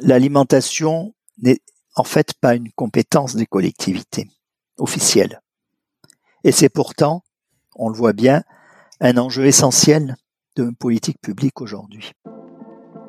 l'alimentation 0.00 1.14
n'est 1.40 1.60
en 1.94 2.04
fait 2.04 2.34
pas 2.40 2.54
une 2.54 2.70
compétence 2.72 3.36
des 3.36 3.46
collectivités 3.46 4.30
officielles. 4.78 5.40
Et 6.44 6.52
c'est 6.52 6.68
pourtant, 6.68 7.22
on 7.76 7.88
le 7.88 7.94
voit 7.94 8.12
bien, 8.12 8.42
un 9.00 9.16
enjeu 9.16 9.46
essentiel 9.46 10.16
de 10.56 10.70
politique 10.70 11.20
publique 11.20 11.60
aujourd'hui. 11.60 12.12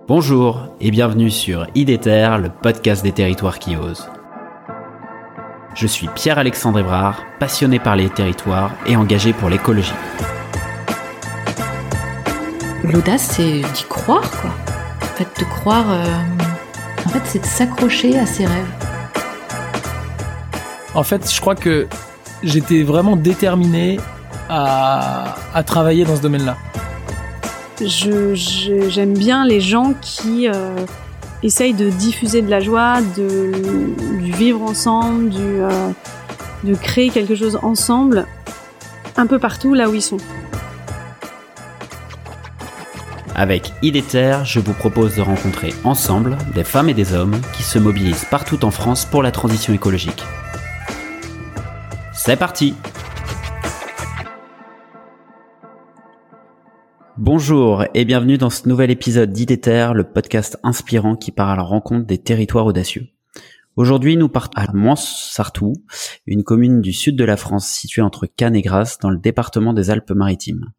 Bonjour 0.07 0.67
et 0.81 0.91
bienvenue 0.91 1.31
sur 1.31 1.67
IDETER, 1.75 2.38
le 2.41 2.49
podcast 2.49 3.04
des 3.04 3.13
territoires 3.13 3.59
qui 3.59 3.75
osent. 3.75 4.09
Je 5.75 5.88
suis 5.88 6.07
Pierre-Alexandre 6.09 6.79
Ebrard, 6.79 7.23
passionné 7.39 7.79
par 7.79 7.95
les 7.95 8.09
territoires 8.09 8.75
et 8.86 8.95
engagé 8.95 9.34
pour 9.34 9.50
l'écologie. 9.50 9.93
L'audace, 12.84 13.31
c'est 13.36 13.61
d'y 13.61 13.84
croire, 13.89 14.29
quoi. 14.41 14.52
En 15.02 15.15
fait, 15.15 15.39
de 15.39 15.45
croire. 15.45 15.89
Euh, 15.89 16.52
en 17.05 17.09
fait, 17.09 17.21
c'est 17.25 17.39
de 17.39 17.45
s'accrocher 17.45 18.17
à 18.17 18.25
ses 18.25 18.45
rêves. 18.45 18.65
En 20.96 21.04
fait, 21.04 21.32
je 21.32 21.41
crois 21.41 21.55
que 21.55 21.87
j'étais 22.43 22.83
vraiment 22.83 23.15
déterminé 23.15 24.00
à, 24.50 25.36
travailler 25.65 26.05
dans 26.05 26.15
ce 26.15 26.21
domaine-là. 26.21 26.57
J'aime 27.79 29.14
bien 29.18 29.45
les 29.45 29.59
gens 29.59 29.93
qui 30.01 30.47
euh, 30.47 30.75
essayent 31.42 31.73
de 31.73 31.89
diffuser 31.89 32.42
de 32.42 32.50
la 32.50 32.59
joie, 32.59 33.00
de, 33.17 33.52
du 34.22 34.31
vivre 34.31 34.61
ensemble, 34.61 35.30
du, 35.30 35.39
euh, 35.39 35.89
de 36.64 36.75
créer 36.75 37.09
quelque 37.09 37.36
chose 37.36 37.59
ensemble, 37.64 38.28
un 39.17 39.25
peu 39.25 39.39
partout 39.39 39.73
là 39.73 39.89
où 39.89 39.95
ils 39.95 40.02
sont. 40.02 40.17
Avec 43.36 43.73
IDETER, 43.81 44.42
je 44.45 44.59
vous 44.59 44.73
propose 44.73 45.16
de 45.16 45.22
rencontrer 45.22 45.73
ensemble 45.83 46.38
des 46.53 46.64
femmes 46.64 46.89
et 46.89 46.94
des 46.94 47.14
hommes 47.14 47.42
qui 47.58 47.64
se 47.64 47.80
mobilisent 47.80 48.25
partout 48.25 48.64
en 48.64 48.69
France 48.69 49.06
pour 49.06 49.23
la 49.23 49.31
transition 49.31 49.73
écologique. 49.73 50.23
C'est 52.14 52.38
parti 52.38 52.76
Bonjour 57.17 57.86
et 57.95 58.06
bienvenue 58.06 58.38
dans 58.38 58.52
ce 58.52 58.70
nouvel 58.70 58.92
épisode 58.92 59.31
d'IDETER, 59.31 59.94
le 59.95 60.04
podcast 60.04 60.59
inspirant 60.61 61.16
qui 61.16 61.31
part 61.31 61.50
à 61.50 61.56
la 61.56 61.64
rencontre 61.64 62.06
des 62.06 62.20
territoires 62.20 62.67
audacieux. 62.67 63.08
Aujourd'hui, 63.76 64.16
nous 64.17 64.30
partons 64.30 64.61
à 64.61 64.72
Mons-Sartou, 64.72 65.73
une 66.28 66.44
commune 66.44 66.81
du 66.81 66.94
sud 66.94 67.16
de 67.16 67.23
la 67.23 67.38
France 67.38 67.67
située 67.67 68.04
entre 68.04 68.28
Cannes 68.28 68.56
et 68.56 68.61
Grasse 68.61 69.00
dans 69.00 69.09
le 69.09 69.17
département 69.17 69.73
des 69.73 69.89
Alpes-Maritimes. 69.89 70.72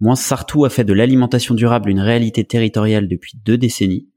Mons-Sartou 0.00 0.64
a 0.64 0.70
fait 0.70 0.84
de 0.84 0.92
l'alimentation 0.92 1.54
durable 1.54 1.90
une 1.90 2.00
réalité 2.00 2.44
territoriale 2.44 3.08
depuis 3.08 3.32
deux 3.44 3.58
décennies. 3.58 4.08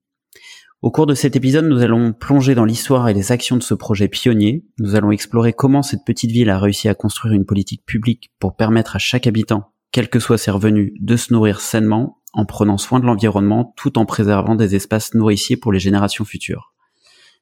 Au 0.82 0.90
cours 0.90 1.06
de 1.06 1.14
cet 1.14 1.36
épisode, 1.36 1.66
nous 1.66 1.82
allons 1.82 2.14
plonger 2.14 2.56
dans 2.56 2.66
l'histoire 2.66 3.08
et 3.08 3.14
les 3.14 3.32
actions 3.32 3.58
de 3.58 3.64
ce 3.64 3.74
projet 3.74 4.08
pionnier. 4.08 4.66
Nous 4.80 4.96
allons 4.96 5.12
explorer 5.12 5.54
comment 5.54 5.84
cette 5.84 6.06
petite 6.06 6.32
ville 6.32 6.50
a 6.50 6.60
réussi 6.60 6.88
à 6.90 6.96
construire 6.96 7.34
une 7.34 7.46
politique 7.46 7.86
publique 7.86 8.32
pour 8.40 8.56
permettre 8.56 8.96
à 8.96 9.00
chaque 9.00 9.28
habitant, 9.28 9.74
quels 9.92 10.10
que 10.10 10.20
soient 10.20 10.40
ses 10.40 10.52
revenus, 10.52 10.94
de 11.00 11.16
se 11.16 11.34
nourrir 11.34 11.62
sainement 11.62 12.18
en 12.34 12.46
prenant 12.46 12.78
soin 12.78 13.00
de 13.00 13.06
l'environnement 13.06 13.74
tout 13.76 14.00
en 14.00 14.06
préservant 14.06 14.56
des 14.56 14.76
espaces 14.76 15.14
nourriciers 15.14 15.58
pour 15.58 15.72
les 15.72 15.80
générations 15.80 16.26
futures. 16.26 16.74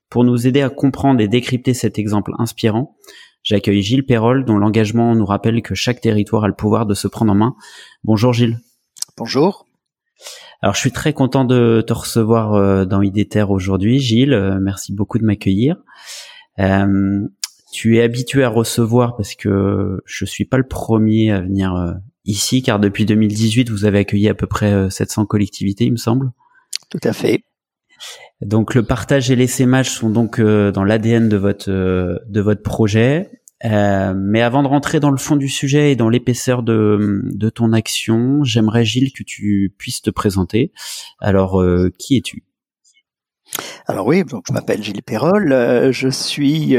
Pour 0.10 0.24
nous 0.24 0.48
aider 0.48 0.62
à 0.62 0.70
comprendre 0.70 1.22
et 1.22 1.28
décrypter 1.28 1.74
cet 1.74 2.00
exemple 2.00 2.34
inspirant, 2.40 2.98
j'accueille 3.44 3.82
Gilles 3.82 4.06
Perrol, 4.06 4.46
dont 4.46 4.58
l'engagement 4.58 5.16
nous 5.16 5.26
rappelle 5.26 5.62
que 5.62 5.76
chaque 5.76 6.02
territoire 6.02 6.44
a 6.44 6.48
le 6.48 6.54
pouvoir 6.54 6.86
de 6.86 6.94
se 6.94 7.08
prendre 7.08 7.32
en 7.32 7.36
main. 7.36 7.56
Bonjour 8.04 8.34
Gilles. 8.34 8.60
Bonjour. 9.18 9.66
Alors 10.62 10.76
je 10.76 10.80
suis 10.80 10.92
très 10.92 11.14
content 11.14 11.46
de 11.46 11.84
te 11.86 11.94
recevoir 11.94 12.54
euh, 12.54 12.86
dans 12.86 13.02
IDTER 13.02 13.46
aujourd'hui, 13.50 14.00
Gilles. 14.00 14.34
Euh, 14.34 14.60
merci 14.62 14.94
beaucoup 14.94 15.18
de 15.18 15.24
m'accueillir. 15.24 15.78
Euh, 16.60 17.28
tu 17.72 17.98
es 17.98 18.02
habitué 18.02 18.44
à 18.44 18.50
recevoir 18.50 19.16
parce 19.16 19.36
que 19.36 20.02
je 20.06 20.26
suis 20.26 20.46
pas 20.46 20.58
le 20.58 20.68
premier 20.68 21.32
à 21.32 21.40
venir 21.40 21.96
ici, 22.26 22.64
car 22.64 22.80
depuis 22.80 23.06
2018, 23.06 23.70
vous 23.70 23.86
avez 23.86 24.00
accueilli 24.00 24.28
à 24.28 24.34
peu 24.34 24.48
près 24.48 24.90
700 24.90 25.28
collectivités, 25.28 25.86
il 25.86 25.92
me 25.92 25.98
semble. 25.98 26.32
Tout 26.90 27.00
à 27.04 27.14
fait. 27.14 27.44
Donc 28.42 28.74
le 28.74 28.84
partage 28.84 29.30
et 29.32 29.36
l'essaimage 29.36 29.90
sont 29.90 30.10
donc 30.10 30.40
euh, 30.40 30.72
dans 30.72 30.86
l'ADN 30.86 31.28
de 31.28 31.36
votre 31.36 31.70
euh, 31.70 32.18
de 32.28 32.40
votre 32.40 32.64
projet. 32.64 33.30
Euh, 33.66 34.14
mais 34.16 34.42
avant 34.42 34.64
de 34.64 34.70
rentrer 34.70 35.02
dans 35.02 35.12
le 35.12 35.18
fond 35.18 35.36
du 35.36 35.50
sujet 35.50 35.92
et 35.92 35.98
dans 35.98 36.08
l'épaisseur 36.08 36.64
de, 36.64 37.22
de 37.26 37.50
ton 37.50 37.74
action, 37.74 38.42
j'aimerais 38.46 38.86
Gilles 38.86 39.12
que 39.12 39.24
tu 39.24 39.76
puisses 39.78 40.02
te 40.02 40.10
présenter. 40.10 40.72
Alors 41.20 41.62
qui 41.98 42.16
es-tu? 42.16 42.46
Alors 43.86 44.08
oui, 44.08 44.24
donc 44.24 44.46
je 44.48 44.54
m'appelle 44.54 44.82
Gilles 44.82 45.04
Perrol, 45.04 45.92
je 45.92 46.08
suis, 46.08 46.78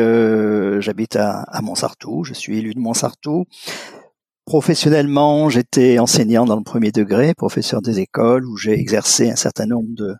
j'habite 0.81 1.17
à, 1.17 1.43
à 1.43 1.61
Montsartou, 1.61 2.25
je 2.25 2.33
suis 2.33 2.57
élu 2.57 2.73
de 2.73 2.81
Montsartou. 2.81 3.45
Professionnellement, 4.47 5.51
j'étais 5.51 5.99
enseignant 5.99 6.47
dans 6.47 6.57
le 6.57 6.65
premier 6.65 6.93
degré, 6.93 7.35
professeur 7.35 7.83
des 7.83 8.01
écoles, 8.01 8.47
où 8.47 8.57
j'ai 8.57 8.73
exercé 8.73 9.31
un 9.31 9.37
certain 9.37 9.67
nombre 9.67 9.91
de, 9.91 10.15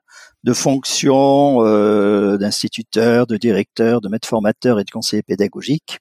de 0.45 0.53
fonctions 0.53 1.65
euh, 1.65 2.39
d'instituteur, 2.39 3.27
de 3.27 3.37
directeur, 3.37 4.01
de 4.01 4.09
maître 4.09 4.29
formateur 4.29 4.81
et 4.81 4.85
de 4.85 4.91
conseiller 4.91 5.23
pédagogique. 5.23 5.99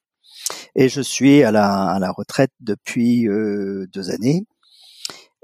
Et 0.75 0.89
je 0.89 1.01
suis 1.01 1.43
à 1.43 1.51
la, 1.51 2.11
retraite 2.15 2.51
depuis 2.59 3.27
euh, 3.27 3.87
deux 3.93 4.11
années. 4.11 4.45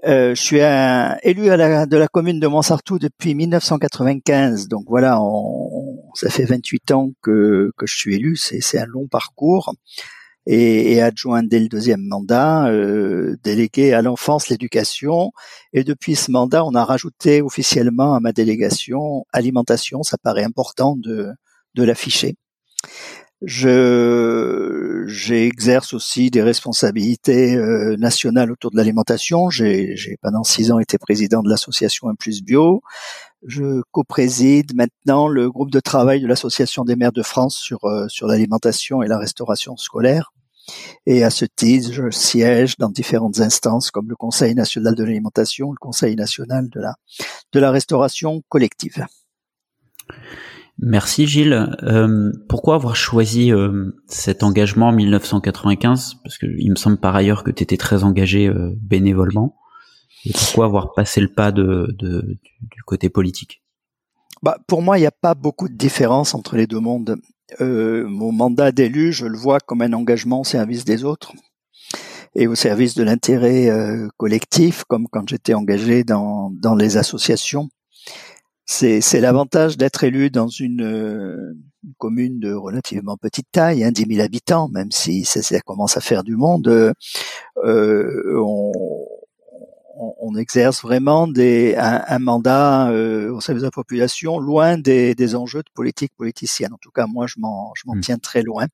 Euh, 0.05 0.35
je 0.35 0.41
suis 0.41 0.61
un, 0.61 1.17
élu 1.23 1.45
de 1.45 1.97
la 1.97 2.07
commune 2.07 2.39
de 2.39 2.47
Montsartou 2.47 2.99
depuis 2.99 3.35
1995. 3.35 4.67
Donc 4.67 4.85
voilà, 4.87 5.19
ça 6.13 6.29
fait 6.29 6.45
28 6.45 6.91
ans 6.91 7.11
que 7.21 7.71
je 7.83 7.95
suis 7.95 8.15
élu. 8.15 8.35
C'est 8.35 8.79
un 8.79 8.85
long 8.85 9.07
parcours 9.07 9.73
et, 10.45 10.93
et 10.93 11.01
adjoint 11.01 11.43
dès 11.43 11.59
le 11.59 11.67
deuxième 11.67 12.01
mandat, 12.01 12.67
euh, 12.67 13.35
délégué 13.43 13.93
à 13.93 14.01
l'enfance, 14.01 14.49
l'éducation. 14.49 15.31
Et 15.73 15.83
depuis 15.83 16.15
ce 16.15 16.31
mandat, 16.31 16.65
on 16.65 16.75
a 16.75 16.83
rajouté 16.85 17.41
officiellement 17.41 18.13
à 18.13 18.19
ma 18.19 18.31
délégation 18.31 19.25
alimentation. 19.33 20.03
Ça 20.03 20.17
paraît 20.17 20.43
important 20.43 20.95
de, 20.95 21.29
de 21.75 21.83
l'afficher. 21.83 22.35
Je 23.41 25.03
j'exerce 25.07 25.93
aussi 25.93 26.31
des 26.31 26.41
responsabilités 26.41 27.55
euh, 27.55 27.95
nationales 27.97 28.51
autour 28.51 28.71
de 28.71 28.77
l'alimentation. 28.77 29.49
J'ai 29.49 29.95
pendant 30.21 30.43
six 30.43 30.71
ans 30.71 30.79
été 30.79 30.97
président 30.97 31.43
de 31.43 31.49
l'association 31.49 32.09
Un 32.09 32.15
Plus 32.15 32.41
Bio. 32.41 32.81
Je 33.47 33.81
co-préside 33.91 34.75
maintenant 34.75 35.27
le 35.27 35.51
groupe 35.51 35.71
de 35.71 35.79
travail 35.79 36.21
de 36.21 36.27
l'association 36.27 36.83
des 36.83 36.95
maires 36.95 37.11
de 37.11 37.21
France 37.21 37.57
sur 37.57 37.85
euh, 37.85 38.07
sur 38.07 38.27
l'alimentation 38.27 39.03
et 39.03 39.07
la 39.07 39.19
restauration 39.19 39.77
scolaire. 39.77 40.31
Et 41.05 41.23
à 41.23 41.29
ce 41.29 41.45
titre, 41.45 41.91
je 41.91 42.09
siège 42.09 42.77
dans 42.77 42.89
différentes 42.89 43.39
instances 43.39 43.91
comme 43.91 44.09
le 44.09 44.15
Conseil 44.15 44.55
national 44.55 44.95
de 44.95 45.03
l'alimentation, 45.03 45.71
le 45.71 45.77
Conseil 45.79 46.15
national 46.15 46.69
de 46.69 46.79
la, 46.79 46.95
de 47.51 47.59
la 47.59 47.69
restauration 47.69 48.41
collective. 48.49 49.05
Merci 50.79 51.27
Gilles. 51.27 51.77
Euh, 51.83 52.31
pourquoi 52.49 52.75
avoir 52.75 52.95
choisi 52.95 53.53
euh, 53.53 53.91
cet 54.07 54.41
engagement 54.41 54.87
en 54.87 54.91
1995 54.91 56.15
Parce 56.23 56.39
que 56.39 56.47
il 56.57 56.71
me 56.71 56.75
semble 56.75 56.97
par 56.97 57.15
ailleurs 57.15 57.43
que 57.43 57.51
tu 57.51 57.61
étais 57.61 57.77
très 57.77 58.03
engagé 58.03 58.51
bénévolement. 58.81 59.55
Pourquoi 60.33 60.65
avoir 60.65 60.93
passé 60.93 61.21
le 61.21 61.31
pas 61.31 61.51
de, 61.51 61.93
de 61.97 62.37
du 62.61 62.83
côté 62.83 63.09
politique? 63.09 63.61
Bah, 64.41 64.57
Pour 64.67 64.81
moi, 64.81 64.97
il 64.97 65.01
n'y 65.01 65.07
a 65.07 65.11
pas 65.11 65.35
beaucoup 65.35 65.69
de 65.69 65.75
différence 65.75 66.33
entre 66.35 66.55
les 66.55 66.67
deux 66.67 66.79
mondes 66.79 67.17
euh, 67.61 68.07
mon 68.07 68.31
mandat 68.31 68.71
d'élu, 68.71 69.13
je 69.13 69.25
le 69.25 69.37
vois 69.37 69.59
comme 69.59 69.81
un 69.81 69.93
engagement 69.93 70.41
au 70.41 70.43
service 70.43 70.83
des 70.83 71.03
autres 71.03 71.33
et 72.33 72.47
au 72.47 72.55
service 72.55 72.95
de 72.95 73.03
l'intérêt 73.03 73.69
euh, 73.69 74.09
collectif, 74.17 74.83
comme 74.85 75.07
quand 75.07 75.29
j'étais 75.29 75.53
engagé 75.53 76.03
dans, 76.03 76.51
dans 76.51 76.75
les 76.75 76.97
associations. 76.97 77.69
C'est, 78.67 79.21
l'avantage 79.21 79.77
d'être 79.77 80.03
élu 80.03 80.31
dans 80.31 80.47
une, 80.47 80.81
euh, 80.81 81.53
commune 81.99 82.39
de 82.39 82.51
relativement 82.51 83.15
petite 83.15 83.47
taille, 83.51 83.83
hein, 83.83 83.91
10 83.91 84.07
000 84.15 84.25
habitants, 84.25 84.69
même 84.69 84.91
si 84.91 85.23
ça, 85.23 85.43
ça 85.43 85.61
commence 85.61 85.97
à 85.97 86.01
faire 86.01 86.23
du 86.23 86.35
monde. 86.35 86.67
Euh, 87.63 88.41
on, 88.43 88.71
on, 89.97 90.35
exerce 90.35 90.81
vraiment 90.81 91.27
des, 91.27 91.75
un, 91.77 92.19
mandat 92.19 92.89
euh, 92.89 93.31
au 93.31 93.41
service 93.41 93.61
de 93.61 93.67
la 93.67 93.71
population 93.71 94.39
loin 94.39 94.77
des, 94.77 95.15
des, 95.15 95.35
enjeux 95.35 95.63
de 95.63 95.69
politique 95.73 96.11
politicienne. 96.17 96.73
En 96.73 96.77
tout 96.77 96.91
cas, 96.91 97.05
moi, 97.07 97.25
je 97.27 97.35
m'en, 97.37 97.71
je 97.75 97.83
m'en 97.85 97.95
mmh. 97.95 98.01
tiens 98.01 98.17
très 98.17 98.43
loin. 98.43 98.67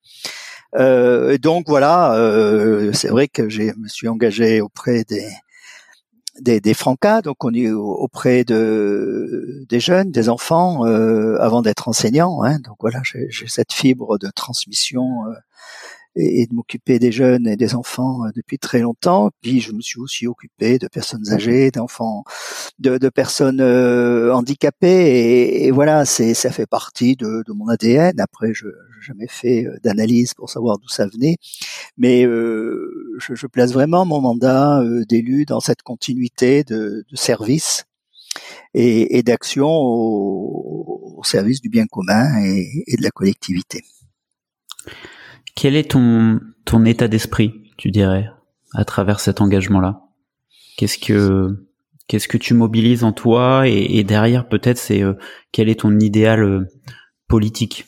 Euh, 0.76 1.32
et 1.32 1.38
donc 1.38 1.68
voilà, 1.68 2.14
euh, 2.14 2.92
c'est 2.92 3.08
vrai 3.08 3.28
que 3.28 3.48
je 3.48 3.62
me 3.78 3.88
suis 3.88 4.08
engagé 4.08 4.60
auprès 4.60 5.04
des 5.04 5.28
des, 6.40 6.60
des 6.60 6.72
Francas, 6.72 7.20
donc 7.20 7.44
on 7.44 7.52
est 7.52 7.70
auprès 7.70 8.42
de 8.44 9.64
des 9.68 9.80
jeunes, 9.80 10.10
des 10.10 10.30
enfants, 10.30 10.86
euh, 10.86 11.36
avant 11.40 11.60
d'être 11.60 11.88
enseignant. 11.88 12.42
Hein, 12.42 12.58
donc 12.60 12.76
voilà, 12.80 13.00
j'ai, 13.04 13.26
j'ai 13.30 13.48
cette 13.48 13.72
fibre 13.72 14.18
de 14.18 14.28
transmission 14.34 15.24
et, 16.16 16.46
de 16.46 16.54
m'occuper 16.54 16.98
des 16.98 17.12
jeunes 17.12 17.46
et 17.46 17.56
des 17.56 17.74
enfants 17.74 18.24
euh, 18.24 18.30
depuis 18.34 18.58
très 18.58 18.80
longtemps. 18.80 19.30
Puis 19.40 19.60
je 19.60 19.72
me 19.72 19.80
suis 19.80 19.98
aussi 20.00 20.26
occupé 20.26 20.78
de 20.78 20.88
personnes 20.88 21.30
âgées, 21.30 21.70
d'enfants, 21.70 22.24
de, 22.78 22.98
de, 22.98 23.08
personnes 23.08 23.60
euh, 23.60 24.32
handicapées. 24.34 25.64
Et, 25.64 25.70
voilà, 25.70 26.04
c'est 26.04 26.34
ça 26.34 26.50
fait 26.50 26.66
partie 26.66 27.16
de, 27.16 27.42
de 27.46 27.52
mon 27.52 27.68
ADN. 27.68 28.20
Après, 28.20 28.52
je 28.54 28.66
n'ai 28.66 28.72
jamais 29.00 29.28
fait 29.28 29.66
euh, 29.66 29.76
d'analyse 29.82 30.34
pour 30.34 30.50
savoir 30.50 30.78
d'où 30.78 30.88
ça 30.88 31.06
venait, 31.06 31.36
mais 31.96 32.24
euh, 32.26 33.16
je, 33.18 33.34
je, 33.34 33.46
place 33.46 33.72
vraiment 33.72 34.04
mon 34.06 34.20
mandat 34.20 34.82
d'élu 35.08 35.44
dans 35.44 35.60
cette 35.60 35.82
continuité 35.82 36.64
de, 36.64 37.04
de 37.08 37.16
service 37.16 37.84
et, 38.74 39.18
et 39.18 39.22
d'action 39.22 39.68
au, 39.68 41.16
au, 41.18 41.24
service 41.24 41.60
du 41.60 41.68
bien 41.68 41.86
commun 41.86 42.42
et, 42.42 42.84
et 42.86 42.96
de 42.96 43.02
la 43.02 43.10
collectivité. 43.10 43.84
Quel 45.54 45.76
est 45.76 45.90
ton, 45.90 46.40
ton 46.64 46.84
état 46.84 47.08
d'esprit, 47.08 47.70
tu 47.76 47.90
dirais, 47.90 48.28
à 48.74 48.84
travers 48.84 49.20
cet 49.20 49.40
engagement-là? 49.40 50.00
Qu'est-ce 50.76 50.98
que 50.98 51.66
qu'est-ce 52.08 52.28
que 52.28 52.38
tu 52.38 52.54
mobilises 52.54 53.04
en 53.04 53.12
toi 53.12 53.68
et, 53.68 54.02
derrière 54.04 54.48
peut-être 54.48 54.78
c'est 54.78 55.02
euh, 55.02 55.14
quel 55.50 55.68
est 55.68 55.80
ton 55.80 55.98
idéal 55.98 56.42
euh, 56.42 56.68
politique? 57.28 57.86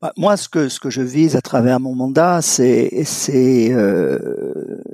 Bah, 0.00 0.12
Moi, 0.16 0.36
ce 0.36 0.48
que 0.48 0.68
ce 0.68 0.80
que 0.80 0.90
je 0.90 1.02
vise 1.02 1.36
à 1.36 1.40
travers 1.40 1.80
mon 1.80 1.94
mandat, 1.94 2.42
c'est 2.42 2.90
euh, 3.72 4.18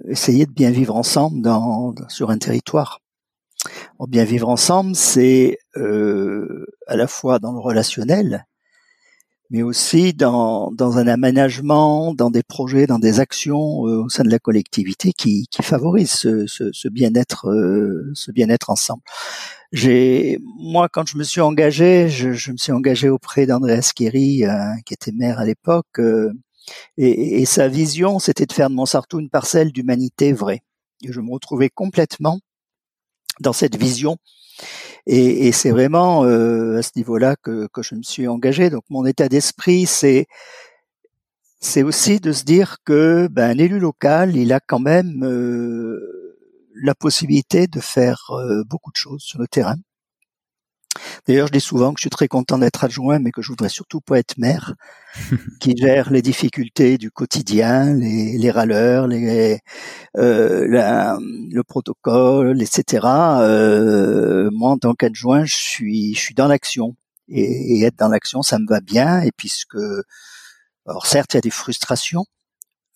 essayer 0.09 0.47
de 0.47 0.53
bien 0.53 0.71
vivre 0.71 0.97
ensemble 0.97 1.43
dans, 1.43 1.94
sur 2.09 2.31
un 2.31 2.38
territoire. 2.38 3.00
bien 4.09 4.25
vivre 4.25 4.49
ensemble, 4.49 4.94
c'est 4.94 5.59
à 5.75 6.97
la 6.97 7.06
fois 7.06 7.38
dans 7.38 7.53
le 7.53 7.61
relationnel, 7.61 8.47
mais 9.50 9.62
aussi 9.62 10.14
dans, 10.14 10.70
dans 10.73 10.99
un 10.99 11.08
aménagement, 11.08 12.14
dans 12.14 12.31
des 12.31 12.44
projets, 12.44 12.87
dans 12.87 13.00
des 13.00 13.19
actions 13.19 13.87
euh, 13.87 14.05
au 14.05 14.08
sein 14.08 14.23
de 14.23 14.31
la 14.31 14.38
collectivité 14.38 15.12
qui, 15.12 15.49
qui 15.50 15.62
favorisent 15.62 16.12
ce, 16.12 16.47
ce, 16.47 16.70
ce 16.73 16.88
bien-être, 16.88 17.49
euh, 17.50 18.12
ce 18.14 18.31
bien-être 18.31 18.70
ensemble. 18.70 19.02
J'ai, 19.73 20.38
moi, 20.58 20.88
quand 20.88 21.06
je 21.08 21.19
me 21.19 21.25
suis 21.25 21.41
engagé, 21.41 22.08
je, 22.08 22.32
je 22.32 22.52
me 22.52 22.56
suis 22.56 22.73
engagé 22.73 23.08
auprès 23.08 23.47
d'Andreas 23.47 23.93
Kiri, 23.94 24.44
euh, 24.44 24.75
qui 24.87 24.94
était 24.94 25.12
maire 25.12 25.41
à 25.41 25.44
l'époque, 25.44 26.00
et, 26.97 27.41
et, 27.41 27.44
sa 27.47 27.67
vision, 27.67 28.20
c'était 28.20 28.47
de 28.47 28.52
faire 28.52 28.70
de 28.70 28.75
Montsartou 28.75 29.19
une 29.19 29.31
parcelle 29.31 29.73
d'humanité 29.73 30.32
vraie. 30.32 30.62
Et 31.02 31.12
je 31.12 31.20
me 31.20 31.32
retrouvais 31.32 31.70
complètement 31.70 32.38
dans 33.41 33.52
cette 33.52 33.76
vision 33.76 34.19
et, 35.06 35.52
c'est 35.52 35.70
vraiment 35.70 36.25
euh, 36.25 36.79
à 36.79 36.82
ce 36.82 36.91
niveau-là 36.97 37.37
que, 37.37 37.69
que 37.73 37.82
je 37.82 37.94
me 37.94 38.02
suis 38.02 38.29
engagé. 38.29 38.70
Donc 38.70 38.85
mon 38.91 39.06
état 39.06 39.29
d'esprit, 39.29 39.87
c'est 39.87 40.26
c'est 41.61 41.82
aussi 41.82 42.20
de 42.20 42.32
se 42.32 42.44
dire 42.44 42.79
que 42.85 43.29
ben, 43.31 43.50
un 43.50 43.58
élu 43.58 43.79
local, 43.79 44.37
il 44.37 44.52
a 44.52 44.61
quand 44.61 44.79
même 44.79 45.25
euh, 45.25 46.37
la 46.82 46.94
possibilité 46.94 47.67
de 47.67 47.81
faire 47.81 48.31
euh, 48.31 48.64
beaucoup 48.64 48.91
de 48.91 48.97
choses 48.97 49.23
sur 49.23 49.38
le 49.38 49.47
terrain. 49.47 49.76
D'ailleurs, 51.26 51.49
je 51.49 51.52
dis 51.52 51.61
souvent 51.61 51.93
que 51.93 51.99
je 51.99 52.02
suis 52.02 52.11
très 52.11 52.29
content 52.29 52.58
d'être 52.58 52.85
adjoint, 52.85 53.19
mais 53.19 53.31
que 53.31 53.43
je 53.43 53.49
voudrais 53.49 53.69
surtout 53.69 54.00
pas 54.00 54.19
être 54.19 54.38
maire, 54.38 54.75
qui 55.61 55.76
gère 55.76 56.11
les 56.11 56.23
difficultés 56.23 56.99
du 56.99 57.11
quotidien, 57.11 57.94
les, 57.94 58.38
les 58.38 58.50
râleurs, 58.50 59.06
les, 59.06 59.61
euh, 60.17 60.67
le 60.67 61.62
protocole, 61.62 62.62
etc. 62.62 63.06
Euh, 63.41 64.50
moi, 64.52 64.70
en 64.70 64.79
tant 64.79 64.94
qu'adjoint, 64.94 65.44
je 65.44 65.55
suis, 65.55 66.14
je 66.14 66.20
suis 66.20 66.35
dans 66.35 66.49
l'action. 66.49 66.97
Et, 67.29 67.79
et, 67.79 67.85
être 67.85 67.97
dans 67.97 68.08
l'action, 68.08 68.43
ça 68.43 68.58
me 68.58 68.67
va 68.69 68.81
bien. 68.81 69.20
Et 69.23 69.31
puisque, 69.37 69.76
alors 70.87 71.06
certes, 71.06 71.35
il 71.35 71.37
y 71.37 71.38
a 71.38 71.43
des 71.43 71.50
frustrations, 71.50 72.25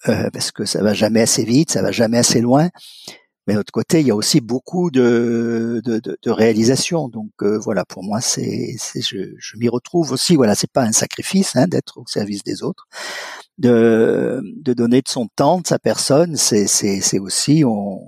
euh, 0.08 0.28
parce 0.32 0.52
que 0.52 0.64
ça 0.64 0.82
va 0.82 0.92
jamais 0.92 1.22
assez 1.22 1.44
vite, 1.44 1.70
ça 1.70 1.82
va 1.82 1.90
jamais 1.90 2.18
assez 2.18 2.40
loin. 2.40 2.68
Mais 3.46 3.54
de 3.54 3.58
l'autre 3.58 3.72
côté, 3.72 4.00
il 4.00 4.06
y 4.06 4.10
a 4.10 4.16
aussi 4.16 4.40
beaucoup 4.40 4.90
de, 4.90 5.82
de, 5.84 5.98
de, 5.98 6.16
de 6.22 6.30
réalisations. 6.30 7.08
Donc 7.08 7.30
euh, 7.42 7.58
voilà, 7.58 7.84
pour 7.84 8.02
moi, 8.02 8.20
c'est, 8.20 8.76
je, 8.94 9.34
je 9.38 9.56
m'y 9.58 9.68
retrouve 9.68 10.12
aussi. 10.12 10.36
Voilà, 10.36 10.54
c'est 10.54 10.70
pas 10.70 10.82
un 10.82 10.92
sacrifice 10.92 11.54
hein, 11.56 11.66
d'être 11.66 11.98
au 11.98 12.04
service 12.06 12.42
des 12.42 12.62
autres, 12.62 12.86
de, 13.58 14.40
de 14.62 14.72
donner 14.72 15.02
de 15.02 15.08
son 15.08 15.28
temps, 15.28 15.60
de 15.60 15.66
sa 15.66 15.78
personne. 15.78 16.36
C'est, 16.36 16.66
c'est, 16.66 17.00
c'est 17.00 17.18
aussi 17.18 17.64
on, 17.66 18.00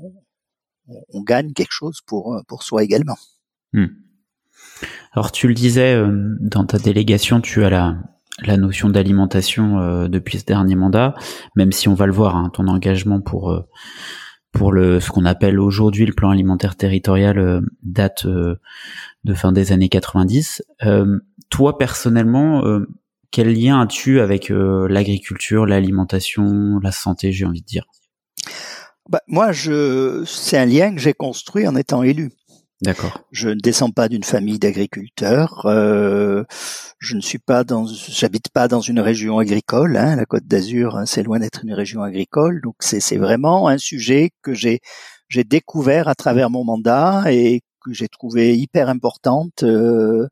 on 0.89 1.23
gagne 1.23 1.53
quelque 1.53 1.73
chose 1.73 2.01
pour 2.07 2.41
pour 2.49 2.63
soi 2.63 2.83
également. 2.83 3.19
Hmm. 3.73 3.87
Alors 5.13 5.33
tu 5.33 5.49
le 5.49 5.55
disais 5.55 5.95
euh, 5.95 6.37
dans 6.41 6.65
ta 6.65 6.79
délégation, 6.79 7.41
tu 7.41 7.65
as 7.65 7.71
la 7.71 7.97
la 8.43 8.57
notion 8.57 8.91
d'alimentation 8.91 9.81
euh, 9.81 10.09
depuis 10.09 10.39
ce 10.39 10.45
dernier 10.45 10.75
mandat, 10.77 11.15
même 11.57 11.73
si 11.73 11.89
on 11.89 11.95
va 11.95 12.07
le 12.07 12.13
voir, 12.13 12.37
hein, 12.37 12.51
ton 12.53 12.69
engagement 12.69 13.21
pour 13.21 13.51
pour 14.57 14.73
le 14.73 15.01
ce 15.01 15.11
qu'on 15.11 15.25
appelle 15.25 15.61
aujourd'hui 15.61 16.07
le 16.07 16.13
plan 16.13 16.31
alimentaire 16.31 16.77
territorial 16.77 17.39
euh, 17.39 17.61
date 17.83 18.25
euh, 18.27 18.57
de 19.25 19.35
fin 19.35 19.53
des 19.53 19.73
années 19.73 19.89
90. 19.89 20.63
Euh, 20.85 21.19
toi 21.51 21.79
personnellement, 21.79 22.65
quel 23.31 23.53
lien 23.53 23.81
as-tu 23.81 24.21
avec 24.21 24.49
l'agriculture, 24.49 25.65
l'alimentation, 25.65 26.81
la 26.83 26.91
santé, 26.91 27.31
j'ai 27.31 27.45
envie 27.45 27.61
de 27.61 27.67
dire? 27.67 27.85
Bah, 29.09 29.21
Moi, 29.29 29.53
je 29.53 30.25
c'est 30.27 30.59
un 30.59 30.67
lien 30.67 30.93
que 30.93 31.01
j'ai 31.01 31.13
construit 31.13 31.69
en 31.69 31.77
étant 31.77 32.03
élu. 32.03 32.33
D'accord. 32.83 33.23
Je 33.33 33.49
ne 33.49 33.55
descends 33.55 33.91
pas 33.91 34.09
d'une 34.09 34.23
famille 34.23 34.59
d'agriculteurs. 34.59 35.65
Euh, 35.65 36.45
je 36.99 37.17
ne 37.17 37.23
suis 37.23 37.39
pas 37.39 37.65
dans, 37.65 37.87
j'habite 37.87 38.51
pas 38.51 38.69
dans 38.69 38.83
une 38.83 39.01
région 39.01 39.39
agricole. 39.39 39.97
Hein, 39.97 40.17
la 40.17 40.27
Côte 40.27 40.47
d'Azur, 40.47 40.97
hein, 40.97 41.07
c'est 41.07 41.23
loin 41.23 41.39
d'être 41.39 41.65
une 41.65 41.73
région 41.73 42.03
agricole. 42.03 42.61
Donc 42.63 42.75
c'est 42.81 43.17
vraiment 43.17 43.69
un 43.69 43.79
sujet 43.79 44.31
que 44.43 44.53
j'ai 44.53 44.81
j'ai 45.29 45.45
découvert 45.45 46.09
à 46.09 46.15
travers 46.15 46.51
mon 46.51 46.65
mandat 46.65 47.25
et 47.33 47.63
que 47.85 47.93
j'ai 47.93 48.09
trouvé 48.09 48.57
hyper 48.57 48.89
importante, 48.89 49.63
euh, 49.63 50.29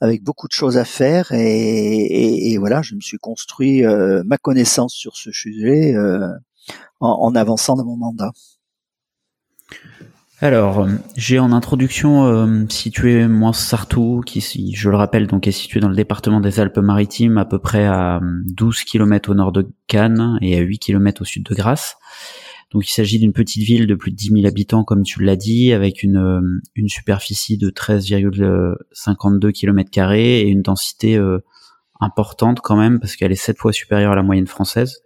avec 0.00 0.22
beaucoup 0.22 0.48
de 0.48 0.52
choses 0.52 0.76
à 0.76 0.84
faire. 0.84 1.32
Et, 1.32 2.52
et, 2.52 2.58
voilà, 2.58 2.82
je 2.82 2.94
me 2.94 3.00
suis 3.00 3.18
construit 3.18 3.84
euh, 3.84 4.22
ma 4.26 4.36
connaissance 4.38 4.94
sur 4.94 5.16
ce 5.16 5.32
sujet 5.32 5.94
euh, 5.94 6.28
en, 7.00 7.10
en 7.10 7.34
avançant 7.34 7.76
dans 7.76 7.84
mon 7.84 7.96
mandat. 7.96 8.32
Alors, 10.40 10.80
euh, 10.82 10.88
j'ai 11.16 11.40
en 11.40 11.50
introduction 11.50 12.26
euh, 12.26 12.64
situé 12.68 13.26
Mons-Sartou, 13.26 14.22
qui, 14.24 14.72
je 14.72 14.88
le 14.88 14.96
rappelle, 14.96 15.26
donc 15.26 15.48
est 15.48 15.52
situé 15.52 15.80
dans 15.80 15.88
le 15.88 15.96
département 15.96 16.40
des 16.40 16.60
Alpes-Maritimes, 16.60 17.38
à 17.38 17.44
peu 17.44 17.58
près 17.58 17.86
à 17.86 18.20
12 18.22 18.76
euh, 18.76 18.84
km 18.86 19.30
au 19.30 19.34
nord 19.34 19.50
de 19.50 19.68
Cannes 19.88 20.38
et 20.40 20.56
à 20.56 20.60
8 20.60 20.78
km 20.78 21.22
au 21.22 21.24
sud 21.24 21.42
de 21.44 21.54
Grasse. 21.56 21.96
Donc, 22.70 22.88
il 22.88 22.92
s'agit 22.92 23.18
d'une 23.18 23.32
petite 23.32 23.64
ville 23.64 23.88
de 23.88 23.96
plus 23.96 24.12
de 24.12 24.16
10 24.16 24.30
000 24.34 24.46
habitants, 24.46 24.84
comme 24.84 25.02
tu 25.02 25.24
l'as 25.24 25.36
dit, 25.36 25.72
avec 25.72 26.04
une, 26.04 26.60
une 26.76 26.88
superficie 26.88 27.58
de 27.58 27.70
13,52 27.70 29.52
km 29.52 30.12
et 30.12 30.42
une 30.42 30.62
densité 30.62 31.18
importante 31.98 32.60
quand 32.60 32.76
même, 32.76 33.00
parce 33.00 33.16
qu'elle 33.16 33.32
est 33.32 33.36
7 33.36 33.56
fois 33.56 33.72
supérieure 33.72 34.12
à 34.12 34.16
la 34.16 34.22
moyenne 34.22 34.46
française. 34.46 34.98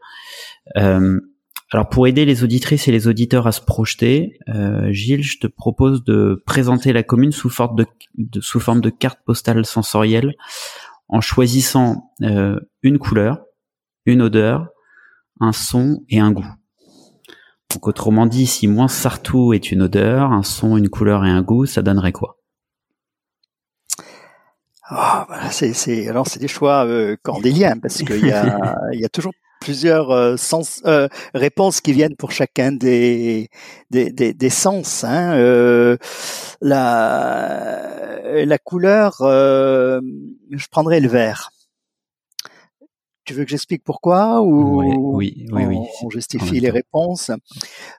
Alors 1.72 1.88
pour 1.88 2.06
aider 2.06 2.26
les 2.26 2.44
auditrices 2.44 2.86
et 2.86 2.92
les 2.92 3.08
auditeurs 3.08 3.46
à 3.46 3.52
se 3.52 3.62
projeter, 3.62 4.38
euh, 4.50 4.92
Gilles, 4.92 5.22
je 5.22 5.38
te 5.38 5.46
propose 5.46 6.04
de 6.04 6.42
présenter 6.44 6.92
la 6.92 7.02
commune 7.02 7.32
sous 7.32 7.48
forme 7.48 7.76
de, 8.18 8.40
sous 8.42 8.60
forme 8.60 8.82
de 8.82 8.90
carte 8.90 9.20
postale 9.24 9.64
sensorielle 9.64 10.34
en 11.08 11.22
choisissant 11.22 12.12
euh, 12.22 12.60
une 12.82 12.98
couleur, 12.98 13.42
une 14.04 14.20
odeur, 14.20 14.68
un 15.40 15.52
son 15.52 16.04
et 16.10 16.20
un 16.20 16.30
goût. 16.30 16.46
Donc 17.72 17.88
autrement 17.88 18.26
dit, 18.26 18.46
si 18.46 18.68
moins 18.68 18.88
Sartou 18.88 19.54
est 19.54 19.72
une 19.72 19.80
odeur, 19.80 20.30
un 20.30 20.42
son, 20.42 20.76
une 20.76 20.90
couleur 20.90 21.24
et 21.24 21.30
un 21.30 21.40
goût, 21.40 21.64
ça 21.64 21.80
donnerait 21.80 22.12
quoi? 22.12 22.36
Oh, 24.90 25.22
c'est, 25.50 26.06
alors 26.06 26.26
c'est 26.26 26.40
des 26.40 26.48
choix 26.48 26.84
euh, 26.84 27.16
cordéliens 27.22 27.78
parce 27.78 28.02
qu'il 28.02 28.26
y 28.26 28.30
a, 28.30 28.76
il 28.92 29.00
y 29.00 29.06
a 29.06 29.08
toujours 29.08 29.32
plusieurs 29.62 30.10
euh, 30.10 30.36
sens, 30.36 30.82
euh, 30.86 31.06
réponses 31.34 31.80
qui 31.80 31.92
viennent 31.92 32.16
pour 32.16 32.32
chacun 32.32 32.72
des, 32.72 33.48
des, 33.90 34.10
des, 34.10 34.34
des 34.34 34.50
sens. 34.50 35.04
Hein. 35.04 35.34
Euh, 35.34 35.96
la, 36.60 38.44
la 38.44 38.58
couleur, 38.58 39.18
euh, 39.20 40.00
je 40.50 40.66
prendrais 40.68 40.98
le 40.98 41.08
vert. 41.08 41.50
Tu 43.24 43.34
veux 43.34 43.44
que 43.44 43.50
j'explique 43.50 43.84
pourquoi 43.84 44.42
ou 44.42 44.82
oui, 45.14 45.46
oui, 45.52 45.64
oui, 45.64 45.78
on, 46.02 46.10
justifie 46.10 46.58
les 46.58 46.70
réponses 46.70 47.30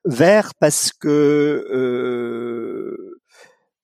Vert 0.03 0.51
parce 0.59 0.91
que 0.91 1.65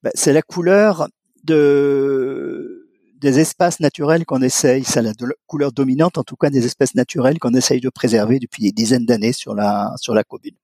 ben, 0.03 0.12
c'est 0.15 0.33
la 0.33 0.41
couleur 0.41 1.07
de 1.45 2.78
des 3.19 3.39
espaces 3.39 3.79
naturels 3.79 4.25
qu'on 4.25 4.41
essaye, 4.41 4.83
c'est 4.83 5.01
la 5.01 5.13
couleur 5.47 5.71
dominante 5.71 6.17
en 6.17 6.23
tout 6.23 6.35
cas 6.35 6.49
des 6.49 6.65
espèces 6.65 6.95
naturelles 6.95 7.39
qu'on 7.39 7.53
essaye 7.53 7.81
de 7.81 7.89
préserver 7.89 8.39
depuis 8.39 8.63
des 8.63 8.71
dizaines 8.71 9.05
d'années 9.05 9.33
sur 9.33 9.53
la 9.55 9.93
sur 9.97 10.13
la 10.13 10.23
commune. 10.23 10.55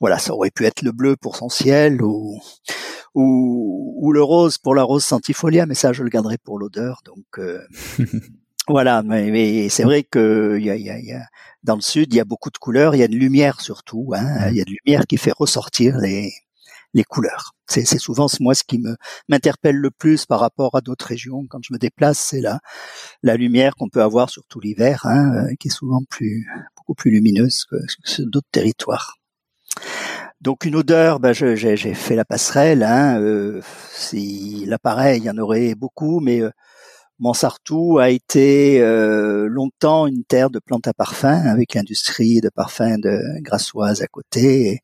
Voilà, 0.00 0.18
ça 0.18 0.34
aurait 0.34 0.50
pu 0.50 0.66
être 0.66 0.82
le 0.82 0.92
bleu 0.92 1.16
pour 1.16 1.36
son 1.36 1.48
ciel 1.48 2.02
ou 2.02 2.40
ou, 3.14 3.94
ou 3.98 4.12
le 4.12 4.22
rose 4.22 4.58
pour 4.58 4.74
la 4.74 4.82
rose 4.82 5.04
centifolia, 5.04 5.66
mais 5.66 5.74
ça 5.74 5.92
je 5.92 6.02
le 6.02 6.10
garderai 6.10 6.38
pour 6.38 6.58
l'odeur. 6.58 7.02
Donc 7.04 7.38
euh, 7.38 7.62
Voilà, 8.68 9.02
mais, 9.04 9.30
mais 9.30 9.68
c'est 9.68 9.84
vrai 9.84 10.02
que 10.02 10.58
y 10.58 10.70
a, 10.70 10.76
y 10.76 10.90
a, 10.90 10.98
y 10.98 11.12
a, 11.12 11.24
dans 11.62 11.76
le 11.76 11.80
sud, 11.80 12.12
il 12.12 12.16
y 12.16 12.20
a 12.20 12.24
beaucoup 12.24 12.50
de 12.50 12.58
couleurs, 12.58 12.96
il 12.96 12.98
y 12.98 13.04
a 13.04 13.08
de 13.08 13.14
lumière 13.14 13.60
surtout. 13.60 14.12
Hein, 14.14 14.50
il 14.50 14.56
y 14.56 14.60
a 14.60 14.64
de 14.64 14.74
lumière 14.84 15.06
qui 15.06 15.18
fait 15.18 15.32
ressortir 15.32 15.96
les, 15.98 16.32
les 16.92 17.04
couleurs. 17.04 17.55
C'est, 17.68 17.84
souvent 17.98 18.26
moi 18.40 18.54
ce 18.54 18.64
qui 18.64 18.78
me 18.78 18.96
m'interpelle 19.28 19.76
le 19.76 19.90
plus 19.90 20.26
par 20.26 20.40
rapport 20.40 20.76
à 20.76 20.80
d'autres 20.80 21.06
régions 21.06 21.44
quand 21.48 21.58
je 21.62 21.72
me 21.72 21.78
déplace, 21.78 22.18
c'est 22.18 22.40
la 22.40 22.60
la 23.22 23.36
lumière 23.36 23.74
qu'on 23.76 23.88
peut 23.88 24.02
avoir 24.02 24.30
surtout 24.30 24.60
l'hiver, 24.60 25.00
hein, 25.04 25.54
qui 25.60 25.68
est 25.68 25.70
souvent 25.70 26.02
plus 26.08 26.46
beaucoup 26.76 26.94
plus 26.94 27.10
lumineuse 27.10 27.64
que, 27.64 27.76
que 27.76 28.22
d'autres 28.22 28.48
territoires. 28.52 29.16
Donc 30.40 30.64
une 30.64 30.76
odeur, 30.76 31.18
ben 31.20 31.32
j'ai, 31.32 31.76
fait 31.94 32.14
la 32.14 32.24
passerelle. 32.24 32.82
Hein, 32.82 33.20
euh, 33.20 33.60
si 33.92 34.64
l'appareil, 34.66 35.20
il 35.20 35.24
y 35.24 35.30
en 35.30 35.38
aurait 35.38 35.74
beaucoup, 35.74 36.20
mais 36.20 36.40
euh, 36.40 36.50
Montsartou 37.18 37.98
a 37.98 38.10
été 38.10 38.80
euh, 38.80 39.48
longtemps 39.48 40.06
une 40.06 40.24
terre 40.24 40.50
de 40.50 40.58
plantes 40.58 40.86
à 40.88 40.94
parfum, 40.94 41.46
avec 41.46 41.74
l'industrie 41.74 42.40
de 42.40 42.50
parfums 42.50 42.98
de 43.02 43.20
Grassoise 43.42 44.02
à 44.02 44.06
côté. 44.06 44.82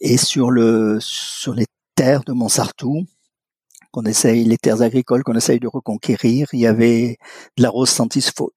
Et, 0.00 0.14
et 0.14 0.16
sur 0.16 0.50
le 0.50 0.98
sur 1.00 1.54
les 1.54 1.66
terres 1.94 2.22
de 2.24 2.32
Montsartou, 2.32 3.06
qu'on 3.92 4.04
essaye, 4.04 4.44
les 4.44 4.56
terres 4.56 4.82
agricoles 4.82 5.22
qu'on 5.22 5.34
essaye 5.34 5.60
de 5.60 5.68
reconquérir. 5.68 6.48
Il 6.52 6.60
y 6.60 6.66
avait 6.66 7.18
de 7.56 7.62
la 7.62 7.68
rose 7.68 7.90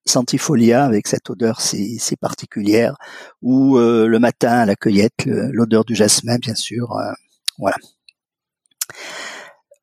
centifolia 0.06 0.84
avec 0.84 1.06
cette 1.06 1.28
odeur 1.28 1.60
si, 1.60 1.98
si 1.98 2.16
particulière, 2.16 2.96
ou 3.42 3.76
euh, 3.76 4.06
le 4.06 4.18
matin 4.18 4.52
à 4.52 4.66
la 4.66 4.76
cueillette, 4.76 5.26
l'odeur 5.26 5.84
du 5.84 5.94
jasmin, 5.94 6.38
bien 6.38 6.54
sûr. 6.54 6.96
Euh, 6.96 7.12
voilà. 7.58 7.76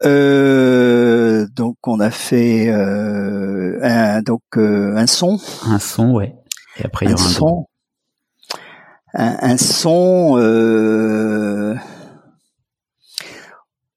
Euh, 0.06 1.48
donc 1.56 1.78
on 1.88 2.00
a 2.00 2.12
fait 2.12 2.68
euh, 2.68 3.80
un, 3.82 4.22
donc 4.22 4.42
euh, 4.58 4.96
un 4.98 5.08
son. 5.08 5.40
Un 5.66 5.80
son, 5.80 6.12
ouais. 6.12 6.36
Et 6.78 6.86
après 6.86 7.06
il 7.06 7.12
y 7.12 7.14
aura 7.14 7.24
un, 7.24 7.30
son. 7.30 7.68
Un, 9.14 9.38
un 9.42 9.58
son. 9.58 10.38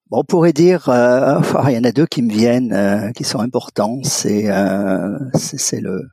Bon, 0.08 0.18
on 0.20 0.24
pourrait 0.24 0.52
dire, 0.52 0.88
euh, 0.88 1.40
il 1.68 1.72
y 1.72 1.78
en 1.78 1.84
a 1.84 1.92
deux 1.92 2.06
qui 2.06 2.22
me 2.22 2.32
viennent, 2.32 2.72
euh, 2.72 3.10
qui 3.12 3.24
sont 3.24 3.40
importants. 3.40 4.00
C'est 4.04 4.48
euh, 4.50 5.18
c'est 5.34 5.80
le, 5.80 6.08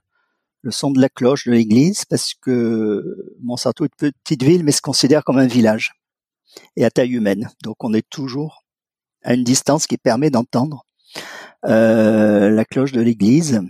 le 0.63 0.71
son 0.71 0.91
de 0.91 0.99
la 0.99 1.09
cloche 1.09 1.45
de 1.45 1.51
l'église, 1.51 2.05
parce 2.05 2.33
que 2.33 3.35
Monsanto 3.41 3.85
est 3.85 4.01
une 4.01 4.11
petite 4.23 4.43
ville, 4.43 4.63
mais 4.63 4.71
se 4.71 4.81
considère 4.81 5.23
comme 5.23 5.37
un 5.37 5.47
village 5.47 5.93
et 6.75 6.85
à 6.85 6.89
taille 6.91 7.13
humaine. 7.13 7.49
Donc, 7.63 7.83
on 7.83 7.93
est 7.93 8.07
toujours 8.09 8.63
à 9.23 9.35
une 9.35 9.43
distance 9.43 9.87
qui 9.87 9.97
permet 9.97 10.31
d'entendre 10.31 10.85
euh, 11.65 12.49
la 12.49 12.65
cloche 12.65 12.93
de 12.93 13.01
l'église 13.01 13.61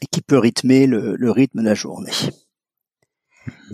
et 0.00 0.06
qui 0.06 0.22
peut 0.22 0.38
rythmer 0.38 0.86
le, 0.86 1.16
le 1.16 1.30
rythme 1.30 1.60
de 1.60 1.66
la 1.66 1.74
journée. 1.74 2.12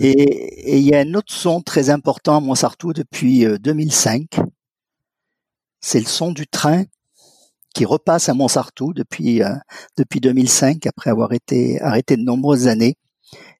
Et, 0.00 0.78
il 0.78 0.84
y 0.84 0.94
a 0.94 1.00
un 1.00 1.14
autre 1.14 1.32
son 1.32 1.60
très 1.60 1.90
important 1.90 2.36
à 2.36 2.40
Montsartou 2.40 2.92
depuis 2.92 3.44
2005, 3.60 4.38
c'est 5.80 6.00
le 6.00 6.06
son 6.06 6.32
du 6.32 6.46
train 6.46 6.84
qui 7.74 7.84
repasse 7.84 8.28
à 8.28 8.34
Montsartou 8.34 8.92
depuis 8.92 9.42
euh, 9.42 9.54
depuis 9.96 10.20
2005 10.20 10.86
après 10.86 11.10
avoir 11.10 11.32
été 11.32 11.80
arrêté 11.80 12.16
de 12.16 12.22
nombreuses 12.22 12.66
années 12.66 12.96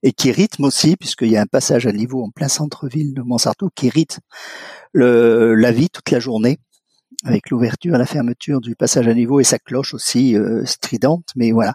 et 0.02 0.12
qui 0.12 0.32
rythme 0.32 0.64
aussi 0.64 0.96
puisqu'il 0.96 1.28
y 1.28 1.36
a 1.36 1.42
un 1.42 1.46
passage 1.46 1.86
à 1.86 1.92
niveau 1.92 2.22
en 2.24 2.30
plein 2.30 2.48
centre-ville 2.48 3.14
de 3.14 3.22
Montsartou 3.22 3.68
qui 3.74 3.90
rythme 3.90 4.22
le, 4.92 5.54
la 5.54 5.72
vie 5.72 5.90
toute 5.90 6.10
la 6.10 6.20
journée 6.20 6.58
avec 7.24 7.50
l'ouverture 7.50 7.94
et 7.94 7.98
la 7.98 8.06
fermeture 8.06 8.60
du 8.60 8.76
passage 8.76 9.08
à 9.08 9.14
niveau 9.14 9.40
et 9.40 9.44
sa 9.44 9.58
cloche 9.58 9.94
aussi 9.94 10.36
euh, 10.36 10.64
stridente 10.64 11.28
mais 11.36 11.52
voilà 11.52 11.74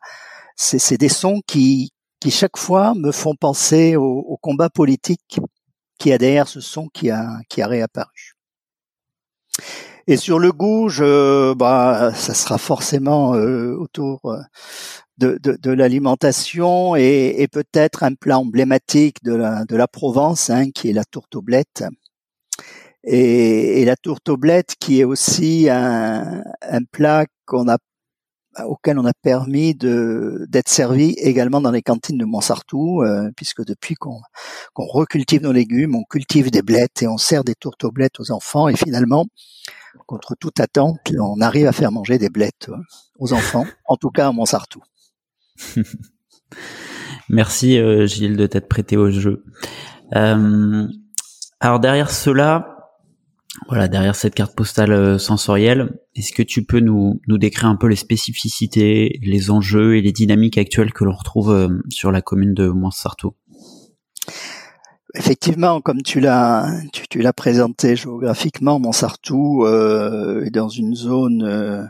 c'est 0.55 0.97
des 0.97 1.09
sons 1.09 1.41
qui 1.47 1.91
qui 2.19 2.31
chaque 2.31 2.57
fois 2.57 2.93
me 2.95 3.11
font 3.11 3.35
penser 3.35 3.95
au, 3.95 4.19
au 4.19 4.37
combat 4.37 4.69
politique 4.69 5.39
qui 5.99 6.11
a 6.13 6.17
derrière 6.17 6.47
ce 6.47 6.61
son 6.61 6.87
qui 6.89 7.09
a 7.09 7.39
qui 7.49 7.61
a 7.61 7.67
réapparu. 7.67 8.35
Et 10.07 10.17
sur 10.17 10.39
le 10.39 10.51
goût, 10.51 10.89
je, 10.89 11.53
bah, 11.53 12.13
ça 12.13 12.33
sera 12.33 12.57
forcément 12.57 13.35
euh, 13.35 13.73
autour 13.75 14.19
euh, 14.25 14.41
de, 15.17 15.39
de, 15.41 15.55
de 15.55 15.71
l'alimentation 15.71 16.95
et, 16.95 17.35
et 17.37 17.47
peut-être 17.47 18.03
un 18.03 18.13
plat 18.13 18.37
emblématique 18.37 19.23
de 19.23 19.33
la, 19.33 19.63
de 19.65 19.75
la 19.77 19.87
Provence, 19.87 20.49
hein, 20.49 20.71
qui 20.71 20.89
est 20.89 20.93
la 20.93 21.05
tourtoblette. 21.05 21.85
Et, 23.05 23.81
et 23.81 23.85
la 23.85 23.95
tourtoblette 23.95 24.75
qui 24.79 24.99
est 24.99 25.03
aussi 25.05 25.69
un, 25.69 26.43
un 26.61 26.83
plat 26.91 27.25
qu'on 27.45 27.69
a 27.69 27.77
auquel 28.65 28.99
on 28.99 29.05
a 29.05 29.13
permis 29.13 29.73
de 29.75 30.45
d'être 30.49 30.69
servi 30.69 31.11
également 31.17 31.61
dans 31.61 31.71
les 31.71 31.81
cantines 31.81 32.17
de 32.17 32.25
Montsartou, 32.25 33.01
euh, 33.01 33.29
puisque 33.35 33.65
depuis 33.65 33.95
qu'on 33.95 34.21
qu'on 34.73 34.85
recultive 34.85 35.41
nos 35.41 35.51
légumes, 35.51 35.95
on 35.95 36.03
cultive 36.03 36.51
des 36.51 36.61
blettes 36.61 37.01
et 37.01 37.07
on 37.07 37.17
sert 37.17 37.43
des 37.43 37.55
tourtoblettes 37.55 38.19
aux 38.19 38.31
enfants, 38.31 38.67
et 38.67 38.75
finalement, 38.75 39.25
contre 40.05 40.35
toute 40.39 40.59
attente, 40.59 40.99
on 41.19 41.41
arrive 41.41 41.67
à 41.67 41.71
faire 41.71 41.91
manger 41.91 42.17
des 42.17 42.29
blettes 42.29 42.69
euh, 42.69 42.77
aux 43.19 43.33
enfants, 43.33 43.65
en 43.85 43.97
tout 43.97 44.09
cas 44.09 44.27
à 44.27 44.31
Montsartou. 44.31 44.81
Merci 47.29 47.79
euh, 47.79 48.05
Gilles 48.05 48.37
de 48.37 48.47
t'être 48.47 48.67
prêté 48.67 48.97
au 48.97 49.09
jeu. 49.09 49.43
Euh, 50.15 50.87
alors 51.59 51.79
derrière 51.79 52.11
cela, 52.11 52.72
voilà, 53.67 53.87
derrière 53.87 54.15
cette 54.15 54.35
carte 54.35 54.55
postale 54.55 54.91
euh, 54.91 55.17
sensorielle, 55.17 55.99
est-ce 56.15 56.33
que 56.33 56.43
tu 56.43 56.63
peux 56.63 56.79
nous, 56.79 57.19
décrire 57.27 57.69
un 57.69 57.75
peu 57.75 57.87
les 57.87 57.95
spécificités, 57.95 59.19
les 59.21 59.51
enjeux 59.51 59.97
et 59.97 60.01
les 60.01 60.11
dynamiques 60.11 60.57
actuelles 60.57 60.93
que 60.93 61.03
l'on 61.03 61.15
retrouve 61.15 61.81
sur 61.89 62.11
la 62.11 62.21
commune 62.21 62.53
de 62.53 62.67
Montsartou 62.67 63.33
Effectivement, 65.15 65.79
comme 65.81 66.01
tu 66.01 66.19
l'as 66.19 66.65
présenté 67.35 67.95
géographiquement, 67.95 68.79
Montsartou 68.79 69.65
euh, 69.65 70.43
est 70.43 70.49
dans 70.49 70.69
une 70.69 70.95
zone 70.95 71.43
euh, 71.43 71.83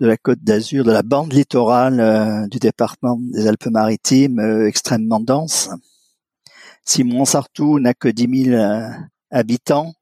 de 0.00 0.06
la 0.06 0.16
Côte 0.16 0.42
d'Azur, 0.42 0.84
de 0.84 0.92
la 0.92 1.02
bande 1.02 1.32
littorale 1.32 2.00
euh, 2.00 2.46
du 2.48 2.58
département 2.58 3.18
des 3.20 3.46
Alpes-Maritimes, 3.46 4.38
euh, 4.38 4.66
extrêmement 4.66 5.20
dense. 5.20 5.70
Si 6.84 7.04
Montsartou 7.04 7.78
n'a 7.78 7.94
que 7.94 8.08
10 8.08 8.44
000 8.44 8.56
euh, 8.56 8.88
habitants, 9.30 9.92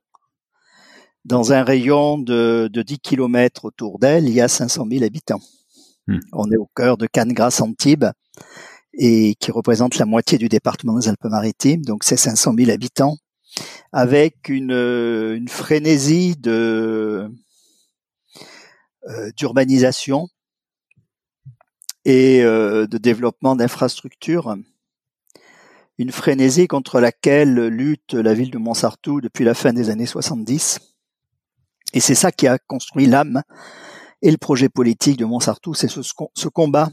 dans 1.24 1.52
un 1.52 1.62
rayon 1.62 2.18
de, 2.18 2.68
de 2.72 2.82
10 2.82 2.98
km 2.98 3.64
autour 3.64 3.98
d'elle, 3.98 4.28
il 4.28 4.34
y 4.34 4.40
a 4.40 4.48
500 4.48 4.86
000 4.90 5.04
habitants. 5.04 5.40
Hmm. 6.08 6.18
On 6.32 6.50
est 6.50 6.56
au 6.56 6.68
cœur 6.74 6.96
de 6.96 7.06
Cannes-Grasse-Antibes 7.06 8.06
et 8.94 9.36
qui 9.36 9.50
représente 9.50 9.98
la 9.98 10.04
moitié 10.04 10.36
du 10.36 10.48
département 10.48 10.98
des 10.98 11.08
Alpes-Maritimes, 11.08 11.84
donc 11.84 12.04
c'est 12.04 12.16
500 12.16 12.54
000 12.58 12.70
habitants, 12.70 13.16
avec 13.92 14.48
une, 14.48 14.72
une 14.72 15.48
frénésie 15.48 16.36
de 16.36 17.30
euh, 19.08 19.30
d'urbanisation 19.36 20.28
et 22.04 22.42
euh, 22.42 22.86
de 22.86 22.98
développement 22.98 23.56
d'infrastructures, 23.56 24.56
une 25.98 26.12
frénésie 26.12 26.68
contre 26.68 27.00
laquelle 27.00 27.66
lutte 27.66 28.14
la 28.14 28.34
ville 28.34 28.50
de 28.50 28.58
Montsartou 28.58 29.20
depuis 29.20 29.44
la 29.44 29.54
fin 29.54 29.72
des 29.72 29.90
années 29.90 30.06
70. 30.06 30.91
Et 31.92 32.00
c'est 32.00 32.14
ça 32.14 32.32
qui 32.32 32.46
a 32.46 32.58
construit 32.58 33.06
l'âme 33.06 33.42
et 34.22 34.30
le 34.30 34.38
projet 34.38 34.68
politique 34.68 35.18
de 35.18 35.24
Montsartou, 35.24 35.74
c'est 35.74 35.88
ce, 35.88 36.48
combat 36.48 36.90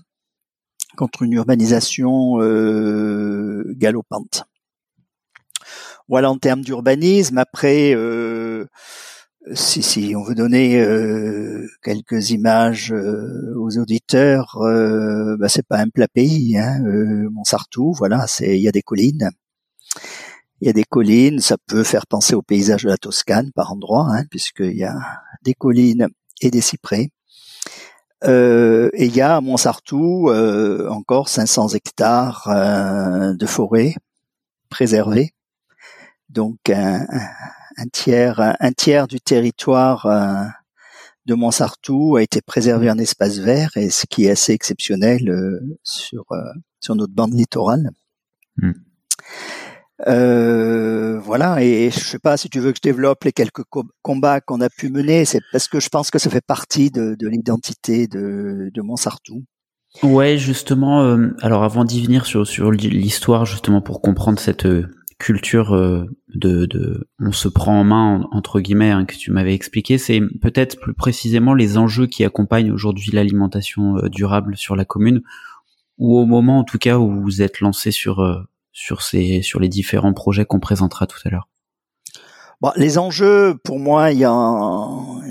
contre 0.98 1.22
une 1.22 1.34
urbanisation 1.34 2.41
euh, 2.41 3.63
galopante. 3.77 4.46
Voilà 6.08 6.32
en 6.32 6.38
termes 6.38 6.62
d'urbanisme. 6.62 7.38
Après, 7.38 7.94
euh, 7.94 8.65
si, 9.53 9.84
si 9.84 10.15
on 10.15 10.24
veut 10.24 10.36
donner 10.36 10.82
euh, 10.82 11.68
quelques 11.84 12.32
images 12.32 12.91
euh, 12.91 13.53
aux 13.58 13.77
auditeurs, 13.77 14.58
euh, 14.62 15.38
bah, 15.38 15.50
c'est 15.50 15.65
pas 15.65 15.77
un 15.77 15.89
plat 15.89 16.08
pays. 16.08 16.58
Hein, 16.58 16.84
euh, 16.86 17.29
Montsartou, 17.29 17.94
voilà, 17.94 18.25
il 18.41 18.58
y 18.58 18.68
a 18.68 18.72
des 18.72 18.82
collines. 18.82 19.29
Il 20.62 20.68
y 20.68 20.70
a 20.70 20.74
des 20.74 20.84
collines, 20.84 21.39
ça 21.39 21.58
peut 21.68 21.84
faire 21.84 22.06
penser 22.06 22.36
au 22.36 22.42
paysage 22.42 22.84
de 22.84 22.89
la 22.89 22.98
Toscane 22.98 23.51
par 23.54 23.72
endroits, 23.72 24.08
hein, 24.12 24.25
puisqu'il 24.30 24.75
y 24.75 24.84
a 24.84 24.96
des 25.44 25.54
collines 25.54 26.08
et 26.42 26.51
des 26.51 26.62
cyprès. 26.62 27.12
Euh, 28.25 28.89
et 28.94 29.06
il 29.06 29.16
y 29.16 29.22
a 29.22 29.38
à 29.38 29.42
Montsartou 29.42 30.30
euh, 30.30 30.89
encore 30.89 31.30
500 31.30 31.70
hectares 31.70 32.50
euh, 32.50 33.34
de 33.34 33.46
forêt 33.46 33.96
préservée. 34.70 35.34
Donc 36.28 36.70
un, 36.70 37.06
tiers, 37.94 39.08
du 39.08 39.22
territoire 39.22 40.06
euh, 40.06 40.44
de 41.25 41.34
Montsartou 41.34 42.18
a 42.18 42.22
été 42.22 42.42
préservé 42.42 42.92
en 42.92 42.98
espace 42.98 43.38
vert, 43.38 43.72
et 43.78 43.89
ce 43.89 44.06
qui 44.06 44.25
est 44.25 44.32
assez 44.32 44.51
exceptionnel 44.51 45.60
sur 45.84 46.25
notre 46.89 47.13
bande 47.13 47.34
littorale. 47.34 47.89
Mmh. 48.58 48.72
Euh, 50.08 51.20
voilà, 51.20 51.62
et 51.62 51.91
je 51.91 52.00
sais 52.00 52.20
pas 52.20 52.38
si 52.38 52.50
tu 52.50 52.60
veux 52.60 52.72
que 52.72 52.77
je 52.77 52.89
développe 52.89 53.24
les 53.25 53.34
quelques 53.34 53.63
combats 54.01 54.39
qu'on 54.39 54.62
a 54.62 54.70
pu 54.70 54.89
mener, 54.89 55.25
c'est 55.25 55.41
parce 55.51 55.68
que 55.68 55.79
je 55.79 55.89
pense 55.89 56.10
que 56.10 56.20
ça 56.20 56.29
fait 56.29 56.46
partie 56.46 56.89
de, 56.89 57.15
de 57.20 57.27
l'identité 57.27 58.08
de, 58.08 58.70
de 58.74 58.82
Montsartou. 58.82 59.44
Ouais, 60.03 60.38
justement. 60.38 61.01
Euh, 61.01 61.29
alors 61.41 61.63
avant 61.63 61.84
d'y 61.84 62.01
venir 62.03 62.25
sur 62.25 62.48
sur 62.48 62.72
l'histoire, 62.72 63.46
justement 63.46 63.82
pour 63.82 64.01
comprendre 64.01 64.39
cette 64.39 64.65
euh, 64.65 64.88
culture 65.18 65.75
euh, 65.75 66.06
de, 66.34 66.65
de 66.65 67.08
on 67.20 67.34
se 67.34 67.50
prend 67.50 67.82
en 67.82 67.84
main 67.84 68.25
entre 68.32 68.62
guillemets 68.62 68.91
hein, 68.91 69.03
que 69.03 69.15
tu 69.15 69.32
m'avais 69.32 69.53
expliqué, 69.53 69.98
c'est 69.98 70.22
peut-être 70.41 70.79
plus 70.79 70.94
précisément 70.94 71.53
les 71.53 71.77
enjeux 71.77 72.08
qui 72.08 72.24
accompagnent 72.24 72.72
aujourd'hui 72.72 73.12
l'alimentation 73.12 73.96
durable 74.10 74.56
sur 74.56 74.77
la 74.77 74.86
commune, 74.86 75.22
ou 75.98 76.18
au 76.18 76.25
moment 76.25 76.60
en 76.60 76.63
tout 76.63 76.77
cas 76.77 76.98
où 76.98 77.22
vous 77.22 77.41
êtes 77.41 77.60
lancé 77.60 77.91
sur 77.91 78.48
sur 78.71 79.01
ces 79.01 79.41
sur 79.41 79.59
les 79.59 79.69
différents 79.69 80.13
projets 80.13 80.45
qu'on 80.45 80.59
présentera 80.59 81.07
tout 81.07 81.19
à 81.25 81.29
l'heure. 81.29 81.47
Bon, 82.61 82.71
les 82.75 82.97
enjeux, 82.97 83.55
pour 83.63 83.79
moi, 83.79 84.11
il 84.11 84.19
y 84.19 84.25
en, 84.25 85.21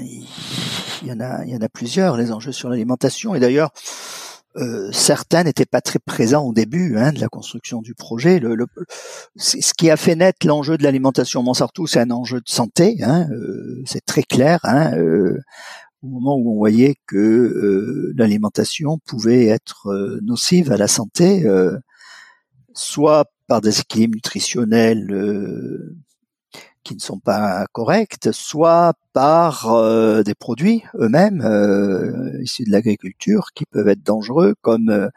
il 1.02 1.08
y 1.08 1.12
en 1.12 1.20
a, 1.20 1.44
il 1.44 1.50
y 1.50 1.54
en 1.54 1.60
a 1.60 1.68
plusieurs, 1.68 2.16
les 2.16 2.32
enjeux 2.32 2.52
sur 2.52 2.70
l'alimentation. 2.70 3.34
Et 3.34 3.40
d'ailleurs, 3.40 3.70
euh, 4.56 4.90
certains 4.92 5.44
n'étaient 5.44 5.66
pas 5.66 5.82
très 5.82 5.98
présents 5.98 6.46
au 6.46 6.54
début 6.54 6.96
hein, 6.96 7.12
de 7.12 7.20
la 7.20 7.28
construction 7.28 7.82
du 7.82 7.94
projet. 7.94 8.38
Le, 8.38 8.54
le, 8.54 8.66
ce 9.36 9.74
qui 9.74 9.90
a 9.90 9.98
fait 9.98 10.16
naître 10.16 10.46
l'enjeu 10.46 10.78
de 10.78 10.82
l'alimentation 10.82 11.42
Montsartou, 11.42 11.86
c'est 11.86 12.00
un 12.00 12.10
enjeu 12.10 12.38
de 12.38 12.48
santé. 12.48 12.96
Hein, 13.02 13.28
euh, 13.30 13.82
c'est 13.84 14.04
très 14.06 14.22
clair. 14.22 14.60
Hein, 14.64 14.94
euh, 14.96 15.38
au 16.02 16.06
moment 16.06 16.34
où 16.36 16.54
on 16.54 16.56
voyait 16.56 16.94
que 17.06 17.16
euh, 17.18 18.14
l'alimentation 18.16 18.98
pouvait 19.06 19.46
être 19.46 19.88
euh, 19.88 20.18
nocive 20.22 20.72
à 20.72 20.78
la 20.78 20.88
santé, 20.88 21.44
soit 22.78 23.26
par 23.46 23.60
des 23.60 23.80
équilibres 23.80 24.14
nutritionnels 24.14 25.10
qui 26.88 26.94
ne 26.94 27.00
sont 27.00 27.18
pas 27.18 27.66
correctes, 27.72 28.32
soit 28.32 28.94
par 29.12 29.70
euh, 29.70 30.22
des 30.22 30.34
produits 30.34 30.84
eux-mêmes 30.98 31.42
euh, 31.42 32.42
issus 32.42 32.64
de 32.64 32.70
l'agriculture 32.72 33.48
qui 33.54 33.66
peuvent 33.66 33.88
être 33.88 34.02
dangereux, 34.02 34.54
comme 34.62 34.88
euh, 34.88 35.08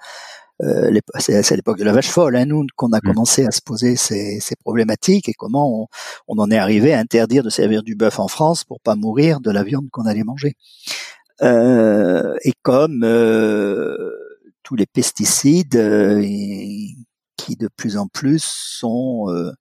euh 0.64 1.00
c'est 1.20 1.54
à 1.54 1.56
l'époque 1.56 1.78
de 1.78 1.86
la 1.86 1.94
vache 1.94 2.10
folle, 2.10 2.36
hein, 2.36 2.46
nous, 2.46 2.66
qu'on 2.76 2.92
a 2.92 2.98
mmh. 2.98 3.02
commencé 3.02 3.46
à 3.46 3.52
se 3.52 3.62
poser 3.62 3.96
ces, 3.96 4.42
ces 4.42 4.56
problématiques 4.58 5.30
et 5.30 5.34
comment 5.34 5.84
on, 5.84 5.88
on, 6.28 6.42
en 6.42 6.52
est 6.52 6.58
arrivé 6.58 6.94
à 6.94 7.00
interdire 7.00 7.44
de 7.44 7.50
servir 7.50 7.84
du 7.84 7.96
bœuf 7.96 8.20
en 8.20 8.28
France 8.28 8.66
pour 8.66 8.82
pas 8.82 8.96
mourir 8.98 9.40
de 9.40 9.50
la 9.50 9.64
viande 9.64 9.90
qu'on 9.92 10.06
allait 10.06 10.24
manger. 10.24 10.56
et 11.42 12.54
comme 12.64 13.00
tous 14.64 14.76
les 14.76 14.86
pesticides 14.86 15.78
qui 17.42 17.56
de 17.56 17.68
plus 17.68 17.98
en 17.98 18.08
plus 18.08 18.44
sont 18.44 19.26
euh, 19.30 19.52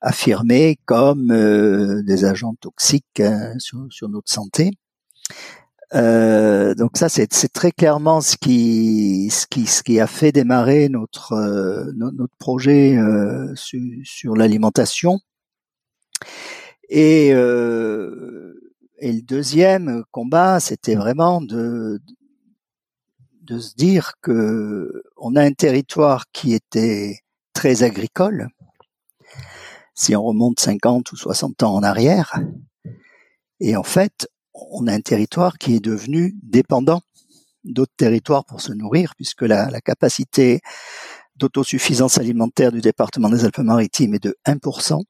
affirmés 0.00 0.78
comme 0.86 1.30
euh, 1.30 2.02
des 2.02 2.24
agents 2.24 2.54
toxiques 2.60 3.20
hein, 3.20 3.54
sur, 3.58 3.86
sur, 3.90 4.08
notre 4.08 4.30
santé. 4.32 4.70
Euh, 5.94 6.74
donc 6.74 6.96
ça, 6.96 7.08
c'est 7.08 7.28
très 7.52 7.72
clairement 7.72 8.20
ce 8.20 8.36
qui, 8.36 9.30
ce 9.30 9.46
qui, 9.46 9.66
ce 9.66 9.82
qui 9.82 10.00
a 10.00 10.06
fait 10.06 10.32
démarrer 10.32 10.88
notre 10.88 11.32
euh, 11.32 11.92
notre 11.94 12.36
projet 12.38 12.96
euh, 12.96 13.54
sur, 13.54 13.80
sur 14.04 14.34
l'alimentation. 14.34 15.18
Et, 16.90 17.28
et 17.28 19.12
le 19.12 19.22
deuxième 19.22 20.02
combat, 20.10 20.58
c'était 20.58 20.94
vraiment 20.94 21.40
de 21.42 22.00
se 23.56 23.74
dire 23.74 24.12
que 24.20 25.02
on 25.16 25.36
a 25.36 25.42
un 25.42 25.52
territoire 25.52 26.24
qui 26.32 26.52
était 26.52 27.20
très 27.54 27.82
agricole. 27.82 28.48
Si 29.94 30.14
on 30.14 30.22
remonte 30.22 30.60
50 30.60 31.10
ou 31.12 31.16
60 31.16 31.62
ans 31.62 31.74
en 31.74 31.82
arrière, 31.82 32.38
et 33.60 33.76
en 33.76 33.82
fait, 33.82 34.28
on 34.54 34.86
a 34.86 34.92
un 34.92 35.00
territoire 35.00 35.58
qui 35.58 35.74
est 35.74 35.80
devenu 35.80 36.36
dépendant 36.42 37.00
d'autres 37.64 37.96
territoires 37.96 38.44
pour 38.44 38.60
se 38.60 38.72
nourrir, 38.72 39.14
puisque 39.16 39.42
la, 39.42 39.70
la 39.70 39.80
capacité 39.80 40.60
d'autosuffisance 41.36 42.18
alimentaire 42.18 42.72
du 42.72 42.80
département 42.80 43.28
des 43.28 43.44
Alpes-Maritimes 43.44 44.14
est 44.14 44.22
de 44.22 44.36
1%, 44.46 45.02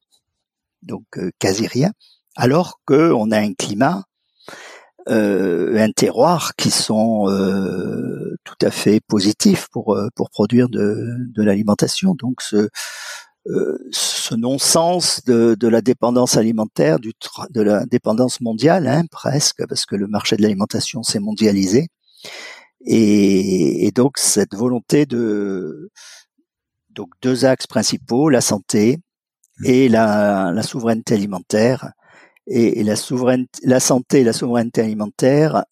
donc 0.82 1.04
euh, 1.16 1.30
quasi 1.38 1.66
rien, 1.66 1.92
alors 2.36 2.80
qu'on 2.86 3.30
a 3.30 3.38
un 3.38 3.54
climat 3.54 4.04
euh, 5.10 5.76
un 5.78 5.90
terroir 5.90 6.54
qui 6.56 6.70
sont 6.70 7.28
euh, 7.30 8.36
tout 8.44 8.66
à 8.66 8.70
fait 8.70 9.00
positifs 9.06 9.68
pour 9.72 9.94
euh, 9.94 10.08
pour 10.14 10.30
produire 10.30 10.68
de, 10.68 11.16
de 11.34 11.42
l'alimentation. 11.42 12.14
Donc 12.14 12.42
ce 12.42 12.68
euh, 13.48 13.78
ce 13.92 14.34
non-sens 14.34 15.24
de, 15.24 15.56
de, 15.58 15.68
la 15.68 15.80
dépendance 15.80 16.36
alimentaire, 16.36 16.98
du 16.98 17.12
de 17.50 17.62
la 17.62 17.86
dépendance 17.86 18.42
mondiale, 18.42 18.86
hein, 18.86 19.04
presque, 19.10 19.66
parce 19.66 19.86
que 19.86 19.96
le 19.96 20.06
marché 20.06 20.36
de 20.36 20.42
l'alimentation 20.42 21.02
s'est 21.02 21.20
mondialisé, 21.20 21.88
et, 22.84 23.86
et, 23.86 23.90
donc 23.92 24.18
cette 24.18 24.54
volonté 24.54 25.06
de 25.06 25.90
donc 26.90 27.08
deux 27.22 27.46
axes 27.46 27.66
principaux, 27.66 28.28
la 28.28 28.42
santé 28.42 28.98
et 29.64 29.88
la, 29.88 30.52
la 30.52 30.62
souveraineté 30.62 31.14
alimentaire, 31.14 31.92
et, 32.48 32.82
la, 32.82 32.94
la 33.62 33.80
santé 33.80 34.20
et 34.20 34.24
la 34.24 34.32
souveraineté 34.32 34.80
alimentaire 34.80 35.64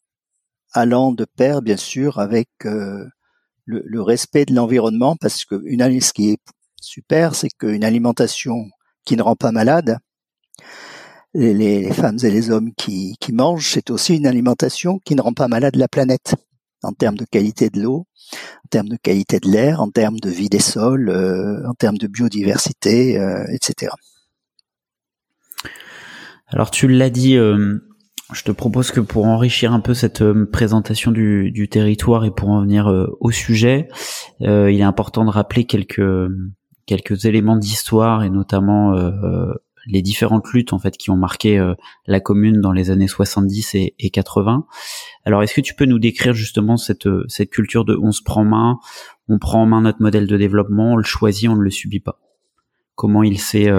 allant 0.72 1.12
de 1.12 1.24
pair, 1.24 1.62
bien 1.62 1.76
sûr, 1.76 2.18
avec 2.18 2.48
euh, 2.64 3.06
le, 3.64 3.82
le, 3.84 4.02
respect 4.02 4.44
de 4.44 4.54
l'environnement, 4.54 5.16
parce 5.16 5.44
que 5.44 5.60
une, 5.64 6.00
ce 6.00 6.12
qui 6.12 6.30
est 6.30 6.40
super, 6.80 7.34
c'est 7.34 7.48
qu'une 7.48 7.84
alimentation 7.84 8.68
qui 9.04 9.16
ne 9.16 9.22
rend 9.22 9.36
pas 9.36 9.52
malade, 9.52 9.98
les, 11.32 11.54
les, 11.54 11.92
femmes 11.92 12.18
et 12.22 12.30
les 12.30 12.50
hommes 12.50 12.72
qui, 12.76 13.16
qui 13.20 13.32
mangent, 13.32 13.70
c'est 13.72 13.90
aussi 13.90 14.16
une 14.16 14.26
alimentation 14.26 14.98
qui 15.04 15.14
ne 15.14 15.22
rend 15.22 15.32
pas 15.32 15.48
malade 15.48 15.76
la 15.76 15.88
planète, 15.88 16.34
en 16.82 16.92
termes 16.92 17.16
de 17.16 17.24
qualité 17.24 17.70
de 17.70 17.80
l'eau, 17.80 18.06
en 18.64 18.68
termes 18.70 18.88
de 18.88 18.96
qualité 18.96 19.40
de 19.40 19.48
l'air, 19.48 19.80
en 19.80 19.90
termes 19.90 20.20
de 20.20 20.30
vie 20.30 20.48
des 20.48 20.60
sols, 20.60 21.08
euh, 21.08 21.66
en 21.68 21.74
termes 21.74 21.98
de 21.98 22.06
biodiversité, 22.06 23.18
euh, 23.18 23.44
etc. 23.48 23.92
Alors 26.48 26.70
tu 26.70 26.87
l'as 26.87 27.11
dit, 27.11 27.37
euh, 27.37 27.78
je 28.32 28.42
te 28.42 28.52
propose 28.52 28.92
que 28.92 29.00
pour 29.00 29.26
enrichir 29.26 29.72
un 29.72 29.80
peu 29.80 29.94
cette 29.94 30.22
euh, 30.22 30.48
présentation 30.50 31.11
du, 31.11 31.68
territoire 31.70 32.24
et 32.24 32.30
pour 32.30 32.50
en 32.50 32.61
venir 32.61 32.88
euh, 32.88 33.06
au 33.20 33.30
sujet, 33.32 33.88
il 34.40 34.48
est 34.48 34.82
important 34.82 35.24
de 35.24 35.30
rappeler 35.30 35.64
quelques 35.64 37.24
éléments 37.24 37.56
d'histoire 37.56 38.22
et 38.22 38.30
notamment 38.30 38.94
les 39.87 40.02
différentes 40.02 40.48
luttes 40.52 40.72
en 40.72 40.78
fait 40.78 40.96
qui 40.96 41.11
ont 41.11 41.16
marqué 41.16 41.74
la 42.06 42.20
commune 42.20 42.61
dans 42.61 42.72
les 42.72 42.90
années 42.90 43.09
70 43.09 43.74
et, 43.76 43.94
et 43.98 44.11
80. 44.11 44.66
Alors 45.24 45.42
est-ce 45.42 45.54
que 45.54 45.61
tu 45.61 45.74
peux 45.74 45.87
nous 45.87 45.98
décrire 45.98 46.35
justement 46.35 46.76
cette 46.76 47.09
cette 47.28 47.50
culture 47.50 47.85
de 47.85 47.96
on 48.00 48.12
se 48.12 48.22
prend 48.22 48.44
main, 48.44 48.78
on 49.28 49.38
prend 49.38 49.62
en 49.62 49.66
main 49.66 49.80
notre 49.80 50.02
modèle 50.02 50.26
de 50.26 50.37
développement, 50.37 50.92
on 50.92 50.96
le 50.96 51.04
choisit, 51.04 51.48
on 51.48 51.56
ne 51.56 51.62
le 51.62 51.70
subit 51.70 52.00
pas? 52.00 52.20
Comment 52.94 53.22
il 53.22 53.38
s'est 53.38 53.72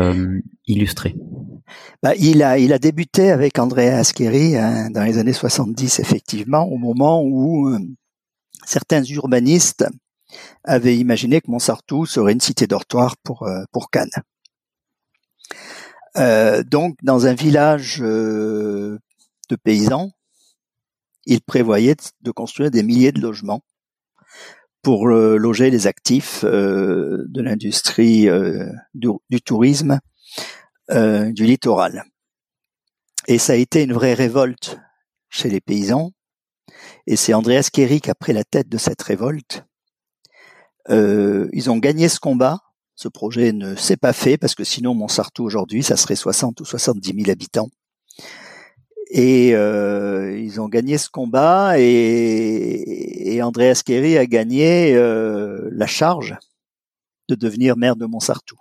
illustré? 0.65 1.15
Bah, 2.03 2.13
il, 2.15 2.43
a, 2.43 2.57
il 2.57 2.73
a 2.73 2.79
débuté 2.79 3.31
avec 3.31 3.59
Andrea 3.59 3.97
Ascheri 3.97 4.55
hein, 4.57 4.89
dans 4.89 5.03
les 5.03 5.17
années 5.17 5.33
70, 5.33 5.99
effectivement, 5.99 6.63
au 6.63 6.77
moment 6.77 7.21
où 7.23 7.69
euh, 7.69 7.79
certains 8.65 9.03
urbanistes 9.03 9.85
avaient 10.63 10.97
imaginé 10.97 11.41
que 11.41 11.49
Montsartou 11.49 12.05
serait 12.05 12.33
une 12.33 12.41
cité 12.41 12.67
dortoir 12.67 13.15
pour, 13.23 13.43
euh, 13.43 13.63
pour 13.71 13.89
Cannes. 13.89 14.09
donc, 16.69 16.97
dans 17.03 17.27
un 17.27 17.33
village 17.33 17.99
de 17.99 18.99
paysans, 19.63 20.11
il 21.27 21.41
prévoyait 21.41 21.95
de 22.21 22.31
construire 22.31 22.71
des 22.71 22.83
milliers 22.83 23.11
de 23.11 23.21
logements 23.21 23.61
pour 24.81 25.09
euh, 25.09 25.35
loger 25.37 25.69
les 25.69 25.85
actifs 25.85 26.45
euh, 26.45 27.25
de 27.27 27.41
l'industrie 27.41 28.29
euh, 28.29 28.69
du, 28.93 29.41
tourisme 29.41 29.99
du 30.89 31.45
littoral. 31.45 32.03
Et 33.27 33.37
ça 33.37 33.53
a 33.53 33.55
été 33.57 33.83
une 33.83 33.93
vraie 33.93 34.13
révolte 34.13 34.79
chez 35.29 35.49
les 35.49 35.59
paysans. 35.59 36.11
Et 37.07 37.15
c'est 37.15 37.33
Andreas 37.33 37.69
Kerry 37.71 37.99
qui 37.99 38.09
a 38.09 38.15
pris 38.15 38.33
la 38.33 38.43
tête 38.43 38.69
de 38.69 38.77
cette 38.77 39.01
révolte. 39.01 39.65
ils 40.89 41.69
ont 41.69 41.77
gagné 41.77 42.07
ce 42.09 42.19
combat. 42.19 42.59
Ce 42.95 43.07
projet 43.07 43.51
ne 43.51 43.75
s'est 43.75 43.97
pas 43.97 44.13
fait 44.13 44.37
parce 44.37 44.55
que 44.55 44.63
sinon 44.63 44.95
Montsartou 44.95 45.43
aujourd'hui, 45.43 45.83
ça 45.83 45.97
serait 45.97 46.15
60 46.15 46.61
ou 46.61 46.65
70 46.65 47.13
000 47.15 47.29
habitants. 47.29 47.69
Et 49.09 49.55
euh, 49.55 50.37
ils 50.37 50.59
ont 50.59 50.67
gagné 50.67 50.97
ce 50.97 51.09
combat 51.09 51.79
et, 51.79 53.35
et 53.35 53.41
Andreas 53.41 53.83
a 53.87 54.25
gagné 54.25 54.95
euh, 54.95 55.69
la 55.71 55.87
charge 55.87 56.35
de 57.29 57.35
devenir 57.35 57.77
maire 57.77 57.95
de 57.95 58.05
Montsartou. 58.05 58.57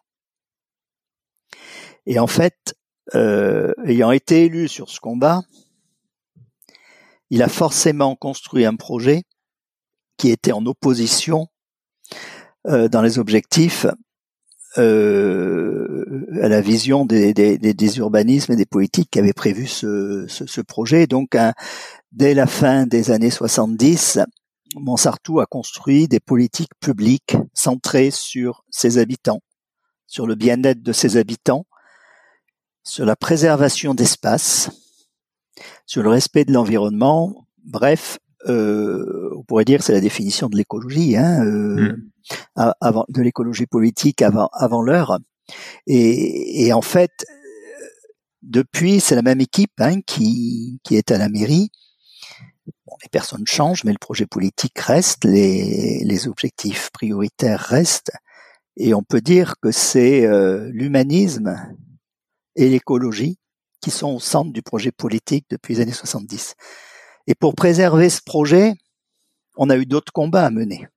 Et 2.06 2.18
en 2.18 2.26
fait, 2.26 2.74
euh, 3.14 3.72
ayant 3.84 4.10
été 4.10 4.44
élu 4.44 4.68
sur 4.68 4.90
ce 4.90 5.00
combat, 5.00 5.42
il 7.30 7.42
a 7.42 7.48
forcément 7.48 8.14
construit 8.16 8.64
un 8.64 8.76
projet 8.76 9.24
qui 10.16 10.30
était 10.30 10.52
en 10.52 10.64
opposition 10.66 11.48
euh, 12.66 12.88
dans 12.88 13.02
les 13.02 13.18
objectifs 13.18 13.86
euh, 14.78 16.04
à 16.42 16.48
la 16.48 16.60
vision 16.60 17.06
des, 17.06 17.32
des, 17.32 17.58
des, 17.58 17.98
urbanismes 17.98 18.52
et 18.52 18.56
des 18.56 18.66
politiques 18.66 19.10
qui 19.10 19.18
avaient 19.18 19.32
prévu 19.32 19.66
ce, 19.66 20.26
ce, 20.28 20.46
ce 20.46 20.60
projet. 20.60 21.06
Donc, 21.06 21.36
dès 22.12 22.34
la 22.34 22.46
fin 22.46 22.86
des 22.86 23.10
années 23.10 23.30
70, 23.30 24.20
Montsartou 24.74 25.40
a 25.40 25.46
construit 25.46 26.08
des 26.08 26.20
politiques 26.20 26.74
publiques 26.80 27.36
centrées 27.54 28.10
sur 28.10 28.64
ses 28.70 28.98
habitants, 28.98 29.40
sur 30.06 30.26
le 30.26 30.34
bien-être 30.34 30.82
de 30.82 30.92
ses 30.92 31.16
habitants, 31.16 31.64
sur 32.86 33.04
la 33.04 33.16
préservation 33.16 33.94
d'espace, 33.94 34.70
sur 35.86 36.02
le 36.02 36.08
respect 36.08 36.44
de 36.44 36.52
l'environnement. 36.52 37.48
Bref, 37.64 38.18
euh, 38.48 39.30
on 39.36 39.42
pourrait 39.42 39.64
dire 39.64 39.82
c'est 39.82 39.92
la 39.92 40.00
définition 40.00 40.48
de 40.48 40.56
l'écologie, 40.56 41.16
hein, 41.16 41.44
euh, 41.44 41.96
mmh. 42.54 42.72
avant 42.80 43.04
de 43.08 43.22
l'écologie 43.22 43.66
politique 43.66 44.22
avant 44.22 44.48
avant 44.52 44.82
l'heure. 44.82 45.18
Et, 45.86 46.66
et, 46.66 46.72
en 46.72 46.80
fait, 46.80 47.26
depuis, 48.42 49.00
c'est 49.00 49.14
la 49.14 49.22
même 49.22 49.40
équipe 49.40 49.80
hein, 49.80 50.00
qui 50.06 50.80
qui 50.84 50.96
est 50.96 51.10
à 51.10 51.18
la 51.18 51.28
mairie. 51.28 51.70
Bon, 52.86 52.96
les 53.02 53.08
personnes 53.08 53.46
changent, 53.46 53.82
mais 53.84 53.92
le 53.92 53.98
projet 53.98 54.26
politique 54.26 54.78
reste, 54.78 55.24
les 55.24 56.04
les 56.04 56.28
objectifs 56.28 56.90
prioritaires 56.92 57.60
restent. 57.60 58.12
Et 58.76 58.94
on 58.94 59.02
peut 59.02 59.22
dire 59.22 59.54
que 59.60 59.72
c'est 59.72 60.24
euh, 60.24 60.70
l'humanisme 60.72 61.56
et 62.56 62.68
l'écologie 62.68 63.38
qui 63.80 63.90
sont 63.90 64.14
au 64.14 64.20
centre 64.20 64.52
du 64.52 64.62
projet 64.62 64.90
politique 64.90 65.46
depuis 65.50 65.74
les 65.74 65.82
années 65.82 65.92
70. 65.92 66.54
Et 67.28 67.34
pour 67.34 67.54
préserver 67.54 68.10
ce 68.10 68.20
projet, 68.24 68.74
on 69.56 69.70
a 69.70 69.76
eu 69.76 69.86
d'autres 69.86 70.12
combats 70.12 70.46
à 70.46 70.50
mener. 70.50 70.88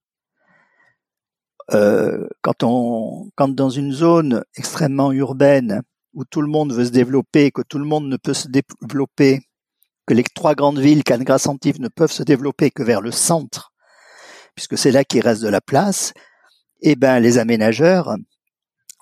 Euh, 1.74 2.28
quand 2.41 2.63
on, 2.63 3.30
quand 3.36 3.50
dans 3.50 3.69
une 3.69 3.91
zone 3.91 4.43
extrêmement 4.56 5.12
urbaine 5.12 5.84
où 6.13 6.26
tout 6.26 6.41
le 6.41 6.48
monde 6.48 6.74
veut 6.74 6.86
se 6.86 6.89
développer, 6.89 7.52
que 7.52 7.62
tout 7.62 7.78
le 7.78 7.86
monde 7.86 8.08
ne 8.08 8.17
peut 8.17 8.34
se 8.34 8.48
développer, 8.48 9.41
que 10.08 10.13
les 10.15 10.24
trois 10.24 10.56
grandes 10.56 10.80
villes, 10.80 11.04
Cannes, 11.04 11.24
Grassantive, 11.24 11.80
ne 11.80 11.89
peuvent 11.89 12.12
se 12.12 12.24
développer 12.24 12.72
que 12.72 12.82
vers 12.82 13.02
le 13.02 13.12
centre, 13.12 13.72
puisque 14.56 14.78
c'est 14.78 14.91
là 14.91 15.04
qu'il 15.04 15.22
reste 15.22 15.43
de 15.43 15.48
la 15.48 15.62
place, 15.62 16.13
eh 16.82 16.95
ben 16.95 17.19
les 17.19 17.38
aménageurs 17.38 18.15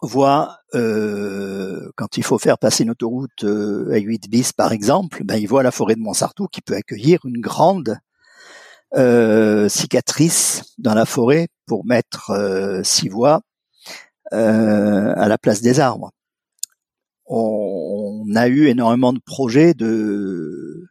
voit 0.02 0.60
euh, 0.76 1.92
quand 1.96 2.18
il 2.18 2.24
faut 2.24 2.38
faire 2.38 2.58
passer 2.58 2.84
une 2.84 2.92
autoroute 2.92 3.44
euh, 3.44 3.92
à 3.94 3.98
8 3.98 4.30
bis 4.30 4.54
par 4.54 4.72
exemple, 4.72 5.24
ben, 5.24 5.36
il 5.36 5.48
voit 5.48 5.64
la 5.64 5.72
forêt 5.72 5.96
de 5.96 6.02
Montsartou 6.02 6.48
qui 6.48 6.62
peut 6.62 6.76
accueillir 6.76 7.20
une 7.26 7.42
grande 7.42 7.98
euh, 8.96 9.68
cicatrice 9.68 10.64
dans 10.78 10.94
la 10.94 11.06
forêt 11.06 11.48
pour 11.66 11.86
mettre 11.86 12.32
euh, 12.32 12.82
six 12.84 13.10
voies 13.10 13.42
euh, 14.34 15.14
à 15.16 15.28
la 15.28 15.38
place 15.38 15.62
des 15.62 15.80
arbres. 15.80 16.12
On, 17.26 18.24
on, 18.30 18.36
a 18.36 18.48
eu 18.48 18.68
énormément 18.68 19.12
de 19.12 19.20
projets 19.20 19.74
de, 19.74 20.88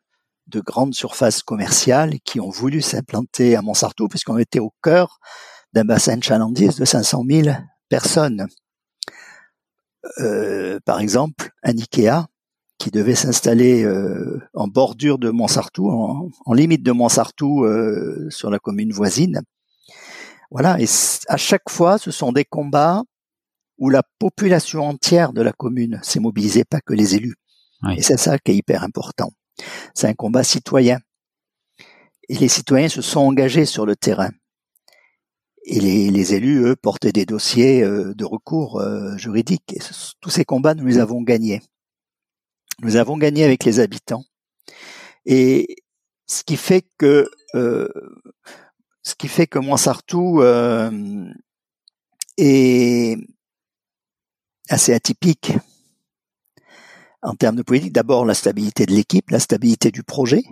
de 0.48 0.60
grandes 0.60 0.94
surfaces 0.94 1.42
commerciales 1.42 2.20
qui 2.24 2.40
ont 2.40 2.50
voulu 2.50 2.82
s'implanter 2.82 3.56
à 3.56 3.62
Montsartou 3.62 4.08
puisqu'on 4.08 4.38
était 4.38 4.58
au 4.58 4.72
cœur 4.82 5.18
d'un 5.72 5.84
bassin 5.84 6.16
de 6.16 6.24
chalandise 6.24 6.76
de 6.76 6.84
500 6.84 7.24
000 7.28 7.56
personnes. 7.88 8.46
Euh, 10.20 10.78
par 10.84 11.00
exemple, 11.00 11.50
un 11.62 11.76
Ikea 11.76 12.26
qui 12.78 12.90
devait 12.90 13.14
s'installer 13.14 13.84
euh, 13.84 14.40
en 14.54 14.68
bordure 14.68 15.18
de 15.18 15.30
Montsartou, 15.30 15.90
en, 15.90 16.28
en 16.44 16.52
limite 16.52 16.82
de 16.82 16.92
Montsartou 16.92 17.64
euh, 17.64 18.26
sur 18.30 18.50
la 18.50 18.58
commune 18.58 18.92
voisine. 18.92 19.42
Voilà, 20.50 20.78
et 20.80 20.86
à 21.28 21.36
chaque 21.36 21.68
fois, 21.70 21.98
ce 21.98 22.10
sont 22.10 22.32
des 22.32 22.44
combats 22.44 23.02
où 23.78 23.90
la 23.90 24.02
population 24.18 24.84
entière 24.84 25.32
de 25.32 25.42
la 25.42 25.52
commune 25.52 26.00
s'est 26.02 26.20
mobilisée, 26.20 26.64
pas 26.64 26.80
que 26.80 26.94
les 26.94 27.14
élus. 27.14 27.36
Oui. 27.82 27.94
Et 27.98 28.02
c'est 28.02 28.16
ça 28.16 28.38
qui 28.38 28.52
est 28.52 28.56
hyper 28.56 28.82
important. 28.82 29.32
C'est 29.94 30.08
un 30.08 30.14
combat 30.14 30.44
citoyen. 30.44 30.98
Et 32.28 32.36
les 32.36 32.48
citoyens 32.48 32.88
se 32.88 33.02
sont 33.02 33.20
engagés 33.20 33.66
sur 33.66 33.86
le 33.86 33.96
terrain. 33.96 34.30
Et 35.68 35.80
les, 35.80 36.10
les, 36.10 36.34
élus, 36.34 36.64
eux, 36.64 36.76
portaient 36.76 37.12
des 37.12 37.26
dossiers 37.26 37.82
euh, 37.82 38.14
de 38.14 38.24
recours 38.24 38.80
euh, 38.80 39.16
juridiques. 39.16 39.76
Tous 40.20 40.30
ces 40.30 40.44
combats, 40.44 40.74
nous 40.74 40.86
les 40.86 40.98
avons 40.98 41.22
gagnés. 41.22 41.60
Nous 42.82 42.96
avons 42.96 43.16
gagné 43.18 43.44
avec 43.44 43.64
les 43.64 43.80
habitants. 43.80 44.24
Et 45.24 45.76
ce 46.26 46.44
qui 46.44 46.56
fait 46.56 46.86
que 46.98 47.28
euh, 47.54 47.88
ce 49.02 49.14
qui 49.14 49.28
fait 49.28 49.46
que 49.46 49.60
euh, 50.40 51.32
est 52.36 53.16
assez 54.68 54.92
atypique 54.92 55.52
en 57.22 57.34
termes 57.34 57.56
de 57.56 57.62
politique. 57.62 57.92
D'abord, 57.92 58.24
la 58.24 58.34
stabilité 58.34 58.84
de 58.84 58.92
l'équipe, 58.92 59.30
la 59.30 59.38
stabilité 59.38 59.90
du 59.90 60.02
projet. 60.02 60.42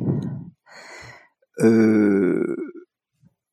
Euh, 1.60 2.56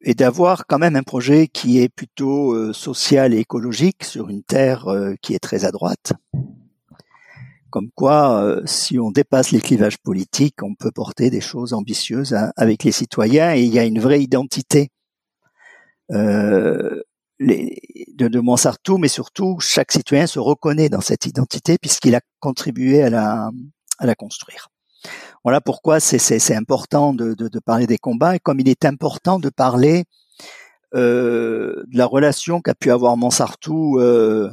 et 0.03 0.13
d'avoir 0.15 0.65
quand 0.67 0.79
même 0.79 0.95
un 0.95 1.03
projet 1.03 1.47
qui 1.47 1.79
est 1.79 1.89
plutôt 1.89 2.53
euh, 2.53 2.73
social 2.73 3.33
et 3.33 3.39
écologique 3.39 4.03
sur 4.03 4.29
une 4.29 4.43
terre 4.43 4.87
euh, 4.87 5.13
qui 5.21 5.33
est 5.33 5.39
très 5.39 5.65
à 5.65 5.71
droite. 5.71 6.13
Comme 7.69 7.89
quoi, 7.95 8.43
euh, 8.43 8.61
si 8.65 8.99
on 8.99 9.11
dépasse 9.11 9.51
les 9.51 9.61
clivages 9.61 9.97
politiques, 9.97 10.63
on 10.63 10.75
peut 10.75 10.91
porter 10.91 11.29
des 11.29 11.41
choses 11.41 11.73
ambitieuses 11.73 12.33
hein, 12.33 12.51
avec 12.57 12.83
les 12.83 12.91
citoyens 12.91 13.55
et 13.55 13.61
il 13.61 13.73
y 13.73 13.79
a 13.79 13.85
une 13.85 13.99
vraie 13.99 14.21
identité 14.21 14.89
les, 17.39 17.81
de, 18.13 18.27
de 18.27 18.97
mais 18.99 19.07
surtout 19.07 19.57
chaque 19.61 19.93
citoyen 19.93 20.27
se 20.27 20.39
reconnaît 20.39 20.89
dans 20.89 20.99
cette 20.99 21.25
identité 21.25 21.77
puisqu'il 21.77 22.15
a 22.15 22.21
contribué 22.41 23.01
à 23.01 23.09
la, 23.09 23.49
à 23.97 24.05
la 24.05 24.15
construire. 24.15 24.67
Voilà 25.43 25.59
pourquoi 25.61 25.99
c'est 25.99 26.55
important 26.55 27.13
de, 27.13 27.33
de, 27.33 27.47
de, 27.47 27.59
parler 27.59 27.87
des 27.87 27.97
combats 27.97 28.35
et 28.35 28.39
comme 28.39 28.59
il 28.59 28.69
est 28.69 28.85
important 28.85 29.39
de 29.39 29.49
parler 29.49 30.05
euh, 30.93 31.83
de 31.87 31.97
la 31.97 32.05
relation 32.05 32.61
qu'a 32.61 32.75
pu 32.75 32.91
avoir 32.91 33.17
Montsartou 33.17 33.99
euh, 33.99 34.51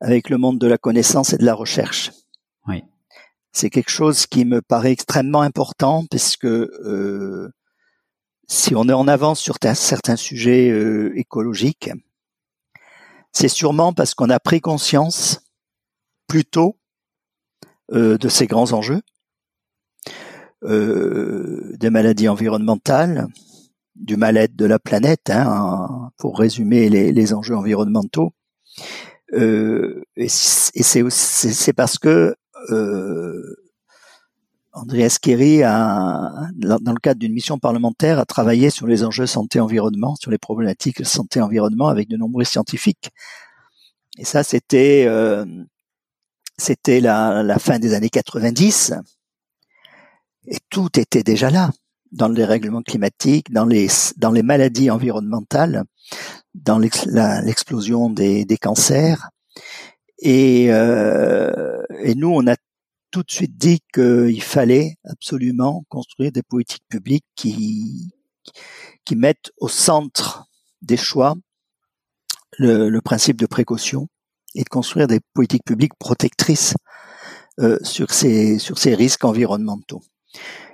avec 0.00 0.28
le 0.28 0.38
monde 0.38 0.58
de 0.58 0.66
la 0.66 0.78
connaissance 0.78 1.32
et 1.32 1.38
de 1.38 1.44
la 1.44 1.54
recherche. 1.54 2.10
Oui. 2.66 2.82
C'est 3.52 3.70
quelque 3.70 3.90
chose 3.90 4.26
qui 4.26 4.44
me 4.44 4.60
paraît 4.60 4.92
extrêmement 4.92 5.42
important 5.42 6.04
puisque 6.10 6.46
euh, 6.46 7.52
si 8.48 8.74
on 8.74 8.88
est 8.88 8.94
en 8.94 9.06
avance 9.08 9.40
sur 9.40 9.56
certains 9.74 10.16
sujets 10.16 10.70
euh, 10.70 11.12
écologiques, 11.16 11.90
c'est 13.32 13.48
sûrement 13.48 13.92
parce 13.92 14.14
qu'on 14.14 14.30
a 14.30 14.40
pris 14.40 14.60
conscience 14.60 15.40
plus 16.26 16.44
tôt 16.44 16.78
euh, 17.92 18.18
de 18.18 18.28
ces 18.28 18.46
grands 18.46 18.72
enjeux 18.72 19.02
euh, 20.64 21.74
des 21.78 21.90
maladies 21.90 22.28
environnementales, 22.28 23.26
du 23.96 24.16
mal-être 24.16 24.56
de 24.56 24.64
la 24.66 24.78
planète, 24.78 25.30
hein, 25.30 26.10
pour 26.18 26.38
résumer 26.38 26.88
les, 26.88 27.34
enjeux 27.34 27.56
environnementaux. 27.56 28.32
Euh, 29.34 30.02
et 30.16 30.28
c'est 30.28 31.72
parce 31.74 31.98
que 31.98 32.34
euh, 32.70 33.56
Andreas 34.72 35.18
Kerry, 35.20 35.62
a, 35.62 36.48
dans 36.54 36.92
le 36.92 37.00
cadre 37.00 37.18
d'une 37.18 37.32
mission 37.32 37.58
parlementaire, 37.58 38.18
a 38.18 38.24
travaillé 38.24 38.70
sur 38.70 38.86
les 38.86 39.04
enjeux 39.04 39.26
santé-environnement, 39.26 40.14
sur 40.16 40.30
les 40.30 40.38
problématiques 40.38 41.04
santé-environnement 41.04 41.88
avec 41.88 42.08
de 42.08 42.16
nombreux 42.16 42.44
scientifiques. 42.44 43.10
Et 44.18 44.24
ça, 44.24 44.42
c'était 44.42 45.04
euh, 45.06 45.44
c'était 46.56 47.00
la, 47.00 47.58
fin 47.58 47.78
des 47.78 47.94
années 47.94 48.10
90. 48.10 48.94
Et 50.48 50.58
tout 50.70 50.98
était 50.98 51.22
déjà 51.22 51.50
là, 51.50 51.70
dans 52.12 52.28
les 52.28 52.44
règlements 52.44 52.82
climatiques, 52.82 53.52
dans 53.52 53.66
les, 53.66 53.88
dans 54.16 54.30
les 54.30 54.42
maladies 54.42 54.90
environnementales, 54.90 55.84
dans 56.54 56.78
l'explosion 56.78 58.10
des, 58.10 58.44
des, 58.44 58.56
cancers. 58.56 59.28
Et, 60.20 60.66
euh, 60.70 61.82
et 62.00 62.14
nous, 62.14 62.30
on 62.30 62.46
a 62.46 62.56
tout 63.10 63.22
de 63.22 63.30
suite 63.30 63.56
dit 63.56 63.80
qu'il 63.92 64.42
fallait 64.42 64.96
absolument 65.04 65.84
construire 65.88 66.32
des 66.32 66.42
politiques 66.42 66.84
publiques 66.88 67.26
qui, 67.36 68.10
qui 69.04 69.16
mettent 69.16 69.50
au 69.58 69.68
centre 69.68 70.46
des 70.82 70.96
choix 70.96 71.36
le, 72.58 72.88
le 72.88 73.00
principe 73.00 73.38
de 73.38 73.46
précaution 73.46 74.08
et 74.54 74.64
de 74.64 74.68
construire 74.68 75.06
des 75.06 75.20
politiques 75.34 75.64
publiques 75.64 75.94
protectrices 75.98 76.74
euh, 77.60 77.78
sur, 77.82 78.10
ces, 78.12 78.58
sur 78.58 78.78
ces 78.78 78.94
risques 78.94 79.24
environnementaux. 79.24 80.02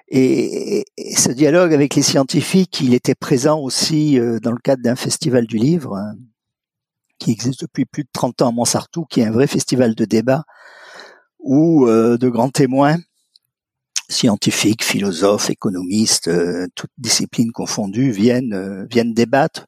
Et, 0.08 0.84
et, 0.96 1.16
ce 1.16 1.30
dialogue 1.30 1.72
avec 1.72 1.94
les 1.94 2.02
scientifiques, 2.02 2.80
il 2.80 2.94
était 2.94 3.14
présent 3.14 3.58
aussi 3.58 4.18
euh, 4.18 4.38
dans 4.38 4.52
le 4.52 4.58
cadre 4.58 4.82
d'un 4.82 4.96
festival 4.96 5.46
du 5.46 5.56
livre 5.56 5.96
hein, 5.96 6.14
qui 7.18 7.30
existe 7.30 7.62
depuis 7.62 7.86
plus 7.86 8.04
de 8.04 8.08
30 8.12 8.42
ans 8.42 8.48
à 8.48 8.52
Montsartou, 8.52 9.06
qui 9.06 9.20
est 9.20 9.24
un 9.24 9.30
vrai 9.30 9.46
festival 9.46 9.94
de 9.94 10.04
débat 10.04 10.44
où 11.44 11.86
euh, 11.86 12.16
de 12.16 12.28
grands 12.28 12.50
témoins, 12.50 12.96
scientifiques, 14.08 14.82
philosophes, 14.82 15.50
économistes, 15.50 16.28
euh, 16.28 16.66
toutes 16.74 16.90
disciplines 16.98 17.52
confondues, 17.52 18.10
viennent, 18.10 18.54
euh, 18.54 18.86
viennent 18.90 19.14
débattre, 19.14 19.66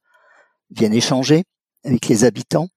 viennent 0.70 0.94
échanger 0.94 1.44
avec 1.84 2.08
les 2.08 2.24
habitants 2.24 2.68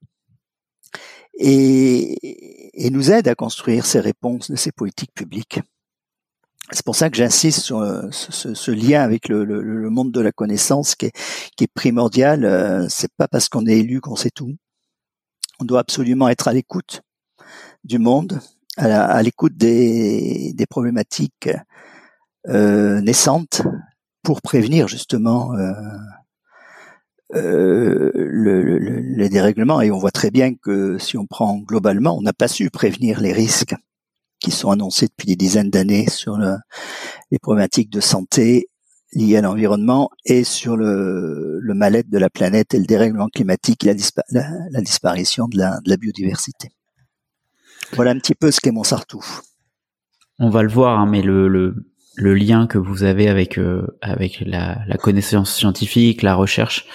et, 1.37 2.85
et 2.85 2.89
nous 2.89 3.11
aident 3.11 3.29
à 3.29 3.35
construire 3.35 3.85
ces 3.85 3.99
réponses 3.99 4.51
de 4.51 4.55
ces 4.55 4.71
politiques 4.71 5.13
publiques. 5.13 5.61
C'est 6.71 6.85
pour 6.85 6.95
ça 6.95 7.09
que 7.09 7.17
j'insiste 7.17 7.59
sur 7.61 7.79
ce, 8.11 8.53
ce, 8.53 8.71
lien 8.71 9.01
avec 9.01 9.27
le, 9.27 9.89
monde 9.89 10.11
de 10.11 10.21
la 10.21 10.31
connaissance 10.31 10.95
qui 10.95 11.07
est, 11.07 11.73
primordial. 11.73 12.45
Euh, 12.45 12.85
c'est 12.89 13.11
pas 13.17 13.27
parce 13.27 13.49
qu'on 13.49 13.65
est 13.65 13.79
élu 13.79 14.01
qu'on 14.01 14.15
sait 14.15 14.29
tout. 14.29 14.55
On 15.59 15.65
doit 15.65 15.79
absolument 15.79 16.29
être 16.29 16.47
à 16.47 16.53
l'écoute 16.53 17.01
du 17.83 17.99
monde, 17.99 18.39
à 18.77 19.21
l'écoute 19.23 19.57
des, 19.57 20.53
problématiques 20.69 21.49
euh, 22.47 23.01
naissantes 23.01 23.63
pour 24.23 24.41
prévenir 24.41 24.87
justement 24.87 25.53
euh, 25.55 25.73
euh, 27.35 28.11
le, 28.15 28.77
le, 28.77 28.99
les 28.99 29.29
dérèglements. 29.29 29.81
Et 29.81 29.91
on 29.91 29.97
voit 29.97 30.11
très 30.11 30.31
bien 30.31 30.53
que 30.55 30.97
si 30.97 31.17
on 31.17 31.25
prend 31.25 31.57
globalement, 31.57 32.17
on 32.17 32.21
n'a 32.21 32.33
pas 32.33 32.47
su 32.47 32.69
prévenir 32.69 33.19
les 33.19 33.33
risques 33.33 33.75
qui 34.39 34.51
sont 34.51 34.71
annoncés 34.71 35.07
depuis 35.07 35.27
des 35.27 35.35
dizaines 35.35 35.69
d'années 35.69 36.09
sur 36.09 36.37
le, 36.37 36.55
les 37.31 37.39
problématiques 37.39 37.89
de 37.89 37.99
santé 37.99 38.69
liées 39.13 39.37
à 39.37 39.41
l'environnement 39.41 40.09
et 40.25 40.43
sur 40.43 40.77
le, 40.77 41.59
le 41.59 41.73
mal-être 41.73 42.09
de 42.09 42.17
la 42.17 42.29
planète 42.29 42.73
et 42.73 42.79
le 42.79 42.85
dérèglement 42.85 43.27
climatique 43.27 43.83
et 43.83 43.87
la, 43.87 44.81
disparition 44.81 45.47
de 45.47 45.57
la, 45.57 45.79
de 45.83 45.89
la, 45.89 45.97
biodiversité. 45.97 46.69
Voilà 47.93 48.11
un 48.11 48.19
petit 48.19 48.35
peu 48.35 48.51
ce 48.51 48.59
qu'est 48.59 48.71
Montsartou. 48.71 49.23
On 50.37 50.49
va 50.49 50.63
le 50.63 50.69
voir, 50.69 50.99
hein, 50.99 51.07
mais 51.07 51.21
le, 51.21 51.47
le, 51.47 51.75
le, 52.15 52.33
lien 52.35 52.67
que 52.67 52.77
vous 52.77 53.03
avez 53.03 53.27
avec 53.27 53.57
euh, 53.57 53.87
avec 54.01 54.43
la, 54.45 54.85
connaissance 54.99 55.53
scientifique, 55.53 56.21
la 56.21 56.35
recherche, 56.35 56.85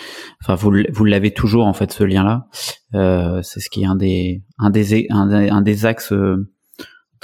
enfin 0.41 0.55
vous 0.55 0.73
vous 0.93 1.05
l'avez 1.05 1.33
toujours 1.35 1.67
en 1.67 1.75
fait 1.75 1.93
ce 1.93 2.05
lien-là. 2.05 2.47
Euh, 2.95 3.43
c'est 3.43 3.61
ce 3.61 3.69
qui 3.69 3.83
est 3.83 3.87
un 3.87 3.97
des 3.97 4.45
un 4.59 4.71
des 4.71 5.09
un 5.11 5.63
des 5.63 5.87
axes 5.87 6.13
euh, 6.13 6.54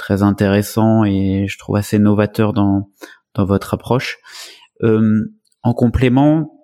très 0.01 0.23
intéressant 0.23 1.03
et 1.03 1.45
je 1.47 1.57
trouve 1.59 1.75
assez 1.75 1.99
novateur 1.99 2.53
dans 2.53 2.89
dans 3.35 3.45
votre 3.45 3.75
approche. 3.75 4.17
Euh, 4.81 5.31
en 5.61 5.73
complément, 5.73 6.59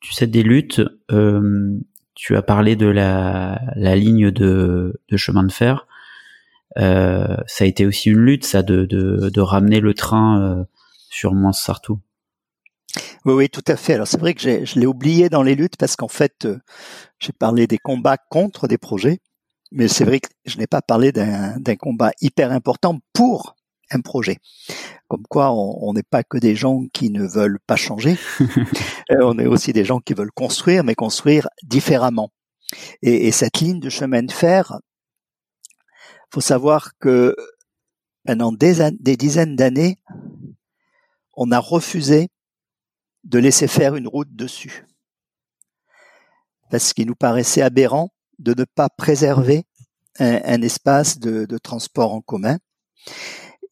tu 0.00 0.12
sais 0.12 0.26
des 0.26 0.42
luttes, 0.42 0.82
euh, 1.12 1.78
tu 2.14 2.36
as 2.36 2.42
parlé 2.42 2.74
de 2.74 2.86
la, 2.86 3.60
la 3.76 3.94
ligne 3.94 4.30
de, 4.32 5.00
de 5.08 5.16
chemin 5.16 5.44
de 5.44 5.52
fer. 5.52 5.86
Euh, 6.78 7.36
ça 7.46 7.64
a 7.64 7.66
été 7.66 7.86
aussi 7.86 8.10
une 8.10 8.18
lutte, 8.18 8.44
ça, 8.44 8.62
de, 8.62 8.84
de, 8.86 9.30
de 9.30 9.40
ramener 9.40 9.80
le 9.80 9.94
train 9.94 10.42
euh, 10.42 10.64
sur 11.08 11.32
Mons-Sartou. 11.32 12.00
Oui, 13.24 13.34
oui, 13.34 13.48
tout 13.48 13.64
à 13.68 13.76
fait. 13.76 13.94
Alors 13.94 14.08
c'est 14.08 14.20
vrai 14.20 14.34
que 14.34 14.42
je 14.42 14.80
l'ai 14.80 14.86
oublié 14.86 15.28
dans 15.28 15.42
les 15.42 15.54
luttes 15.54 15.76
parce 15.78 15.94
qu'en 15.94 16.08
fait, 16.08 16.44
euh, 16.44 16.58
j'ai 17.20 17.32
parlé 17.32 17.66
des 17.66 17.78
combats 17.78 18.18
contre 18.18 18.66
des 18.66 18.78
projets. 18.78 19.20
Mais 19.72 19.88
c'est 19.88 20.04
vrai 20.04 20.20
que 20.20 20.28
je 20.44 20.58
n'ai 20.58 20.66
pas 20.66 20.82
parlé 20.82 21.12
d'un 21.12 21.76
combat 21.76 22.12
hyper 22.20 22.50
important 22.52 22.98
pour 23.12 23.56
un 23.90 24.00
projet. 24.00 24.38
Comme 25.08 25.22
quoi, 25.28 25.52
on 25.52 25.92
n'est 25.92 26.02
pas 26.02 26.22
que 26.22 26.38
des 26.38 26.54
gens 26.54 26.84
qui 26.92 27.10
ne 27.10 27.24
veulent 27.24 27.60
pas 27.66 27.76
changer, 27.76 28.16
euh, 29.10 29.18
on 29.22 29.38
est 29.38 29.46
aussi 29.46 29.72
des 29.72 29.84
gens 29.84 30.00
qui 30.00 30.14
veulent 30.14 30.32
construire, 30.32 30.84
mais 30.84 30.94
construire 30.94 31.48
différemment. 31.62 32.30
Et, 33.02 33.26
et 33.26 33.32
cette 33.32 33.60
ligne 33.60 33.80
de 33.80 33.90
chemin 33.90 34.22
de 34.22 34.32
fer, 34.32 34.78
faut 36.32 36.40
savoir 36.40 36.96
que 36.98 37.34
pendant 38.24 38.52
des, 38.52 38.90
des 39.00 39.16
dizaines 39.16 39.56
d'années, 39.56 39.98
on 41.34 41.50
a 41.50 41.58
refusé 41.58 42.28
de 43.24 43.38
laisser 43.38 43.66
faire 43.66 43.96
une 43.96 44.06
route 44.06 44.34
dessus. 44.34 44.86
Parce 46.70 46.92
qu'il 46.92 47.06
nous 47.06 47.16
paraissait 47.16 47.62
aberrant 47.62 48.10
de 48.40 48.54
ne 48.56 48.64
pas 48.64 48.88
préserver 48.88 49.64
un, 50.18 50.62
espace 50.62 51.18
de, 51.18 51.46
de, 51.46 51.58
transport 51.58 52.12
en 52.12 52.20
commun. 52.20 52.58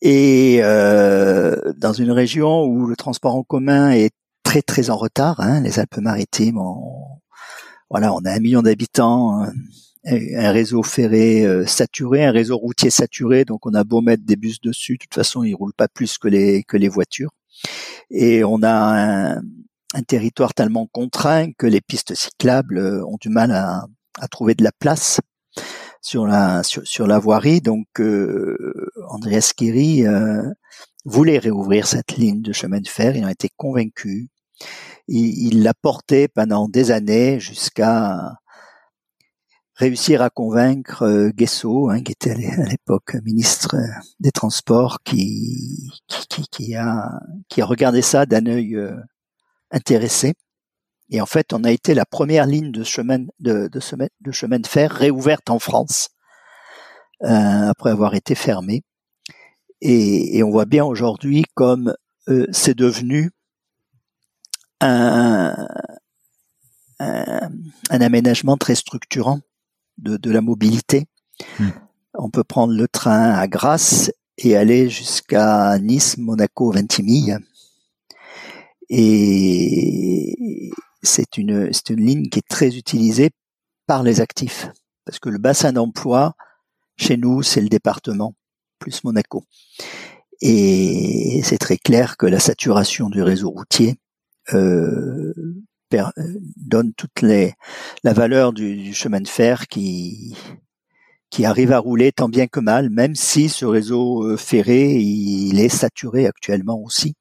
Et 0.00 0.60
euh, 0.62 1.72
dans 1.76 1.92
une 1.92 2.12
région 2.12 2.64
où 2.64 2.86
le 2.86 2.96
transport 2.96 3.34
en 3.34 3.42
commun 3.42 3.90
est 3.90 4.14
très 4.44 4.62
très 4.62 4.90
en 4.90 4.96
retard, 4.96 5.40
hein, 5.40 5.60
les 5.60 5.78
Alpes-Maritimes, 5.78 6.60
voilà, 7.90 8.14
on 8.14 8.24
a 8.24 8.30
un 8.32 8.38
million 8.38 8.62
d'habitants, 8.62 9.44
un 10.04 10.52
réseau 10.52 10.82
ferré 10.82 11.44
euh, 11.44 11.66
saturé, 11.66 12.24
un 12.24 12.30
réseau 12.30 12.56
routier 12.56 12.90
saturé, 12.90 13.44
donc 13.44 13.66
on 13.66 13.74
a 13.74 13.84
beau 13.84 14.00
mettre 14.00 14.24
des 14.24 14.36
bus 14.36 14.60
dessus, 14.60 14.94
de 14.94 14.98
toute 14.98 15.14
façon 15.14 15.42
ils 15.42 15.54
roulent 15.54 15.74
pas 15.74 15.88
plus 15.88 16.16
que 16.18 16.28
les 16.28 16.62
que 16.62 16.76
les 16.76 16.88
voitures. 16.88 17.30
Et 18.10 18.44
on 18.44 18.62
a 18.62 18.70
un, 18.70 19.42
un 19.94 20.02
territoire 20.06 20.54
tellement 20.54 20.86
contraint 20.86 21.52
que 21.52 21.66
les 21.66 21.80
pistes 21.80 22.14
cyclables 22.14 22.78
euh, 22.78 23.04
ont 23.06 23.18
du 23.20 23.28
mal 23.28 23.50
à, 23.52 23.84
à 24.20 24.28
trouver 24.28 24.54
de 24.54 24.64
la 24.64 24.72
place 24.72 25.20
sur 26.00 26.26
la 26.26 26.62
sur, 26.62 27.06
la 27.06 27.18
voirie. 27.18 27.60
Donc 27.60 27.86
euh, 28.00 28.90
Andreas 29.08 29.52
Kiri 29.56 30.06
euh, 30.06 30.42
voulait 31.04 31.38
réouvrir 31.38 31.86
cette 31.86 32.16
ligne 32.16 32.42
de 32.42 32.52
chemin 32.52 32.80
de 32.80 32.88
fer. 32.88 33.16
Il 33.16 33.24
en 33.24 33.28
était 33.28 33.50
convaincu. 33.56 34.28
Il 35.08 35.62
l'a 35.62 35.74
porté 35.74 36.28
pendant 36.28 36.68
des 36.68 36.90
années 36.90 37.40
jusqu'à 37.40 38.38
réussir 39.78 40.22
à 40.22 40.28
convaincre 40.28 41.02
euh, 41.04 41.30
Guesso, 41.30 41.88
hein, 41.88 42.02
qui 42.02 42.12
était 42.12 42.32
à 42.32 42.66
l'époque 42.66 43.14
ministre 43.24 43.76
des 44.18 44.32
Transports, 44.32 44.98
qui, 45.04 45.88
qui, 46.08 46.44
qui, 46.50 46.74
a, 46.74 47.20
qui 47.48 47.62
a 47.62 47.66
regardé 47.66 48.02
ça 48.02 48.26
d'un 48.26 48.46
œil 48.46 48.74
euh, 48.74 48.96
intéressé 49.70 50.34
et 51.10 51.20
en 51.20 51.26
fait, 51.26 51.52
on 51.52 51.64
a 51.64 51.70
été 51.70 51.94
la 51.94 52.04
première 52.04 52.46
ligne 52.46 52.70
de 52.70 52.84
chemin 52.84 53.18
de, 53.40 53.68
de, 53.68 53.80
de 54.20 54.30
chemin 54.30 54.58
de 54.58 54.66
fer 54.66 54.90
réouverte 54.90 55.50
en 55.50 55.58
France 55.58 56.10
euh, 57.24 57.68
après 57.68 57.90
avoir 57.90 58.14
été 58.14 58.34
fermée. 58.34 58.82
Et, 59.80 60.36
et 60.38 60.42
on 60.42 60.50
voit 60.50 60.66
bien 60.66 60.84
aujourd'hui 60.84 61.44
comme 61.54 61.94
euh, 62.28 62.46
c'est 62.52 62.76
devenu 62.76 63.30
un, 64.80 65.66
un, 66.98 67.50
un, 67.90 68.00
aménagement 68.00 68.56
très 68.56 68.74
structurant 68.74 69.40
de, 69.96 70.16
de 70.16 70.30
la 70.30 70.40
mobilité. 70.40 71.06
Hmm. 71.58 71.70
On 72.14 72.30
peut 72.30 72.44
prendre 72.44 72.74
le 72.74 72.88
train 72.88 73.30
à 73.30 73.46
Grasse 73.46 74.10
et 74.36 74.56
aller 74.56 74.88
jusqu'à 74.90 75.78
Nice, 75.78 76.18
Monaco, 76.18 76.70
Ventimille. 76.70 77.38
Et, 78.88 80.70
c'est 81.02 81.36
une, 81.36 81.72
c'est 81.72 81.90
une 81.90 82.04
ligne 82.04 82.28
qui 82.28 82.38
est 82.38 82.48
très 82.48 82.76
utilisée 82.76 83.30
par 83.86 84.02
les 84.02 84.20
actifs. 84.20 84.68
Parce 85.04 85.18
que 85.18 85.28
le 85.28 85.38
bassin 85.38 85.72
d'emploi, 85.72 86.34
chez 86.96 87.16
nous, 87.16 87.42
c'est 87.42 87.60
le 87.60 87.68
département, 87.68 88.34
plus 88.78 89.04
Monaco. 89.04 89.44
Et 90.40 91.40
c'est 91.42 91.58
très 91.58 91.78
clair 91.78 92.16
que 92.16 92.26
la 92.26 92.40
saturation 92.40 93.08
du 93.08 93.22
réseau 93.22 93.50
routier 93.50 93.96
euh, 94.52 95.32
donne 96.56 96.92
toute 96.94 97.22
les, 97.22 97.54
la 98.04 98.12
valeur 98.12 98.52
du, 98.52 98.92
chemin 98.92 99.20
de 99.20 99.28
fer 99.28 99.66
qui, 99.66 100.36
qui 101.30 101.44
arrive 101.44 101.72
à 101.72 101.78
rouler 101.78 102.12
tant 102.12 102.28
bien 102.28 102.46
que 102.46 102.60
mal, 102.60 102.90
même 102.90 103.14
si 103.14 103.48
ce 103.48 103.64
réseau 103.64 104.24
euh, 104.24 104.36
ferré, 104.36 104.94
il 104.94 105.58
est 105.58 105.68
saturé 105.68 106.26
actuellement 106.26 106.80
aussi 106.82 107.14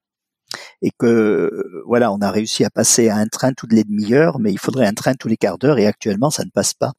et 0.82 0.92
que 0.98 1.84
voilà, 1.86 2.12
on 2.12 2.20
a 2.20 2.32
réussi 2.32 2.64
à 2.64 2.70
passer 2.70 3.10
à 3.10 3.18
un 3.18 3.28
train 3.28 3.54
toutes 3.54 3.74
les 3.74 3.84
demi-heures, 3.84 4.40
mais 4.40 4.52
il 4.52 4.60
faudrait 4.60 4.88
un 4.88 4.94
train 4.94 5.14
tous 5.16 5.28
les 5.28 5.38
quarts 5.38 5.58
d'heure 5.58 5.80
et 5.80 5.88
actuellement 5.88 6.30
ça 6.30 6.46
ne 6.46 6.50
passe 6.50 6.74
pas 6.74 6.94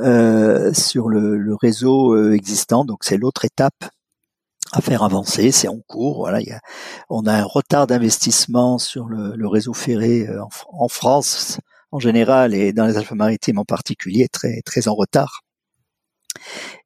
euh, 0.00 0.72
sur 0.74 1.08
le, 1.08 1.36
le, 1.36 1.54
réseau 1.54 2.14
euh, 2.14 2.34
existant. 2.34 2.84
Donc 2.84 3.04
c'est 3.04 3.16
l'autre 3.16 3.44
étape 3.44 3.88
à 4.72 4.80
faire 4.80 5.02
avancer, 5.02 5.52
c'est 5.52 5.68
en 5.68 5.78
cours. 5.86 6.18
Voilà, 6.18 6.40
il 6.40 6.48
y 6.48 6.52
a, 6.52 6.60
on 7.08 7.26
a 7.26 7.32
un 7.34 7.44
retard 7.44 7.86
d'investissement 7.86 8.78
sur 8.78 9.06
le, 9.06 9.34
le, 9.36 9.48
réseau 9.48 9.72
ferré 9.72 10.26
euh, 10.28 10.42
en, 10.42 10.48
en, 10.84 10.88
France 10.88 11.58
en 11.92 11.98
général 12.00 12.54
et 12.54 12.72
dans 12.72 12.86
les 12.86 12.96
Alpes-Maritimes 12.96 13.58
en 13.58 13.64
particulier, 13.64 14.28
très 14.28 14.60
très 14.62 14.88
en 14.88 14.94
retard. 14.94 15.42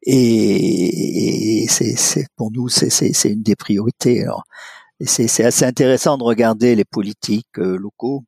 Et, 0.02 1.64
et 1.64 1.68
c'est 1.68 2.26
pour 2.36 2.50
nous, 2.52 2.68
c'est 2.68 3.10
une 3.24 3.42
des 3.42 3.56
priorités. 3.56 4.22
Alors, 4.22 4.44
et 5.00 5.06
c'est 5.06 5.44
assez 5.44 5.64
intéressant 5.64 6.18
de 6.18 6.24
regarder 6.24 6.76
les 6.76 6.84
politiques 6.84 7.58
euh, 7.58 7.76
locaux 7.76 8.24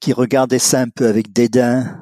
qui 0.00 0.12
regardaient 0.12 0.58
ça 0.58 0.80
un 0.80 0.88
peu 0.88 1.06
avec 1.06 1.32
dédain 1.32 2.00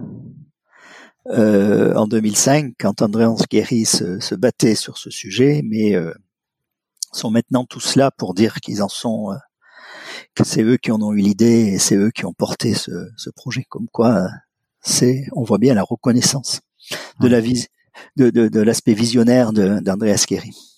euh, 1.28 1.94
en 1.94 2.06
2005 2.06 2.74
quand 2.78 3.02
André 3.02 3.24
Ansguéry 3.24 3.84
se, 3.84 4.20
se, 4.20 4.34
battait 4.34 4.74
sur 4.74 4.98
ce 4.98 5.10
sujet, 5.10 5.62
mais 5.64 5.94
euh, 5.94 6.12
sont 7.12 7.30
maintenant 7.30 7.64
tous 7.64 7.96
là 7.96 8.10
pour 8.10 8.34
dire 8.34 8.56
qu'ils 8.60 8.82
en 8.82 8.88
sont, 8.88 9.32
euh, 9.32 9.36
que 10.34 10.44
c'est 10.44 10.62
eux 10.62 10.76
qui 10.76 10.92
en 10.92 11.00
ont 11.00 11.12
eu 11.12 11.20
l'idée 11.20 11.72
et 11.72 11.78
c'est 11.78 11.96
eux 11.96 12.10
qui 12.10 12.26
ont 12.26 12.32
porté 12.32 12.74
ce, 12.74 12.90
ce 13.16 13.30
projet. 13.30 13.64
Comme 13.68 13.88
quoi, 13.88 14.28
c'est, 14.82 15.26
on 15.32 15.42
voit 15.42 15.58
bien 15.58 15.74
la 15.74 15.82
reconnaissance 15.82 16.60
de 17.20 17.28
la 17.28 17.40
vis, 17.40 17.68
de, 18.16 18.30
de, 18.30 18.48
de 18.48 18.60
l'aspect 18.60 18.94
visionnaire 18.94 19.52
d'André 19.52 20.12
Asqueri. 20.12 20.75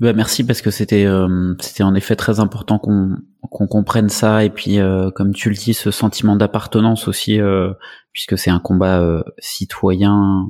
Bah 0.00 0.14
merci 0.14 0.44
parce 0.44 0.62
que 0.62 0.70
c'était 0.70 1.04
euh, 1.04 1.54
c'était 1.60 1.82
en 1.82 1.94
effet 1.94 2.16
très 2.16 2.40
important 2.40 2.78
qu'on 2.78 3.18
qu'on 3.42 3.66
comprenne 3.66 4.08
ça 4.08 4.44
et 4.44 4.48
puis 4.48 4.78
euh, 4.78 5.10
comme 5.10 5.34
tu 5.34 5.50
le 5.50 5.54
dis 5.54 5.74
ce 5.74 5.90
sentiment 5.90 6.36
d'appartenance 6.36 7.06
aussi 7.06 7.38
euh, 7.38 7.74
puisque 8.12 8.38
c'est 8.38 8.48
un 8.48 8.60
combat 8.60 9.22
citoyen 9.38 10.46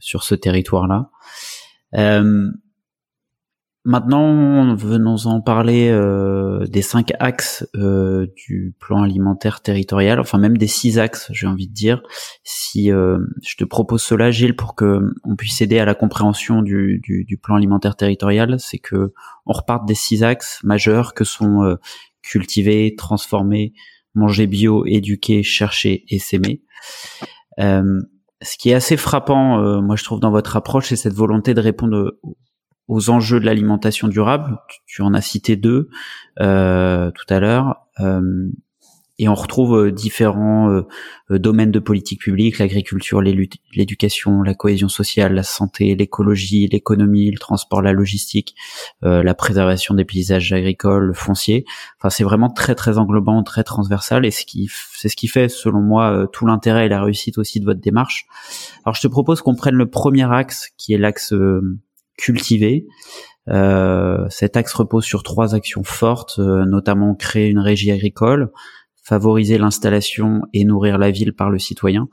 sur 0.00 0.24
ce 0.24 0.34
territoire 0.34 0.88
là. 0.88 1.10
Maintenant, 3.84 4.74
venons-en 4.74 5.40
parler 5.40 5.88
euh, 5.88 6.66
des 6.66 6.82
cinq 6.82 7.12
axes 7.20 7.66
euh, 7.76 8.26
du 8.36 8.74
plan 8.80 9.02
alimentaire 9.02 9.62
territorial, 9.62 10.18
enfin 10.18 10.36
même 10.36 10.58
des 10.58 10.66
six 10.66 10.98
axes, 10.98 11.30
j'ai 11.32 11.46
envie 11.46 11.68
de 11.68 11.72
dire. 11.72 12.02
Si 12.42 12.92
euh, 12.92 13.18
je 13.42 13.56
te 13.56 13.64
propose 13.64 14.02
cela, 14.02 14.30
Gilles, 14.32 14.56
pour 14.56 14.74
que 14.74 15.00
on 15.24 15.36
puisse 15.36 15.60
aider 15.62 15.78
à 15.78 15.84
la 15.84 15.94
compréhension 15.94 16.60
du, 16.60 17.00
du, 17.02 17.38
plan 17.38 17.54
alimentaire 17.54 17.94
territorial, 17.94 18.58
c'est 18.58 18.78
que 18.78 19.14
on 19.46 19.52
reparte 19.52 19.86
des 19.86 19.94
six 19.94 20.24
axes 20.24 20.58
majeurs 20.64 21.14
que 21.14 21.24
sont 21.24 21.78
cultiver, 22.20 22.94
transformer, 22.96 23.72
manger 24.14 24.48
bio, 24.48 24.84
éduquer, 24.86 25.44
chercher 25.44 26.04
et 26.08 26.18
s'aimer. 26.18 26.62
ce 27.58 28.58
qui 28.58 28.70
est 28.70 28.74
assez 28.74 28.96
frappant, 28.96 29.80
moi 29.80 29.94
je 29.94 30.02
trouve, 30.04 30.20
dans 30.20 30.32
votre 30.32 30.56
approche, 30.56 30.88
c'est 30.88 30.96
cette 30.96 31.14
volonté 31.14 31.54
de 31.54 31.60
répondre 31.60 32.18
aux 32.22 32.34
enjeux 32.88 33.40
de 33.40 33.44
l'alimentation 33.44 34.08
durable. 34.08 34.58
Tu, 34.86 35.02
en 35.02 35.14
as 35.14 35.20
cité 35.20 35.56
deux 35.56 35.88
euh, 36.40 37.10
tout 37.10 37.32
à 37.32 37.40
l'heure. 37.40 37.76
Euh, 38.00 38.50
et 39.20 39.28
on 39.28 39.34
retrouve 39.34 39.76
euh, 39.76 39.90
différents 39.90 40.70
euh, 40.70 41.38
domaines 41.38 41.72
de 41.72 41.80
politique 41.80 42.20
publique, 42.20 42.58
l'agriculture, 42.58 43.20
l'éducation, 43.20 44.42
la 44.42 44.54
cohésion 44.54 44.88
sociale, 44.88 45.34
la 45.34 45.42
santé, 45.42 45.96
l'écologie, 45.96 46.68
l'économie, 46.68 47.30
le 47.30 47.38
transport, 47.38 47.82
la 47.82 47.92
logistique, 47.92 48.54
euh, 49.04 49.24
la 49.24 49.34
préservation 49.34 49.94
des 49.94 50.04
paysages 50.04 50.52
agricoles, 50.52 51.06
le 51.06 51.14
foncier. 51.14 51.64
Enfin, 51.98 52.10
c'est 52.10 52.22
vraiment 52.22 52.48
très 52.48 52.76
très 52.76 52.96
englobant, 52.96 53.42
très 53.42 53.64
transversal, 53.64 54.24
et 54.24 54.30
c'est 54.30 55.08
ce 55.08 55.16
qui 55.16 55.28
fait, 55.28 55.48
selon 55.48 55.80
moi, 55.80 56.28
tout 56.32 56.46
l'intérêt 56.46 56.86
et 56.86 56.88
la 56.88 57.02
réussite 57.02 57.38
aussi 57.38 57.58
de 57.58 57.64
votre 57.64 57.80
démarche. 57.80 58.26
Alors, 58.84 58.94
je 58.94 59.00
te 59.00 59.08
propose 59.08 59.42
qu'on 59.42 59.56
prenne 59.56 59.74
le 59.74 59.90
premier 59.90 60.32
axe, 60.32 60.70
qui 60.76 60.94
est 60.94 60.98
l'axe 60.98 61.34
cultiver. 62.18 62.86
Euh, 63.48 64.26
cet 64.28 64.58
axe 64.58 64.74
repose 64.74 65.04
sur 65.04 65.22
trois 65.22 65.54
actions 65.54 65.84
fortes, 65.84 66.38
euh, 66.38 66.66
notamment 66.66 67.14
créer 67.14 67.48
une 67.48 67.60
régie 67.60 67.90
agricole, 67.90 68.52
favoriser 69.02 69.56
l'installation 69.56 70.42
et 70.52 70.64
nourrir 70.64 70.98
la 70.98 71.10
ville 71.10 71.32
par 71.32 71.48
le 71.48 71.58
citoyen. 71.58 72.08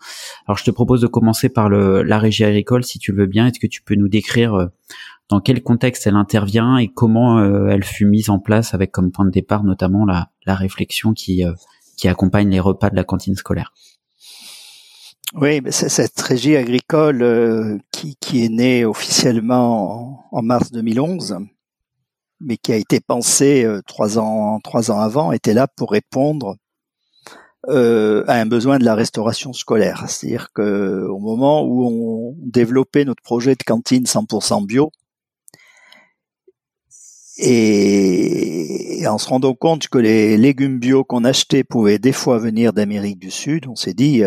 Alors 0.48 0.58
je 0.58 0.64
te 0.64 0.72
propose 0.72 1.02
de 1.02 1.08
commencer 1.08 1.50
par 1.50 1.68
le, 1.68 2.04
la 2.04 2.20
régie 2.20 2.46
agricole, 2.46 2.86
si 2.86 3.00
tu 3.00 3.12
le 3.12 3.24
veux 3.24 3.28
bien. 3.28 3.48
Est-ce 3.48 3.60
que 3.60 3.68
tu 3.68 3.82
peux 3.82 3.96
nous 3.96 4.08
décrire 4.08 4.54
euh, 4.54 4.68
dans 5.28 5.42
quel 5.42 5.62
contexte 5.62 6.08
elle 6.08 6.16
intervient 6.16 6.78
et 6.78 6.88
comment 6.88 7.44
elle 7.68 7.84
fut 7.84 8.06
mise 8.06 8.30
en 8.30 8.38
place 8.38 8.76
avec 8.76 8.92
comme 8.92 9.12
point 9.12 9.26
de 9.26 9.32
départ 9.32 9.64
notamment 9.64 10.06
la, 10.06 10.30
la 10.46 10.54
réflexion 10.54 11.14
qui, 11.14 11.44
qui 11.98 12.08
accompagne 12.08 12.52
les 12.52 12.60
repas 12.60 12.92
de 12.92 12.96
la 12.96 13.04
cantine 13.04 13.34
scolaire? 13.34 13.74
Oui, 15.34 15.60
cette 15.70 16.22
régie 16.22 16.56
agricole 16.56 17.22
euh, 17.22 17.78
qui, 18.06 18.18
qui, 18.20 18.46
est 18.46 18.50
née 18.50 18.86
officiellement 18.86 20.28
en, 20.32 20.42
mars 20.42 20.72
2011, 20.72 21.38
mais 22.40 22.58
qui 22.58 22.72
a 22.72 22.76
été 22.76 23.00
pensée 23.00 23.64
euh, 23.64 23.82
trois 23.88 24.20
ans 24.20 24.60
trois 24.64 24.92
ans 24.92 25.00
avant, 25.00 25.32
était 25.32 25.54
là 25.54 25.68
pour 25.68 25.92
répondre 25.92 26.56
euh, 27.70 28.24
à 28.28 28.36
un 28.36 28.46
besoin 28.46 28.78
de 28.78 28.86
la 28.86 28.96
restauration 28.96 29.54
scolaire. 29.54 30.06
C'est-à-dire 30.08 30.50
que 30.54 31.08
au 31.10 31.20
moment 31.20 31.64
où 31.64 31.86
on 31.88 32.36
développait 32.40 33.06
notre 33.06 33.24
projet 33.24 33.56
de 33.56 33.64
cantine 33.64 34.04
100% 34.04 34.66
bio, 34.66 34.92
et 37.38 39.06
en 39.08 39.18
se 39.18 39.28
rendant 39.28 39.56
compte 39.56 39.90
que 39.90 39.98
les 39.98 40.38
légumes 40.38 40.80
bio 40.80 41.04
qu'on 41.04 41.26
achetait 41.26 41.66
pouvaient 41.66 42.00
des 42.00 42.14
fois 42.14 42.38
venir 42.38 42.72
d'Amérique 42.72 43.20
du 43.20 43.30
Sud, 43.30 43.68
on 43.68 43.76
s'est 43.76 43.94
dit 43.94 44.24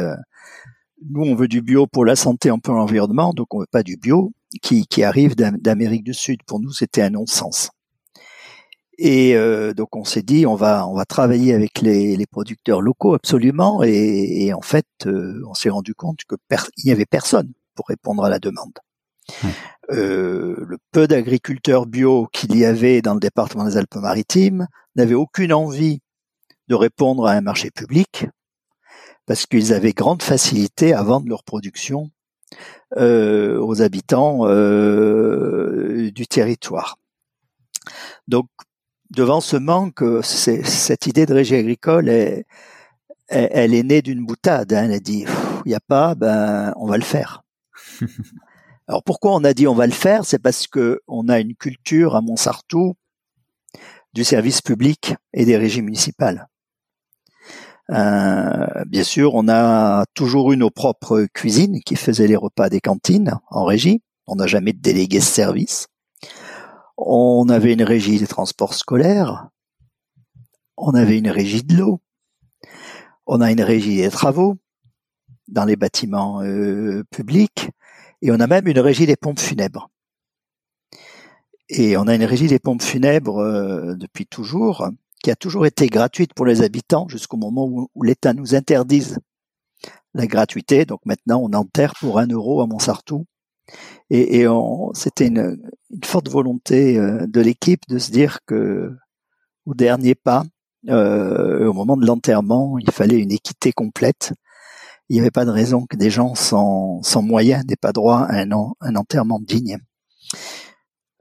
nous, 1.08 1.22
on 1.22 1.34
veut 1.34 1.48
du 1.48 1.62
bio 1.62 1.86
pour 1.86 2.04
la 2.04 2.16
santé, 2.16 2.50
un 2.50 2.58
peu 2.58 2.72
l'environnement, 2.72 3.32
donc 3.32 3.54
on 3.54 3.60
veut 3.60 3.66
pas 3.70 3.82
du 3.82 3.96
bio 3.96 4.32
qui, 4.62 4.86
qui 4.86 5.02
arrive 5.02 5.36
d'Amérique 5.36 6.04
du 6.04 6.14
Sud. 6.14 6.42
Pour 6.46 6.60
nous, 6.60 6.72
c'était 6.72 7.02
un 7.02 7.10
non-sens. 7.10 7.70
Et 8.98 9.36
euh, 9.36 9.74
donc 9.74 9.94
on 9.94 10.02
s'est 10.02 10.22
dit 10.22 10.44
on 10.44 10.56
va 10.56 10.84
on 10.88 10.94
va 10.94 11.04
travailler 11.04 11.54
avec 11.54 11.80
les, 11.82 12.16
les 12.16 12.26
producteurs 12.26 12.80
locaux 12.82 13.14
absolument 13.14 13.84
et, 13.84 14.46
et 14.46 14.52
en 14.52 14.60
fait 14.60 14.86
euh, 15.06 15.40
on 15.48 15.54
s'est 15.54 15.68
rendu 15.68 15.94
compte 15.94 16.24
que 16.26 16.34
il 16.78 16.86
n'y 16.86 16.90
avait 16.90 17.06
personne 17.06 17.52
pour 17.76 17.86
répondre 17.86 18.24
à 18.24 18.28
la 18.28 18.40
demande. 18.40 18.76
Euh, 19.90 20.56
le 20.66 20.78
peu 20.90 21.06
d'agriculteurs 21.06 21.86
bio 21.86 22.28
qu'il 22.32 22.56
y 22.56 22.64
avait 22.64 23.00
dans 23.00 23.14
le 23.14 23.20
département 23.20 23.64
des 23.66 23.76
Alpes-Maritimes 23.76 24.66
n'avaient 24.96 25.14
aucune 25.14 25.52
envie 25.52 26.00
de 26.66 26.74
répondre 26.74 27.26
à 27.26 27.32
un 27.32 27.40
marché 27.40 27.70
public 27.70 28.26
parce 29.28 29.44
qu'ils 29.44 29.74
avaient 29.74 29.92
grande 29.92 30.22
facilité 30.22 30.94
à 30.94 31.02
vendre 31.02 31.28
leur 31.28 31.44
production 31.44 32.10
euh, 32.96 33.60
aux 33.60 33.82
habitants 33.82 34.48
euh, 34.48 36.10
du 36.12 36.26
territoire. 36.26 36.96
Donc, 38.26 38.48
devant 39.10 39.42
ce 39.42 39.58
manque, 39.58 40.02
cette 40.22 41.06
idée 41.06 41.26
de 41.26 41.34
régie 41.34 41.56
agricole, 41.56 42.08
est, 42.08 42.46
elle 43.28 43.74
est 43.74 43.82
née 43.82 44.00
d'une 44.00 44.24
boutade. 44.24 44.72
Hein. 44.72 44.84
Elle 44.84 44.92
a 44.92 45.00
dit, 45.00 45.26
il 45.66 45.68
n'y 45.68 45.74
a 45.74 45.80
pas, 45.80 46.14
ben, 46.14 46.72
on 46.76 46.86
va 46.86 46.96
le 46.96 47.04
faire. 47.04 47.42
Alors 48.88 49.02
pourquoi 49.02 49.34
on 49.34 49.44
a 49.44 49.52
dit 49.52 49.66
on 49.66 49.74
va 49.74 49.86
le 49.86 49.92
faire? 49.92 50.24
C'est 50.24 50.38
parce 50.38 50.66
que 50.66 51.02
on 51.06 51.28
a 51.28 51.38
une 51.38 51.54
culture 51.54 52.16
à 52.16 52.22
Montsartou 52.22 52.94
du 54.14 54.24
service 54.24 54.62
public 54.62 55.14
et 55.34 55.44
des 55.44 55.58
régies 55.58 55.82
municipales. 55.82 56.48
Euh, 57.90 58.84
bien 58.86 59.02
sûr, 59.04 59.34
on 59.34 59.48
a 59.48 60.04
toujours 60.14 60.52
eu 60.52 60.56
nos 60.56 60.70
propres 60.70 61.26
cuisines 61.32 61.80
qui 61.80 61.96
faisaient 61.96 62.26
les 62.26 62.36
repas 62.36 62.68
des 62.68 62.80
cantines 62.80 63.38
en 63.50 63.64
régie. 63.64 64.02
On 64.26 64.36
n'a 64.36 64.46
jamais 64.46 64.72
délégué 64.72 65.20
ce 65.20 65.32
service. 65.32 65.88
On 66.98 67.48
avait 67.48 67.72
une 67.72 67.82
régie 67.82 68.18
des 68.18 68.26
transports 68.26 68.74
scolaires. 68.74 69.48
On 70.76 70.94
avait 70.94 71.18
une 71.18 71.30
régie 71.30 71.62
de 71.62 71.76
l'eau. 71.76 72.00
On 73.26 73.40
a 73.40 73.50
une 73.50 73.62
régie 73.62 73.96
des 73.96 74.10
travaux 74.10 74.56
dans 75.48 75.64
les 75.64 75.76
bâtiments 75.76 76.42
euh, 76.42 77.04
publics. 77.10 77.70
Et 78.20 78.30
on 78.30 78.40
a 78.40 78.46
même 78.46 78.68
une 78.68 78.80
régie 78.80 79.06
des 79.06 79.16
pompes 79.16 79.40
funèbres. 79.40 79.90
Et 81.70 81.96
on 81.96 82.06
a 82.06 82.14
une 82.14 82.24
régie 82.24 82.48
des 82.48 82.58
pompes 82.58 82.82
funèbres 82.82 83.38
euh, 83.38 83.94
depuis 83.94 84.26
toujours 84.26 84.88
qui 85.22 85.30
a 85.30 85.36
toujours 85.36 85.66
été 85.66 85.86
gratuite 85.86 86.34
pour 86.34 86.46
les 86.46 86.62
habitants 86.62 87.08
jusqu'au 87.08 87.36
moment 87.36 87.66
où, 87.66 88.02
l'État 88.02 88.34
nous 88.34 88.54
interdise 88.54 89.18
la 90.14 90.26
gratuité. 90.26 90.84
Donc 90.84 91.00
maintenant, 91.04 91.40
on 91.42 91.52
enterre 91.52 91.94
pour 92.00 92.18
un 92.18 92.26
euro 92.26 92.60
à 92.62 92.66
Montsartou. 92.66 93.26
Et, 94.10 94.40
et 94.40 94.46
c'était 94.94 95.26
une, 95.26 95.58
une, 95.90 96.04
forte 96.04 96.30
volonté 96.30 96.96
euh, 96.96 97.26
de 97.26 97.40
l'équipe 97.42 97.82
de 97.88 97.98
se 97.98 98.10
dire 98.10 98.38
que 98.46 98.96
au 99.66 99.74
dernier 99.74 100.14
pas, 100.14 100.44
euh, 100.88 101.66
au 101.66 101.72
moment 101.74 101.96
de 101.96 102.06
l'enterrement, 102.06 102.78
il 102.78 102.90
fallait 102.90 103.18
une 103.18 103.32
équité 103.32 103.72
complète. 103.72 104.32
Il 105.08 105.14
n'y 105.14 105.20
avait 105.20 105.30
pas 105.30 105.44
de 105.44 105.50
raison 105.50 105.86
que 105.86 105.96
des 105.96 106.10
gens 106.10 106.34
sans, 106.34 107.02
sans 107.02 107.22
moyens 107.22 107.64
n'aient 107.66 107.76
pas 107.76 107.92
droit 107.92 108.20
à 108.20 108.40
un, 108.40 108.50
un 108.80 108.96
enterrement 108.96 109.40
digne. 109.40 109.78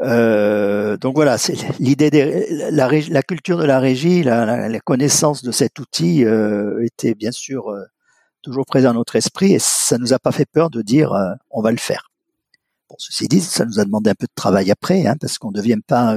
Euh, 0.02 0.98
donc 0.98 1.16
voilà, 1.16 1.38
c'est 1.38 1.56
l'idée 1.80 2.12
de 2.12 2.72
la, 2.72 2.90
la, 2.90 3.24
culture 3.24 3.58
de 3.58 3.66
la 3.66 3.80
régie, 3.80 4.24
la, 4.24 4.80
connaissance 4.82 5.44
de 5.44 5.52
cet 5.52 5.80
outil 5.80 6.24
euh, 6.24 6.84
était 6.86 7.16
bien 7.16 7.32
sûr 7.32 7.70
euh, 7.70 7.84
toujours 8.44 8.66
présent 8.66 8.90
dans 8.90 9.00
notre 9.00 9.16
esprit 9.16 9.54
et 9.54 9.60
ça 9.60 9.98
nous 9.98 10.14
a 10.14 10.20
pas 10.20 10.32
fait 10.32 10.46
peur 10.46 10.70
de 10.70 10.82
dire 10.82 11.14
on 11.50 11.62
va 11.62 11.72
le 11.72 11.78
faire. 11.78 12.12
Bon, 12.90 12.96
ceci 13.00 13.28
dit, 13.28 13.42
ça 13.42 13.66
nous 13.66 13.80
a 13.80 13.86
demandé 13.86 14.10
un 14.12 14.16
peu 14.16 14.28
de 14.28 14.34
travail 14.34 14.72
après, 14.72 15.06
hein, 15.08 15.16
parce 15.20 15.38
qu'on 15.38 15.52
ne 15.52 15.58
devient 15.58 15.82
pas 15.86 16.16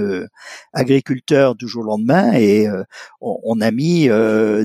agriculteur 0.73 1.57
du 1.57 1.67
jour 1.67 1.83
au 1.83 1.87
lendemain 1.87 2.33
et 2.35 2.69
on, 3.21 3.41
on, 3.43 3.61
a 3.61 3.71
mis 3.73 4.09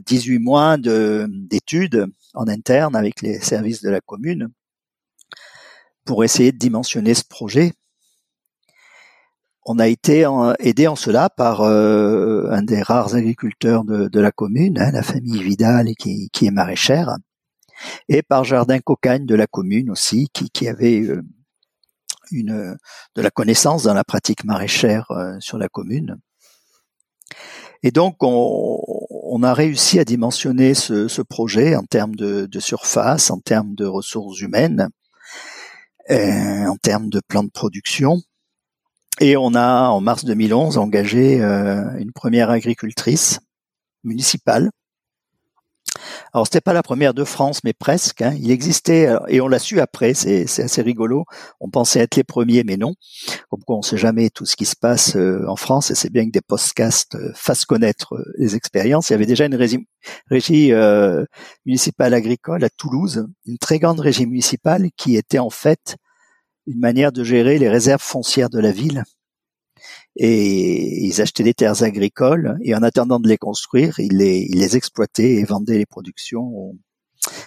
18 0.06 0.40
mois 0.40 0.78
d'études 0.78 2.06
en 2.36 2.48
interne 2.48 2.96
avec 2.96 3.22
les 3.22 3.40
services 3.40 3.82
de 3.82 3.90
la 3.90 4.02
commune 4.02 4.50
pour 6.04 6.24
essayer 6.24 6.52
de 6.52 6.58
dimensionner 6.58 7.16
ce 7.16 7.24
projet 7.24 7.74
on 9.66 9.80
a 9.80 9.88
été 9.88 10.28
aidé 10.60 10.88
en 10.88 10.96
cela 10.96 11.30
par 11.30 11.62
euh, 11.62 12.48
un 12.52 12.62
des 12.62 12.82
rares 12.82 13.16
agriculteurs 13.16 13.84
de, 13.84 14.20
la 14.20 14.32
commune, 14.32 14.80
hein, 14.80 14.92
la 14.92 15.02
famille 15.02 15.42
Vidal, 15.42 15.88
qui, 15.98 16.30
qui, 16.32 16.46
est 16.46 16.52
maraîchère, 16.52 17.18
et 18.08 18.22
par 18.22 18.44
Jardin 18.44 18.80
Cocagne 18.80 19.26
de 19.26 19.36
la 19.36 19.48
commune 19.48 19.90
aussi, 19.90 20.30
qui, 20.32 20.68
avait 20.68 21.02
euh, 21.02 21.24
une 22.32 22.78
de 23.16 23.22
la 23.22 23.32
connaissance 23.32 23.84
dans 23.84 23.96
la 23.96 24.04
pratique 24.04 24.44
maraîchère 24.44 25.10
euh, 25.10 25.36
sur 25.40 25.58
la 25.58 25.68
commune. 25.68 26.18
Et 27.82 27.92
donc, 27.92 28.18
on, 28.22 29.44
a 29.44 29.54
réussi 29.54 30.00
à 30.00 30.06
dimensionner 30.06 30.74
ce, 30.74 31.22
projet 31.22 31.76
en 31.76 31.84
termes 31.84 32.16
de, 32.16 32.46
de, 32.46 32.60
surface, 32.60 33.30
en 33.32 33.40
termes 33.40 33.76
de 33.76 33.86
ressources 33.86 34.40
humaines, 34.42 34.90
en 36.10 36.78
termes 36.82 37.10
de 37.10 37.22
plan 37.28 37.44
de 37.44 37.50
production. 37.50 38.22
Et 39.22 39.38
on 39.38 39.54
a, 39.56 39.90
en 39.90 40.02
mars 40.02 40.26
2011, 40.26 40.78
engagé 40.78 41.42
euh, 41.42 41.84
une 42.00 42.12
première 42.12 42.50
agricultrice 42.50 43.40
municipale. 44.04 44.72
Alors 46.34 46.48
c'était 46.48 46.62
pas 46.62 46.74
la 46.74 46.84
première 46.84 47.14
de 47.14 47.24
France, 47.24 47.62
mais 47.64 47.74
presque. 47.74 48.22
Hein. 48.22 48.36
Il 48.40 48.52
existait 48.52 49.10
et 49.28 49.42
on 49.42 49.48
l'a 49.48 49.60
su 49.60 49.80
après. 49.80 50.14
C'est 50.14 50.44
assez 50.60 50.82
rigolo. 50.82 51.26
On 51.60 51.70
pensait 51.70 52.00
être 52.00 52.16
les 52.16 52.24
premiers, 52.24 52.64
mais 52.64 52.78
non. 52.78 52.96
Comme 53.50 53.64
quoi, 53.64 53.78
on 53.78 53.82
sait 53.82 53.98
jamais 53.98 54.30
tout 54.30 54.46
ce 54.46 54.56
qui 54.56 54.66
se 54.66 54.76
passe 54.76 55.16
euh, 55.16 55.46
en 55.48 55.56
France 55.56 55.92
et 55.92 55.96
c'est 55.96 56.12
bien 56.12 56.26
que 56.26 56.32
des 56.32 56.42
podcasts 56.42 57.16
euh, 57.16 57.32
fassent 57.36 57.66
connaître 57.66 58.16
euh, 58.16 58.34
les 58.38 58.56
expériences. 58.56 59.10
Il 59.10 59.14
y 59.14 59.16
avait 59.16 59.26
déjà 59.26 59.46
une 59.46 59.56
régie, 59.56 59.88
régie 60.30 60.74
municipale 61.66 62.14
agricole 62.14 62.64
à 62.64 62.70
Toulouse, 62.70 63.28
une 63.46 63.58
très 63.58 63.80
grande 63.80 64.00
régie 64.00 64.26
municipale 64.26 64.90
qui 64.98 65.16
était 65.16 65.40
en 65.40 65.50
fait 65.50 65.96
une 66.68 66.80
manière 66.80 67.12
de 67.12 67.24
gérer 67.24 67.58
les 67.60 67.70
réserves 67.70 68.02
foncières 68.02 68.50
de 68.50 68.60
la 68.60 68.72
ville 68.72 69.04
et 70.16 71.06
ils 71.06 71.22
achetaient 71.22 71.44
des 71.44 71.54
terres 71.54 71.84
agricoles 71.84 72.58
et 72.62 72.74
en 72.74 72.84
attendant 72.84 73.20
de 73.20 73.28
les 73.28 73.38
construire, 73.38 74.00
ils 74.00 74.18
les, 74.18 74.76
exploitaient 74.78 75.36
et 75.36 75.44
vendaient 75.44 75.78
les 75.78 75.86
productions 75.86 76.74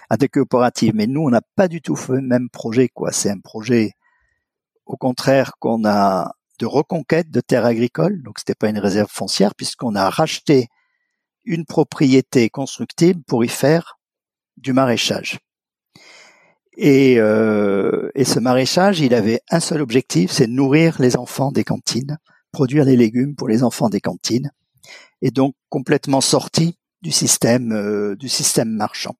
à 0.09 0.17
des 0.17 0.27
coopératives. 0.27 0.93
Mais 0.93 1.07
nous, 1.07 1.21
on 1.21 1.29
n'a 1.29 1.41
pas 1.55 1.67
du 1.67 1.81
tout 1.81 1.95
fait 1.95 2.13
le 2.13 2.21
même 2.21 2.49
projet, 2.49 2.87
quoi. 2.87 3.11
C'est 3.11 3.29
un 3.29 3.39
projet, 3.39 3.93
au 4.85 4.97
contraire, 4.97 5.53
qu'on 5.59 5.83
a 5.85 6.33
de 6.59 6.65
reconquête 6.65 7.31
de 7.31 7.41
terres 7.41 7.65
agricoles. 7.65 8.21
Donc, 8.21 8.37
c'était 8.39 8.55
pas 8.55 8.69
une 8.69 8.79
réserve 8.79 9.09
foncière 9.09 9.55
puisqu'on 9.55 9.95
a 9.95 10.09
racheté 10.09 10.67
une 11.45 11.65
propriété 11.65 12.49
constructible 12.49 13.23
pour 13.25 13.43
y 13.43 13.47
faire 13.47 13.97
du 14.57 14.73
maraîchage. 14.73 15.39
Et, 16.81 17.19
euh, 17.19 18.09
et 18.15 18.23
ce 18.23 18.39
maraîchage, 18.39 19.01
il 19.01 19.13
avait 19.13 19.41
un 19.51 19.59
seul 19.59 19.81
objectif, 19.81 20.31
c'est 20.31 20.47
nourrir 20.47 20.95
les 20.99 21.17
enfants 21.17 21.51
des 21.51 21.65
cantines 21.65 22.17
produire 22.51 22.85
les 22.85 22.95
légumes 22.95 23.35
pour 23.35 23.47
les 23.47 23.63
enfants 23.63 23.89
des 23.89 24.01
cantines, 24.01 24.51
et 25.21 25.31
donc 25.31 25.55
complètement 25.69 26.21
sorti 26.21 26.77
du 27.01 27.11
système 27.11 27.71
euh, 27.71 28.15
du 28.15 28.29
système 28.29 28.69
marchand. 28.69 29.15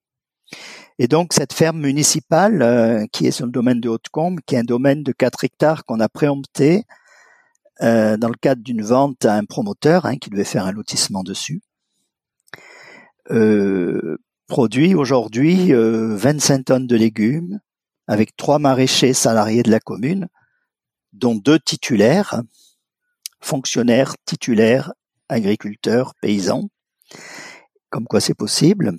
Et 0.97 1.07
donc 1.07 1.33
cette 1.33 1.53
ferme 1.53 1.79
municipale 1.79 2.61
euh, 2.61 3.05
qui 3.11 3.27
est 3.27 3.31
sur 3.31 3.45
le 3.45 3.51
domaine 3.51 3.79
de 3.79 3.89
Haute-Combe, 3.89 4.39
qui 4.45 4.55
est 4.55 4.59
un 4.59 4.63
domaine 4.63 5.03
de 5.03 5.11
4 5.11 5.43
hectares 5.43 5.85
qu'on 5.85 5.99
a 5.99 6.09
préempté 6.09 6.83
euh, 7.81 8.17
dans 8.17 8.27
le 8.27 8.35
cadre 8.35 8.61
d'une 8.61 8.81
vente 8.81 9.23
à 9.25 9.35
un 9.35 9.45
promoteur 9.45 10.05
hein, 10.05 10.17
qui 10.17 10.29
devait 10.29 10.43
faire 10.43 10.65
un 10.65 10.71
lotissement 10.71 11.23
dessus, 11.23 11.61
produit 14.49 14.95
aujourd'hui 14.95 15.71
25 15.71 16.65
tonnes 16.65 16.87
de 16.87 16.95
légumes 16.97 17.61
avec 18.07 18.35
trois 18.35 18.57
maraîchers 18.59 19.13
salariés 19.13 19.61
de 19.61 19.69
la 19.69 19.79
commune, 19.79 20.27
dont 21.13 21.35
deux 21.35 21.59
titulaires, 21.59 22.41
fonctionnaires, 23.39 24.15
titulaires, 24.25 24.91
agriculteurs, 25.29 26.15
paysans, 26.19 26.69
comme 27.91 28.05
quoi 28.05 28.19
c'est 28.19 28.33
possible, 28.33 28.93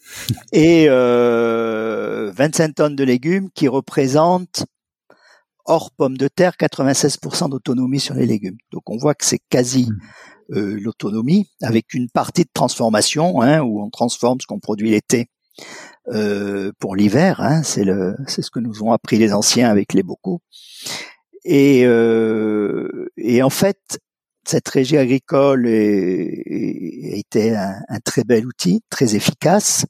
et 0.52 0.86
euh, 0.88 2.32
25 2.34 2.74
tonnes 2.74 2.96
de 2.96 3.04
légumes 3.04 3.50
qui 3.54 3.68
représentent, 3.68 4.66
hors 5.64 5.92
pommes 5.92 6.18
de 6.18 6.28
terre, 6.28 6.54
96% 6.58 7.50
d'autonomie 7.50 8.00
sur 8.00 8.14
les 8.14 8.26
légumes. 8.26 8.58
Donc 8.72 8.90
on 8.90 8.96
voit 8.96 9.14
que 9.14 9.24
c'est 9.24 9.42
quasi 9.50 9.88
mmh. 9.88 9.98
Euh, 10.52 10.78
l'autonomie, 10.80 11.48
avec 11.62 11.92
une 11.94 12.08
partie 12.08 12.44
de 12.44 12.50
transformation, 12.52 13.40
hein, 13.40 13.60
où 13.62 13.82
on 13.82 13.90
transforme 13.90 14.40
ce 14.40 14.46
qu'on 14.46 14.60
produit 14.60 14.90
l'été 14.90 15.28
euh, 16.08 16.72
pour 16.78 16.94
l'hiver. 16.94 17.40
Hein, 17.40 17.62
c'est 17.62 17.84
le, 17.84 18.14
c'est 18.28 18.42
ce 18.42 18.50
que 18.50 18.60
nous 18.60 18.82
ont 18.82 18.92
appris 18.92 19.18
les 19.18 19.32
anciens 19.32 19.68
avec 19.68 19.92
les 19.92 20.02
bocaux. 20.02 20.40
Et, 21.44 21.84
euh, 21.84 23.08
et 23.16 23.42
en 23.42 23.50
fait, 23.50 23.98
cette 24.46 24.68
régie 24.68 24.98
agricole 24.98 25.66
était 25.66 27.56
un, 27.56 27.80
un, 27.88 27.98
très 28.00 28.22
bel 28.22 28.46
outil, 28.46 28.82
très 28.88 29.16
efficace, 29.16 29.84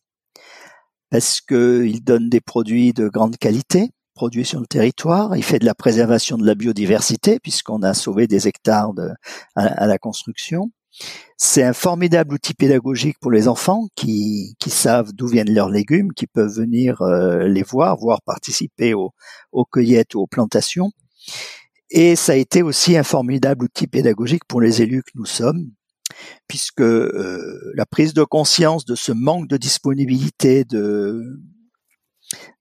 parce 1.10 1.40
qu'il 1.40 2.02
donne 2.02 2.30
des 2.30 2.40
produits 2.40 2.92
de 2.92 3.08
grande 3.08 3.36
qualité, 3.36 3.90
produits 4.16 4.46
sur 4.46 4.58
le 4.58 4.66
territoire. 4.66 5.36
Il 5.36 5.44
fait 5.44 5.60
de 5.60 5.64
la 5.64 5.74
préservation 5.74 6.38
de 6.38 6.46
la 6.46 6.56
biodiversité, 6.56 7.38
puisqu'on 7.38 7.82
a 7.82 7.94
sauvé 7.94 8.26
des 8.26 8.48
hectares 8.48 8.92
à, 9.54 9.86
la 9.86 9.98
construction. 9.98 10.72
C'est 11.36 11.62
un 11.62 11.74
formidable 11.74 12.34
outil 12.34 12.54
pédagogique 12.54 13.18
pour 13.20 13.30
les 13.30 13.46
enfants 13.46 13.86
qui, 13.94 14.56
savent 14.66 15.12
d'où 15.12 15.28
viennent 15.28 15.52
leurs 15.52 15.68
légumes, 15.68 16.12
qui 16.12 16.26
peuvent 16.26 16.52
venir 16.52 17.02
euh, 17.02 17.46
les 17.46 17.62
voir, 17.62 17.98
voire 17.98 18.22
participer 18.22 18.94
aux, 18.94 19.12
aux 19.52 19.66
cueillettes 19.66 20.14
ou 20.14 20.20
aux 20.20 20.26
plantations. 20.26 20.90
Et 21.90 22.16
ça 22.16 22.32
a 22.32 22.36
été 22.36 22.62
aussi 22.62 22.96
un 22.96 23.04
formidable 23.04 23.66
outil 23.66 23.86
pédagogique 23.86 24.44
pour 24.48 24.60
les 24.60 24.82
élus 24.82 25.02
que 25.02 25.12
nous 25.14 25.26
sommes, 25.26 25.70
puisque 26.48 26.80
euh, 26.80 27.72
la 27.74 27.86
prise 27.86 28.14
de 28.14 28.24
conscience 28.24 28.86
de 28.86 28.94
ce 28.94 29.12
manque 29.12 29.48
de 29.48 29.58
disponibilité 29.58 30.64
de, 30.64 31.22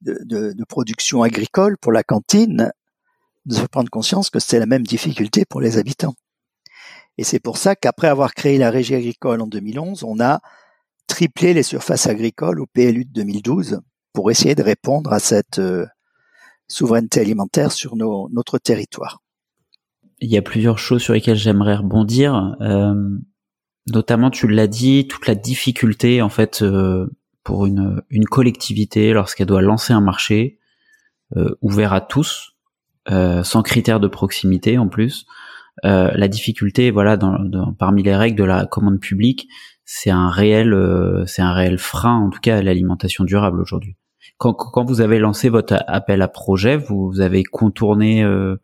de, 0.01 0.17
de, 0.23 0.53
de 0.53 0.63
production 0.63 1.23
agricole 1.23 1.77
pour 1.77 1.91
la 1.91 2.03
cantine 2.03 2.71
nous 3.45 3.55
fait 3.55 3.67
prendre 3.67 3.89
conscience 3.89 4.29
que 4.29 4.39
c'est 4.39 4.59
la 4.59 4.65
même 4.65 4.85
difficulté 4.85 5.45
pour 5.45 5.61
les 5.61 5.77
habitants. 5.77 6.15
Et 7.17 7.23
c'est 7.23 7.39
pour 7.39 7.57
ça 7.57 7.75
qu'après 7.75 8.07
avoir 8.07 8.33
créé 8.33 8.57
la 8.57 8.69
régie 8.69 8.95
agricole 8.95 9.41
en 9.41 9.47
2011, 9.47 10.03
on 10.03 10.19
a 10.19 10.41
triplé 11.07 11.53
les 11.53 11.63
surfaces 11.63 12.07
agricoles 12.07 12.59
au 12.59 12.65
PLU 12.65 13.05
de 13.05 13.11
2012 13.13 13.79
pour 14.13 14.31
essayer 14.31 14.55
de 14.55 14.63
répondre 14.63 15.13
à 15.13 15.19
cette 15.19 15.59
euh, 15.59 15.85
souveraineté 16.67 17.21
alimentaire 17.21 17.71
sur 17.71 17.95
nos, 17.95 18.29
notre 18.31 18.57
territoire. 18.57 19.21
Il 20.19 20.31
y 20.31 20.37
a 20.37 20.41
plusieurs 20.41 20.79
choses 20.79 21.03
sur 21.03 21.13
lesquelles 21.13 21.37
j'aimerais 21.37 21.75
rebondir. 21.75 22.55
Euh, 22.61 22.95
notamment, 23.87 24.31
tu 24.31 24.47
l'as 24.47 24.67
dit, 24.67 25.07
toute 25.07 25.27
la 25.27 25.35
difficulté 25.35 26.21
en 26.21 26.29
fait 26.29 26.61
euh, 26.61 27.07
pour 27.45 27.65
une, 27.65 28.01
une 28.09 28.25
collectivité 28.25 29.13
lorsqu'elle 29.13 29.47
doit 29.47 29.61
lancer 29.61 29.93
un 29.93 30.01
marché 30.01 30.59
euh, 31.37 31.55
ouvert 31.61 31.93
à 31.93 32.01
tous, 32.01 32.57
euh, 33.09 33.43
sans 33.43 33.63
critères 33.63 34.01
de 34.01 34.09
proximité 34.09 34.77
en 34.77 34.89
plus. 34.89 35.25
Euh, 35.85 36.11
la 36.13 36.27
difficulté, 36.27 36.91
voilà, 36.91 37.15
dans, 37.15 37.39
dans, 37.39 37.71
parmi 37.71 38.03
les 38.03 38.15
règles 38.15 38.37
de 38.37 38.43
la 38.43 38.65
commande 38.65 38.99
publique, 38.99 39.47
c'est 39.85 40.09
un 40.09 40.29
réel, 40.29 40.75
c'est 41.27 41.41
un 41.41 41.53
réel 41.53 41.77
frein, 41.77 42.17
en 42.17 42.29
tout 42.29 42.41
cas, 42.41 42.57
à 42.57 42.61
l'alimentation 42.61 43.23
durable 43.23 43.61
aujourd'hui 43.61 43.95
quand, 44.37 44.53
quand 44.53 44.83
vous 44.83 45.01
avez 45.01 45.19
lancé 45.19 45.49
votre 45.49 45.77
appel 45.87 46.21
à 46.21 46.27
projet, 46.27 46.77
vous, 46.77 47.19
avez 47.21 47.43
contourné, 47.43 48.23
euh, 48.23 48.57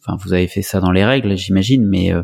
enfin 0.00 0.16
vous 0.22 0.32
avez 0.32 0.48
fait 0.48 0.62
ça 0.62 0.80
dans 0.80 0.90
les 0.90 1.04
règles, 1.04 1.36
j'imagine, 1.36 1.86
mais 1.86 2.12
euh, 2.12 2.22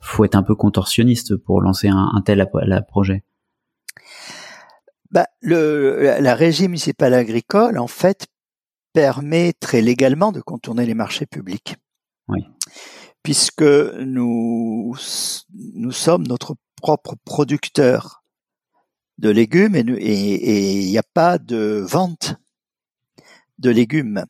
faut 0.00 0.24
être 0.24 0.36
un 0.36 0.42
peu 0.42 0.54
contorsionniste 0.54 1.36
pour 1.36 1.60
lancer 1.60 1.88
un, 1.88 2.10
un 2.14 2.22
tel 2.22 2.40
appel 2.40 2.72
à 2.72 2.82
projet. 2.82 3.24
Bah, 5.14 5.28
le, 5.40 6.18
la 6.20 6.34
régie 6.34 6.66
municipale 6.66 7.14
agricole, 7.14 7.78
en 7.78 7.86
fait, 7.86 8.26
permet 8.92 9.52
très 9.52 9.80
légalement 9.80 10.32
de 10.32 10.40
contourner 10.40 10.86
les 10.86 10.94
marchés 10.94 11.24
publics. 11.24 11.76
Oui. 12.26 12.40
Puisque 13.22 13.62
nous, 13.62 14.96
nous 15.74 15.92
sommes 15.92 16.26
notre 16.26 16.56
propre 16.82 17.14
producteur 17.24 18.24
de 19.18 19.30
légumes 19.30 19.76
et 19.76 20.82
il 20.82 20.90
n'y 20.90 20.98
a 20.98 21.04
pas 21.14 21.38
de 21.38 21.84
vente 21.88 22.34
de 23.58 23.70
légumes. 23.70 24.24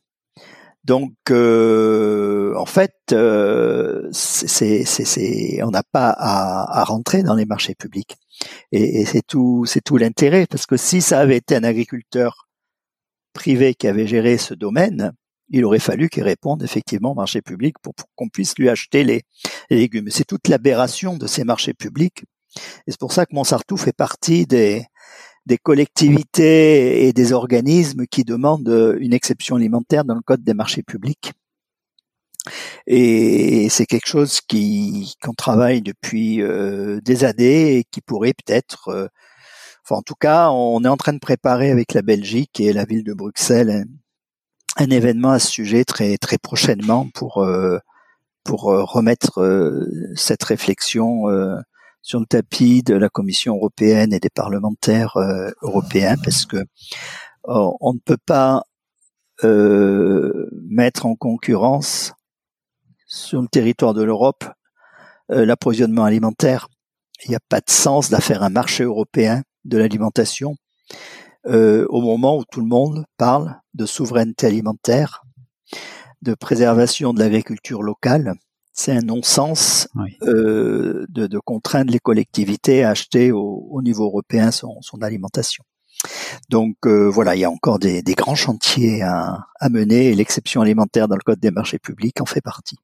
Donc, 0.83 1.15
euh, 1.31 2.53
en 2.57 2.67
fait, 2.67 2.93
euh, 3.11 4.07
c'est, 4.11 4.85
c'est, 4.85 5.63
on 5.63 5.71
n'a 5.71 5.81
pas 5.81 6.09
à, 6.11 6.79
à, 6.79 6.83
rentrer 6.83 7.23
dans 7.23 7.33
les 7.33 7.45
marchés 7.45 7.73
publics. 7.73 8.17
Et, 8.71 9.05
c'est 9.05 9.25
tout, 9.25 9.65
c'est 9.65 9.81
tout 9.81 9.97
l'intérêt, 9.97 10.47
parce 10.47 10.65
que 10.65 10.77
si 10.77 11.01
ça 11.01 11.19
avait 11.19 11.37
été 11.37 11.55
un 11.55 11.63
agriculteur 11.63 12.47
privé 13.33 13.75
qui 13.75 13.87
avait 13.87 14.07
géré 14.07 14.37
ce 14.37 14.53
domaine, 14.53 15.13
il 15.49 15.63
aurait 15.65 15.79
fallu 15.79 16.09
qu'il 16.09 16.23
réponde 16.23 16.63
effectivement 16.63 17.11
au 17.11 17.15
marché 17.15 17.41
public 17.41 17.75
pour, 17.81 17.93
qu'on 18.15 18.29
puisse 18.29 18.57
lui 18.57 18.69
acheter 18.69 19.03
les, 19.03 19.21
légumes. 19.69 20.09
C'est 20.09 20.25
toute 20.25 20.47
l'aberration 20.47 21.17
de 21.17 21.27
ces 21.27 21.43
marchés 21.43 21.73
publics 21.73 22.23
et 22.87 22.91
c'est 22.91 22.99
pour 22.99 23.11
ça 23.11 23.25
que 23.25 23.35
Montsartou 23.35 23.77
fait 23.77 23.95
partie 23.95 24.45
des 24.45 24.87
collectivités 25.61 27.07
et 27.07 27.13
des 27.13 27.33
organismes 27.33 28.05
qui 28.07 28.23
demandent 28.23 28.95
une 28.99 29.13
exception 29.13 29.57
alimentaire 29.57 30.05
dans 30.05 30.15
le 30.15 30.21
code 30.21 30.43
des 30.43 30.53
marchés 30.53 30.83
publics. 30.83 31.33
Et 32.87 33.67
c'est 33.69 33.85
quelque 33.85 34.07
chose 34.07 34.41
qui 34.41 35.15
qu'on 35.21 35.33
travaille 35.33 35.81
depuis 35.81 36.41
euh, 36.41 37.01
des 37.01 37.23
années 37.23 37.77
et 37.77 37.83
qui 37.85 38.01
pourrait 38.01 38.33
peut-être, 38.33 38.89
euh, 38.89 39.07
enfin 39.83 39.99
en 39.99 40.01
tout 40.03 40.15
cas, 40.15 40.49
on 40.51 40.83
est 40.83 40.87
en 40.89 40.97
train 40.97 41.13
de 41.13 41.19
préparer 41.19 41.71
avec 41.71 41.93
la 41.93 42.01
Belgique 42.01 42.59
et 42.59 42.73
la 42.73 42.85
ville 42.85 43.03
de 43.03 43.13
Bruxelles 43.13 43.85
un, 44.77 44.89
événement 44.89 45.31
à 45.31 45.39
ce 45.39 45.49
sujet 45.51 45.85
très 45.85 46.17
très 46.17 46.37
prochainement 46.37 47.07
pour 47.13 47.43
euh, 47.43 47.79
pour 48.43 48.63
remettre 48.65 49.41
cette 50.15 50.43
réflexion 50.43 51.25
sur 52.05 52.19
le 52.19 52.27
tapis 52.27 52.83
de 52.83 52.93
la 52.93 53.09
Commission 53.09 53.55
européenne 53.55 54.13
et 54.13 54.19
des 54.19 54.29
parlementaires 54.29 55.17
euh, 55.17 55.49
européens 55.63 56.15
parce 56.23 56.45
que 56.45 56.63
on 57.43 57.93
ne 57.93 57.99
peut 57.99 58.19
pas 58.23 58.63
euh, 59.43 60.49
mettre 60.69 61.05
en 61.05 61.15
concurrence 61.15 62.13
sur 63.15 63.41
le 63.41 63.47
territoire 63.47 63.93
de 63.93 64.03
l'Europe 64.03 64.45
euh, 65.31 65.45
l'approvisionnement 65.45 66.03
alimentaire. 66.03 66.67
Il 67.23 67.29
n'y 67.29 67.35
a 67.35 67.39
pas 67.49 67.61
de 67.61 67.69
sens 67.69 68.09
d'affaire 68.09 68.43
un 68.43 68.49
marché 68.49 68.83
européen 68.83 69.43
de 69.63 69.77
l'alimentation 69.77 70.55
euh, 71.47 71.85
au 71.89 72.01
moment 72.01 72.37
où 72.37 72.43
tout 72.43 72.59
le 72.59 72.67
monde 72.67 73.05
parle 73.17 73.55
de 73.73 73.85
souveraineté 73.85 74.47
alimentaire, 74.47 75.23
de 76.21 76.33
préservation 76.33 77.13
de 77.13 77.19
l'agriculture 77.19 77.83
locale. 77.83 78.33
C'est 78.73 78.91
un 78.91 79.01
non-sens 79.01 79.87
euh, 80.23 81.05
de, 81.07 81.27
de, 81.27 81.39
contraindre 81.39 81.91
les 81.91 81.99
collectivités 81.99 82.83
à 82.83 82.89
acheter 82.89 83.31
au, 83.31 83.67
au 83.71 83.81
niveau 83.81 84.05
européen 84.05 84.51
son, 84.51 84.81
son 84.81 85.01
alimentation. 85.01 85.63
Donc 86.49 86.75
euh, 86.85 87.09
voilà, 87.09 87.35
il 87.35 87.39
y 87.39 87.45
a 87.45 87.49
encore 87.49 87.79
des, 87.79 88.01
des 88.01 88.15
grands 88.15 88.35
chantiers 88.35 89.01
à, 89.01 89.47
à 89.59 89.69
mener 89.69 90.07
et 90.07 90.15
l'exception 90.15 90.61
alimentaire 90.61 91.07
dans 91.07 91.15
le 91.15 91.21
Code 91.23 91.39
des 91.39 91.51
marchés 91.51 91.79
publics 91.79 92.19
en 92.21 92.25
fait 92.25 92.41
partie. 92.41 92.77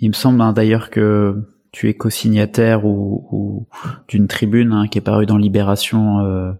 Il 0.00 0.08
me 0.08 0.14
semble 0.14 0.40
hein, 0.40 0.52
d'ailleurs 0.52 0.90
que 0.90 1.34
tu 1.72 1.88
es 1.88 1.94
co-signataire 1.94 2.84
ou, 2.84 3.26
ou 3.32 3.66
d'une 4.08 4.28
tribune 4.28 4.72
hein, 4.72 4.86
qui 4.88 4.98
est 4.98 5.02
parue 5.02 5.26
dans 5.26 5.38
Libération 5.38 6.20
euh, 6.20 6.52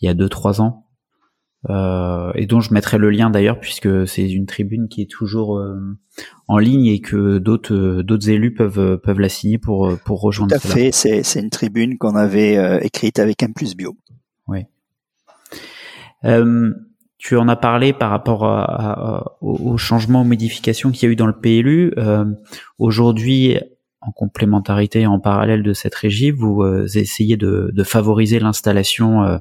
il 0.00 0.06
y 0.06 0.08
a 0.08 0.14
deux 0.14 0.30
trois 0.30 0.62
ans 0.62 0.86
euh, 1.68 2.32
et 2.34 2.46
dont 2.46 2.60
je 2.60 2.72
mettrai 2.72 2.96
le 2.96 3.10
lien 3.10 3.28
d'ailleurs 3.28 3.60
puisque 3.60 4.08
c'est 4.08 4.30
une 4.30 4.46
tribune 4.46 4.88
qui 4.88 5.02
est 5.02 5.10
toujours 5.10 5.58
euh, 5.58 5.78
en 6.48 6.56
ligne 6.56 6.86
et 6.86 7.00
que 7.00 7.36
d'autres 7.36 8.00
d'autres 8.00 8.30
élus 8.30 8.54
peuvent 8.54 8.98
peuvent 8.98 9.20
la 9.20 9.28
signer 9.28 9.58
pour 9.58 9.92
pour 10.06 10.22
rejoindre. 10.22 10.58
Tout 10.58 10.66
à 10.66 10.70
fait, 10.70 10.90
c'est 10.90 11.22
c'est 11.22 11.40
une 11.40 11.50
tribune 11.50 11.98
qu'on 11.98 12.16
avait 12.16 12.80
écrite 12.82 13.18
avec 13.18 13.42
un 13.42 13.52
plus 13.52 13.76
bio. 13.76 13.94
Oui. 14.48 14.64
Tu 17.20 17.36
en 17.36 17.48
as 17.48 17.56
parlé 17.56 17.92
par 17.92 18.10
rapport 18.10 19.36
aux 19.42 19.76
changements, 19.76 20.22
aux 20.22 20.24
modifications 20.24 20.90
qu'il 20.90 21.06
y 21.06 21.10
a 21.10 21.12
eu 21.12 21.16
dans 21.16 21.26
le 21.26 21.38
PLU. 21.38 21.92
Aujourd'hui, 22.78 23.58
en 24.00 24.12
complémentarité 24.12 25.00
et 25.00 25.06
en 25.06 25.20
parallèle 25.20 25.62
de 25.62 25.72
cette 25.72 25.94
régie, 25.94 26.30
vous 26.30 26.62
euh, 26.62 26.86
essayez 26.94 27.36
de, 27.36 27.70
de 27.72 27.84
favoriser 27.84 28.38
l'installation 28.38 29.22
euh, 29.24 29.36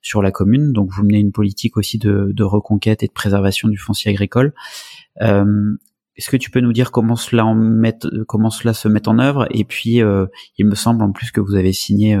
sur 0.00 0.22
la 0.22 0.30
commune. 0.30 0.72
Donc 0.72 0.90
vous 0.90 1.02
menez 1.02 1.18
une 1.18 1.32
politique 1.32 1.76
aussi 1.76 1.98
de, 1.98 2.30
de 2.32 2.44
reconquête 2.44 3.02
et 3.02 3.06
de 3.06 3.12
préservation 3.12 3.68
du 3.68 3.76
foncier 3.76 4.10
agricole. 4.10 4.54
Euh, 5.20 5.74
Est-ce 6.16 6.30
que 6.30 6.38
tu 6.38 6.50
peux 6.50 6.60
nous 6.60 6.72
dire 6.72 6.90
comment 6.90 7.16
cela, 7.16 7.44
en 7.44 7.82
comment 8.26 8.50
cela 8.50 8.72
se 8.72 8.88
met 8.88 9.06
en 9.08 9.18
œuvre? 9.18 9.46
Et 9.50 9.64
puis, 9.64 10.00
euh, 10.02 10.26
il 10.56 10.64
me 10.64 10.74
semble 10.74 11.02
en 11.02 11.12
plus 11.12 11.30
que 11.30 11.42
vous 11.42 11.54
avez 11.54 11.74
signé 11.74 12.18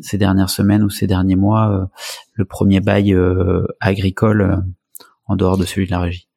ces 0.00 0.18
dernières 0.18 0.50
semaines 0.50 0.82
ou 0.82 0.90
ces 0.90 1.06
derniers 1.06 1.36
mois 1.36 1.88
le 2.34 2.44
premier 2.44 2.80
bail 2.80 3.16
agricole 3.80 4.62
en 5.26 5.36
dehors 5.36 5.56
de 5.56 5.64
celui 5.64 5.86
de 5.86 5.92
la 5.92 6.00
régie 6.00 6.28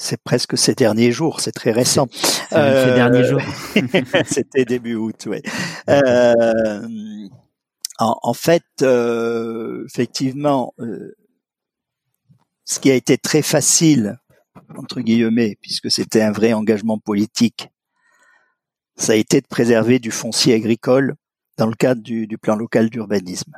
c'est 0.00 0.22
presque 0.22 0.56
ces 0.56 0.74
derniers 0.74 1.12
jours, 1.12 1.40
c'est 1.40 1.52
très 1.52 1.72
récent. 1.72 2.08
Euh, 2.54 2.88
ces 2.88 2.94
derniers 2.94 3.22
jours. 3.22 3.42
C'était 4.26 4.64
début 4.64 4.94
août, 4.94 5.26
oui. 5.28 5.42
Euh, 5.90 7.28
en, 7.98 8.18
en, 8.22 8.32
fait, 8.32 8.64
euh, 8.80 9.84
effectivement, 9.84 10.72
euh, 10.80 11.14
ce 12.64 12.80
qui 12.80 12.90
a 12.90 12.94
été 12.94 13.18
très 13.18 13.42
facile, 13.42 14.18
entre 14.74 15.00
guillemets, 15.02 15.58
puisque 15.60 15.90
c'était 15.90 16.22
un 16.22 16.32
vrai 16.32 16.54
engagement 16.54 16.98
politique, 16.98 17.68
ça 18.96 19.12
a 19.12 19.16
été 19.16 19.42
de 19.42 19.46
préserver 19.46 19.98
du 19.98 20.10
foncier 20.10 20.54
agricole 20.54 21.14
dans 21.56 21.66
le 21.66 21.74
cadre 21.74 22.02
du, 22.02 22.26
du 22.26 22.38
plan 22.38 22.56
local 22.56 22.90
d'urbanisme. 22.90 23.56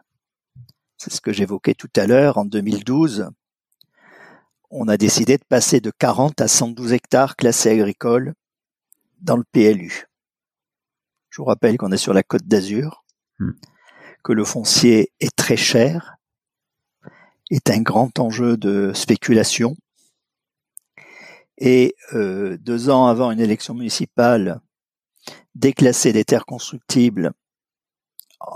C'est 0.98 1.12
ce 1.12 1.20
que 1.20 1.32
j'évoquais 1.32 1.74
tout 1.74 1.90
à 1.96 2.06
l'heure. 2.06 2.38
En 2.38 2.44
2012, 2.44 3.30
on 4.70 4.88
a 4.88 4.96
décidé 4.96 5.36
de 5.36 5.44
passer 5.44 5.80
de 5.80 5.90
40 5.90 6.40
à 6.40 6.48
112 6.48 6.92
hectares 6.92 7.36
classés 7.36 7.70
agricoles 7.70 8.34
dans 9.20 9.36
le 9.36 9.44
PLU. 9.52 10.06
Je 11.30 11.38
vous 11.38 11.44
rappelle 11.44 11.76
qu'on 11.76 11.92
est 11.92 11.96
sur 11.96 12.14
la 12.14 12.22
côte 12.22 12.46
d'Azur, 12.46 13.04
hmm. 13.38 13.52
que 14.22 14.32
le 14.32 14.44
foncier 14.44 15.12
est 15.20 15.34
très 15.34 15.56
cher, 15.56 16.16
est 17.50 17.70
un 17.70 17.82
grand 17.82 18.18
enjeu 18.18 18.56
de 18.56 18.92
spéculation. 18.94 19.76
Et 21.58 21.94
euh, 22.14 22.56
deux 22.58 22.90
ans 22.90 23.06
avant 23.06 23.30
une 23.30 23.40
élection 23.40 23.74
municipale, 23.74 24.60
déclasser 25.54 26.12
des 26.12 26.24
terres 26.24 26.46
constructibles 26.46 27.32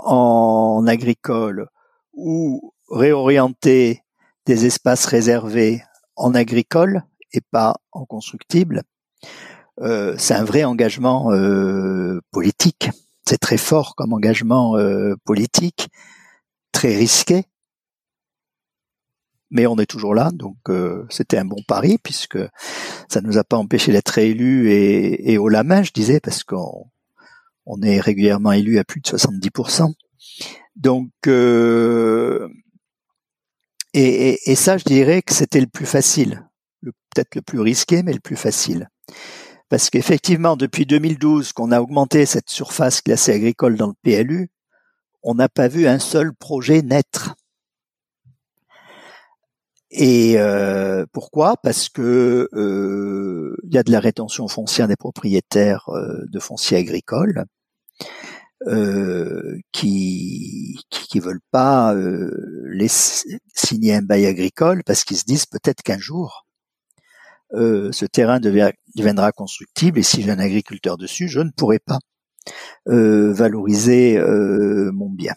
en 0.05 0.85
agricole 0.87 1.67
ou 2.13 2.73
réorienter 2.89 4.03
des 4.45 4.65
espaces 4.65 5.05
réservés 5.05 5.83
en 6.15 6.33
agricole 6.33 7.03
et 7.33 7.41
pas 7.51 7.75
en 7.91 8.05
constructible, 8.05 8.83
euh, 9.81 10.15
c'est 10.17 10.33
un 10.33 10.43
vrai 10.43 10.63
engagement 10.63 11.31
euh, 11.31 12.19
politique. 12.31 12.89
C'est 13.27 13.37
très 13.37 13.57
fort 13.57 13.95
comme 13.95 14.13
engagement 14.13 14.77
euh, 14.77 15.15
politique, 15.25 15.89
très 16.71 16.95
risqué, 16.95 17.45
mais 19.49 19.67
on 19.67 19.77
est 19.77 19.85
toujours 19.85 20.13
là, 20.13 20.31
donc 20.33 20.57
euh, 20.69 21.05
c'était 21.09 21.37
un 21.37 21.45
bon 21.45 21.61
pari 21.67 21.97
puisque 21.97 22.39
ça 23.09 23.21
nous 23.21 23.37
a 23.37 23.43
pas 23.43 23.57
empêché 23.57 23.91
d'être 23.91 24.09
réélus 24.09 24.69
et, 24.71 25.31
et, 25.31 25.37
au 25.37 25.47
la 25.49 25.63
main, 25.63 25.83
je 25.83 25.91
disais, 25.91 26.19
parce 26.19 26.43
qu'on 26.43 26.89
on 27.67 27.81
est 27.81 27.99
régulièrement 27.99 28.53
élu 28.53 28.79
à 28.79 28.83
plus 28.83 29.01
de 29.01 29.07
70%. 29.07 29.93
Donc 30.75 31.11
euh, 31.27 32.47
et, 33.93 34.55
ça, 34.55 34.77
je 34.77 34.83
dirais 34.83 35.21
que 35.23 35.33
c'était 35.33 35.59
le 35.59 35.67
plus 35.67 35.87
facile, 35.87 36.47
peut-être 36.83 37.33
le 37.35 37.41
plus 37.41 37.59
risqué, 37.59 38.03
mais 38.03 38.13
le 38.13 38.19
plus 38.19 38.35
facile. 38.35 38.89
Parce 39.69 39.89
qu'effectivement, 39.89 40.55
depuis 40.55 40.85
2012, 40.85 41.51
qu'on 41.53 41.71
a 41.71 41.81
augmenté 41.81 42.25
cette 42.27 42.49
surface 42.49 43.01
classée 43.01 43.33
agricole 43.33 43.75
dans 43.75 43.87
le 43.87 43.95
PLU, 44.03 44.49
on 45.23 45.33
n'a 45.33 45.49
pas 45.49 45.67
vu 45.67 45.87
un 45.87 45.97
seul 45.97 46.31
projet 46.33 46.83
naître. 46.83 47.35
Et 49.89 50.35
euh, 50.37 51.05
pourquoi? 51.11 51.55
Parce 51.63 51.89
que 51.89 52.49
euh, 52.53 53.57
il 53.63 53.73
y 53.73 53.79
a 53.79 53.83
de 53.83 53.91
la 53.91 53.99
rétention 53.99 54.47
foncière 54.47 54.87
des 54.87 54.95
propriétaires 54.95 55.89
de 55.89 56.39
fonciers 56.39 56.77
agricoles 56.77 57.45
euh, 58.65 59.59
qui, 59.71 60.79
qui, 60.89 61.19
veulent 61.19 61.43
pas 61.51 61.93
euh, 61.93 62.31
signer 63.53 63.93
un 63.93 64.01
bail 64.01 64.25
agricole 64.25 64.83
parce 64.83 65.03
qu'ils 65.03 65.17
se 65.17 65.25
disent 65.25 65.45
peut-être 65.45 65.83
qu'un 65.83 65.99
jour 65.99 66.47
euh, 67.53 67.91
ce 67.91 68.07
terrain 68.07 68.39
deviendra 68.39 69.31
constructible 69.31 69.99
et 69.99 70.03
si 70.03 70.23
j'ai 70.23 70.31
un 70.31 70.39
agriculteur 70.39 70.97
dessus, 70.97 71.29
je 71.29 71.39
ne 71.39 71.51
pourrai 71.51 71.77
pas 71.77 71.99
valoriser 72.87 74.19
mon 74.91 75.11
bien. 75.11 75.35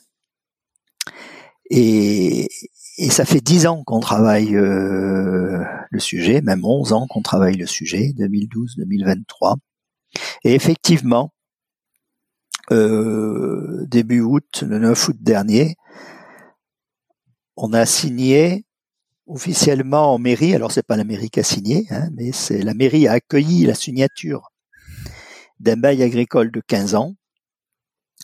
Et, 1.69 2.49
et, 2.97 3.11
ça 3.11 3.27
fait 3.27 3.43
dix 3.43 3.67
ans 3.67 3.85
qu'on 3.85 4.01
travaille 4.01 4.53
le 4.53 5.99
sujet, 5.99 6.41
même 6.41 6.65
onze 6.65 6.95
ans 6.95 7.07
qu'on 7.07 7.23
travaille 7.23 7.57
le 7.57 7.67
sujet, 7.67 8.15
2012-2023. 8.17 9.57
Et 10.45 10.55
effectivement, 10.55 11.33
euh, 12.73 13.85
début 13.87 14.21
août, 14.21 14.62
le 14.66 14.79
9 14.79 15.09
août 15.09 15.16
dernier, 15.21 15.77
on 17.57 17.73
a 17.73 17.85
signé 17.87 18.64
officiellement 19.27 20.14
en 20.14 20.18
mairie, 20.18 20.55
alors 20.55 20.73
c'est 20.73 20.87
pas 20.87 20.97
la 20.97 21.05
mairie 21.05 21.31
qui 21.31 21.41
a 21.41 21.45
signé, 21.45 21.87
hein, 21.91 22.09
mais 22.14 22.33
c'est 22.33 22.62
la 22.62 22.75
mairie 22.75 23.07
a 23.07 23.12
accueilli 23.12 23.64
la 23.64 23.75
signature 23.75 24.51
d'un 25.61 25.77
bail 25.77 26.03
agricole 26.03 26.51
de 26.51 26.61
15 26.66 26.95
ans 26.95 27.14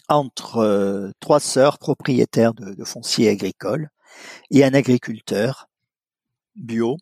entre 0.08 0.58
euh, 0.58 1.10
trois 1.20 1.40
sœurs 1.40 1.78
propriétaires 1.78 2.54
de, 2.54 2.84
fonciers 2.84 3.28
agricoles 3.28 3.88
et 4.50 4.64
un 4.64 4.74
agriculteur 4.74 5.68
bio 6.54 6.96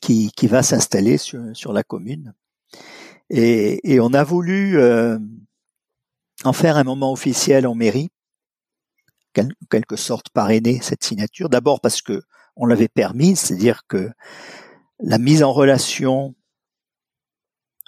qui, 0.00 0.30
qui 0.36 0.46
va 0.46 0.62
s'installer 0.62 1.18
sur, 1.18 1.40
sur, 1.54 1.72
la 1.72 1.82
commune. 1.82 2.34
Et, 3.30 3.92
et 3.92 4.00
on 4.00 4.12
a 4.12 4.24
voulu 4.24 4.78
euh, 4.78 5.18
en 6.44 6.52
faire 6.52 6.76
un 6.76 6.84
moment 6.84 7.12
officiel 7.12 7.66
en 7.66 7.74
mairie, 7.74 8.10
en 9.38 9.48
quelque 9.70 9.96
sorte 9.96 10.30
parrainer 10.30 10.80
cette 10.82 11.04
signature. 11.04 11.48
D'abord 11.48 11.80
parce 11.80 12.02
que 12.02 12.22
on 12.56 12.66
l'avait 12.66 12.88
permis, 12.88 13.36
c'est-à-dire 13.36 13.86
que 13.86 14.10
la 15.00 15.18
mise 15.18 15.42
en 15.42 15.52
relation 15.52 16.34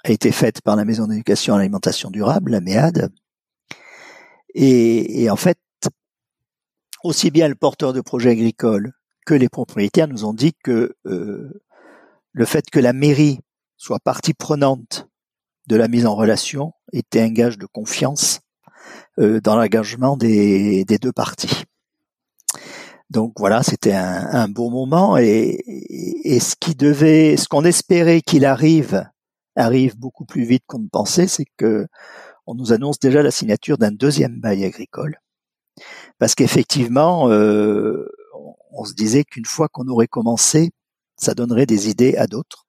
a 0.03 0.11
été 0.11 0.31
faite 0.31 0.61
par 0.61 0.75
la 0.75 0.85
Maison 0.85 1.07
d'éducation 1.07 1.55
à 1.55 1.57
l'alimentation 1.57 2.09
durable, 2.09 2.51
la 2.51 2.61
MEAD, 2.61 3.11
et, 4.57 5.29
en 5.29 5.35
fait, 5.35 5.59
aussi 7.03 7.29
bien 7.29 7.49
le 7.49 7.55
porteur 7.55 7.91
de 7.91 8.01
projet 8.01 8.31
agricole 8.31 8.93
que 9.25 9.33
les 9.33 9.49
propriétaires 9.49 10.07
nous 10.07 10.23
ont 10.23 10.33
dit 10.33 10.53
que 10.63 10.95
euh, 11.05 11.61
le 12.31 12.45
fait 12.45 12.69
que 12.69 12.79
la 12.79 12.93
mairie 12.93 13.39
soit 13.75 13.99
partie 13.99 14.33
prenante 14.33 15.07
de 15.67 15.75
la 15.75 15.87
mise 15.87 16.05
en 16.05 16.15
relation 16.15 16.71
était 16.93 17.21
un 17.21 17.31
gage 17.31 17.57
de 17.57 17.65
confiance 17.65 18.39
dans 19.17 19.55
l'engagement 19.55 20.17
des, 20.17 20.83
des, 20.85 20.97
deux 20.97 21.11
parties. 21.11 21.63
Donc 23.09 23.33
voilà, 23.37 23.63
c'était 23.63 23.93
un, 23.93 24.27
un, 24.31 24.47
beau 24.47 24.69
moment 24.69 25.17
et, 25.17 25.63
et, 26.23 26.39
ce 26.39 26.55
qui 26.59 26.75
devait, 26.75 27.37
ce 27.37 27.47
qu'on 27.47 27.63
espérait 27.63 28.21
qu'il 28.21 28.45
arrive, 28.45 29.07
arrive 29.55 29.97
beaucoup 29.97 30.25
plus 30.25 30.43
vite 30.43 30.63
qu'on 30.67 30.79
ne 30.79 30.89
pensait, 30.89 31.27
c'est 31.27 31.45
que 31.57 31.87
on 32.47 32.55
nous 32.55 32.73
annonce 32.73 32.99
déjà 32.99 33.23
la 33.23 33.31
signature 33.31 33.77
d'un 33.77 33.91
deuxième 33.91 34.39
bail 34.39 34.65
agricole, 34.65 35.19
parce 36.19 36.35
qu'effectivement, 36.35 37.29
euh, 37.29 38.07
on, 38.71 38.85
se 38.85 38.93
disait 38.93 39.23
qu'une 39.23 39.45
fois 39.45 39.67
qu'on 39.67 39.87
aurait 39.87 40.07
commencé, 40.07 40.71
ça 41.17 41.33
donnerait 41.33 41.65
des 41.65 41.89
idées 41.89 42.15
à 42.17 42.27
d'autres. 42.27 42.67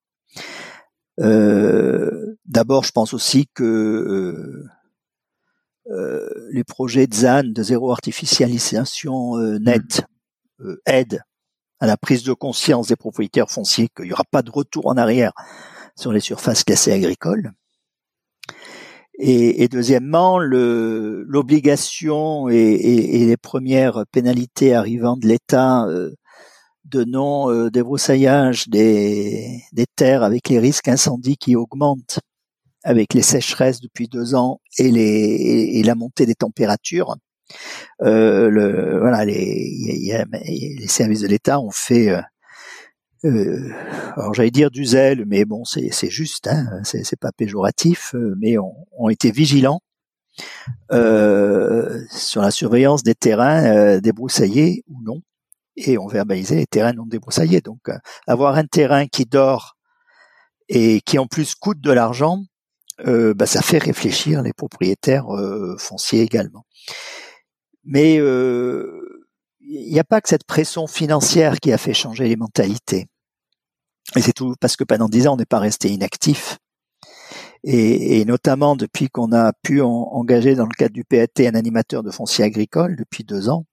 Euh, 1.21 2.39
D'abord, 2.47 2.85
je 2.85 2.93
pense 2.93 3.13
aussi 3.13 3.49
que 3.55 3.65
euh, 3.65 4.65
euh 4.65 4.69
les 6.51 6.65
projets 6.65 7.07
de 7.07 7.15
ZAN, 7.15 7.45
de 7.45 7.63
zéro 7.63 7.93
artificialisation 7.93 9.39
euh, 9.39 9.59
nette, 9.59 10.05
euh, 10.61 10.81
aident 10.87 11.21
à 11.81 11.87
la 11.87 11.97
prise 11.97 12.23
de 12.23 12.33
conscience 12.33 12.89
des 12.89 12.97
propriétaires 12.97 13.51
fonciers 13.51 13.89
qu'il 13.95 14.07
n'y 14.07 14.13
aura 14.13 14.25
pas 14.31 14.43
de 14.43 14.51
retour 14.51 14.87
en 14.87 14.97
arrière 14.97 15.33
sur 15.95 16.13
les 16.13 16.21
surfaces 16.21 16.65
classées 16.65 16.93
agricoles. 16.93 17.53
Et, 19.19 19.63
et 19.63 19.69
deuxièmement, 19.69 20.39
l'obligation 20.39 22.49
et, 22.49 22.55
et, 22.55 23.23
et, 23.23 23.27
les 23.27 23.37
premières 23.37 24.05
pénalités 24.13 24.75
arrivant 24.75 25.17
de 25.17 25.27
l'État 25.27 25.87
euh, 25.87 26.13
de 26.85 27.05
non 27.05 27.51
euh, 27.51 27.71
débroussaillage 27.71 28.69
des, 28.69 29.63
des 29.73 29.87
terres 29.97 30.23
avec 30.23 30.49
les 30.49 30.59
risques 30.59 30.89
incendies 30.89 31.37
qui 31.37 31.57
augmentent 31.57 32.21
avec 32.87 33.15
les 33.15 33.23
sécheresses 33.23 33.81
depuis 33.81 34.09
deux 34.09 34.35
ans 34.35 34.61
et, 34.79 34.91
les, 34.91 35.71
et 35.75 35.83
la 35.83 35.95
montée 35.95 36.25
des 36.25 36.35
températures. 36.35 37.17
Euh, 38.03 38.49
le, 38.49 38.99
voilà, 39.01 39.25
les, 39.25 39.35
y 39.35 40.13
a, 40.13 40.25
les 40.33 40.89
services 40.89 41.21
de 41.21 41.29
l'État 41.29 41.61
ont 41.61 41.71
fait 41.71 42.11
euh, 42.11 42.21
euh, 43.25 43.73
alors 44.17 44.35
j'allais 44.35 44.51
dire 44.51 44.71
du 44.71 44.85
zèle, 44.85 45.25
mais 45.27 45.45
bon, 45.45 45.65
c'est, 45.65 46.11
juste, 46.11 46.47
hein, 46.47 46.81
c'est, 46.85 47.19
pas 47.19 47.33
péjoratif, 47.33 48.15
euh, 48.15 48.35
mais 48.39 48.59
on, 48.59 48.73
ont 48.97 49.09
été 49.09 49.31
vigilants 49.31 49.81
euh, 50.93 52.05
sur 52.11 52.43
la 52.43 52.51
surveillance 52.51 53.03
des 53.03 53.15
terrains 53.15 53.99
débroussaillés 53.99 54.85
ou 54.89 55.03
non, 55.03 55.23
et 55.77 55.99
on 55.99 56.07
verbalisait 56.07 56.57
les 56.57 56.67
terrains 56.67 56.93
non 56.93 57.07
débroussaillés. 57.07 57.63
Donc 57.63 57.91
avoir 58.27 58.57
un 58.57 58.67
terrain 58.67 59.07
qui 59.07 59.25
dort 59.25 59.77
et 60.69 61.01
qui 61.01 61.19
en 61.19 61.27
plus 61.27 61.55
coûte 61.55 61.81
de 61.81 61.93
l'argent, 61.93 62.43
bah, 63.05 63.47
ça 63.47 63.63
fait 63.63 63.79
réfléchir 63.79 64.43
les 64.43 64.53
propriétaires 64.53 65.27
fonciers 65.79 66.23
également. 66.23 66.65
Mais 67.85 68.15
il 68.15 69.93
n'y 69.93 69.99
a 69.99 70.05
pas 70.05 70.21
que 70.21 70.29
cette 70.29 70.45
pression 70.45 70.87
financière 70.87 71.61
qui 71.61 71.73
a 71.73 71.79
fait 71.79 71.95
changer 71.95 72.29
les 72.29 72.37
mentalités. 72.37 73.09
Et 74.15 74.23
c'est 74.23 74.33
tout 74.33 74.55
parce 74.61 74.77
que 74.77 74.85
pendant 74.85 75.09
dix 75.09 75.27
ans, 75.27 75.35
on 75.35 75.37
n'est 75.37 75.45
pas 75.45 75.59
resté 75.59 75.89
inactif. 75.89 76.59
Et, 77.65 78.25
notamment 78.25 78.77
depuis 78.77 79.09
qu'on 79.09 79.33
a 79.33 79.53
pu 79.53 79.83
engager 79.83 80.55
dans 80.55 80.67
le 80.67 80.75
cadre 80.77 80.93
du 80.93 81.05
PAT 81.05 81.41
un 81.41 81.55
animateur 81.57 82.05
de 82.05 82.13
foncier 82.13 82.45
agricole 82.45 82.95
depuis 82.95 83.25
deux 83.25 83.49
ans, 83.49 83.65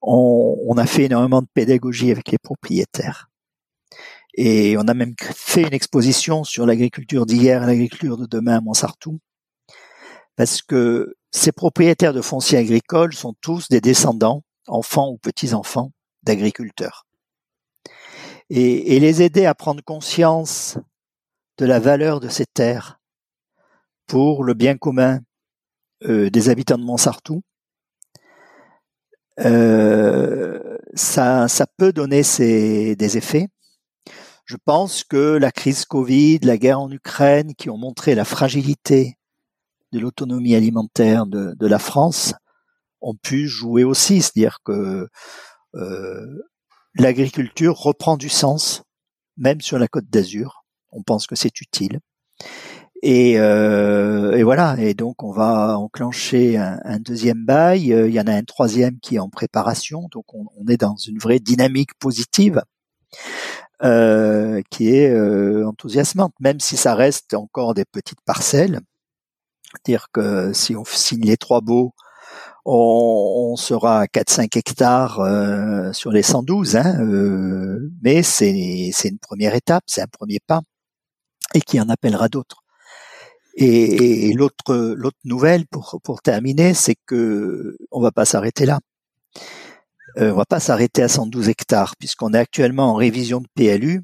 on, 0.00 0.76
a 0.76 0.86
fait 0.86 1.04
énormément 1.04 1.42
de 1.42 1.48
pédagogie 1.52 2.12
avec 2.12 2.30
les 2.30 2.38
propriétaires. 2.38 3.30
Et 4.36 4.76
on 4.76 4.88
a 4.88 4.94
même 4.94 5.14
fait 5.18 5.62
une 5.62 5.74
exposition 5.74 6.44
sur 6.44 6.66
l'agriculture 6.66 7.26
d'hier 7.26 7.62
et 7.62 7.66
l'agriculture 7.66 8.16
de 8.16 8.26
demain 8.26 8.56
à 8.56 8.60
Montsartou, 8.60 9.20
parce 10.36 10.62
que 10.62 11.14
ces 11.30 11.52
propriétaires 11.52 12.12
de 12.12 12.20
foncier 12.20 12.58
agricole 12.58 13.14
sont 13.14 13.34
tous 13.40 13.68
des 13.68 13.80
descendants, 13.80 14.42
enfants 14.66 15.10
ou 15.10 15.18
petits-enfants, 15.18 15.92
d'agriculteurs 16.22 17.06
et, 18.50 18.96
et, 18.96 19.00
les 19.00 19.22
aider 19.22 19.46
à 19.46 19.54
prendre 19.54 19.82
conscience 19.82 20.78
de 21.58 21.66
la 21.66 21.78
valeur 21.78 22.20
de 22.20 22.28
ces 22.28 22.46
terres 22.46 22.98
pour 24.06 24.44
le 24.44 24.54
bien 24.54 24.76
commun 24.76 25.20
euh, 26.04 26.30
des 26.30 26.48
habitants 26.48 26.78
de 26.78 26.84
Montsartou, 26.84 27.42
euh, 29.40 30.78
ça, 30.94 31.48
ça 31.48 31.66
peut 31.76 31.92
donner 31.92 32.22
des 32.22 33.16
effets. 33.16 33.48
Je 34.44 34.56
pense 34.62 35.04
que 35.04 35.38
la 35.38 35.50
crise 35.50 35.86
Covid, 35.86 36.40
la 36.40 36.58
guerre 36.58 36.80
en 36.80 36.90
Ukraine, 36.90 37.54
qui 37.54 37.70
ont 37.70 37.78
montré 37.78 38.14
la 38.14 38.26
fragilité 38.26 39.16
de 39.92 39.98
l'autonomie 39.98 40.54
alimentaire 40.54 41.26
de, 41.26 41.54
de, 41.58 41.66
la 41.66 41.78
France, 41.78 42.34
ont 43.00 43.14
pu 43.14 43.48
jouer 43.48 43.84
aussi, 43.84 44.20
c'est-à-dire 44.20 44.58
que 44.62 45.08
euh, 45.74 46.42
l'agriculture 46.94 47.76
reprend 47.76 48.18
du 48.18 48.28
sens, 48.28 48.82
même 49.38 49.62
sur 49.62 49.78
la 49.78 49.88
côte 49.88 50.10
d'Azur. 50.10 50.64
On 50.92 51.02
pense 51.02 51.26
que 51.26 51.36
c'est 51.36 51.60
utile. 51.60 52.00
Et, 53.02 53.38
euh, 53.38 54.36
et, 54.36 54.42
voilà. 54.42 54.76
Et 54.78 54.92
donc 54.92 55.22
on 55.22 55.32
va 55.32 55.78
enclencher 55.78 56.58
un, 56.58 56.80
un, 56.84 56.98
deuxième 56.98 57.44
bail. 57.44 57.86
Il 57.86 58.12
y 58.12 58.20
en 58.20 58.26
a 58.26 58.32
un 58.32 58.44
troisième 58.44 59.00
qui 59.00 59.16
est 59.16 59.20
en 59.20 59.30
préparation. 59.30 60.08
Donc 60.12 60.34
on, 60.34 60.46
on 60.56 60.66
est 60.68 60.76
dans 60.76 60.96
une 60.96 61.18
vraie 61.18 61.40
dynamique 61.40 61.94
positive 61.98 62.62
euh, 63.82 64.62
qui 64.70 64.94
est 64.94 65.10
euh, 65.10 65.66
enthousiasmante, 65.66 66.34
même 66.40 66.60
si 66.60 66.76
ça 66.76 66.94
reste 66.94 67.34
encore 67.34 67.74
des 67.74 67.84
petites 67.84 68.20
parcelles. 68.24 68.80
C'est-à-dire 69.72 70.08
que 70.12 70.52
si 70.52 70.76
on 70.76 70.84
signe 70.84 71.24
les 71.24 71.36
trois 71.36 71.60
baux, 71.60 71.94
on, 72.64 73.52
on 73.52 73.56
sera 73.56 74.00
à 74.00 74.06
4-5 74.06 74.58
hectares 74.58 75.20
euh, 75.20 75.92
sur 75.92 76.12
les 76.12 76.22
112, 76.22 76.76
hein, 76.76 77.00
euh, 77.00 77.92
mais 78.02 78.22
c'est 78.22 78.50
une 79.04 79.18
première 79.18 79.54
étape, 79.54 79.84
c'est 79.86 80.02
un 80.02 80.06
premier 80.06 80.38
pas, 80.46 80.60
et 81.54 81.60
qui 81.60 81.80
en 81.80 81.88
appellera 81.88 82.28
d'autres. 82.28 82.62
Et, 83.56 84.30
et 84.30 84.32
l'autre 84.34 84.74
l'autre 84.96 85.18
nouvelle 85.24 85.66
pour 85.68 86.00
pour 86.02 86.22
terminer, 86.22 86.74
c'est 86.74 86.96
que 87.06 87.76
on 87.92 88.00
va 88.00 88.12
pas 88.12 88.24
s'arrêter 88.24 88.66
là. 88.66 88.80
Euh, 90.18 90.32
on 90.32 90.36
va 90.36 90.44
pas 90.44 90.60
s'arrêter 90.60 91.02
à 91.02 91.08
112 91.08 91.48
hectares 91.48 91.96
puisqu'on 91.96 92.34
est 92.34 92.38
actuellement 92.38 92.92
en 92.92 92.94
révision 92.94 93.40
de 93.40 93.48
PLU 93.54 94.02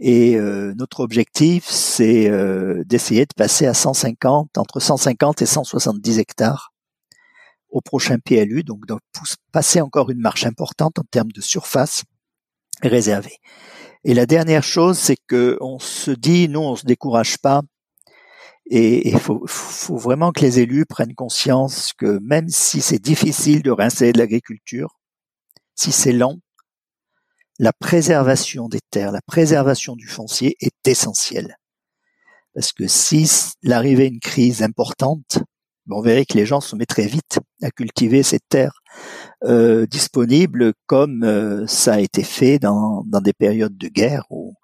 et 0.00 0.36
euh, 0.36 0.74
notre 0.76 1.00
objectif 1.00 1.66
c'est 1.66 2.28
euh, 2.28 2.82
d'essayer 2.84 3.24
de 3.24 3.34
passer 3.36 3.66
à 3.66 3.74
150 3.74 4.58
entre 4.58 4.80
150 4.80 5.42
et 5.42 5.46
170 5.46 6.18
hectares 6.18 6.72
au 7.70 7.80
prochain 7.80 8.18
PLU, 8.18 8.62
donc 8.62 8.86
de 8.86 8.94
passer 9.52 9.80
encore 9.80 10.10
une 10.10 10.20
marche 10.20 10.46
importante 10.46 10.98
en 11.00 11.04
termes 11.10 11.32
de 11.32 11.40
surface 11.40 12.04
réservée. 12.82 13.38
Et 14.04 14.14
la 14.14 14.26
dernière 14.26 14.62
chose, 14.62 14.96
c'est 14.96 15.16
que 15.26 15.58
on 15.60 15.80
se 15.80 16.12
dit, 16.12 16.48
nous, 16.48 16.60
on 16.60 16.76
se 16.76 16.86
décourage 16.86 17.36
pas, 17.38 17.62
et 18.70 19.08
il 19.08 19.18
faut, 19.18 19.42
faut, 19.46 19.96
vraiment 19.96 20.30
que 20.30 20.40
les 20.40 20.60
élus 20.60 20.86
prennent 20.86 21.14
conscience 21.14 21.92
que 21.92 22.18
même 22.22 22.48
si 22.48 22.80
c'est 22.80 23.00
difficile 23.02 23.62
de 23.62 23.72
réinstaller 23.72 24.12
de 24.12 24.18
l'agriculture, 24.18 25.00
si 25.74 25.92
c'est 25.92 26.12
lent, 26.12 26.38
la 27.58 27.72
préservation 27.72 28.68
des 28.68 28.80
terres, 28.90 29.12
la 29.12 29.22
préservation 29.22 29.94
du 29.96 30.08
foncier 30.08 30.56
est 30.60 30.88
essentielle. 30.88 31.56
Parce 32.54 32.72
que 32.72 32.86
si 32.86 33.30
l'arrivée 33.62 34.10
d'une 34.10 34.20
crise 34.20 34.62
importante, 34.62 35.38
on 35.90 36.00
verrait 36.00 36.24
que 36.24 36.36
les 36.36 36.46
gens 36.46 36.60
se 36.60 36.76
mettraient 36.76 37.06
vite 37.06 37.40
à 37.62 37.70
cultiver 37.70 38.22
ces 38.22 38.38
terres 38.38 38.80
euh, 39.44 39.86
disponibles 39.86 40.72
comme 40.86 41.24
euh, 41.24 41.66
ça 41.66 41.94
a 41.94 42.00
été 42.00 42.22
fait 42.22 42.58
dans, 42.58 43.04
dans, 43.06 43.20
des 43.20 43.32
périodes 43.32 43.76
de 43.76 43.88
guerre 43.88 44.24
où 44.30 44.54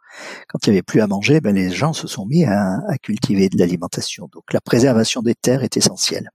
quand 0.49 0.67
il 0.67 0.71
n'y 0.71 0.77
avait 0.77 0.83
plus 0.83 1.01
à 1.01 1.07
manger, 1.07 1.41
ben, 1.41 1.55
les 1.55 1.71
gens 1.71 1.93
se 1.93 2.07
sont 2.07 2.27
mis 2.27 2.45
à, 2.45 2.79
à 2.89 2.99
cultiver 2.99 3.49
de 3.49 3.59
l'alimentation. 3.59 4.29
Donc 4.33 4.53
la 4.53 4.61
préservation 4.61 5.23
des 5.23 5.35
terres 5.35 5.63
est 5.63 5.77
essentielle. 5.77 6.31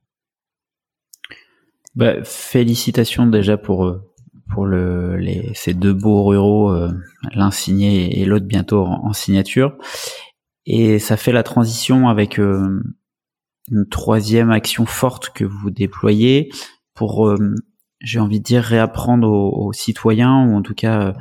Bah, 1.95 2.23
félicitations 2.23 3.25
déjà 3.25 3.57
pour 3.57 3.85
euh, 3.85 4.01
pour 4.49 4.65
le, 4.65 5.17
les, 5.17 5.51
ces 5.53 5.73
deux 5.73 5.93
beaux 5.93 6.23
ruraux, 6.23 6.71
euh, 6.71 6.91
l'un 7.33 7.51
signé 7.51 8.19
et 8.19 8.25
l'autre 8.25 8.45
bientôt 8.45 8.85
en, 8.85 9.13
signature. 9.13 9.77
Et 10.65 10.99
ça 10.99 11.17
fait 11.17 11.31
la 11.31 11.43
transition 11.43 12.07
avec 12.09 12.39
euh, 12.39 12.81
une 13.71 13.87
troisième 13.87 14.51
action 14.51 14.85
forte 14.85 15.29
que 15.29 15.45
vous 15.45 15.71
déployez 15.71 16.51
pour, 16.93 17.27
euh, 17.27 17.55
j'ai 18.01 18.19
envie 18.19 18.39
de 18.39 18.45
dire, 18.45 18.63
réapprendre 18.63 19.29
aux, 19.29 19.73
citoyens, 19.73 20.45
ou 20.47 20.55
en 20.55 20.61
tout 20.61 20.75
cas 20.75 21.13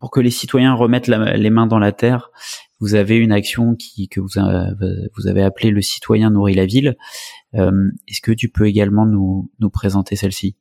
pour 0.00 0.10
que 0.10 0.18
les 0.18 0.30
citoyens 0.30 0.74
remettent 0.74 1.06
les 1.06 1.50
mains 1.50 1.68
dans 1.68 1.78
la 1.78 1.92
terre. 1.92 2.32
Vous 2.80 2.96
avez 2.96 3.16
une 3.16 3.30
action 3.30 3.76
qui, 3.76 4.08
que 4.08 4.18
vous, 4.18 4.40
vous 5.16 5.26
avez 5.28 5.42
appelée 5.44 5.70
le 5.70 5.82
citoyen 5.82 6.30
nourrit 6.30 6.54
la 6.54 6.66
ville. 6.66 6.96
Est-ce 7.52 8.20
que 8.20 8.32
tu 8.32 8.48
peux 8.48 8.66
également 8.66 9.06
nous, 9.06 9.48
nous 9.60 9.70
présenter 9.70 10.16
celle-ci? 10.16 10.56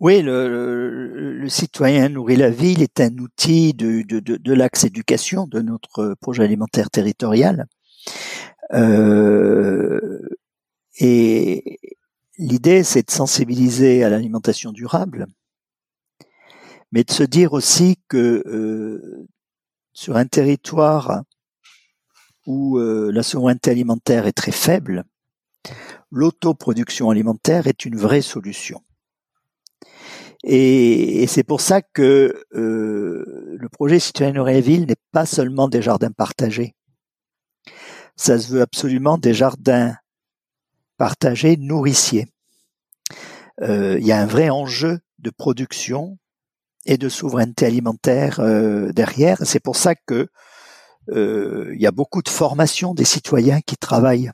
Oui, 0.00 0.22
le, 0.22 1.44
citoyen 1.48 2.08
nourrit 2.08 2.36
la 2.36 2.50
ville 2.50 2.82
est 2.82 3.00
un 3.00 3.16
outil 3.18 3.74
de, 3.74 4.02
de, 4.02 4.20
de, 4.20 4.36
de 4.36 4.52
l'axe 4.52 4.84
éducation 4.84 5.46
de 5.46 5.60
notre 5.60 6.14
projet 6.20 6.44
alimentaire 6.44 6.90
territorial. 6.90 7.66
Euh, 8.72 10.28
et 10.98 11.78
l'idée, 12.38 12.82
c'est 12.82 13.06
de 13.06 13.10
sensibiliser 13.10 14.02
à 14.04 14.08
l'alimentation 14.08 14.72
durable, 14.72 15.26
mais 16.92 17.04
de 17.04 17.12
se 17.12 17.22
dire 17.22 17.52
aussi 17.52 17.98
que 18.08 18.42
euh, 18.46 19.26
sur 19.92 20.16
un 20.16 20.26
territoire 20.26 21.22
où 22.46 22.78
euh, 22.78 23.10
la 23.12 23.22
souveraineté 23.22 23.70
alimentaire 23.70 24.26
est 24.26 24.32
très 24.32 24.52
faible, 24.52 25.04
l'autoproduction 26.10 27.10
alimentaire 27.10 27.66
est 27.66 27.84
une 27.84 27.96
vraie 27.96 28.22
solution. 28.22 28.80
Et, 30.44 31.26
c'est 31.26 31.44
pour 31.44 31.60
ça 31.60 31.82
que 31.82 32.44
euh, 32.54 33.56
le 33.58 33.68
projet 33.68 33.98
Citoyen 33.98 34.42
Ville 34.60 34.86
n'est 34.86 34.96
pas 35.12 35.26
seulement 35.26 35.68
des 35.68 35.82
jardins 35.82 36.10
partagés. 36.10 36.74
Ça 38.16 38.38
se 38.38 38.52
veut 38.52 38.62
absolument 38.62 39.18
des 39.18 39.34
jardins 39.34 39.94
partagés 40.96 41.56
nourriciers. 41.56 42.26
Euh, 43.62 43.98
il 43.98 44.06
y 44.06 44.12
a 44.12 44.20
un 44.20 44.26
vrai 44.26 44.50
enjeu 44.50 45.00
de 45.18 45.30
production 45.30 46.18
et 46.84 46.98
de 46.98 47.08
souveraineté 47.08 47.66
alimentaire 47.66 48.40
euh, 48.40 48.92
derrière. 48.92 49.38
C'est 49.44 49.60
pour 49.60 49.76
ça 49.76 49.94
que 49.94 50.28
il 51.08 51.80
y 51.80 51.86
a 51.86 51.92
beaucoup 51.92 52.20
de 52.20 52.28
formation 52.28 52.92
des 52.92 53.04
citoyens 53.04 53.60
qui 53.60 53.76
travaillent 53.76 54.32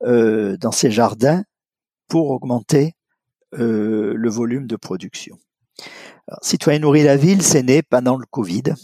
dans 0.00 0.72
ces 0.72 0.90
jardins 0.90 1.44
pour 2.08 2.30
augmenter 2.30 2.94
euh, 3.54 4.14
le 4.16 4.28
volume 4.28 4.66
de 4.66 4.76
production. 4.76 5.38
Alors, 6.26 6.40
Citoyen 6.42 6.80
nourrit 6.80 7.04
la 7.04 7.16
ville, 7.16 7.42
c'est 7.42 7.62
né 7.62 7.82
pendant 7.82 8.16
le 8.16 8.26
Covid. 8.28 8.74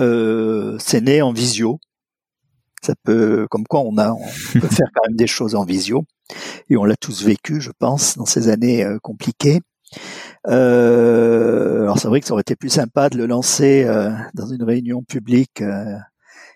Euh, 0.00 0.76
c'est 0.78 1.00
né 1.00 1.22
en 1.22 1.32
visio. 1.32 1.80
Ça 2.82 2.94
peut, 3.02 3.46
comme 3.50 3.66
quoi 3.66 3.80
on 3.80 3.96
a, 3.96 4.12
on 4.12 4.26
peut 4.52 4.68
faire 4.68 4.88
quand 4.94 5.08
même 5.08 5.16
des 5.16 5.26
choses 5.26 5.54
en 5.54 5.64
visio. 5.64 6.04
Et 6.68 6.76
on 6.76 6.84
l'a 6.84 6.96
tous 6.96 7.24
vécu, 7.24 7.60
je 7.60 7.70
pense, 7.76 8.18
dans 8.18 8.26
ces 8.26 8.48
années 8.48 8.84
euh, 8.84 8.98
compliquées. 9.02 9.60
Alors 10.44 11.98
c'est 11.98 12.08
vrai 12.08 12.20
que 12.20 12.26
ça 12.26 12.34
aurait 12.34 12.42
été 12.42 12.54
plus 12.54 12.68
sympa 12.68 13.08
de 13.08 13.16
le 13.16 13.26
lancer 13.26 13.84
dans 14.34 14.46
une 14.46 14.62
réunion 14.62 15.02
publique 15.02 15.62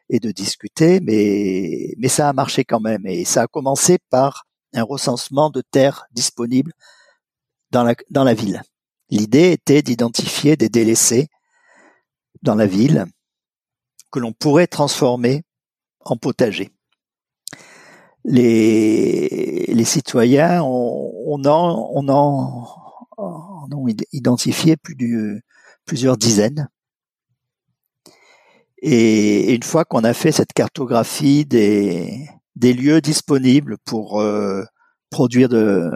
et 0.08 0.20
de 0.20 0.30
discuter, 0.30 1.00
mais 1.00 1.94
mais 1.98 2.08
ça 2.08 2.28
a 2.28 2.32
marché 2.32 2.64
quand 2.64 2.80
même 2.80 3.06
et 3.06 3.24
ça 3.24 3.42
a 3.42 3.46
commencé 3.46 3.98
par 4.10 4.46
un 4.74 4.82
recensement 4.82 5.50
de 5.50 5.60
terres 5.60 6.06
disponibles 6.12 6.72
dans 7.70 7.84
la 8.24 8.34
ville. 8.34 8.62
L'idée 9.10 9.52
était 9.52 9.82
d'identifier 9.82 10.56
des 10.56 10.68
délaissés 10.68 11.28
dans 12.42 12.54
la 12.54 12.66
ville 12.66 13.06
que 14.10 14.18
l'on 14.18 14.32
pourrait 14.32 14.66
transformer 14.66 15.42
en 16.00 16.16
potager. 16.16 16.70
Les, 18.24 19.84
citoyens, 19.84 20.62
on, 20.62 21.12
on 21.26 21.44
en, 21.44 21.90
on 21.92 22.08
en 22.08 22.82
en 23.16 23.68
ont 23.72 23.86
identifié 24.12 24.76
plusieurs 25.84 26.16
dizaines. 26.16 26.68
Et 28.78 29.54
une 29.54 29.62
fois 29.62 29.84
qu'on 29.84 30.04
a 30.04 30.12
fait 30.12 30.32
cette 30.32 30.52
cartographie 30.52 31.44
des, 31.44 32.28
des 32.56 32.74
lieux 32.74 33.00
disponibles 33.00 33.78
pour 33.84 34.20
euh, 34.20 34.64
produire 35.10 35.48
de, 35.48 35.90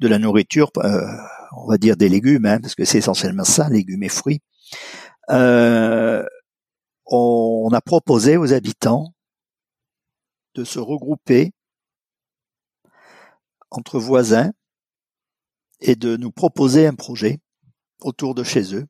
la 0.00 0.18
nourriture, 0.18 0.70
euh, 0.78 1.06
on 1.56 1.66
va 1.66 1.78
dire 1.78 1.96
des 1.96 2.08
légumes, 2.08 2.46
hein, 2.46 2.60
parce 2.60 2.74
que 2.74 2.84
c'est 2.84 2.98
essentiellement 2.98 3.44
ça, 3.44 3.68
légumes 3.68 4.02
et 4.02 4.08
fruits, 4.08 4.40
euh, 5.30 6.24
on 7.06 7.70
a 7.72 7.80
proposé 7.80 8.36
aux 8.36 8.52
habitants 8.52 9.12
de 10.54 10.64
se 10.64 10.78
regrouper 10.78 11.52
entre 13.70 13.98
voisins 13.98 14.52
et 15.80 15.96
de 15.96 16.16
nous 16.16 16.32
proposer 16.32 16.86
un 16.86 16.94
projet 16.94 17.38
autour 18.00 18.34
de 18.34 18.42
chez 18.42 18.74
eux 18.74 18.86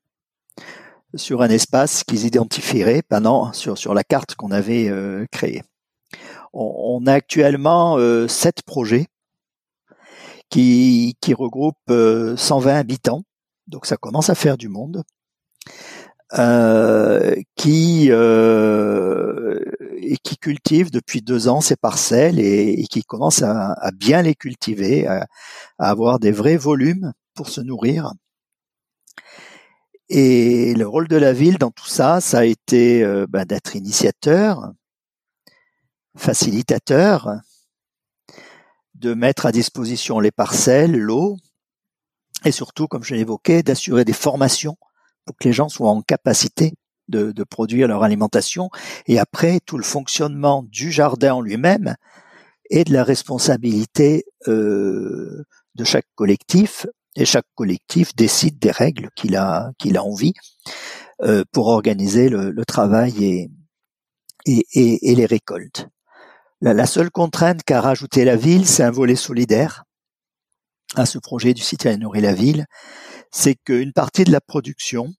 sur 1.14 1.42
un 1.42 1.48
espace 1.48 2.04
qu'ils 2.04 2.26
identifieraient 2.26 3.02
pendant 3.02 3.52
sur, 3.52 3.76
sur 3.78 3.94
la 3.94 4.04
carte 4.04 4.34
qu'on 4.34 4.50
avait 4.50 4.90
créée. 5.30 5.62
On, 6.58 7.06
a 7.06 7.12
actuellement 7.12 7.98
euh, 7.98 8.28
sept 8.28 8.62
projets 8.62 9.08
qui, 10.48 11.34
regroupent 11.36 11.76
120 11.88 12.70
euh, 12.70 12.78
habitants, 12.78 13.22
donc 13.66 13.86
ça 13.86 13.96
commence 13.96 14.30
à 14.30 14.34
faire 14.34 14.56
du 14.56 14.68
monde. 14.68 15.02
Euh, 16.38 17.36
qui 17.54 18.08
euh, 18.10 19.60
cultive 20.40 20.90
depuis 20.90 21.22
deux 21.22 21.48
ans 21.48 21.60
ces 21.60 21.76
parcelles 21.76 22.40
et, 22.40 22.84
qui 22.90 23.02
commence 23.02 23.42
à, 23.42 23.74
bien 23.94 24.22
les 24.22 24.34
cultiver, 24.34 25.06
à, 25.06 25.26
avoir 25.78 26.18
des 26.18 26.32
vrais 26.32 26.56
volumes 26.56 27.12
pour 27.34 27.48
se 27.48 27.60
nourrir. 27.60 28.12
Et 30.08 30.74
le 30.74 30.86
rôle 30.86 31.08
de 31.08 31.16
la 31.16 31.32
ville 31.32 31.58
dans 31.58 31.70
tout 31.70 31.86
ça, 31.86 32.20
ça 32.20 32.38
a 32.38 32.44
été 32.44 33.04
ben, 33.28 33.44
d'être 33.44 33.74
initiateur, 33.76 34.72
facilitateur, 36.16 37.30
de 38.94 39.14
mettre 39.14 39.46
à 39.46 39.52
disposition 39.52 40.20
les 40.20 40.30
parcelles, 40.30 40.96
l'eau, 40.96 41.36
et 42.44 42.52
surtout, 42.52 42.86
comme 42.86 43.02
je 43.02 43.14
l'évoquais, 43.14 43.62
d'assurer 43.62 44.04
des 44.04 44.12
formations 44.12 44.76
pour 45.24 45.36
que 45.36 45.48
les 45.48 45.52
gens 45.52 45.68
soient 45.68 45.90
en 45.90 46.02
capacité 46.02 46.74
de, 47.08 47.32
de, 47.32 47.44
produire 47.44 47.88
leur 47.88 48.02
alimentation. 48.02 48.70
Et 49.06 49.18
après, 49.18 49.60
tout 49.64 49.78
le 49.78 49.84
fonctionnement 49.84 50.64
du 50.64 50.90
jardin 50.90 51.34
en 51.34 51.40
lui-même 51.40 51.96
est 52.70 52.84
de 52.84 52.92
la 52.92 53.04
responsabilité 53.04 54.24
euh, 54.48 55.44
de 55.74 55.84
chaque 55.84 56.06
collectif. 56.14 56.86
Et 57.16 57.24
chaque 57.24 57.46
collectif 57.54 58.14
décide 58.14 58.58
des 58.58 58.70
règles 58.70 59.08
qu'il 59.16 59.36
a, 59.36 59.70
qu'il 59.78 59.96
a 59.96 60.04
envie 60.04 60.34
euh, 61.22 61.44
pour 61.52 61.68
organiser 61.68 62.28
le, 62.28 62.50
le 62.50 62.64
travail 62.64 63.24
et, 63.24 63.50
et, 64.44 64.66
et, 64.72 65.10
et, 65.10 65.14
les 65.14 65.26
récoltes. 65.26 65.88
La, 66.62 66.86
seule 66.86 67.10
contrainte 67.10 67.62
qu'a 67.64 67.82
rajouté 67.82 68.24
la 68.24 68.36
ville, 68.36 68.66
c'est 68.66 68.82
un 68.82 68.90
volet 68.90 69.16
solidaire 69.16 69.84
à 70.94 71.04
ce 71.04 71.18
projet 71.18 71.52
du 71.52 71.60
citoyen 71.60 71.98
nourrir 71.98 72.22
la 72.22 72.32
ville, 72.32 72.64
c'est 73.30 73.54
qu'une 73.54 73.92
partie 73.92 74.24
de 74.24 74.32
la 74.32 74.40
production 74.40 75.12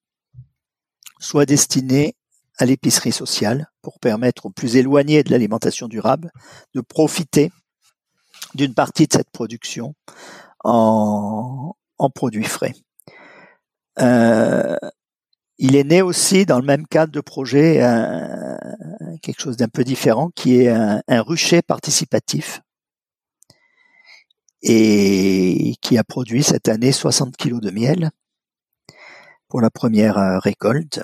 soit 1.19 1.45
destinée 1.45 2.15
à 2.57 2.65
l'épicerie 2.65 3.11
sociale 3.11 3.69
pour 3.83 3.99
permettre 3.99 4.47
aux 4.47 4.49
plus 4.49 4.77
éloignés 4.77 5.23
de 5.23 5.29
l'alimentation 5.29 5.87
durable 5.87 6.31
de 6.73 6.81
profiter 6.81 7.51
d'une 8.55 8.73
partie 8.73 9.05
de 9.05 9.13
cette 9.13 9.29
production 9.29 9.93
en, 10.63 11.75
en 11.99 12.09
produits 12.09 12.45
frais. 12.45 12.73
Euh, 13.99 14.75
il 15.59 15.75
est 15.75 15.83
né 15.83 16.01
aussi 16.01 16.45
dans 16.45 16.59
le 16.59 16.65
même 16.65 16.87
cadre 16.87 17.11
de 17.11 17.21
projet 17.21 17.79
quelque 19.21 19.41
chose 19.41 19.57
d'un 19.57 19.67
peu 19.67 19.83
différent 19.83 20.29
qui 20.35 20.61
est 20.61 20.69
un, 20.69 21.01
rucher 21.21 21.61
participatif 21.61 22.61
et 24.61 25.75
qui 25.81 25.97
a 25.97 26.03
produit 26.03 26.43
cette 26.43 26.67
année 26.67 26.91
60 26.91 27.35
kilos 27.37 27.61
de 27.61 27.71
miel 27.71 28.11
pour 29.47 29.61
la 29.61 29.69
première 29.69 30.17
euh, 30.17 30.39
récolte 30.39 31.01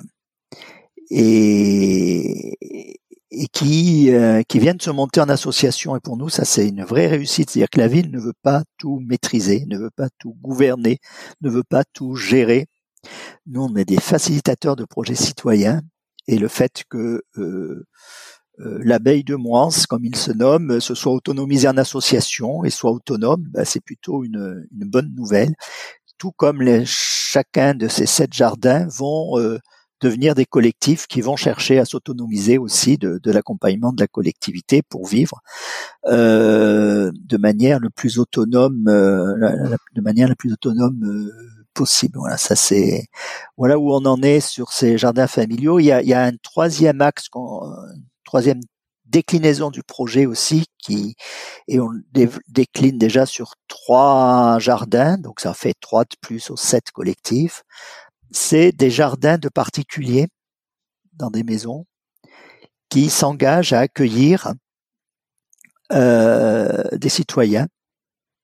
et, 1.09 2.57
et 3.31 3.47
qui, 3.47 4.11
euh, 4.11 4.41
qui 4.47 4.59
viennent 4.59 4.79
se 4.79 4.89
monter 4.89 5.21
en 5.21 5.29
association. 5.29 5.95
Et 5.95 5.99
pour 5.99 6.17
nous, 6.17 6.29
ça 6.29 6.45
c'est 6.45 6.67
une 6.67 6.83
vraie 6.83 7.07
réussite. 7.07 7.49
C'est-à-dire 7.49 7.69
que 7.69 7.79
la 7.79 7.87
ville 7.87 8.11
ne 8.11 8.19
veut 8.19 8.33
pas 8.41 8.63
tout 8.77 8.99
maîtriser, 9.05 9.65
ne 9.67 9.77
veut 9.77 9.91
pas 9.95 10.09
tout 10.19 10.35
gouverner, 10.41 10.99
ne 11.41 11.49
veut 11.49 11.63
pas 11.63 11.83
tout 11.93 12.15
gérer. 12.15 12.67
Nous, 13.47 13.61
on 13.61 13.75
est 13.75 13.85
des 13.85 13.99
facilitateurs 13.99 14.75
de 14.75 14.85
projets 14.85 15.15
citoyens 15.15 15.81
et 16.27 16.37
le 16.37 16.47
fait 16.47 16.83
que 16.89 17.23
euh, 17.37 17.85
euh, 18.59 18.79
l'abeille 18.83 19.23
de 19.23 19.35
Moins, 19.35 19.69
comme 19.89 20.05
il 20.05 20.15
se 20.15 20.31
nomme, 20.31 20.79
se 20.79 20.95
soit 20.95 21.13
autonomisé 21.13 21.67
en 21.67 21.77
association 21.77 22.63
et 22.63 22.69
soit 22.69 22.91
autonome, 22.91 23.43
bah, 23.51 23.65
c'est 23.65 23.83
plutôt 23.83 24.23
une, 24.23 24.67
bonne 24.71 25.13
nouvelle. 25.15 25.53
Tout 26.17 26.31
comme 26.31 26.63
chacun 26.85 27.73
de 27.73 27.87
ces 27.87 28.05
sept 28.05 28.33
jardins 28.33 28.87
vont 28.87 29.39
euh, 29.39 29.57
devenir 30.03 30.35
des 30.35 30.45
collectifs 30.45 31.07
qui 31.07 31.21
vont 31.21 31.35
chercher 31.35 31.79
à 31.79 31.85
s'autonomiser 31.85 32.57
aussi 32.57 32.97
de, 32.97 33.19
l'accompagnement 33.31 33.93
de 33.93 34.01
la 34.01 34.07
collectivité 34.07 34.81
pour 34.83 35.07
vivre 35.07 35.41
euh, 36.05 37.11
de 37.15 37.37
manière 37.37 37.79
le 37.79 37.89
plus 37.89 38.19
autonome, 38.19 38.87
euh, 38.87 39.75
de 39.95 40.01
manière 40.01 40.27
la 40.27 40.35
plus 40.35 40.53
autonome 40.53 41.03
euh, 41.03 41.31
possible. 41.73 42.17
Voilà, 42.19 42.37
ça 42.37 42.55
c'est 42.55 43.07
voilà 43.57 43.77
où 43.79 43.93
on 43.93 44.05
en 44.05 44.21
est 44.21 44.39
sur 44.39 44.71
ces 44.71 44.97
jardins 44.97 45.27
familiaux. 45.27 45.79
Il 45.79 45.85
y 45.85 46.13
a, 46.13 46.23
un 46.23 46.35
troisième 46.41 47.01
axe, 47.01 47.29
troisième 48.23 48.61
déclinaison 49.05 49.69
du 49.69 49.83
projet 49.83 50.25
aussi 50.25 50.65
qui 50.79 51.15
et 51.67 51.79
on 51.79 51.91
décline 52.47 52.97
déjà 52.97 53.25
sur 53.25 53.53
trois 53.67 54.57
jardins 54.59 55.17
donc 55.17 55.39
ça 55.39 55.53
fait 55.53 55.75
trois 55.79 56.03
de 56.03 56.15
plus 56.19 56.49
aux 56.49 56.57
sept 56.57 56.89
collectifs 56.91 57.63
c'est 58.31 58.71
des 58.71 58.89
jardins 58.89 59.37
de 59.37 59.49
particuliers 59.49 60.27
dans 61.13 61.29
des 61.29 61.43
maisons 61.43 61.85
qui 62.89 63.09
s'engagent 63.09 63.73
à 63.73 63.81
accueillir 63.81 64.53
euh, 65.91 66.83
des 66.93 67.09
citoyens 67.09 67.67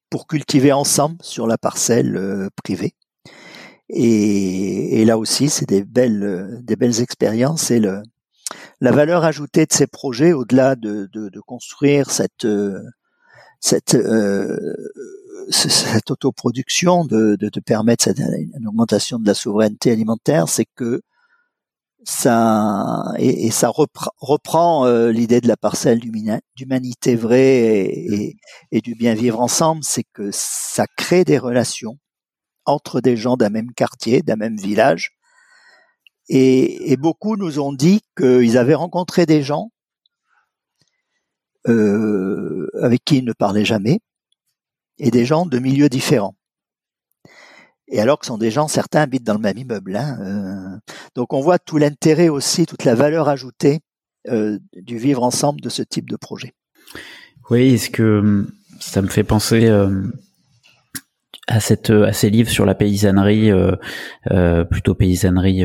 pour 0.10 0.28
cultiver 0.28 0.72
ensemble 0.72 1.18
sur 1.22 1.48
la 1.48 1.58
parcelle 1.58 2.16
euh, 2.16 2.50
privée 2.64 2.94
et, 3.90 5.02
et, 5.02 5.06
là 5.06 5.18
aussi 5.18 5.50
c'est 5.50 5.68
des 5.68 5.84
belles 5.84 6.62
des 6.64 6.76
belles 6.76 7.02
expériences 7.02 7.72
et 7.72 7.80
le 7.80 8.02
la 8.82 8.92
valeur 8.92 9.26
ajoutée 9.26 9.66
de 9.66 9.74
ces 9.74 9.88
projets, 9.88 10.34
au-delà 10.34 10.76
de, 10.76 11.10
de, 11.12 11.30
de, 11.30 11.40
construire 11.42 12.10
cette, 12.10 12.48
cette 13.60 13.96
euh, 13.96 14.58
cette 15.50 16.12
autoproduction, 16.12 17.06
de, 17.06 17.36
de, 17.36 17.50
de 17.50 17.60
permettre 17.60 18.04
cette, 18.04 18.20
une 18.20 18.68
augmentation 18.68 19.20
de 19.20 19.28
la 19.28 19.34
souveraineté 19.34 19.92
alimentaire, 19.92 20.48
c'est 20.48 20.68
que 20.76 21.02
ça 22.04 23.04
et, 23.18 23.52
ça 23.52 23.70
reprend, 23.70 24.86
euh, 24.86 25.12
l'idée 25.12 25.42
de 25.42 25.48
la 25.48 25.58
parcelle 25.58 26.00
d'humanité 26.56 27.16
vraie 27.16 27.58
et, 27.58 28.38
et, 28.72 28.82
du 28.82 28.96
bien 28.96 29.14
vivre 29.14 29.42
ensemble, 29.42 29.84
c'est 29.84 30.06
que 30.14 30.30
ça 30.32 30.86
crée 30.98 31.26
des 31.26 31.38
relations 31.38 31.98
entre 32.70 33.01
des 33.01 33.17
gens 33.17 33.38
d'un 33.38 33.49
même 33.49 33.74
quartier, 33.74 34.22
d'un 34.22 34.36
même 34.36 34.57
village. 34.57 35.11
Et, 36.30 36.95
beaucoup 36.97 37.36
nous 37.36 37.59
ont 37.59 37.74
dit 37.74 38.01
qu'ils 38.17 38.57
avaient 38.57 38.76
rencontré 38.76 39.26
des 39.26 39.41
gens 39.41 39.72
euh, 41.67 42.70
avec 42.82 43.03
qui 43.03 43.17
ils 43.17 43.26
ne 43.26 43.34
parlaient 43.34 43.65
jamais, 43.65 43.99
et 44.99 45.11
des 45.11 45.26
gens 45.26 45.45
de 45.45 45.59
milieux 45.59 45.89
différents. 45.89 46.36
Et 47.88 47.99
alors 47.99 48.20
que 48.20 48.26
ce 48.26 48.32
sont 48.32 48.38
des 48.38 48.51
gens, 48.51 48.67
certains 48.67 49.01
habitent 49.01 49.24
dans 49.24 49.34
le 49.34 49.39
même 49.39 49.57
immeuble. 49.57 49.95
Hein, 49.95 50.17
euh. 50.22 50.93
donc 51.15 51.34
on 51.34 51.41
voit 51.41 51.57
tout 51.57 51.78
l'intérêt 51.78 52.30
aussi, 52.30 52.65
toute 52.65 52.84
la 52.84 52.93
valeur 52.93 53.28
ajoutée 53.28 53.80
euh, 54.28 54.59
du 54.74 54.97
vivre 54.97 55.24
ensemble 55.24 55.61
de 55.61 55.70
ce 55.70 55.82
type 55.82 56.09
de 56.09 56.15
projet. 56.15 56.53
Oui, 57.49 57.74
est-ce 57.74 57.89
que 57.89 58.20
hum, 58.20 58.51
ça 58.80 59.01
me 59.01 59.07
fait 59.07 59.24
penser 59.24 59.65
euh, 59.65 60.03
à 61.50 61.60
cette 61.60 61.89
à 61.89 62.14
ces 62.14 62.30
livres 62.30 62.50
sur 62.50 62.66
la 62.66 62.76
paysannerie, 62.76 63.52
plutôt 64.70 64.95
paysannerie 64.95 65.64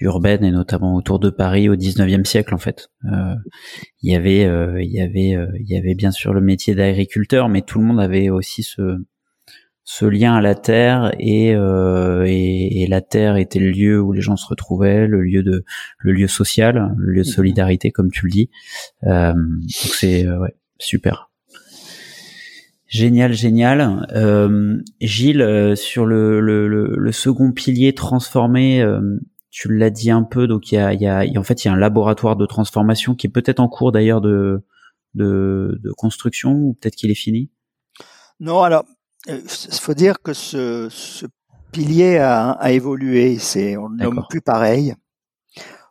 urbaine 0.00 0.44
et 0.44 0.50
notamment 0.50 0.94
autour 0.94 1.18
de 1.18 1.30
Paris 1.30 1.68
au 1.68 1.76
19e 1.76 2.24
siècle 2.24 2.54
en 2.54 2.58
fait. 2.58 2.90
il 3.04 4.12
y 4.12 4.14
avait 4.14 4.42
il 4.82 4.92
y 4.92 5.00
avait 5.00 5.36
il 5.58 5.66
y 5.66 5.76
avait 5.76 5.94
bien 5.94 6.10
sûr 6.10 6.34
le 6.34 6.40
métier 6.40 6.74
d'agriculteur, 6.74 7.48
mais 7.48 7.62
tout 7.62 7.78
le 7.78 7.86
monde 7.86 8.00
avait 8.00 8.28
aussi 8.28 8.62
ce 8.62 8.98
ce 9.84 10.06
lien 10.06 10.34
à 10.34 10.40
la 10.40 10.54
terre 10.54 11.12
euh, 11.20 12.24
et, 12.26 12.82
et, 12.82 12.86
la 12.86 13.02
terre 13.02 13.36
était 13.36 13.58
le 13.58 13.70
lieu 13.70 14.00
où 14.00 14.12
les 14.12 14.22
gens 14.22 14.36
se 14.36 14.46
retrouvaient, 14.46 15.06
le 15.06 15.22
lieu 15.22 15.42
de 15.42 15.64
le 15.98 16.12
lieu 16.12 16.26
social, 16.26 16.94
le 16.96 17.12
lieu 17.12 17.22
de 17.22 17.28
mhm. 17.28 17.34
solidarité 17.34 17.90
comme 17.90 18.10
tu 18.10 18.24
le 18.24 18.30
dis. 18.30 18.50
Euh, 19.04 19.32
donc 19.34 19.94
c'est 19.94 20.26
euh, 20.26 20.38
ouais, 20.38 20.54
super. 20.78 21.30
Génial, 22.86 23.32
génial. 23.32 24.06
Euh, 24.14 24.78
Gilles, 25.00 25.74
sur 25.76 26.06
le, 26.06 26.40
le, 26.40 26.68
le, 26.68 27.12
second 27.12 27.52
pilier 27.52 27.94
transformé, 27.94 28.84
tu 29.50 29.72
l'as 29.72 29.90
dit 29.90 30.10
un 30.10 30.22
peu, 30.22 30.46
donc 30.46 30.70
il 30.70 30.74
y 30.74 30.78
a, 30.78 30.92
il 30.92 31.00
y 31.00 31.06
a, 31.06 31.24
en 31.38 31.42
fait 31.44 31.64
il 31.64 31.68
y 31.68 31.70
a 31.70 31.74
un 31.74 31.78
laboratoire 31.78 32.36
de 32.36 32.44
transformation 32.44 33.14
qui 33.14 33.26
est 33.26 33.30
peut-être 33.30 33.60
en 33.60 33.68
cours 33.68 33.92
d'ailleurs 33.92 34.20
de, 34.20 34.64
de, 35.14 35.78
de 35.82 35.92
construction 35.92 36.52
ou 36.52 36.74
peut-être 36.74 36.96
qu'il 36.96 37.10
est 37.10 37.16
fini? 37.16 37.50
Non, 38.40 38.62
alors 38.62 38.84
il 39.28 39.40
faut 39.80 39.94
dire 39.94 40.20
que 40.22 40.32
ce, 40.32 40.88
ce 40.90 41.26
pilier 41.72 42.18
a, 42.18 42.50
a, 42.50 42.72
évolué. 42.72 43.38
C'est, 43.38 43.76
on 43.76 43.88
le 43.88 43.96
nomme 43.96 44.24
plus 44.28 44.40
pareil. 44.40 44.94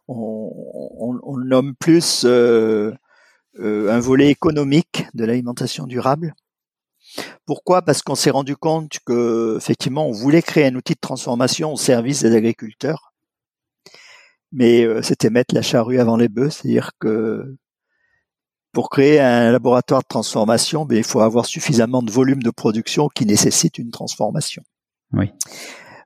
On, 0.07 0.51
on, 0.99 1.19
on 1.23 1.35
le 1.37 1.47
nomme 1.47 1.73
plus 1.75 2.25
euh, 2.25 2.91
euh, 3.59 3.91
un 3.91 3.99
volet 3.99 4.29
économique 4.29 5.05
de 5.13 5.25
l'alimentation 5.25 5.87
durable. 5.87 6.35
Pourquoi? 7.45 7.81
Parce 7.81 8.01
qu'on 8.01 8.15
s'est 8.15 8.29
rendu 8.29 8.55
compte 8.55 8.99
que 9.05 9.57
effectivement, 9.57 10.07
on 10.07 10.11
voulait 10.11 10.41
créer 10.41 10.65
un 10.67 10.75
outil 10.75 10.93
de 10.93 10.99
transformation 10.99 11.73
au 11.73 11.77
service 11.77 12.21
des 12.23 12.35
agriculteurs, 12.35 13.13
mais 14.51 14.83
euh, 14.83 15.01
c'était 15.01 15.29
mettre 15.29 15.53
la 15.55 15.61
charrue 15.61 15.99
avant 15.99 16.17
les 16.17 16.29
bœufs, 16.29 16.51
c'est-à-dire 16.51 16.91
que 16.99 17.55
pour 18.71 18.89
créer 18.89 19.19
un 19.19 19.51
laboratoire 19.51 20.01
de 20.01 20.07
transformation, 20.07 20.85
ben, 20.85 20.97
il 20.97 21.03
faut 21.03 21.21
avoir 21.21 21.45
suffisamment 21.45 22.01
de 22.01 22.11
volume 22.11 22.41
de 22.41 22.49
production 22.49 23.07
qui 23.07 23.25
nécessite 23.25 23.77
une 23.77 23.91
transformation. 23.91 24.63
Oui. 25.13 25.31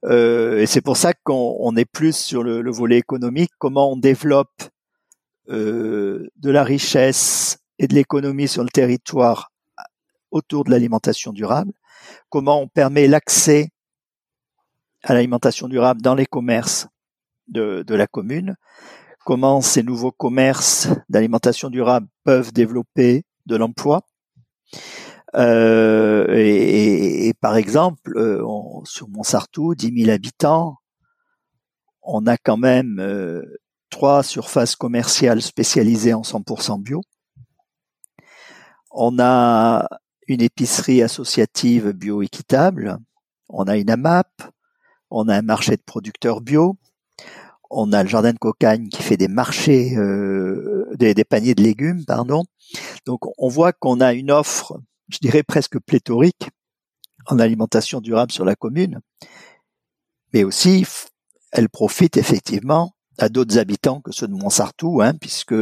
Euh, 0.05 0.60
et 0.60 0.66
c'est 0.66 0.82
pour 0.82 0.97
ça 0.97 1.14
qu'on 1.14 1.76
est 1.76 1.86
plus 1.86 2.16
sur 2.16 2.43
le, 2.43 2.70
volet 2.72 2.97
économique, 2.97 3.51
comment 3.58 3.91
on 3.91 3.97
développe 3.97 4.64
euh, 5.49 6.28
de 6.36 6.51
la 6.51 6.64
richesse 6.64 7.60
et 7.80 7.88
de 7.88 7.95
l'économie 7.95 8.47
sur 8.47 8.64
le 8.64 8.70
territoire 8.70 9.51
autour 10.32 10.63
de 10.63 10.71
l'alimentation 10.71 11.34
durable, 11.34 11.73
comment 12.30 12.61
on 12.61 12.67
permet 12.67 13.07
l'accès 13.07 13.69
à 15.03 15.13
l'alimentation 15.13 15.67
durable 15.67 16.01
dans 16.01 16.15
les 16.15 16.25
commerces 16.25 16.88
de, 17.47 17.84
de 17.86 17.95
la 17.95 18.07
commune, 18.07 18.55
comment 19.25 19.61
ces 19.61 19.84
nouveaux 19.84 20.11
commerces 20.11 20.89
d'alimentation 21.09 21.69
durable 21.69 22.07
peuvent 22.23 22.51
développer 22.53 23.23
de 23.45 23.55
l'emploi. 23.55 24.01
Euh, 25.36 26.25
et, 26.30 27.34
par 27.41 27.57
exemple, 27.57 28.17
euh, 28.17 28.43
sur 28.86 29.09
Montsartou, 29.09 29.75
10 29.75 30.03
000 30.03 30.11
habitants, 30.11 30.78
on 32.01 32.25
a 32.28 32.38
quand 32.38 32.57
même 32.57 32.99
euh, 32.99 33.43
trois 33.89 34.23
surfaces 34.23 34.75
commerciales 34.75 35.41
spécialisées 35.41 36.13
en 36.13 36.21
100% 36.21 36.82
bio. 36.82 37.01
On 38.91 39.19
a 39.19 39.88
une 40.28 40.41
épicerie 40.41 41.01
associative 41.01 41.91
bio-équitable. 41.91 42.97
On 43.49 43.63
a 43.63 43.78
une 43.78 43.89
AMAP. 43.89 44.43
On 45.09 45.28
a 45.28 45.36
un 45.36 45.41
marché 45.41 45.78
de 45.78 45.82
producteurs 45.82 46.41
bio 46.41 46.78
on 47.69 47.91
a 47.93 48.03
le 48.03 48.09
jardin 48.09 48.34
de 48.34 48.38
Cocagne 48.38 48.89
qui 48.89 49.01
fait 49.01 49.17
des 49.17 49.28
marchés, 49.28 49.95
euh, 49.97 50.88
des, 50.95 51.13
paniers 51.23 51.55
de 51.55 51.63
légumes, 51.63 52.05
pardon. 52.05 52.43
Donc 53.05 53.21
on 53.38 53.47
voit 53.47 53.73
qu'on 53.73 53.99
a 53.99 54.13
une 54.13 54.32
offre, 54.32 54.80
je 55.09 55.19
dirais 55.19 55.43
presque 55.43 55.80
pléthorique 55.80 56.49
en 57.28 57.39
alimentation 57.39 57.99
durable 58.01 58.32
sur 58.32 58.45
la 58.45 58.55
commune, 58.55 59.01
mais 60.34 60.43
aussi 60.43 60.86
elle 61.51 61.69
profite 61.69 62.17
effectivement 62.17 62.93
à 63.17 63.30
d'autres 63.30 63.57
habitants 63.57 64.01
que 64.01 64.11
ceux 64.11 64.28
de 64.28 64.34
Montsartou, 64.34 65.01
hein, 65.01 65.13
puisque 65.19 65.55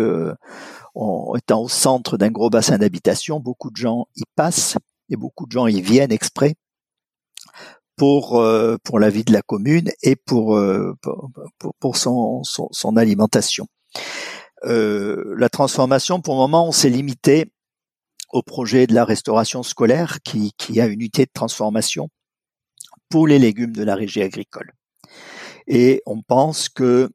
étant 1.37 1.63
au 1.63 1.69
centre 1.69 2.17
d'un 2.17 2.31
gros 2.31 2.49
bassin 2.49 2.77
d'habitation, 2.77 3.39
beaucoup 3.39 3.69
de 3.69 3.75
gens 3.75 4.07
y 4.15 4.23
passent 4.35 4.77
et 5.09 5.15
beaucoup 5.15 5.45
de 5.45 5.51
gens 5.51 5.67
y 5.67 5.81
viennent 5.81 6.11
exprès 6.11 6.55
pour 7.95 8.39
euh, 8.39 8.77
pour 8.83 8.99
la 8.99 9.09
vie 9.09 9.23
de 9.23 9.33
la 9.33 9.41
commune 9.41 9.91
et 10.01 10.15
pour 10.15 10.55
euh, 10.57 10.93
pour, 11.01 11.31
pour 11.79 11.97
son, 11.97 12.43
son, 12.43 12.67
son, 12.71 12.97
alimentation. 12.97 13.67
Euh, 14.63 15.35
la 15.37 15.49
transformation, 15.49 16.21
pour 16.21 16.35
le 16.35 16.39
moment, 16.39 16.67
on 16.67 16.71
s'est 16.71 16.89
limité 16.89 17.51
au 18.31 18.41
projet 18.41 18.87
de 18.87 18.93
la 18.93 19.05
restauration 19.05 19.63
scolaire 19.63 20.19
qui, 20.23 20.51
qui 20.57 20.81
a 20.81 20.87
une 20.87 20.93
unité 20.93 21.25
de 21.25 21.31
transformation 21.33 22.09
pour 23.09 23.27
les 23.27 23.39
légumes 23.39 23.73
de 23.73 23.83
la 23.83 23.95
régie 23.95 24.21
agricole. 24.21 24.71
Et 25.67 26.01
on 26.05 26.21
pense 26.21 26.69
que 26.69 27.09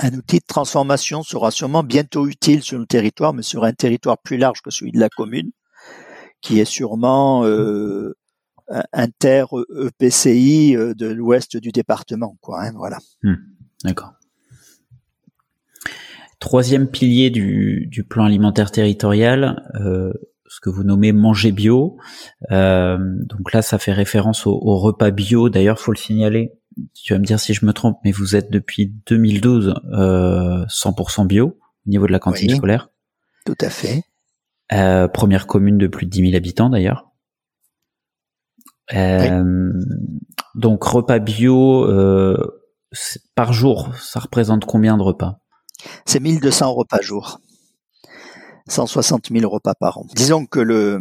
un 0.00 0.12
outil 0.14 0.38
de 0.38 0.44
transformation 0.46 1.22
sera 1.22 1.50
sûrement 1.50 1.82
bientôt 1.82 2.26
utile 2.26 2.62
sur 2.62 2.78
le 2.78 2.86
territoire, 2.86 3.32
mais 3.32 3.42
sur 3.42 3.64
un 3.64 3.72
territoire 3.72 4.18
plus 4.18 4.36
large 4.36 4.62
que 4.62 4.70
celui 4.70 4.92
de 4.92 5.00
la 5.00 5.08
commune, 5.08 5.50
qui 6.40 6.60
est 6.60 6.66
sûrement 6.66 7.44
euh, 7.44 8.14
inter 8.92 9.44
EPCI 10.00 10.76
euh, 10.76 10.94
de 10.94 11.06
l'ouest 11.06 11.56
du 11.56 11.70
département, 11.70 12.36
quoi. 12.40 12.62
Hein, 12.62 12.72
voilà. 12.76 12.98
Hmm, 13.22 13.36
d'accord. 13.84 14.12
Troisième 16.38 16.88
pilier 16.88 17.30
du, 17.30 17.86
du, 17.90 18.04
plan 18.04 18.24
alimentaire 18.24 18.70
territorial, 18.70 19.62
euh, 19.80 20.12
ce 20.48 20.60
que 20.60 20.70
vous 20.70 20.84
nommez 20.84 21.12
manger 21.12 21.50
bio. 21.50 21.96
Euh, 22.50 22.98
donc 23.24 23.52
là, 23.52 23.62
ça 23.62 23.78
fait 23.78 23.92
référence 23.92 24.46
au, 24.46 24.76
repas 24.78 25.10
bio. 25.10 25.48
D'ailleurs, 25.48 25.78
faut 25.78 25.92
le 25.92 25.96
signaler. 25.96 26.52
Tu 26.94 27.14
vas 27.14 27.18
me 27.18 27.24
dire 27.24 27.40
si 27.40 27.54
je 27.54 27.64
me 27.64 27.72
trompe, 27.72 27.98
mais 28.04 28.12
vous 28.12 28.36
êtes 28.36 28.50
depuis 28.50 28.92
2012 29.06 29.74
euh, 29.92 30.64
100% 30.66 31.26
bio 31.26 31.58
au 31.86 31.90
niveau 31.90 32.06
de 32.06 32.12
la 32.12 32.18
cantine 32.18 32.54
scolaire. 32.54 32.90
Tout 33.44 33.56
à 33.60 33.70
fait. 33.70 34.02
Euh, 34.72 35.08
première 35.08 35.46
commune 35.46 35.78
de 35.78 35.86
plus 35.86 36.06
de 36.06 36.10
10 36.10 36.30
000 36.30 36.36
habitants 36.36 36.68
d'ailleurs. 36.68 37.12
Euh, 38.94 39.72
donc 40.54 40.84
repas 40.84 41.18
bio 41.18 41.84
euh, 41.84 42.36
par 43.34 43.52
jour, 43.52 43.94
ça 43.96 44.20
représente 44.20 44.64
combien 44.64 44.96
de 44.96 45.02
repas? 45.02 45.40
C'est 46.04 46.20
1200 46.20 46.72
repas 46.72 47.00
jour. 47.00 47.40
160 48.68 49.28
000 49.30 49.48
repas 49.48 49.74
par 49.74 49.98
an. 49.98 50.06
Disons 50.14 50.46
que 50.46 50.58
le, 50.58 51.00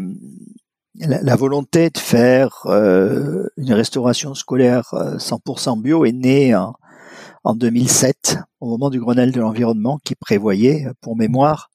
la, 0.99 1.35
volonté 1.35 1.89
de 1.89 1.97
faire 1.97 2.65
euh, 2.65 3.47
une 3.57 3.73
restauration 3.73 4.33
scolaire 4.33 4.93
100% 4.93 5.81
bio 5.81 6.05
est 6.05 6.11
née 6.11 6.55
en, 6.55 6.73
en 7.43 7.55
2007, 7.55 8.37
au 8.59 8.67
moment 8.69 8.89
du 8.89 8.99
Grenelle 8.99 9.31
de 9.31 9.41
l'environnement, 9.41 9.99
qui 10.03 10.15
prévoyait, 10.15 10.87
pour 11.01 11.15
mémoire, 11.15 11.69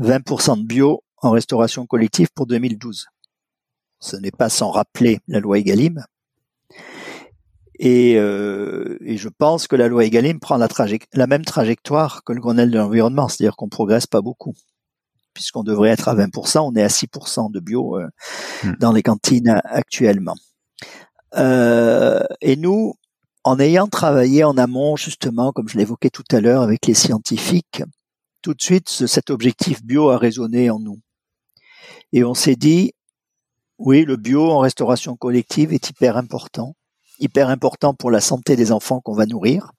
20% 0.00 0.62
de 0.62 0.66
bio 0.66 1.02
en 1.22 1.30
restauration 1.30 1.86
collective 1.86 2.28
pour 2.34 2.46
2012 2.46 3.06
ce 4.00 4.16
n'est 4.16 4.30
pas 4.30 4.48
sans 4.48 4.70
rappeler 4.70 5.20
la 5.28 5.40
loi 5.40 5.58
Egalim. 5.58 6.04
Et, 7.78 8.16
euh, 8.16 8.96
je 9.02 9.28
pense 9.28 9.66
que 9.66 9.76
la 9.76 9.88
loi 9.88 10.04
Egalim 10.04 10.40
prend 10.40 10.56
la, 10.56 11.26
même 11.26 11.44
trajectoire 11.44 12.24
que 12.24 12.32
le 12.32 12.40
Grenelle 12.40 12.70
de 12.70 12.78
l'environnement, 12.78 13.28
c'est-à-dire 13.28 13.56
qu'on 13.56 13.68
progresse 13.68 14.06
pas 14.06 14.22
beaucoup. 14.22 14.54
Puisqu'on 15.36 15.62
devrait 15.62 15.90
être 15.90 16.08
à 16.08 16.14
20%, 16.14 16.60
on 16.60 16.74
est 16.74 16.82
à 16.82 16.88
6% 16.88 17.52
de 17.52 17.60
bio 17.60 18.00
hmm. 18.64 18.72
dans 18.80 18.92
les 18.92 19.02
cantines 19.02 19.60
actuellement. 19.64 20.36
et 21.36 22.56
nous, 22.56 22.94
en 23.44 23.60
ayant 23.60 23.86
travaillé 23.86 24.44
en 24.44 24.56
amont, 24.56 24.96
justement, 24.96 25.52
comme 25.52 25.68
je 25.68 25.76
l'évoquais 25.76 26.08
tout 26.08 26.24
à 26.32 26.40
l'heure 26.40 26.62
avec 26.62 26.86
les 26.86 26.94
scientifiques, 26.94 27.82
tout 28.40 28.54
de 28.54 28.62
suite, 28.62 28.88
cet 28.88 29.28
objectif 29.28 29.84
bio 29.84 30.08
a 30.08 30.16
résonné 30.16 30.70
en 30.70 30.78
nous. 30.78 31.00
Et 32.14 32.24
on 32.24 32.32
s'est 32.32 32.56
dit, 32.56 32.94
oui, 33.76 34.06
le 34.06 34.16
bio 34.16 34.50
en 34.50 34.60
restauration 34.60 35.16
collective 35.16 35.74
est 35.74 35.90
hyper 35.90 36.16
important, 36.16 36.74
hyper 37.18 37.50
important 37.50 37.92
pour 37.92 38.10
la 38.10 38.20
santé 38.20 38.56
des 38.56 38.72
enfants 38.72 39.00
qu'on 39.00 39.14
va 39.14 39.26
nourrir, 39.26 39.72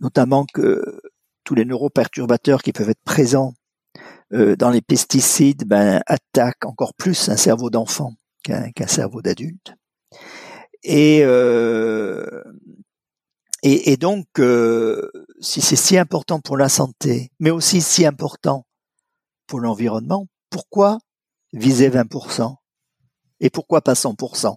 notamment 0.00 0.44
que 0.52 1.00
tous 1.44 1.54
les 1.54 1.64
neuroperturbateurs 1.64 2.62
qui 2.62 2.72
peuvent 2.72 2.90
être 2.90 3.02
présents 3.04 3.54
euh, 4.34 4.56
dans 4.56 4.70
les 4.70 4.80
pesticides 4.80 5.64
ben, 5.66 6.02
attaquent 6.06 6.64
encore 6.64 6.94
plus 6.94 7.28
un 7.28 7.36
cerveau 7.36 7.70
d'enfant 7.70 8.14
qu'un 8.42 8.86
cerveau 8.86 9.22
d'adulte. 9.22 9.74
Et, 10.82 11.20
euh, 11.22 12.42
et, 13.62 13.92
et, 13.92 13.96
donc, 13.96 14.26
euh, 14.38 15.10
si 15.40 15.60
c'est 15.60 15.76
si 15.76 15.96
important 15.96 16.40
pour 16.40 16.56
la 16.56 16.68
santé, 16.68 17.30
mais 17.38 17.50
aussi 17.50 17.80
si 17.80 18.04
important 18.04 18.66
pour 19.46 19.60
l'environnement, 19.60 20.26
pourquoi 20.50 20.98
viser 21.52 21.88
20% 21.90 22.56
Et 23.40 23.50
pourquoi 23.50 23.82
pas 23.82 23.94
100% 23.94 24.56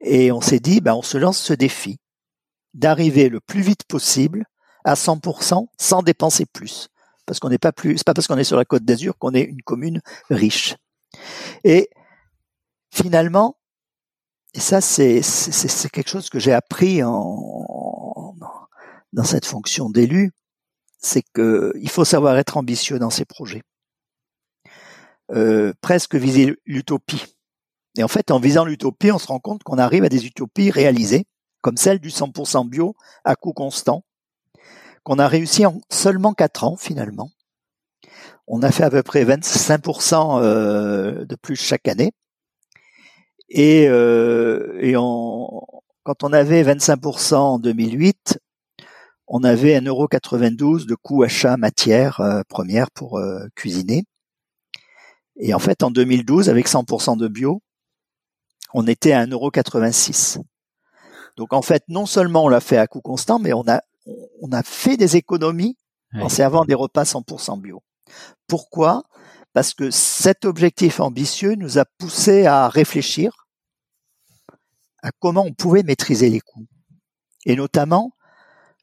Et 0.00 0.32
on 0.32 0.40
s'est 0.40 0.60
dit, 0.60 0.80
ben, 0.80 0.94
on 0.94 1.02
se 1.02 1.16
lance 1.16 1.38
ce 1.38 1.54
défi 1.54 1.98
d'arriver 2.74 3.28
le 3.28 3.40
plus 3.40 3.62
vite 3.62 3.84
possible 3.84 4.44
à 4.84 4.94
100% 4.94 5.66
sans 5.78 6.02
dépenser 6.02 6.44
plus. 6.46 6.88
Parce 7.26 7.40
qu'on 7.40 7.48
n'est 7.48 7.58
pas 7.58 7.72
plus, 7.72 7.98
c'est 7.98 8.06
pas 8.06 8.14
parce 8.14 8.26
qu'on 8.26 8.38
est 8.38 8.44
sur 8.44 8.56
la 8.56 8.64
côte 8.64 8.84
d'Azur 8.84 9.18
qu'on 9.18 9.34
est 9.34 9.42
une 9.42 9.62
commune 9.62 10.00
riche. 10.30 10.76
Et 11.64 11.90
finalement, 12.92 13.56
et 14.56 14.60
ça, 14.60 14.80
c'est, 14.80 15.20
c'est, 15.20 15.90
quelque 15.90 16.08
chose 16.08 16.30
que 16.30 16.38
j'ai 16.38 16.54
appris 16.54 17.02
en, 17.02 18.34
dans 19.12 19.24
cette 19.24 19.44
fonction 19.44 19.90
d'élu, 19.90 20.32
c'est 20.98 21.22
qu'il 21.34 21.90
faut 21.90 22.06
savoir 22.06 22.38
être 22.38 22.56
ambitieux 22.56 22.98
dans 22.98 23.10
ses 23.10 23.26
projets. 23.26 23.62
Euh, 25.32 25.74
presque 25.82 26.14
viser 26.14 26.56
l'utopie. 26.64 27.36
Et 27.98 28.02
en 28.02 28.08
fait, 28.08 28.30
en 28.30 28.38
visant 28.38 28.64
l'utopie, 28.64 29.12
on 29.12 29.18
se 29.18 29.26
rend 29.26 29.40
compte 29.40 29.62
qu'on 29.62 29.76
arrive 29.76 30.04
à 30.04 30.08
des 30.08 30.24
utopies 30.24 30.70
réalisées, 30.70 31.26
comme 31.60 31.76
celle 31.76 31.98
du 31.98 32.08
100% 32.08 32.66
bio 32.66 32.96
à 33.24 33.36
coût 33.36 33.52
constant, 33.52 34.05
qu'on 35.06 35.20
a 35.20 35.28
réussi 35.28 35.64
en 35.64 35.80
seulement 35.88 36.34
4 36.34 36.64
ans 36.64 36.76
finalement. 36.76 37.30
On 38.48 38.60
a 38.62 38.72
fait 38.72 38.82
à 38.82 38.90
peu 38.90 39.04
près 39.04 39.24
25% 39.24 40.42
euh, 40.42 41.24
de 41.24 41.36
plus 41.36 41.54
chaque 41.54 41.86
année. 41.86 42.10
Et, 43.48 43.86
euh, 43.88 44.80
quand 46.02 46.24
on 46.24 46.32
avait 46.32 46.64
25% 46.64 47.34
en 47.36 47.58
2008, 47.60 48.40
on 49.28 49.44
avait 49.44 49.78
1,92€ 49.78 50.86
de 50.86 50.96
coût 50.96 51.22
achat 51.22 51.56
matière 51.56 52.20
euh, 52.20 52.42
première 52.48 52.90
pour 52.90 53.20
cuisiner. 53.54 54.02
Et 55.36 55.54
en 55.54 55.60
fait, 55.60 55.84
en 55.84 55.92
2012, 55.92 56.48
avec 56.48 56.66
100% 56.68 57.16
de 57.16 57.28
bio, 57.28 57.62
on 58.74 58.88
était 58.88 59.12
à 59.12 59.24
1,86€. 59.24 60.42
Donc 61.36 61.52
en 61.52 61.62
fait, 61.62 61.84
non 61.86 62.06
seulement 62.06 62.46
on 62.46 62.48
l'a 62.48 62.60
fait 62.60 62.78
à 62.78 62.88
coût 62.88 63.00
constant, 63.00 63.38
mais 63.38 63.52
on 63.52 63.68
a, 63.68 63.82
on 64.40 64.52
a 64.52 64.62
fait 64.62 64.96
des 64.96 65.16
économies 65.16 65.76
en 66.14 66.28
servant 66.28 66.64
des 66.64 66.74
repas 66.74 67.04
100% 67.04 67.60
bio. 67.60 67.82
Pourquoi? 68.46 69.04
Parce 69.52 69.74
que 69.74 69.90
cet 69.90 70.44
objectif 70.44 71.00
ambitieux 71.00 71.54
nous 71.54 71.78
a 71.78 71.84
poussé 71.98 72.46
à 72.46 72.68
réfléchir 72.68 73.46
à 75.02 75.10
comment 75.18 75.44
on 75.44 75.52
pouvait 75.52 75.82
maîtriser 75.82 76.30
les 76.30 76.40
coûts, 76.40 76.66
et 77.44 77.54
notamment 77.56 78.12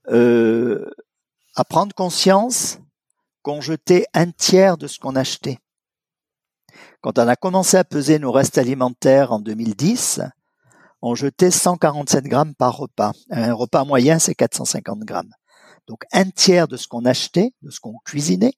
euh, 0.09 0.89
à 1.55 1.63
prendre 1.63 1.93
conscience 1.93 2.79
qu'on 3.41 3.61
jetait 3.61 4.05
un 4.13 4.31
tiers 4.31 4.77
de 4.77 4.87
ce 4.87 4.99
qu'on 4.99 5.15
achetait. 5.15 5.59
Quand 7.01 7.19
on 7.19 7.27
a 7.27 7.35
commencé 7.35 7.77
à 7.77 7.83
peser 7.83 8.19
nos 8.19 8.31
restes 8.31 8.57
alimentaires 8.57 9.31
en 9.31 9.39
2010, 9.39 10.21
on 11.03 11.15
jetait 11.15 11.51
147 11.51 12.23
grammes 12.23 12.55
par 12.55 12.77
repas. 12.77 13.11
Un 13.29 13.53
repas 13.53 13.83
moyen, 13.83 14.19
c'est 14.19 14.35
450 14.35 15.01
grammes. 15.01 15.33
Donc 15.85 16.05
un 16.13 16.23
tiers 16.29 16.69
de 16.69 16.77
ce 16.77 16.87
qu'on 16.87 17.03
achetait, 17.03 17.51
de 17.61 17.71
ce 17.71 17.81
qu'on 17.81 17.97
cuisinait, 18.05 18.53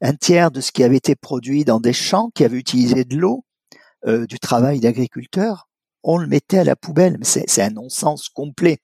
un 0.00 0.14
tiers 0.14 0.50
de 0.50 0.60
ce 0.60 0.72
qui 0.72 0.82
avait 0.82 0.96
été 0.96 1.14
produit 1.14 1.64
dans 1.64 1.78
des 1.78 1.92
champs 1.92 2.30
qui 2.34 2.44
avaient 2.44 2.58
utilisé 2.58 3.04
de 3.04 3.16
l'eau, 3.16 3.44
euh, 4.06 4.26
du 4.26 4.40
travail 4.40 4.80
d'agriculteur, 4.80 5.68
on 6.02 6.18
le 6.18 6.26
mettait 6.26 6.58
à 6.58 6.64
la 6.64 6.74
poubelle. 6.74 7.16
Mais 7.20 7.24
c'est 7.24 7.62
un 7.62 7.70
non-sens 7.70 8.28
complet. 8.28 8.78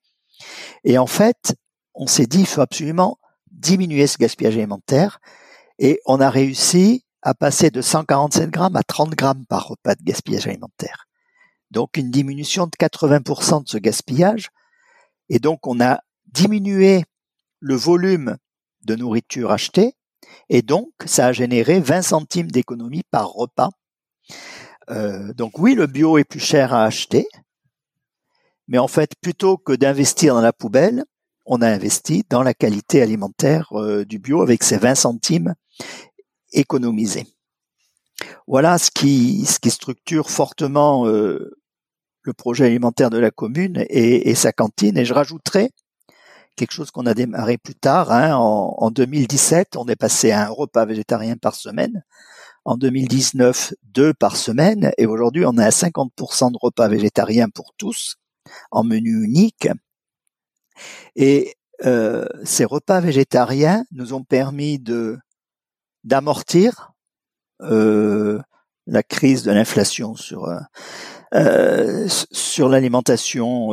Et 0.85 0.99
en 0.99 1.09
fait, 1.09 1.57
on 1.95 2.07
s'est 2.07 2.27
dit, 2.27 2.41
il 2.41 2.47
faut 2.47 2.61
absolument 2.61 3.19
diminuer 3.51 4.07
ce 4.07 4.19
gaspillage 4.19 4.57
alimentaire. 4.57 5.19
Et 5.81 6.01
on 6.07 6.21
a 6.21 6.31
réussi 6.31 7.05
à 7.23 7.35
passer 7.35 7.73
de 7.73 7.83
147 7.83 8.51
grammes 8.51 8.77
à 8.77 8.85
30 8.85 9.17
grammes 9.17 9.47
par 9.47 9.67
repas 9.67 9.97
de 9.97 10.05
gaspillage 10.05 10.47
alimentaire. 10.47 11.08
Donc 11.71 11.97
une 11.97 12.11
diminution 12.11 12.67
de 12.67 12.73
80% 12.79 13.65
de 13.65 13.69
ce 13.69 13.79
gaspillage. 13.79 14.51
Et 15.29 15.39
donc 15.39 15.67
on 15.67 15.81
a 15.81 16.01
diminué 16.27 17.05
le 17.61 17.75
volume 17.75 18.37
de 18.85 18.95
nourriture 18.95 19.51
achetée 19.51 19.95
et 20.49 20.63
donc, 20.63 20.91
ça 21.05 21.27
a 21.27 21.33
généré 21.33 21.81
20 21.81 22.03
centimes 22.03 22.51
d'économie 22.51 23.03
par 23.11 23.29
repas. 23.29 23.71
Euh, 24.91 25.33
donc 25.35 25.59
oui, 25.59 25.75
le 25.75 25.87
bio 25.87 26.19
est 26.19 26.25
plus 26.25 26.41
cher 26.41 26.73
à 26.73 26.85
acheter, 26.85 27.27
mais 28.67 28.79
en 28.79 28.89
fait, 28.89 29.13
plutôt 29.21 29.59
que 29.59 29.73
d'investir 29.73 30.35
dans 30.35 30.41
la 30.41 30.53
poubelle, 30.53 31.05
on 31.45 31.63
a 31.63 31.69
investi 31.69 32.25
dans 32.29 32.43
la 32.43 32.55
qualité 32.55 33.03
alimentaire 33.03 33.69
euh, 33.73 34.05
du 34.05 34.19
bio 34.19 34.43
avec 34.43 34.63
ces 34.63 34.79
20 34.79 34.95
centimes 34.95 35.55
économisés. 36.53 37.27
Voilà 38.47 38.79
ce 38.79 38.91
qui, 38.91 39.45
ce 39.47 39.59
qui 39.59 39.71
structure 39.71 40.31
fortement 40.31 41.07
euh, 41.07 41.58
le 42.23 42.33
projet 42.33 42.67
alimentaire 42.67 43.11
de 43.11 43.19
la 43.19 43.31
commune 43.31 43.85
et, 43.89 44.31
et 44.31 44.35
sa 44.35 44.53
cantine. 44.53 44.99
Et 44.99 45.05
je 45.05 45.15
rajouterai 45.15 45.71
quelque 46.59 46.73
chose 46.73 46.91
qu'on 46.91 47.07
a 47.07 47.15
démarré 47.15 47.57
plus 47.57 47.75
tard. 47.75 48.13
Hein. 48.13 48.35
En, 48.35 48.91
2017, 48.91 49.77
on 49.77 49.87
est 49.87 49.97
passé 49.97 50.33
à 50.33 50.47
un 50.47 50.49
repas 50.51 50.85
végétarien 50.85 51.37
par 51.37 51.55
semaine. 51.55 52.03
En 52.65 52.77
2019, 52.77 53.73
deux 53.85 54.13
par 54.13 54.37
semaine. 54.37 54.93
Et 54.99 55.07
aujourd'hui, 55.07 55.47
on 55.47 55.57
est 55.57 55.65
à 55.65 55.71
50% 55.71 56.53
de 56.53 56.59
repas 56.61 56.89
végétariens 56.89 57.49
pour 57.49 57.73
tous 57.79 58.17
en 58.71 58.85
menu 58.85 59.25
unique. 59.25 59.69
Et 61.17 61.55
euh, 61.87 62.27
ces 62.45 62.65
repas 62.65 63.01
végétariens 63.01 63.85
nous 63.93 64.13
ont 64.13 64.25
permis 64.25 64.79
de 64.79 65.17
d'amortir 66.05 66.93
euh, 67.61 68.41
la 68.87 69.03
crise 69.03 69.43
de 69.43 69.53
l'inflation 69.53 70.15
sur 70.15 70.45
euh, 70.47 70.59
sur 71.33 72.69
l'alimentation 72.69 73.73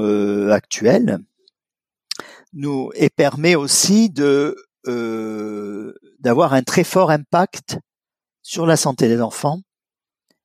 actuelle 0.50 1.20
nous 2.56 2.90
et 2.96 3.10
permet 3.10 3.56
aussi 3.56 4.10
de 4.10 4.56
euh, 4.88 5.94
d'avoir 6.20 6.54
un 6.54 6.64
très 6.64 6.84
fort 6.84 7.12
impact 7.12 7.78
sur 8.42 8.66
la 8.66 8.78
santé 8.78 9.08
des 9.08 9.22
enfants 9.22 9.62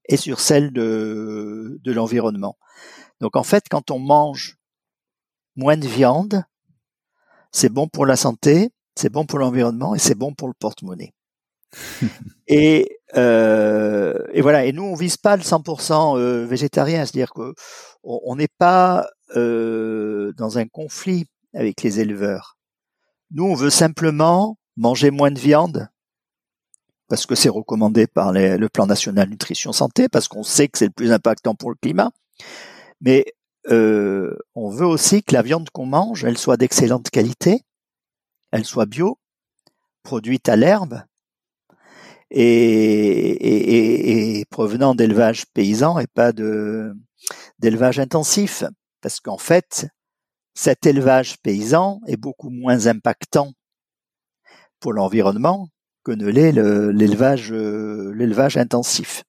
et 0.09 0.17
sur 0.17 0.41
celle 0.41 0.73
de, 0.73 1.79
de 1.83 1.93
l'environnement. 1.93 2.57
Donc 3.21 3.37
en 3.37 3.43
fait, 3.43 3.65
quand 3.71 3.91
on 3.91 3.99
mange 3.99 4.57
moins 5.57 5.77
de 5.77 5.87
viande, 5.87 6.45
c'est 7.53 7.69
bon 7.69 7.89
pour 7.89 8.07
la 8.07 8.17
santé, 8.17 8.71
c'est 8.95 9.11
bon 9.11 9.25
pour 9.25 9.39
l'environnement 9.39 9.95
et 9.95 9.99
c'est 9.99 10.15
bon 10.15 10.35
pour 10.35 10.49
le 10.49 10.55
porte-monnaie. 10.55 11.15
et, 12.49 12.99
euh, 13.17 14.15
et 14.33 14.41
voilà. 14.41 14.65
Et 14.65 14.73
nous, 14.73 14.85
on 14.85 14.95
vise 14.95 15.17
pas 15.17 15.37
le 15.37 15.43
100% 15.43 16.19
euh, 16.19 16.47
végétarien, 16.47 17.05
c'est-à-dire 17.05 17.33
que 17.33 17.55
on 18.03 18.37
n'est 18.37 18.49
pas 18.59 19.09
euh, 19.37 20.33
dans 20.37 20.59
un 20.59 20.67
conflit 20.67 21.27
avec 21.55 21.83
les 21.83 22.01
éleveurs. 22.01 22.57
Nous, 23.31 23.45
on 23.45 23.55
veut 23.55 23.71
simplement 23.71 24.57
manger 24.77 25.11
moins 25.11 25.31
de 25.31 25.39
viande 25.39 25.89
parce 27.09 27.27
que 27.27 27.35
c'est 27.35 27.49
recommandé 27.49 28.07
par 28.07 28.33
le 28.33 28.69
plan 28.69 28.87
national 28.87 29.29
nutrition 29.29 29.73
santé, 29.73 30.09
parce 30.09 30.29
qu'on 30.29 30.45
sait 30.45 30.69
que 30.69 30.79
c'est 30.79 30.87
le 30.87 30.93
plus 30.93 31.11
impactant 31.11 31.57
pour 31.57 31.71
le 31.71 31.77
climat. 31.77 32.13
Mais 33.01 33.25
euh, 33.69 34.39
on 34.55 34.71
veut 34.71 34.87
aussi 34.87 35.23
que 35.23 35.35
la 35.35 35.43
viande 35.43 35.69
qu'on 35.71 35.87
mange, 35.87 36.25
elle 36.25 36.39
soit 36.39 36.57
d'excellente 36.57 37.11
qualité, 37.11 37.63
elle 38.53 38.65
soit 38.65 38.87
bio, 38.87 39.19
produite 40.05 40.49
à 40.49 40.55
l'herbe 40.55 41.03
et, 42.31 44.41
et 44.41 44.45
provenant 44.47 44.95
d'élevage 44.95 45.47
paysan 45.53 45.99
et 45.99 46.07
pas 46.07 46.33
de 46.33 46.93
d'élevage 47.59 47.99
intensif. 47.99 48.65
Parce 49.01 49.21
qu'en 49.21 49.39
fait, 49.39 49.87
cet 50.55 50.87
élevage 50.87 51.37
paysan 51.43 52.01
est 52.07 52.17
beaucoup 52.17 52.51
moins 52.51 52.87
impactant 52.87 53.53
pour 54.81 54.93
l'environnement 54.93 55.69
que 56.05 56.13
ne 56.13 56.29
l'est 56.29 56.53
l'élevage 56.53 57.53
l'élevage 57.53 58.57
intensif. 58.57 59.25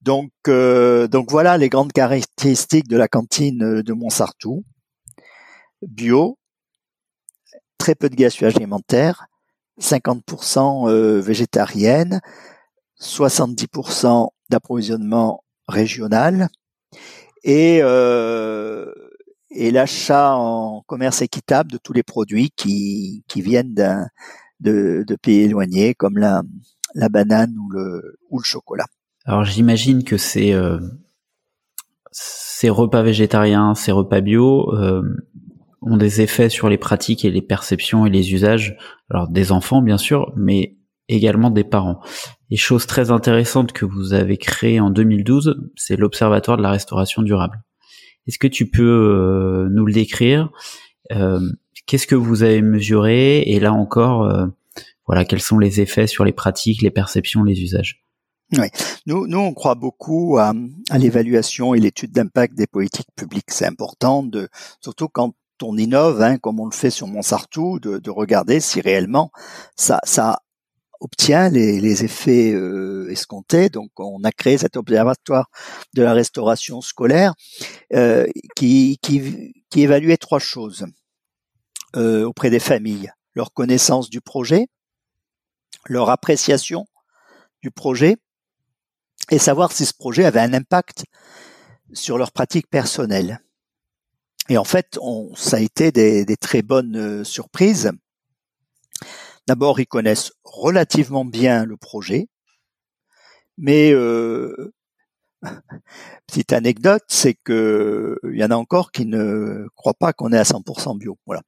Donc 0.00 0.30
donc 0.46 1.30
voilà 1.30 1.58
les 1.58 1.68
grandes 1.68 1.92
caractéristiques 1.92 2.88
de 2.88 2.96
la 2.96 3.08
cantine 3.08 3.82
de 3.82 3.92
Montsartou. 3.92 4.64
Bio, 5.82 6.38
très 7.78 7.94
peu 7.94 8.08
de 8.08 8.14
gaspillage 8.14 8.56
alimentaire, 8.56 9.26
50% 9.80 11.20
végétarienne, 11.20 12.20
70% 13.00 14.28
d'approvisionnement 14.50 15.44
régional 15.66 16.48
et, 17.42 17.80
euh, 17.82 18.92
l'achat 19.50 20.34
en 20.34 20.82
commerce 20.86 21.22
équitable 21.22 21.70
de 21.70 21.78
tous 21.78 21.92
les 21.92 22.02
produits 22.02 22.50
qui, 22.56 23.24
qui 23.28 23.40
viennent 23.42 23.74
de, 24.60 25.16
pays 25.22 25.42
éloignés 25.42 25.94
comme 25.94 26.18
la, 26.18 26.42
banane 27.08 27.54
ou 27.58 27.70
le, 27.70 28.18
chocolat. 28.42 28.86
Alors 29.24 29.44
j'imagine 29.44 30.04
que 30.04 30.16
ces, 30.16 30.52
euh, 30.52 30.78
ces 32.10 32.68
repas 32.68 33.02
végétariens, 33.02 33.74
ces 33.74 33.92
repas 33.92 34.20
bio 34.20 34.74
euh, 34.74 35.02
ont 35.84 35.96
des 35.96 36.20
effets 36.20 36.48
sur 36.48 36.68
les 36.68 36.78
pratiques 36.78 37.24
et 37.24 37.30
les 37.30 37.42
perceptions 37.42 38.06
et 38.06 38.10
les 38.10 38.32
usages, 38.32 38.76
alors 39.10 39.28
des 39.28 39.52
enfants 39.52 39.82
bien 39.82 39.98
sûr, 39.98 40.32
mais 40.36 40.76
également 41.08 41.50
des 41.50 41.64
parents. 41.64 42.00
Et 42.50 42.56
chose 42.56 42.86
très 42.86 43.10
intéressante 43.10 43.72
que 43.72 43.84
vous 43.84 44.14
avez 44.14 44.36
créée 44.36 44.80
en 44.80 44.90
2012, 44.90 45.70
c'est 45.76 45.96
l'Observatoire 45.96 46.56
de 46.56 46.62
la 46.62 46.70
restauration 46.70 47.22
durable. 47.22 47.62
Est-ce 48.26 48.38
que 48.38 48.46
tu 48.46 48.70
peux 48.70 48.82
euh, 48.82 49.68
nous 49.70 49.84
le 49.84 49.92
décrire? 49.92 50.50
Euh, 51.12 51.40
Qu'est-ce 51.86 52.06
que 52.06 52.14
vous 52.14 52.42
avez 52.42 52.62
mesuré? 52.62 53.42
Et 53.42 53.60
là 53.60 53.72
encore, 53.74 54.24
euh, 54.24 54.46
voilà, 55.06 55.24
quels 55.24 55.42
sont 55.42 55.58
les 55.58 55.80
effets 55.82 56.06
sur 56.06 56.24
les 56.24 56.32
pratiques, 56.32 56.80
les 56.80 56.90
perceptions, 56.90 57.42
les 57.42 57.60
usages? 57.60 58.04
Oui. 58.52 58.68
Nous, 59.06 59.26
nous, 59.26 59.38
on 59.38 59.52
croit 59.52 59.74
beaucoup 59.74 60.38
à, 60.38 60.54
l'évaluation 60.96 61.74
et 61.74 61.80
l'étude 61.80 62.12
d'impact 62.12 62.54
des 62.54 62.66
politiques 62.66 63.08
publiques. 63.16 63.50
C'est 63.50 63.66
important, 63.66 64.22
de, 64.22 64.48
surtout 64.80 65.08
quand 65.08 65.34
on 65.62 65.76
innove, 65.76 66.20
hein, 66.22 66.38
comme 66.38 66.60
on 66.60 66.66
le 66.66 66.72
fait 66.72 66.90
sur 66.90 67.06
Montsartou, 67.06 67.78
de, 67.80 67.98
de 67.98 68.10
regarder 68.10 68.60
si 68.60 68.80
réellement 68.80 69.30
ça, 69.76 70.00
ça 70.04 70.40
obtient 71.00 71.50
les, 71.50 72.04
effets 72.04 72.52
euh, 72.52 73.10
escomptés. 73.10 73.68
Donc, 73.68 73.90
on 73.98 74.24
a 74.24 74.32
créé 74.32 74.58
cet 74.58 74.76
observatoire 74.76 75.50
de 75.94 76.02
la 76.02 76.12
restauration 76.12 76.80
scolaire 76.80 77.34
euh, 77.92 78.26
qui, 78.56 78.98
qui, 79.02 79.52
qui, 79.70 79.82
évaluait 79.82 80.16
trois 80.16 80.38
choses 80.38 80.86
euh, 81.96 82.24
auprès 82.24 82.50
des 82.50 82.60
familles 82.60 83.12
leur 83.34 83.52
connaissance 83.52 84.08
du 84.10 84.20
projet, 84.20 84.68
leur 85.86 86.08
appréciation 86.08 86.86
du 87.62 87.70
projet, 87.70 88.16
et 89.30 89.38
savoir 89.38 89.72
si 89.72 89.86
ce 89.86 89.94
projet 89.94 90.24
avait 90.24 90.40
un 90.40 90.54
impact 90.54 91.04
sur 91.92 92.18
leur 92.18 92.32
pratique 92.32 92.68
personnelle. 92.68 93.40
Et 94.48 94.58
en 94.58 94.64
fait, 94.64 94.98
ça 95.36 95.56
a 95.56 95.60
été 95.60 95.90
des, 95.90 96.36
très 96.36 96.62
bonnes 96.62 97.24
surprises. 97.24 97.92
D'abord, 99.46 99.80
ils 99.80 99.86
connaissent 99.86 100.32
relativement 100.44 101.24
bien 101.24 101.64
le 101.64 101.76
projet, 101.76 102.28
mais 103.58 103.92
euh, 103.92 104.74
petite 106.26 106.52
anecdote, 106.52 107.02
c'est 107.08 107.34
que 107.34 108.18
il 108.32 108.38
y 108.38 108.44
en 108.44 108.50
a 108.50 108.56
encore 108.56 108.92
qui 108.92 109.06
ne 109.06 109.66
croient 109.76 109.94
pas 109.94 110.12
qu'on 110.12 110.32
est 110.32 110.38
à 110.38 110.42
100% 110.42 110.98
bio. 110.98 111.18
Voilà. 111.26 111.42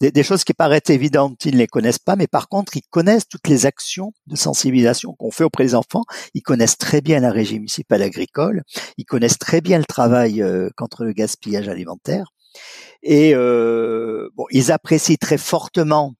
des, 0.00 0.22
choses 0.22 0.44
qui 0.44 0.54
paraissent 0.54 0.90
évidentes, 0.90 1.44
ils 1.44 1.54
ne 1.54 1.58
les 1.58 1.66
connaissent 1.66 1.98
pas, 1.98 2.16
mais 2.16 2.26
par 2.26 2.48
contre, 2.48 2.76
ils 2.76 2.86
connaissent 2.90 3.28
toutes 3.28 3.48
les 3.48 3.66
actions 3.66 4.12
de 4.26 4.36
sensibilisation 4.36 5.14
qu'on 5.14 5.30
fait 5.30 5.44
auprès 5.44 5.64
des 5.64 5.74
enfants. 5.74 6.04
Ils 6.34 6.42
connaissent 6.42 6.78
très 6.78 7.00
bien 7.00 7.20
la 7.20 7.30
régie 7.30 7.58
municipale 7.58 8.02
agricole. 8.02 8.62
Ils 8.98 9.04
connaissent 9.04 9.38
très 9.38 9.60
bien 9.60 9.78
le 9.78 9.84
travail 9.84 10.42
euh, 10.42 10.70
contre 10.76 11.04
le 11.04 11.12
gaspillage 11.12 11.68
alimentaire. 11.68 12.32
Et 13.02 13.34
euh, 13.34 14.28
bon, 14.36 14.44
ils 14.50 14.70
apprécient 14.70 15.16
très 15.20 15.38
fortement 15.38 16.14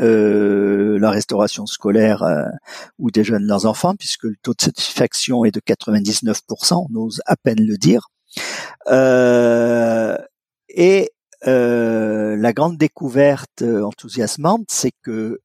euh, 0.00 0.98
la 0.98 1.10
restauration 1.10 1.66
scolaire 1.66 2.22
euh, 2.22 2.46
ou 2.98 3.10
des 3.10 3.22
jeunes 3.22 3.44
leurs 3.44 3.66
enfants, 3.66 3.94
puisque 3.96 4.24
le 4.24 4.36
taux 4.42 4.54
de 4.54 4.62
satisfaction 4.62 5.44
est 5.44 5.50
de 5.50 5.60
99%, 5.60 6.86
on 6.90 6.96
ose 6.98 7.20
à 7.26 7.36
peine 7.36 7.60
le 7.60 7.76
dire. 7.76 8.08
Euh, 8.88 10.16
et 10.68 11.10
la 11.42 12.52
grande 12.52 12.76
découverte 12.76 13.62
enthousiasmante, 13.62 14.66
c'est 14.70 14.92
que 15.02 15.40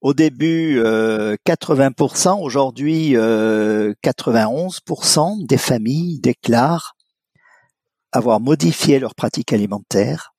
au 0.00 0.14
début 0.14 0.82
80%, 0.82 2.42
aujourd'hui 2.42 3.12
91% 3.12 5.46
des 5.46 5.58
familles 5.58 6.20
déclarent 6.20 6.96
avoir 8.12 8.40
modifié 8.40 8.98
leur 8.98 9.14
pratique 9.14 9.52
alimentaire 9.52 10.33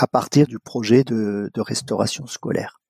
à 0.00 0.06
partir 0.06 0.46
du 0.46 0.58
projet 0.58 1.04
de, 1.04 1.50
restauration 1.58 2.26
scolaire. 2.26 2.80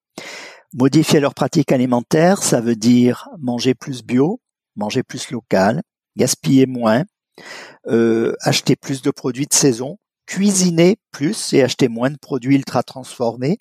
Modifier 0.73 1.19
leur 1.19 1.33
pratique 1.33 1.73
alimentaire, 1.73 2.41
ça 2.41 2.61
veut 2.61 2.77
dire 2.77 3.27
manger 3.37 3.73
plus 3.73 4.01
bio, 4.01 4.39
manger 4.77 5.03
plus 5.03 5.29
local, 5.29 5.81
gaspiller 6.15 6.65
moins, 6.65 7.03
euh, 7.87 8.33
acheter 8.39 8.77
plus 8.77 9.01
de 9.01 9.11
produits 9.11 9.45
de 9.45 9.53
saison, 9.53 9.97
cuisiner 10.25 10.97
plus 11.11 11.51
et 11.51 11.61
acheter 11.61 11.89
moins 11.89 12.11
de 12.11 12.17
produits 12.17 12.55
ultra 12.55 12.81
transformés. 12.81 13.57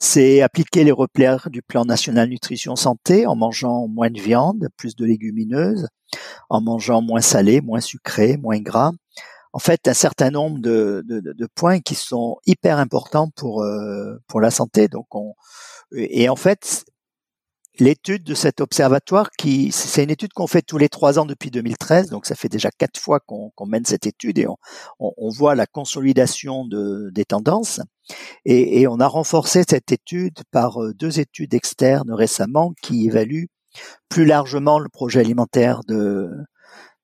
C'est 0.00 0.42
appliquer 0.42 0.82
les 0.82 0.90
repères 0.90 1.50
du 1.50 1.62
plan 1.62 1.84
national 1.84 2.30
nutrition 2.30 2.74
santé 2.74 3.26
en 3.26 3.36
mangeant 3.36 3.86
moins 3.86 4.10
de 4.10 4.20
viande, 4.20 4.66
plus 4.76 4.96
de 4.96 5.04
légumineuses, 5.04 5.86
en 6.50 6.60
mangeant 6.60 7.00
moins 7.00 7.20
salé, 7.20 7.60
moins 7.60 7.80
sucré, 7.80 8.36
moins 8.38 8.58
gras, 8.58 8.90
en 9.52 9.58
fait 9.58 9.88
un 9.88 9.94
certain 9.94 10.30
nombre 10.30 10.58
de, 10.58 11.02
de, 11.06 11.20
de 11.20 11.48
points 11.54 11.80
qui 11.80 11.94
sont 11.94 12.36
hyper 12.46 12.78
importants 12.78 13.30
pour 13.36 13.62
euh, 13.62 14.16
pour 14.26 14.40
la 14.40 14.50
santé. 14.50 14.88
Donc 14.88 15.14
on 15.14 15.34
et 15.94 16.28
en 16.28 16.36
fait 16.36 16.84
l'étude 17.78 18.24
de 18.24 18.34
cet 18.34 18.60
observatoire 18.60 19.30
qui 19.38 19.72
c'est 19.72 20.04
une 20.04 20.10
étude 20.10 20.32
qu'on 20.32 20.46
fait 20.46 20.62
tous 20.62 20.78
les 20.78 20.88
trois 20.88 21.18
ans 21.18 21.24
depuis 21.24 21.50
2013 21.50 22.10
donc 22.10 22.26
ça 22.26 22.34
fait 22.34 22.50
déjà 22.50 22.70
quatre 22.70 23.00
fois 23.00 23.18
qu'on 23.20 23.50
mène 23.66 23.86
cette 23.86 24.06
étude 24.06 24.38
et 24.38 24.46
on, 24.46 24.56
on, 24.98 25.30
voit 25.30 25.54
la 25.54 25.66
consolidation 25.66 26.66
de, 26.66 27.10
des 27.14 27.24
tendances 27.24 27.80
et, 28.44 28.82
et, 28.82 28.86
on 28.86 29.00
a 29.00 29.06
renforcé 29.06 29.64
cette 29.68 29.90
étude 29.90 30.38
par 30.50 30.82
euh, 30.82 30.92
deux 30.92 31.18
études 31.18 31.54
externes 31.54 32.12
récemment 32.12 32.74
qui 32.82 33.06
évaluent 33.06 33.48
plus 34.10 34.26
largement 34.26 34.78
le 34.78 34.90
projet 34.90 35.20
alimentaire 35.20 35.80
de 35.88 36.30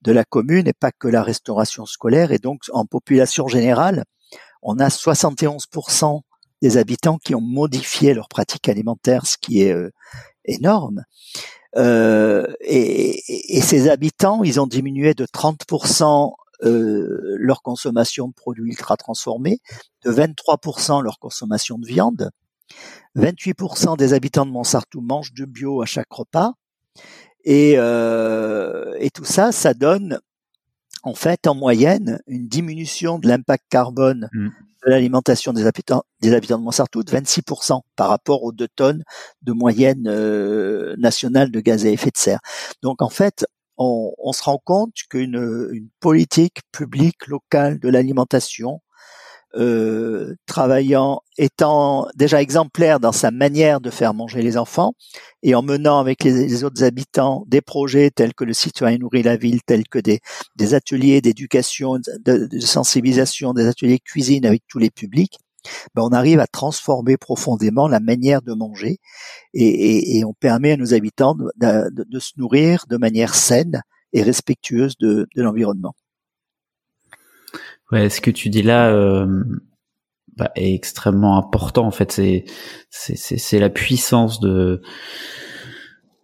de 0.02 0.12
la 0.12 0.24
commune 0.24 0.68
et 0.68 0.72
pas 0.72 0.92
que 0.92 1.08
la 1.08 1.22
restauration 1.22 1.86
scolaire. 1.86 2.32
Et 2.32 2.38
donc, 2.38 2.62
en 2.72 2.86
population 2.86 3.48
générale, 3.48 4.04
on 4.62 4.78
a 4.78 4.88
71% 4.88 6.20
des 6.62 6.76
habitants 6.76 7.18
qui 7.18 7.34
ont 7.34 7.40
modifié 7.40 8.14
leur 8.14 8.28
pratique 8.28 8.68
alimentaire, 8.68 9.26
ce 9.26 9.36
qui 9.38 9.62
est 9.62 9.72
euh, 9.72 9.90
énorme. 10.44 11.04
Euh, 11.76 12.46
et, 12.60 13.60
ces 13.60 13.88
habitants, 13.88 14.42
ils 14.42 14.60
ont 14.60 14.66
diminué 14.66 15.14
de 15.14 15.26
30% 15.26 16.32
euh, 16.64 17.36
leur 17.38 17.62
consommation 17.62 18.28
de 18.28 18.32
produits 18.32 18.70
ultra 18.70 18.96
transformés, 18.96 19.60
de 20.04 20.12
23% 20.12 21.02
leur 21.02 21.18
consommation 21.18 21.78
de 21.78 21.86
viande. 21.86 22.30
28% 23.16 23.96
des 23.96 24.12
habitants 24.12 24.46
de 24.46 24.50
Montsartou 24.50 25.00
mangent 25.00 25.32
du 25.32 25.46
bio 25.46 25.82
à 25.82 25.86
chaque 25.86 26.12
repas 26.12 26.54
et, 27.50 27.76
euh, 27.78 28.92
et 28.98 29.08
tout 29.08 29.24
ça, 29.24 29.52
ça 29.52 29.72
donne 29.72 30.20
en 31.02 31.14
fait 31.14 31.46
en 31.46 31.54
moyenne 31.54 32.20
une 32.26 32.46
diminution 32.46 33.18
de 33.18 33.26
l'impact 33.26 33.64
carbone 33.70 34.28
mmh. 34.34 34.48
de 34.84 34.90
l'alimentation 34.90 35.54
des 35.54 35.64
habitants, 35.64 36.02
des 36.20 36.34
habitants 36.34 36.58
de 36.58 36.64
Montsartou 36.64 37.02
de 37.04 37.10
26% 37.10 37.80
par 37.96 38.10
rapport 38.10 38.42
aux 38.42 38.52
2 38.52 38.68
tonnes 38.68 39.02
de 39.40 39.52
moyenne 39.52 40.08
euh, 40.08 40.94
nationale 40.98 41.50
de 41.50 41.60
gaz 41.60 41.86
à 41.86 41.88
effet 41.88 42.10
de 42.10 42.18
serre. 42.18 42.40
Donc 42.82 43.00
en 43.00 43.08
fait, 43.08 43.46
on, 43.78 44.12
on 44.18 44.32
se 44.34 44.42
rend 44.42 44.60
compte 44.62 44.92
qu'une 45.08 45.68
une 45.72 45.88
politique 46.00 46.58
publique 46.70 47.28
locale 47.28 47.80
de 47.80 47.88
l'alimentation 47.88 48.82
euh, 49.56 50.34
travaillant, 50.46 51.22
étant 51.38 52.06
déjà 52.14 52.42
exemplaire 52.42 53.00
dans 53.00 53.12
sa 53.12 53.30
manière 53.30 53.80
de 53.80 53.88
faire 53.88 54.12
manger 54.12 54.42
les 54.42 54.58
enfants 54.58 54.92
et 55.42 55.54
en 55.54 55.62
menant 55.62 55.98
avec 55.98 56.22
les, 56.24 56.64
autres 56.64 56.84
habitants 56.84 57.44
des 57.46 57.62
projets 57.62 58.10
tels 58.10 58.34
que 58.34 58.44
le 58.44 58.52
citoyen 58.52 58.98
nourrit 58.98 59.22
la 59.22 59.36
ville, 59.36 59.62
tels 59.62 59.88
que 59.88 59.98
des, 59.98 60.20
ateliers 60.74 61.22
d'éducation, 61.22 61.98
de, 61.98 62.48
sensibilisation, 62.60 63.54
des 63.54 63.66
ateliers 63.66 64.00
cuisine 64.00 64.44
avec 64.44 64.62
tous 64.68 64.78
les 64.78 64.90
publics, 64.90 65.38
ben 65.94 66.02
on 66.02 66.12
arrive 66.12 66.40
à 66.40 66.46
transformer 66.46 67.16
profondément 67.16 67.88
la 67.88 68.00
manière 68.00 68.42
de 68.42 68.52
manger 68.52 68.98
et, 69.54 70.22
on 70.26 70.34
permet 70.34 70.72
à 70.72 70.76
nos 70.76 70.92
habitants 70.92 71.34
de, 71.34 71.90
de, 71.90 72.18
se 72.18 72.32
nourrir 72.36 72.84
de 72.88 72.98
manière 72.98 73.34
saine 73.34 73.82
et 74.12 74.22
respectueuse 74.22 74.96
de, 74.98 75.26
de 75.34 75.42
l'environnement. 75.42 75.94
Ouais, 77.92 78.10
ce 78.10 78.20
que 78.20 78.30
tu 78.30 78.50
dis 78.50 78.62
là, 78.62 78.90
euh, 78.90 79.44
bah, 80.36 80.50
est 80.56 80.74
extrêmement 80.74 81.38
important. 81.38 81.86
En 81.86 81.90
fait, 81.90 82.12
c'est 82.12 82.44
c'est 82.90 83.58
la 83.58 83.70
puissance 83.70 84.40
de 84.40 84.82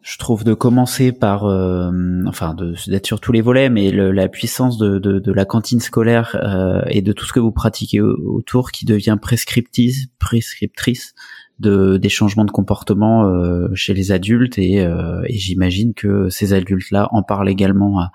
je 0.02 0.18
trouve 0.18 0.44
de 0.44 0.52
commencer 0.52 1.12
par, 1.12 1.46
euh, 1.46 1.90
enfin, 2.26 2.54
d'être 2.54 3.06
sur 3.06 3.20
tous 3.20 3.32
les 3.32 3.40
volets, 3.40 3.70
mais 3.70 3.90
la 3.90 4.28
puissance 4.28 4.76
de, 4.76 4.98
de, 4.98 5.18
de, 5.18 5.32
la 5.32 5.46
cantine 5.46 5.80
scolaire 5.80 6.36
euh, 6.44 6.82
et 6.88 7.00
de 7.00 7.14
tout 7.14 7.24
ce 7.24 7.32
que 7.32 7.40
vous 7.40 7.52
pratiquez 7.52 8.02
autour 8.02 8.70
qui 8.70 8.84
devient 8.84 9.16
prescriptrice, 9.20 10.08
prescriptrice 10.18 11.14
de 11.60 11.96
des 11.96 12.08
changements 12.08 12.44
de 12.44 12.50
comportement 12.50 13.26
euh, 13.26 13.68
chez 13.74 13.94
les 13.94 14.12
adultes 14.12 14.58
et, 14.58 14.84
euh, 14.84 15.22
et 15.26 15.38
j'imagine 15.38 15.94
que 15.94 16.28
ces 16.28 16.52
adultes-là 16.52 17.08
en 17.12 17.22
parlent 17.22 17.48
également 17.48 18.00
à, 18.00 18.10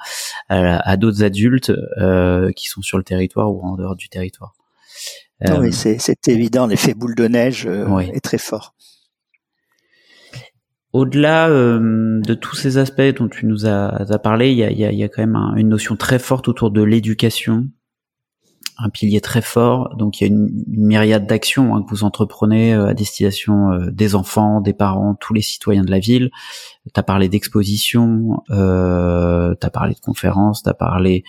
à, 0.49 0.97
d'autres 0.97 1.23
adultes 1.23 1.71
euh, 1.97 2.51
qui 2.51 2.67
sont 2.67 2.81
sur 2.81 2.97
le 2.97 3.03
territoire 3.03 3.51
ou 3.51 3.61
en 3.61 3.75
dehors 3.75 3.95
du 3.95 4.09
territoire. 4.09 4.53
oui, 5.59 5.71
c'est 5.71 6.27
évident, 6.27 6.67
l'effet 6.67 6.93
boule 6.93 7.15
de 7.15 7.27
neige 7.27 7.65
est 7.65 8.23
très 8.23 8.37
fort. 8.37 8.75
Au-delà 10.91 11.49
euh, 11.49 12.19
de 12.21 12.33
tous 12.33 12.55
ces 12.55 12.77
aspects 12.77 13.15
dont 13.15 13.27
tu 13.27 13.45
nous 13.45 13.67
as, 13.67 14.19
parlé, 14.23 14.51
il 14.51 14.57
y 14.57 14.63
a, 14.63 14.71
y, 14.71 14.85
a, 14.85 14.91
y 14.91 15.03
a, 15.03 15.07
quand 15.07 15.21
même 15.21 15.37
une 15.57 15.69
notion 15.69 15.95
très 15.95 16.17
forte 16.17 16.47
autour 16.47 16.71
de 16.71 16.81
l'éducation, 16.81 17.67
un 18.81 18.89
pilier 18.89 19.21
très 19.21 19.41
fort. 19.41 19.95
Donc 19.95 20.19
il 20.19 20.27
y 20.27 20.29
a 20.29 20.33
une, 20.33 20.49
myriade 20.67 21.27
d'actions 21.27 21.75
hein, 21.75 21.83
que 21.83 21.89
vous 21.89 22.03
entreprenez 22.03 22.73
euh, 22.73 22.87
à 22.87 22.93
destination 22.93 23.71
euh, 23.71 23.91
des 23.91 24.15
enfants, 24.15 24.61
des 24.61 24.73
parents, 24.73 25.15
tous 25.15 25.33
les 25.33 25.41
citoyens 25.41 25.83
de 25.83 25.91
la 25.91 25.99
ville. 25.99 26.31
Tu 26.93 26.99
as 26.99 27.03
parlé 27.03 27.29
d'expositions, 27.29 28.41
euh, 28.49 29.53
tu 29.59 29.67
as 29.67 29.69
parlé 29.69 29.93
de 29.93 29.99
conférences, 29.99 30.63
tu 30.63 30.69
as 30.69 30.73
parlé 30.73 31.23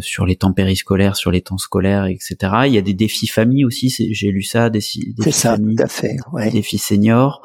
sur 0.00 0.26
les 0.26 0.36
temps 0.36 0.52
périscolaires, 0.52 1.16
sur 1.16 1.30
les 1.30 1.40
temps 1.40 1.58
scolaires, 1.58 2.04
etc. 2.06 2.36
Il 2.66 2.74
y 2.74 2.78
a 2.78 2.82
des 2.82 2.92
défis 2.92 3.28
famille 3.28 3.64
aussi, 3.64 3.88
j'ai 3.88 4.30
lu 4.30 4.42
ça, 4.42 4.68
des, 4.68 4.80
défis 5.16 5.32
ça, 5.32 5.56
famille, 5.56 5.76
tout 5.76 5.82
à 5.82 5.88
fait, 5.88 6.16
ouais. 6.32 6.50
défis 6.50 6.78
seniors. 6.78 7.40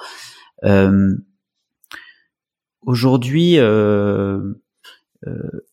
Euh, 0.66 1.16
Aujourd'hui, 2.84 3.60
euh, 3.60 4.54
euh, 5.28 5.68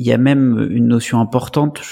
il 0.00 0.06
y 0.06 0.12
a 0.12 0.18
même 0.18 0.66
une 0.70 0.88
notion 0.88 1.20
importante. 1.20 1.82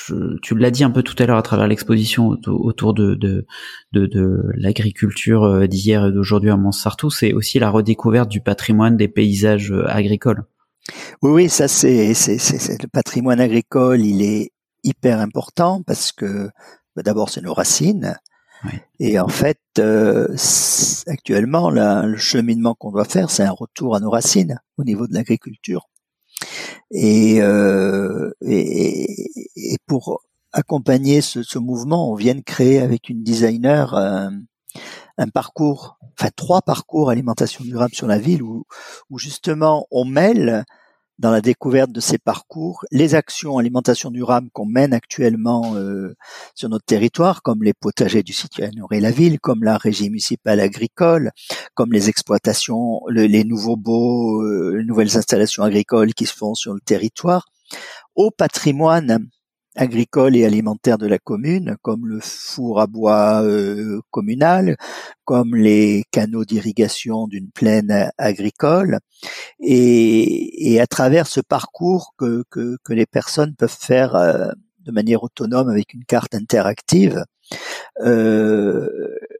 tu 0.41 0.57
l'as 0.57 0.71
dit 0.71 0.83
un 0.83 0.91
peu 0.91 1.03
tout 1.03 1.15
à 1.23 1.27
l'heure 1.27 1.37
à 1.37 1.43
travers 1.43 1.69
l'exposition 1.69 2.39
autour 2.47 2.95
de 2.95 3.15
de, 3.15 3.47
de, 3.93 4.07
de 4.07 4.45
l'agriculture 4.55 5.45
euh, 5.45 5.67
d'hier 5.67 6.07
et 6.07 6.13
d'aujourd'hui 6.13 6.49
à 6.49 6.57
Montsartou, 6.57 7.11
c'est 7.11 7.35
aussi 7.35 7.59
la 7.59 7.69
redécouverte 7.69 8.31
du 8.31 8.41
patrimoine 8.41 8.97
des 8.97 9.09
paysages 9.09 9.73
euh, 9.73 9.85
agricoles. 9.87 10.45
Oui, 11.21 11.33
oui, 11.33 11.49
ça 11.51 11.69
c'est 11.69 12.15
c'est 12.15 12.83
le 12.83 12.89
patrimoine 12.89 13.41
agricole. 13.41 14.01
Il 14.01 14.23
est 14.23 14.53
hyper 14.85 15.21
important 15.21 15.83
parce 15.87 16.11
que 16.11 16.49
bah, 16.97 17.03
d'abord 17.03 17.29
c'est 17.29 17.43
nos 17.43 17.53
racines, 17.53 18.17
et 18.99 19.21
en 19.21 19.29
fait, 19.29 19.61
euh, 19.79 20.35
actuellement, 21.07 21.71
le 21.71 22.17
cheminement 22.17 22.75
qu'on 22.75 22.91
doit 22.91 23.05
faire, 23.05 23.31
c'est 23.31 23.45
un 23.45 23.53
retour 23.53 23.95
à 23.95 24.01
nos 24.01 24.11
racines 24.11 24.59
au 24.79 24.85
niveau 24.85 25.07
de 25.07 25.13
l'agriculture. 25.13 25.89
Et, 26.91 27.43
euh, 27.43 28.31
et, 28.43 29.77
pour 29.87 30.23
accompagner 30.53 31.21
ce, 31.21 31.59
mouvement, 31.59 32.11
on 32.11 32.15
vient 32.15 32.35
de 32.35 32.41
créer 32.41 32.81
avec 32.81 33.09
une 33.09 33.23
designer 33.23 33.95
un, 33.95 34.33
euh, 34.33 34.37
un 35.19 35.29
parcours, 35.29 35.99
enfin 36.19 36.31
trois 36.35 36.63
parcours 36.63 37.11
alimentation 37.11 37.65
durable 37.65 37.95
sur 37.95 38.07
la 38.07 38.19
ville 38.19 38.43
où, 38.43 38.65
où 39.11 39.19
justement 39.19 39.87
on 39.91 40.05
mêle 40.05 40.65
dans 41.19 41.31
la 41.31 41.41
découverte 41.41 41.91
de 41.91 42.01
ces 42.01 42.19
parcours, 42.19 42.85
les 42.91 43.15
actions 43.15 43.59
alimentation 43.59 44.11
durable 44.11 44.49
qu'on 44.53 44.67
mène 44.67 44.93
actuellement 44.93 45.75
euh, 45.75 46.15
sur 46.55 46.69
notre 46.69 46.85
territoire, 46.85 47.43
comme 47.43 47.63
les 47.63 47.75
potagers 47.75 48.23
du 48.23 48.33
citoyen 48.33 48.71
la 48.91 49.11
ville, 49.11 49.41
comme 49.41 49.65
la 49.65 49.77
régie 49.77 50.11
municipale 50.11 50.61
agricole, 50.61 51.33
comme 51.75 51.93
les 51.93 52.09
exploitations, 52.09 53.01
les 53.09 53.45
nouveaux 53.45 53.77
beaux, 53.77 54.43
euh, 54.43 54.77
les 54.79 54.85
nouvelles 54.85 55.17
installations 55.17 55.63
agricoles 55.63 56.15
qui 56.15 56.27
se 56.27 56.35
font 56.35 56.55
sur 56.55 56.75
le 56.75 56.81
territoire, 56.81 57.47
au 58.15 58.31
patrimoine 58.31 59.29
agricole 59.79 60.37
et 60.37 60.45
alimentaire 60.45 60.99
de 60.99 61.07
la 61.07 61.19
commune, 61.19 61.77
comme 61.83 62.07
le 62.07 62.19
four 62.21 62.81
à 62.81 62.87
bois 62.89 63.43
euh, 63.45 64.01
communal, 64.11 64.77
comme 65.25 65.55
les 65.55 66.05
canaux 66.11 66.45
d'irrigation 66.45 67.29
d'une 67.29 67.51
plaine 67.51 68.11
agricole, 68.19 68.99
et, 69.61 70.81
à 70.81 70.87
travers 70.87 71.29
ce 71.29 71.41
parcours 71.41 72.15
que, 72.19 72.43
que, 72.51 72.93
les 72.93 73.07
personnes 73.07 73.55
peuvent 73.55 73.77
faire 73.79 74.17
euh, 74.17 74.51
de 74.81 74.91
manière 74.91 75.23
autonome 75.23 75.69
avec 75.69 75.95
une 75.95 76.05
carte 76.05 76.35
interactive, 76.35 77.25
euh, 78.01 78.89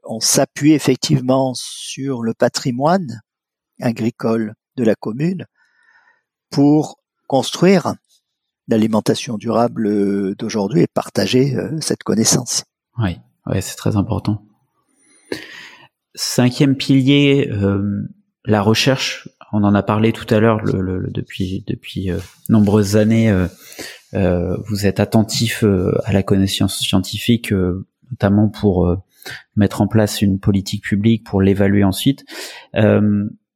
on 0.05 0.21
s'appuie 0.21 0.73
effectivement 0.73 1.53
sur 1.53 2.23
le 2.23 2.33
patrimoine 2.33 3.21
agricole 3.81 4.53
de 4.77 4.83
la 4.85 4.95
commune 4.95 5.45
pour 6.49 6.99
construire 7.27 7.95
l'alimentation 8.69 9.37
durable 9.37 9.87
euh, 9.87 10.35
d'aujourd'hui 10.37 10.81
et 10.81 10.87
partager 10.87 11.55
euh, 11.55 11.77
cette 11.81 12.03
connaissance. 12.03 12.63
Oui, 12.97 13.17
c'est 13.61 13.75
très 13.75 13.97
important. 13.97 14.43
Cinquième 16.15 16.75
pilier, 16.75 17.49
euh, 17.51 18.07
la 18.45 18.61
recherche. 18.61 19.29
On 19.51 19.63
en 19.63 19.73
a 19.73 19.83
parlé 19.83 20.13
tout 20.13 20.31
à 20.33 20.39
l'heure. 20.39 20.61
Depuis 20.63 21.63
depuis 21.65 22.11
nombreuses 22.49 22.97
années, 22.97 23.33
vous 24.13 24.85
êtes 24.85 24.99
attentif 24.99 25.63
à 26.03 26.13
la 26.13 26.21
connaissance 26.21 26.77
scientifique, 26.77 27.51
notamment 28.11 28.49
pour 28.49 28.95
mettre 29.55 29.81
en 29.81 29.87
place 29.87 30.21
une 30.21 30.39
politique 30.39 30.83
publique, 30.83 31.25
pour 31.25 31.41
l'évaluer 31.41 31.83
ensuite. 31.83 32.25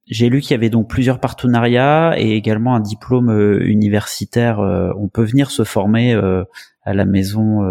J'ai 0.07 0.29
lu 0.29 0.41
qu'il 0.41 0.51
y 0.51 0.53
avait 0.55 0.69
donc 0.69 0.89
plusieurs 0.89 1.19
partenariats 1.19 2.13
et 2.17 2.31
également 2.31 2.75
un 2.75 2.81
diplôme 2.81 3.29
euh, 3.29 3.65
universitaire. 3.65 4.59
Euh, 4.59 4.91
on 4.97 5.07
peut 5.07 5.23
venir 5.23 5.49
se 5.49 5.63
former 5.63 6.13
euh, 6.13 6.43
à 6.83 6.93
la 6.93 7.05
maison, 7.05 7.63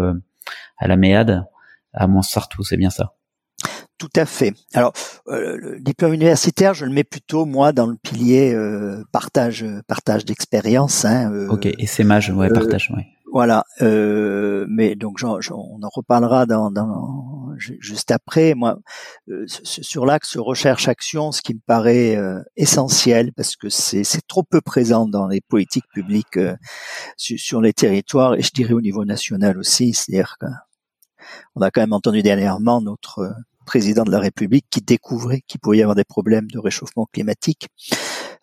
à 0.77 0.87
la 0.87 0.97
MEAD, 0.97 1.45
à 1.93 2.07
Montsartou, 2.07 2.63
c'est 2.63 2.77
bien 2.77 2.89
ça 2.89 3.13
tout 3.99 4.19
à 4.19 4.25
fait. 4.25 4.53
Alors, 4.73 4.91
le 5.27 5.79
diplôme 5.79 6.13
universitaire, 6.13 6.73
je 6.73 6.83
le 6.83 6.91
mets 6.91 7.05
plutôt 7.05 7.45
moi 7.45 7.71
dans 7.71 7.85
le 7.85 7.95
pilier 7.95 8.53
partage, 9.13 9.65
partage 9.87 10.25
d'expérience. 10.25 11.05
Hein, 11.05 11.47
ok, 11.49 11.67
et 11.67 11.85
c'est 11.85 12.03
mage, 12.03 12.29
ouais, 12.29 12.49
partage, 12.49 12.91
ouais. 12.93 13.05
Voilà, 13.33 13.63
euh, 13.81 14.67
mais 14.69 14.93
donc 14.93 15.17
on 15.23 15.81
en 15.81 15.89
reparlera 15.89 16.45
dans, 16.45 16.69
dans, 16.69 17.49
juste 17.57 18.11
après. 18.11 18.53
Moi, 18.53 18.77
euh, 19.27 19.45
sur 19.47 20.05
l'axe 20.05 20.37
recherche-action, 20.37 21.31
ce 21.31 21.41
qui 21.41 21.55
me 21.55 21.59
paraît 21.65 22.15
euh, 22.15 22.43
essentiel 22.57 23.33
parce 23.33 23.55
que 23.55 23.69
c'est 23.69 24.03
trop 24.27 24.43
peu 24.43 24.61
présent 24.61 25.07
dans 25.07 25.27
les 25.27 25.41
politiques 25.41 25.87
publiques 25.95 26.37
euh, 26.37 26.55
sur, 27.17 27.59
les 27.59 27.73
territoires 27.73 28.35
et 28.35 28.43
je 28.43 28.51
dirais 28.51 28.73
au 28.73 28.81
niveau 28.81 29.03
national 29.03 29.57
aussi. 29.57 29.93
C'est-à-dire 29.93 30.35
qu'on 30.39 31.61
a 31.61 31.71
quand 31.71 31.81
même 31.81 31.93
entendu 31.93 32.21
dernièrement 32.21 32.81
notre 32.81 33.33
président 33.63 34.03
de 34.03 34.11
la 34.11 34.19
République 34.19 34.65
qui 34.69 34.81
découvrait 34.81 35.41
qu'il 35.47 35.59
pouvait 35.59 35.77
y 35.77 35.81
avoir 35.81 35.95
des 35.95 36.03
problèmes 36.03 36.49
de 36.51 36.59
réchauffement 36.59 37.07
climatique. 37.11 37.67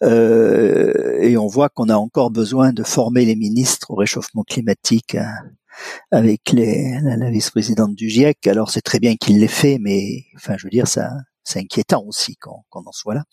Euh, 0.02 1.18
et 1.20 1.36
on 1.36 1.46
voit 1.46 1.68
qu'on 1.68 1.88
a 1.88 1.96
encore 1.96 2.30
besoin 2.30 2.72
de 2.72 2.82
former 2.82 3.24
les 3.24 3.36
ministres 3.36 3.90
au 3.90 3.94
réchauffement 3.94 4.42
climatique 4.42 5.14
hein, 5.14 5.32
avec 6.10 6.52
les, 6.52 6.98
la, 7.02 7.30
vice-présidente 7.30 7.94
du 7.94 8.08
GIEC. 8.08 8.46
Alors 8.46 8.70
c'est 8.70 8.80
très 8.80 8.98
bien 8.98 9.16
qu'il 9.16 9.40
l'ait 9.40 9.48
fait, 9.48 9.78
mais 9.80 10.24
enfin 10.36 10.56
je 10.58 10.66
veux 10.66 10.70
dire 10.70 10.88
ça, 10.88 11.10
c'est 11.44 11.60
inquiétant 11.60 12.04
aussi 12.06 12.36
qu'on 12.36 12.62
en 12.72 12.92
soit 12.92 13.14
là. 13.14 13.24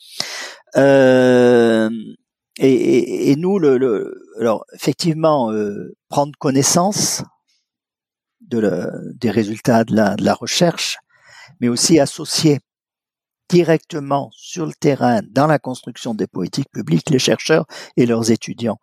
Euh, 0.76 1.89
et, 2.59 3.31
et, 3.31 3.35
nous, 3.35 3.59
le, 3.59 3.77
le, 3.77 4.19
alors 4.39 4.65
effectivement, 4.73 5.51
euh, 5.51 5.95
prendre 6.09 6.34
connaissance 6.39 7.23
de 8.41 8.89
des 9.15 9.30
résultats 9.30 9.84
de 9.84 9.95
la, 9.95 10.15
de 10.15 10.23
la 10.23 10.34
recherche, 10.34 10.97
mais 11.59 11.67
aussi 11.67 11.99
associer 11.99 12.59
directement 13.49 14.29
sur 14.34 14.65
le 14.65 14.73
terrain 14.73 15.21
dans 15.29 15.47
la 15.47 15.59
construction 15.59 16.13
des 16.13 16.27
politiques 16.27 16.69
publiques 16.71 17.09
les 17.09 17.19
chercheurs 17.19 17.65
et 17.95 18.05
leurs 18.05 18.31
étudiants. 18.31 18.79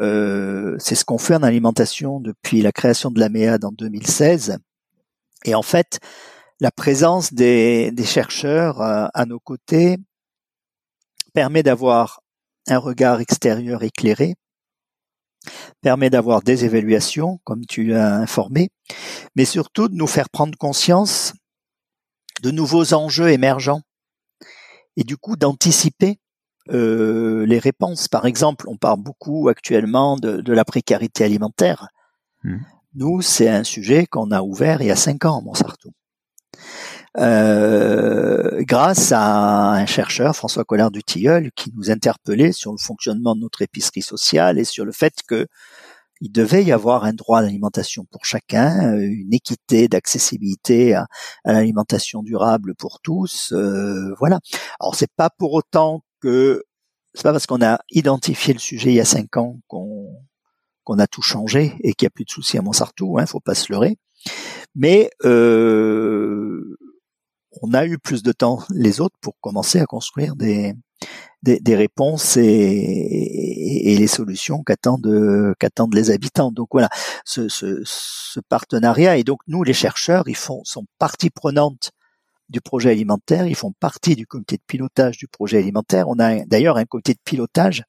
Euh, 0.00 0.76
c'est 0.78 0.94
ce 0.94 1.04
qu'on 1.04 1.18
fait 1.18 1.36
en 1.36 1.42
alimentation 1.42 2.20
depuis 2.20 2.62
la 2.62 2.72
création 2.72 3.10
de 3.10 3.20
la 3.20 3.28
MEAD 3.28 3.64
en 3.64 3.72
2016. 3.72 4.58
Et 5.44 5.54
en 5.54 5.62
fait, 5.62 6.00
la 6.60 6.70
présence 6.70 7.32
des, 7.32 7.92
chercheurs 8.04 8.80
euh, 8.80 9.06
à, 9.14 9.26
nos 9.26 9.40
côtés 9.40 9.98
permet 11.32 11.62
d'avoir 11.62 12.20
un 12.68 12.78
regard 12.78 13.20
extérieur 13.20 13.82
éclairé, 13.82 14.34
permet 15.80 16.10
d'avoir 16.10 16.42
des 16.42 16.64
évaluations, 16.64 17.40
comme 17.44 17.66
tu 17.66 17.84
l'as 17.84 18.16
informé, 18.16 18.70
mais 19.34 19.44
surtout 19.44 19.88
de 19.88 19.94
nous 19.94 20.06
faire 20.06 20.30
prendre 20.30 20.56
conscience 20.56 21.32
de 22.42 22.50
nouveaux 22.50 22.92
enjeux 22.92 23.30
émergents 23.30 23.82
et 24.96 25.04
du 25.04 25.16
coup 25.16 25.36
d'anticiper 25.36 26.18
euh, 26.70 27.46
les 27.46 27.58
réponses. 27.58 28.08
Par 28.08 28.26
exemple, 28.26 28.68
on 28.68 28.76
parle 28.76 29.00
beaucoup 29.00 29.48
actuellement 29.48 30.16
de, 30.16 30.40
de 30.40 30.52
la 30.52 30.64
précarité 30.64 31.24
alimentaire. 31.24 31.88
Mmh. 32.44 32.58
Nous, 32.94 33.22
c'est 33.22 33.48
un 33.48 33.64
sujet 33.64 34.06
qu'on 34.06 34.30
a 34.30 34.42
ouvert 34.42 34.82
il 34.82 34.88
y 34.88 34.90
a 34.90 34.96
cinq 34.96 35.24
ans 35.24 35.38
à 35.38 35.40
Montsartou. 35.40 35.92
Euh, 37.18 38.62
grâce 38.62 39.12
à 39.12 39.72
un 39.72 39.86
chercheur, 39.86 40.34
François 40.34 40.64
Collard 40.64 40.90
du 40.90 41.02
Tilleul, 41.02 41.50
qui 41.52 41.72
nous 41.74 41.90
interpellait 41.90 42.52
sur 42.52 42.72
le 42.72 42.78
fonctionnement 42.78 43.34
de 43.34 43.40
notre 43.40 43.62
épicerie 43.62 44.02
sociale 44.02 44.58
et 44.58 44.64
sur 44.64 44.84
le 44.84 44.92
fait 44.92 45.14
que 45.26 45.46
il 46.22 46.30
devait 46.30 46.62
y 46.62 46.70
avoir 46.70 47.02
un 47.02 47.12
droit 47.12 47.40
à 47.40 47.42
l'alimentation 47.42 48.06
pour 48.08 48.24
chacun, 48.24 48.94
euh, 48.94 49.00
une 49.00 49.34
équité 49.34 49.88
d'accessibilité 49.88 50.94
à, 50.94 51.08
l'alimentation 51.44 52.22
durable 52.22 52.76
pour 52.76 53.00
tous. 53.00 53.52
Euh, 53.52 54.14
voilà. 54.20 54.38
Alors 54.78 54.94
c'est 54.94 55.10
pas 55.16 55.30
pour 55.30 55.52
autant 55.52 56.04
que 56.20 56.62
c'est 57.12 57.24
pas 57.24 57.32
parce 57.32 57.46
qu'on 57.46 57.60
a 57.60 57.80
identifié 57.90 58.54
le 58.54 58.60
sujet 58.60 58.90
il 58.90 58.94
y 58.94 59.00
a 59.00 59.04
cinq 59.04 59.36
ans 59.36 59.58
qu'on 59.66 60.14
qu'on 60.84 60.98
a 61.00 61.08
tout 61.08 61.22
changé 61.22 61.74
et 61.82 61.92
qu'il 61.92 62.06
n'y 62.06 62.08
a 62.08 62.10
plus 62.10 62.24
de 62.24 62.30
soucis 62.30 62.56
à 62.56 62.62
Montsartou. 62.62 63.18
Hein, 63.18 63.26
faut 63.26 63.40
pas 63.40 63.56
se 63.56 63.72
leurrer. 63.72 63.98
Mais 64.76 65.10
euh, 65.24 66.78
on 67.62 67.74
a 67.74 67.84
eu 67.84 67.98
plus 67.98 68.22
de 68.22 68.32
temps 68.32 68.62
les 68.70 69.00
autres 69.00 69.16
pour 69.20 69.34
commencer 69.40 69.80
à 69.80 69.86
construire 69.86 70.36
des, 70.36 70.74
des, 71.42 71.76
réponses 71.76 72.36
et, 72.36 73.96
les 73.98 74.06
solutions 74.06 74.62
qu'attendent 74.62 75.54
qu'attendent 75.58 75.94
les 75.94 76.10
habitants. 76.10 76.52
Donc 76.52 76.68
voilà, 76.72 76.88
ce, 77.24 77.48
ce, 77.48 78.40
partenariat 78.48 79.16
et 79.16 79.24
donc 79.24 79.40
nous 79.48 79.62
les 79.62 79.72
chercheurs, 79.72 80.24
ils 80.28 80.36
font 80.36 80.62
sont 80.64 80.86
partie 80.98 81.30
prenante 81.30 81.90
du 82.48 82.60
projet 82.60 82.90
alimentaire, 82.90 83.46
ils 83.46 83.56
font 83.56 83.72
partie 83.72 84.14
du 84.14 84.26
comité 84.26 84.56
de 84.56 84.62
pilotage 84.66 85.16
du 85.16 85.26
projet 85.26 85.58
alimentaire. 85.58 86.08
On 86.08 86.18
a 86.18 86.44
d'ailleurs 86.44 86.76
un 86.76 86.84
comité 86.84 87.14
de 87.14 87.20
pilotage 87.24 87.84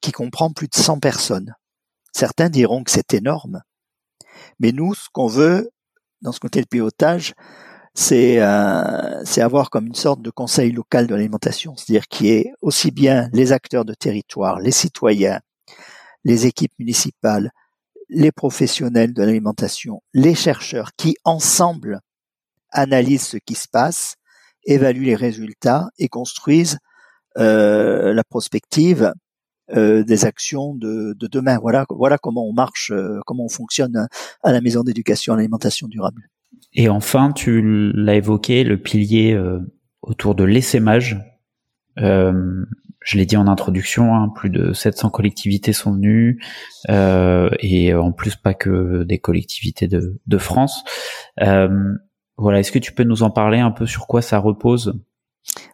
qui 0.00 0.12
comprend 0.12 0.50
plus 0.52 0.68
de 0.68 0.76
100 0.76 1.00
personnes. 1.00 1.54
Certains 2.12 2.48
diront 2.48 2.82
que 2.84 2.90
c'est 2.90 3.14
énorme, 3.14 3.62
mais 4.58 4.72
nous, 4.72 4.94
ce 4.94 5.08
qu'on 5.12 5.26
veut 5.26 5.70
dans 6.22 6.32
ce 6.32 6.40
comité 6.40 6.60
de 6.60 6.66
pilotage, 6.66 7.34
c'est 7.94 8.40
euh, 8.40 9.24
c'est 9.24 9.42
avoir 9.42 9.70
comme 9.70 9.86
une 9.86 9.94
sorte 9.94 10.22
de 10.22 10.30
conseil 10.30 10.72
local 10.72 11.06
de 11.06 11.14
l'alimentation, 11.14 11.76
c'est-à-dire 11.76 12.08
qui 12.08 12.30
est 12.30 12.52
aussi 12.62 12.90
bien 12.90 13.28
les 13.32 13.52
acteurs 13.52 13.84
de 13.84 13.94
territoire, 13.94 14.60
les 14.60 14.70
citoyens, 14.70 15.40
les 16.24 16.46
équipes 16.46 16.72
municipales, 16.78 17.50
les 18.08 18.32
professionnels 18.32 19.12
de 19.14 19.22
l'alimentation, 19.22 20.02
les 20.14 20.34
chercheurs 20.34 20.90
qui 20.96 21.16
ensemble 21.24 22.00
analysent 22.70 23.26
ce 23.26 23.36
qui 23.38 23.54
se 23.54 23.68
passe, 23.68 24.16
évaluent 24.64 25.04
les 25.04 25.16
résultats 25.16 25.88
et 25.98 26.08
construisent 26.08 26.78
euh, 27.38 28.12
la 28.14 28.24
prospective 28.24 29.12
euh, 29.76 30.04
des 30.04 30.24
actions 30.24 30.74
de, 30.74 31.14
de, 31.18 31.26
demain. 31.26 31.58
Voilà, 31.60 32.18
comment 32.18 32.46
on 32.46 32.52
marche, 32.52 32.92
comment 33.26 33.44
on 33.44 33.48
fonctionne 33.48 34.08
à 34.42 34.52
la 34.52 34.60
maison 34.60 34.82
d'éducation 34.82 35.34
à 35.34 35.36
l'alimentation 35.36 35.88
durable. 35.88 36.28
Et 36.72 36.88
enfin, 36.88 37.32
tu 37.32 37.92
l'as 37.94 38.14
évoqué, 38.14 38.64
le 38.64 38.80
pilier 38.80 39.32
euh, 39.32 39.58
autour 40.02 40.34
de 40.34 40.44
l'essaimage. 40.44 41.18
Euh, 41.98 42.64
je 43.00 43.16
l'ai 43.16 43.26
dit 43.26 43.36
en 43.36 43.48
introduction, 43.48 44.14
hein, 44.14 44.28
plus 44.34 44.50
de 44.50 44.72
700 44.72 45.10
collectivités 45.10 45.72
sont 45.72 45.92
venues, 45.92 46.42
euh, 46.90 47.48
et 47.60 47.94
en 47.94 48.12
plus 48.12 48.36
pas 48.36 48.54
que 48.54 49.04
des 49.04 49.18
collectivités 49.18 49.88
de, 49.88 50.20
de 50.26 50.38
France. 50.38 50.84
Euh, 51.40 51.94
voilà, 52.36 52.60
est-ce 52.60 52.72
que 52.72 52.78
tu 52.78 52.92
peux 52.92 53.04
nous 53.04 53.22
en 53.22 53.30
parler 53.30 53.58
un 53.58 53.70
peu 53.70 53.86
sur 53.86 54.06
quoi 54.06 54.22
ça 54.22 54.38
repose? 54.38 54.94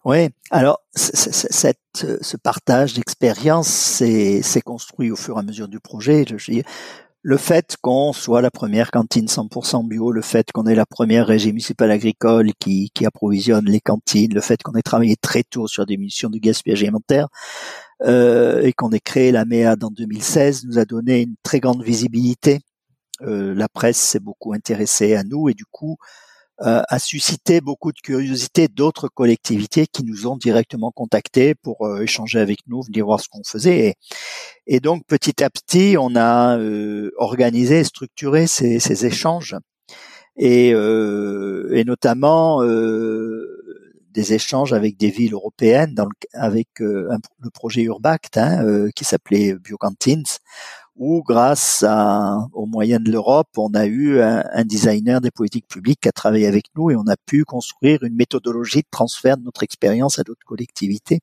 Oui, 0.04 0.28
alors 0.52 0.80
cette, 0.94 1.78
ce 2.20 2.36
partage 2.36 2.94
d'expérience 2.94 3.68
s'est 3.68 4.62
construit 4.64 5.10
au 5.10 5.16
fur 5.16 5.36
et 5.36 5.40
à 5.40 5.42
mesure 5.42 5.68
du 5.68 5.80
projet. 5.80 6.24
Je, 6.28 6.62
le 7.28 7.38
fait 7.38 7.76
qu'on 7.82 8.12
soit 8.12 8.40
la 8.40 8.52
première 8.52 8.92
cantine 8.92 9.26
100% 9.26 9.88
bio, 9.88 10.12
le 10.12 10.22
fait 10.22 10.52
qu'on 10.52 10.64
ait 10.64 10.76
la 10.76 10.86
première 10.86 11.26
régie 11.26 11.48
municipale 11.48 11.90
agricole 11.90 12.52
qui, 12.60 12.92
qui 12.94 13.04
approvisionne 13.04 13.64
les 13.64 13.80
cantines, 13.80 14.32
le 14.32 14.40
fait 14.40 14.62
qu'on 14.62 14.74
ait 14.74 14.82
travaillé 14.82 15.16
très 15.16 15.42
tôt 15.42 15.66
sur 15.66 15.86
des 15.86 15.96
missions 15.96 16.30
de 16.30 16.38
gaspillage 16.38 16.84
alimentaire 16.84 17.26
euh, 18.04 18.62
et 18.62 18.72
qu'on 18.72 18.92
ait 18.92 19.00
créé 19.00 19.32
la 19.32 19.44
MEAD 19.44 19.82
en 19.82 19.90
2016 19.90 20.66
nous 20.66 20.78
a 20.78 20.84
donné 20.84 21.22
une 21.22 21.34
très 21.42 21.58
grande 21.58 21.82
visibilité. 21.82 22.60
Euh, 23.22 23.56
la 23.56 23.68
presse 23.68 23.98
s'est 23.98 24.20
beaucoup 24.20 24.52
intéressée 24.52 25.16
à 25.16 25.24
nous 25.24 25.48
et 25.48 25.54
du 25.54 25.64
coup 25.64 25.96
euh, 26.62 26.82
a 26.88 26.98
suscité 26.98 27.60
beaucoup 27.60 27.92
de 27.92 28.00
curiosité 28.00 28.68
d'autres 28.68 29.08
collectivités 29.08 29.86
qui 29.86 30.04
nous 30.04 30.26
ont 30.26 30.38
directement 30.38 30.90
contactés 30.90 31.54
pour 31.54 31.84
euh, 31.86 32.00
échanger 32.00 32.38
avec 32.38 32.60
nous, 32.66 32.80
venir 32.80 33.04
voir 33.04 33.20
ce 33.20 33.28
qu'on 33.28 33.44
faisait. 33.44 33.96
Et, 34.66 34.80
donc 34.80 35.04
petit 35.06 35.44
à 35.44 35.50
petit, 35.50 35.96
on 35.98 36.16
a 36.16 36.56
euh, 36.58 37.10
organisé 37.18 37.80
et 37.80 37.84
structuré 37.84 38.46
ces, 38.46 38.78
ces 38.78 39.04
échanges 39.04 39.54
et, 40.38 40.68
et 40.68 41.84
notamment 41.84 42.62
des 42.62 44.34
échanges 44.34 44.74
avec 44.74 44.98
des 44.98 45.10
villes 45.10 45.32
européennes, 45.32 45.94
dans 45.94 46.04
le, 46.04 46.10
avec 46.34 46.68
le 46.78 47.50
projet 47.54 47.82
Urbact 47.82 48.36
hein, 48.36 48.88
qui 48.94 49.04
s'appelait 49.04 49.54
Biocantines, 49.54 50.24
où 50.96 51.22
grâce 51.22 51.84
à, 51.86 52.38
aux 52.52 52.66
moyens 52.66 53.02
de 53.02 53.10
l'Europe, 53.10 53.48
on 53.56 53.74
a 53.74 53.86
eu 53.86 54.20
un, 54.20 54.64
designer 54.64 55.20
des 55.20 55.30
politiques 55.30 55.68
publiques 55.68 56.00
qui 56.02 56.08
a 56.08 56.12
travaillé 56.12 56.46
avec 56.46 56.66
nous 56.76 56.90
et 56.90 56.96
on 56.96 57.06
a 57.06 57.16
pu 57.26 57.44
construire 57.44 58.02
une 58.02 58.14
méthodologie 58.14 58.80
de 58.80 58.88
transfert 58.90 59.36
de 59.36 59.44
notre 59.44 59.62
expérience 59.62 60.18
à 60.18 60.22
d'autres 60.22 60.46
collectivités 60.46 61.20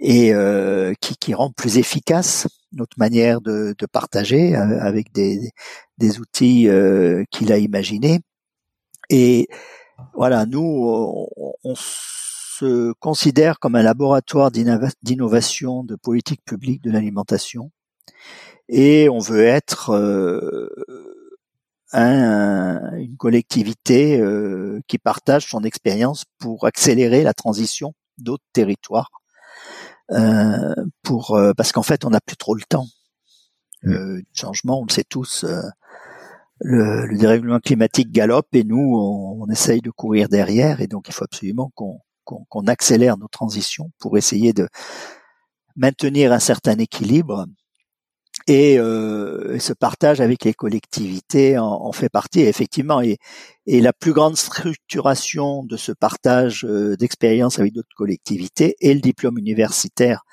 et 0.00 0.34
euh, 0.34 0.94
qui, 1.00 1.34
rend 1.34 1.50
plus 1.50 1.78
efficace 1.78 2.48
notre 2.72 2.98
manière 2.98 3.40
de, 3.40 3.74
partager 3.92 4.56
euh, 4.56 4.80
avec 4.80 5.12
des, 5.12 5.50
des 5.98 6.18
outils 6.18 6.68
euh, 6.68 7.24
qu'il 7.30 7.52
a 7.52 7.58
imaginés. 7.58 8.20
Et 9.10 9.48
voilà, 10.14 10.46
nous, 10.46 11.28
on, 11.36 11.54
on 11.62 11.74
se 11.76 12.92
considère 12.94 13.58
comme 13.58 13.76
un 13.76 13.82
laboratoire 13.82 14.50
d'innovation 14.50 15.84
de 15.84 15.94
politique 15.96 16.44
publique 16.44 16.82
de 16.82 16.90
l'alimentation 16.90 17.70
et 18.68 19.08
on 19.08 19.18
veut 19.18 19.44
être 19.44 19.90
euh, 21.94 22.90
une 22.96 23.16
collectivité 23.16 24.18
euh, 24.18 24.80
qui 24.88 24.98
partage 24.98 25.46
son 25.46 25.62
expérience 25.62 26.24
pour 26.38 26.66
accélérer 26.66 27.22
la 27.22 27.34
transition 27.34 27.94
d'autres 28.18 28.44
territoires. 28.52 29.10
Euh, 30.10 30.74
pour 31.02 31.38
parce 31.56 31.72
qu'en 31.72 31.82
fait 31.82 32.04
on 32.04 32.10
n'a 32.10 32.20
plus 32.20 32.36
trop 32.36 32.54
le 32.54 32.62
temps. 32.68 32.86
Mmh. 33.84 33.92
Le 33.92 34.22
changement, 34.32 34.80
on 34.80 34.84
le 34.86 34.92
sait 34.92 35.04
tous, 35.04 35.44
le, 36.60 37.06
le, 37.06 37.18
dérèglement 37.18 37.60
climatique 37.60 38.10
galope 38.10 38.48
et 38.54 38.64
nous 38.64 38.96
on, 39.40 39.48
essaye 39.50 39.80
de 39.80 39.90
courir 39.90 40.28
derrière 40.28 40.80
et 40.80 40.86
donc 40.88 41.08
il 41.08 41.14
faut 41.14 41.24
absolument 41.24 41.70
qu'on 41.74 42.00
qu'on 42.24 42.66
accélère 42.66 43.18
nos 43.18 43.28
transitions 43.28 43.92
pour 43.98 44.16
essayer 44.16 44.52
de 44.54 44.68
maintenir 45.76 46.32
un 46.32 46.38
certain 46.38 46.78
équilibre 46.78 47.46
et, 48.46 48.78
euh, 48.78 49.58
ce 49.58 49.72
partage 49.72 50.20
avec 50.20 50.44
les 50.44 50.54
collectivités 50.54 51.58
en, 51.58 51.66
en 51.66 51.92
fait 51.92 52.08
partie 52.08 52.40
effectivement. 52.42 53.00
Et, 53.00 53.18
et, 53.66 53.80
la 53.80 53.92
plus 53.92 54.12
grande 54.12 54.36
structuration 54.36 55.64
de 55.64 55.76
ce 55.76 55.92
partage 55.92 56.64
euh, 56.64 56.96
d'expérience 56.96 57.58
avec 57.58 57.72
d'autres 57.72 57.94
collectivités 57.96 58.76
est 58.80 58.94
le 58.94 59.00
diplôme 59.00 59.38
universitaire. 59.38 60.24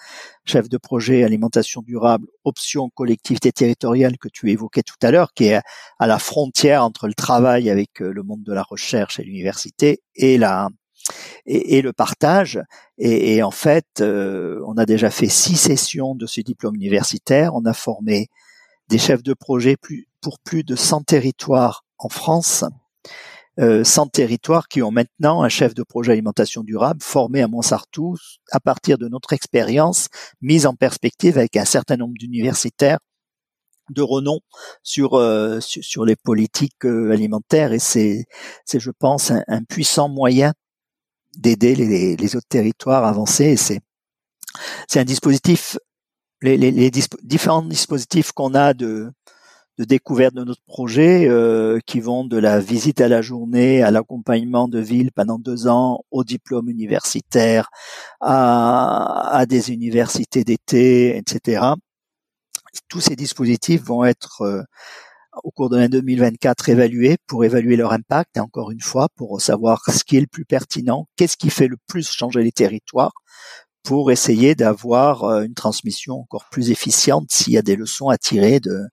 Chef 0.45 0.69
de 0.69 0.77
projet 0.77 1.23
alimentation 1.23 1.81
durable 1.81 2.27
option 2.43 2.89
collectivité 2.89 3.51
territoriale 3.51 4.17
que 4.17 4.27
tu 4.27 4.51
évoquais 4.51 4.83
tout 4.83 4.95
à 5.01 5.11
l'heure 5.11 5.33
qui 5.33 5.45
est 5.45 5.61
à 5.99 6.07
la 6.07 6.19
frontière 6.19 6.83
entre 6.83 7.07
le 7.07 7.13
travail 7.13 7.69
avec 7.69 8.01
euh, 8.01 8.11
le 8.11 8.23
monde 8.23 8.43
de 8.43 8.53
la 8.53 8.63
recherche 8.63 9.19
et 9.19 9.23
l'université 9.23 10.01
et 10.15 10.37
la 10.37 10.69
et, 11.45 11.81
le 11.81 11.93
partage. 11.93 12.61
Et, 12.97 13.41
en 13.43 13.51
fait, 13.51 13.85
euh, 13.99 14.61
on 14.67 14.77
a 14.77 14.85
déjà 14.85 15.09
fait 15.09 15.29
six 15.29 15.57
sessions 15.57 16.15
de 16.15 16.25
ce 16.25 16.41
diplôme 16.41 16.75
universitaire. 16.75 17.55
On 17.55 17.65
a 17.65 17.73
formé 17.73 18.29
des 18.89 18.97
chefs 18.97 19.23
de 19.23 19.33
projet 19.33 19.77
pour 20.21 20.39
plus 20.39 20.63
de 20.63 20.75
100 20.75 21.03
territoires 21.03 21.85
en 21.97 22.09
France. 22.09 22.65
Euh, 23.59 23.83
100 23.83 24.07
territoires 24.07 24.69
qui 24.69 24.81
ont 24.81 24.91
maintenant 24.91 25.43
un 25.43 25.49
chef 25.49 25.73
de 25.73 25.83
projet 25.83 26.13
alimentation 26.13 26.63
durable 26.63 27.01
formé 27.03 27.41
à 27.41 27.49
Montsartou 27.49 28.15
à 28.49 28.61
partir 28.61 28.97
de 28.97 29.09
notre 29.09 29.33
expérience 29.33 30.07
mise 30.41 30.65
en 30.65 30.73
perspective 30.73 31.37
avec 31.37 31.57
un 31.57 31.65
certain 31.65 31.97
nombre 31.97 32.13
d'universitaires 32.17 32.99
de 33.89 34.01
renom 34.01 34.39
sur 34.83 35.15
euh, 35.15 35.59
sur, 35.59 36.05
les 36.05 36.15
politiques 36.15 36.85
euh, 36.85 37.11
alimentaires 37.11 37.73
et 37.73 37.79
c'est 37.79 38.23
c'est 38.65 38.79
je 38.79 38.91
pense 38.91 39.31
un 39.31 39.63
puissant 39.65 40.07
moyen 40.07 40.53
d'aider 41.37 41.75
les, 41.75 42.15
les, 42.15 42.35
autres 42.35 42.47
territoires 42.47 43.03
à 43.03 43.09
avancer. 43.09 43.55
C'est 43.57 43.79
c'est 44.87 44.99
un 44.99 45.05
dispositif, 45.05 45.77
les, 46.41 46.57
les, 46.57 46.71
les 46.71 46.91
différents 47.23 47.61
dispositifs 47.61 48.31
qu'on 48.33 48.53
a 48.53 48.73
de, 48.73 49.11
de 49.77 49.85
découverte 49.85 50.35
de 50.35 50.43
notre 50.43 50.63
projet, 50.63 51.27
euh, 51.27 51.79
qui 51.85 51.99
vont 52.01 52.25
de 52.25 52.37
la 52.37 52.59
visite 52.59 53.01
à 53.01 53.07
la 53.07 53.21
journée, 53.21 53.81
à 53.81 53.91
l'accompagnement 53.91 54.67
de 54.67 54.79
ville 54.79 55.11
pendant 55.11 55.39
deux 55.39 55.67
ans, 55.67 56.03
au 56.11 56.23
diplôme 56.23 56.69
universitaire, 56.69 57.69
à, 58.19 59.29
à 59.31 59.45
des 59.45 59.71
universités 59.71 60.43
d'été, 60.43 61.17
etc. 61.17 61.63
Tous 62.89 63.01
ces 63.01 63.15
dispositifs 63.15 63.83
vont 63.83 64.05
être 64.05 64.41
euh, 64.41 64.61
au 65.43 65.51
cours 65.51 65.69
de 65.69 65.77
l'année 65.77 65.89
2024 65.89 66.69
évaluer 66.69 67.17
pour 67.27 67.45
évaluer 67.45 67.75
leur 67.75 67.93
impact 67.93 68.37
et 68.37 68.39
encore 68.39 68.71
une 68.71 68.81
fois 68.81 69.07
pour 69.15 69.41
savoir 69.41 69.81
ce 69.89 70.03
qui 70.03 70.17
est 70.17 70.21
le 70.21 70.27
plus 70.27 70.45
pertinent, 70.45 71.07
qu'est-ce 71.15 71.37
qui 71.37 71.49
fait 71.49 71.67
le 71.67 71.77
plus 71.87 72.09
changer 72.11 72.43
les 72.43 72.51
territoires 72.51 73.13
pour 73.83 74.11
essayer 74.11 74.55
d'avoir 74.55 75.23
euh, 75.23 75.43
une 75.43 75.53
transmission 75.53 76.19
encore 76.19 76.45
plus 76.51 76.71
efficiente 76.71 77.25
s'il 77.29 77.53
y 77.53 77.57
a 77.57 77.61
des 77.61 77.75
leçons 77.75 78.09
à 78.09 78.17
tirer 78.17 78.59
de, 78.59 78.83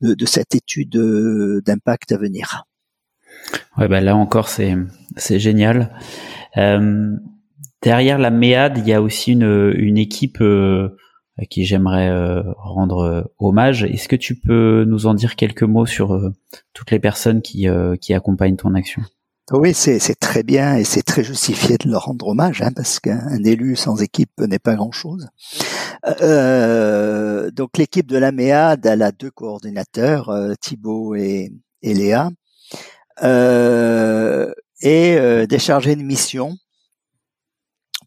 de, 0.00 0.26
cette 0.26 0.54
étude 0.54 0.96
euh, 0.96 1.60
d'impact 1.66 2.12
à 2.12 2.16
venir. 2.16 2.64
Ouais, 3.76 3.88
bah 3.88 4.00
là 4.00 4.16
encore, 4.16 4.48
c'est 4.48 4.74
c'est 5.16 5.38
génial. 5.38 5.94
Euh, 6.56 7.14
derrière 7.82 8.18
la 8.18 8.30
MEAD, 8.30 8.78
il 8.78 8.88
y 8.88 8.92
a 8.94 9.02
aussi 9.02 9.32
une, 9.32 9.72
une 9.76 9.98
équipe 9.98 10.42
à 11.42 11.44
qui 11.44 11.64
j'aimerais 11.64 12.08
euh, 12.08 12.42
rendre 12.56 13.32
hommage. 13.38 13.84
Est-ce 13.84 14.08
que 14.08 14.16
tu 14.16 14.34
peux 14.34 14.84
nous 14.86 15.06
en 15.06 15.14
dire 15.14 15.36
quelques 15.36 15.62
mots 15.62 15.86
sur 15.86 16.18
toutes 16.72 16.90
les 16.90 16.98
personnes 16.98 17.42
qui, 17.42 17.66
qui 18.00 18.14
accompagnent 18.14 18.56
ton 18.56 18.74
action? 18.74 19.02
Oui, 19.50 19.74
c'est 19.74 20.14
très 20.18 20.42
bien 20.42 20.76
et 20.76 20.84
c'est 20.84 21.02
très 21.02 21.24
justifié 21.24 21.76
de 21.76 21.90
leur 21.90 22.04
rendre 22.04 22.28
hommage, 22.28 22.62
hein, 22.62 22.70
parce 22.74 23.00
qu'un 23.00 23.42
élu 23.44 23.76
sans 23.76 24.00
équipe 24.00 24.30
n'est 24.38 24.58
pas 24.58 24.76
grand-chose. 24.76 25.28
Euh, 26.22 27.50
donc 27.50 27.76
l'équipe 27.76 28.06
de 28.06 28.16
la 28.16 28.32
MEAD, 28.32 28.86
a 28.86 29.12
deux 29.12 29.30
coordinateurs, 29.30 30.30
euh, 30.30 30.54
Thibaut 30.60 31.16
et, 31.16 31.52
et 31.82 31.92
Léa, 31.92 32.30
euh, 33.22 34.52
et 34.80 35.16
euh, 35.16 35.46
des 35.46 35.58
chargés 35.58 35.96
de 35.96 36.02
mission, 36.02 36.56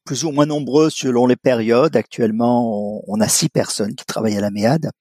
plus 0.05 0.23
ou 0.23 0.31
moins 0.31 0.45
nombreux 0.45 0.89
selon 0.89 1.25
les 1.25 1.35
périodes. 1.35 1.95
Actuellement, 1.95 2.97
on, 2.97 3.03
on 3.07 3.19
a 3.19 3.27
six 3.27 3.49
personnes 3.49 3.95
qui 3.95 4.05
travaillent 4.05 4.37
à 4.37 4.41
la 4.41 4.51
MEAD. 4.51 4.91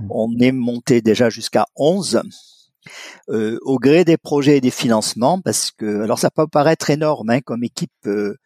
Mmh. 0.00 0.06
On 0.10 0.38
est 0.38 0.52
monté 0.52 1.02
déjà 1.02 1.28
jusqu'à 1.28 1.66
onze 1.76 2.22
euh, 3.30 3.58
au 3.62 3.78
gré 3.78 4.04
des 4.04 4.18
projets 4.18 4.58
et 4.58 4.60
des 4.60 4.70
financements, 4.70 5.40
parce 5.40 5.70
que 5.70 6.02
alors 6.02 6.18
ça 6.18 6.30
peut 6.30 6.46
paraître 6.46 6.90
énorme 6.90 7.30
hein, 7.30 7.40
comme 7.40 7.64
équipe 7.64 7.90
euh, 8.06 8.36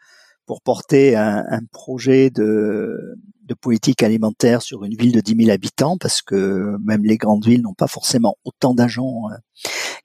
pour 0.48 0.62
porter 0.62 1.14
un, 1.14 1.44
un 1.48 1.60
projet 1.70 2.30
de, 2.30 3.14
de, 3.44 3.54
politique 3.54 4.02
alimentaire 4.02 4.62
sur 4.62 4.82
une 4.82 4.96
ville 4.96 5.12
de 5.12 5.20
10 5.20 5.44
000 5.44 5.50
habitants, 5.50 5.96
parce 5.96 6.22
que 6.22 6.76
même 6.82 7.04
les 7.04 7.16
grandes 7.16 7.46
villes 7.46 7.62
n'ont 7.62 7.74
pas 7.74 7.86
forcément 7.86 8.36
autant 8.44 8.74
d'agents 8.74 9.30
euh, 9.30 9.36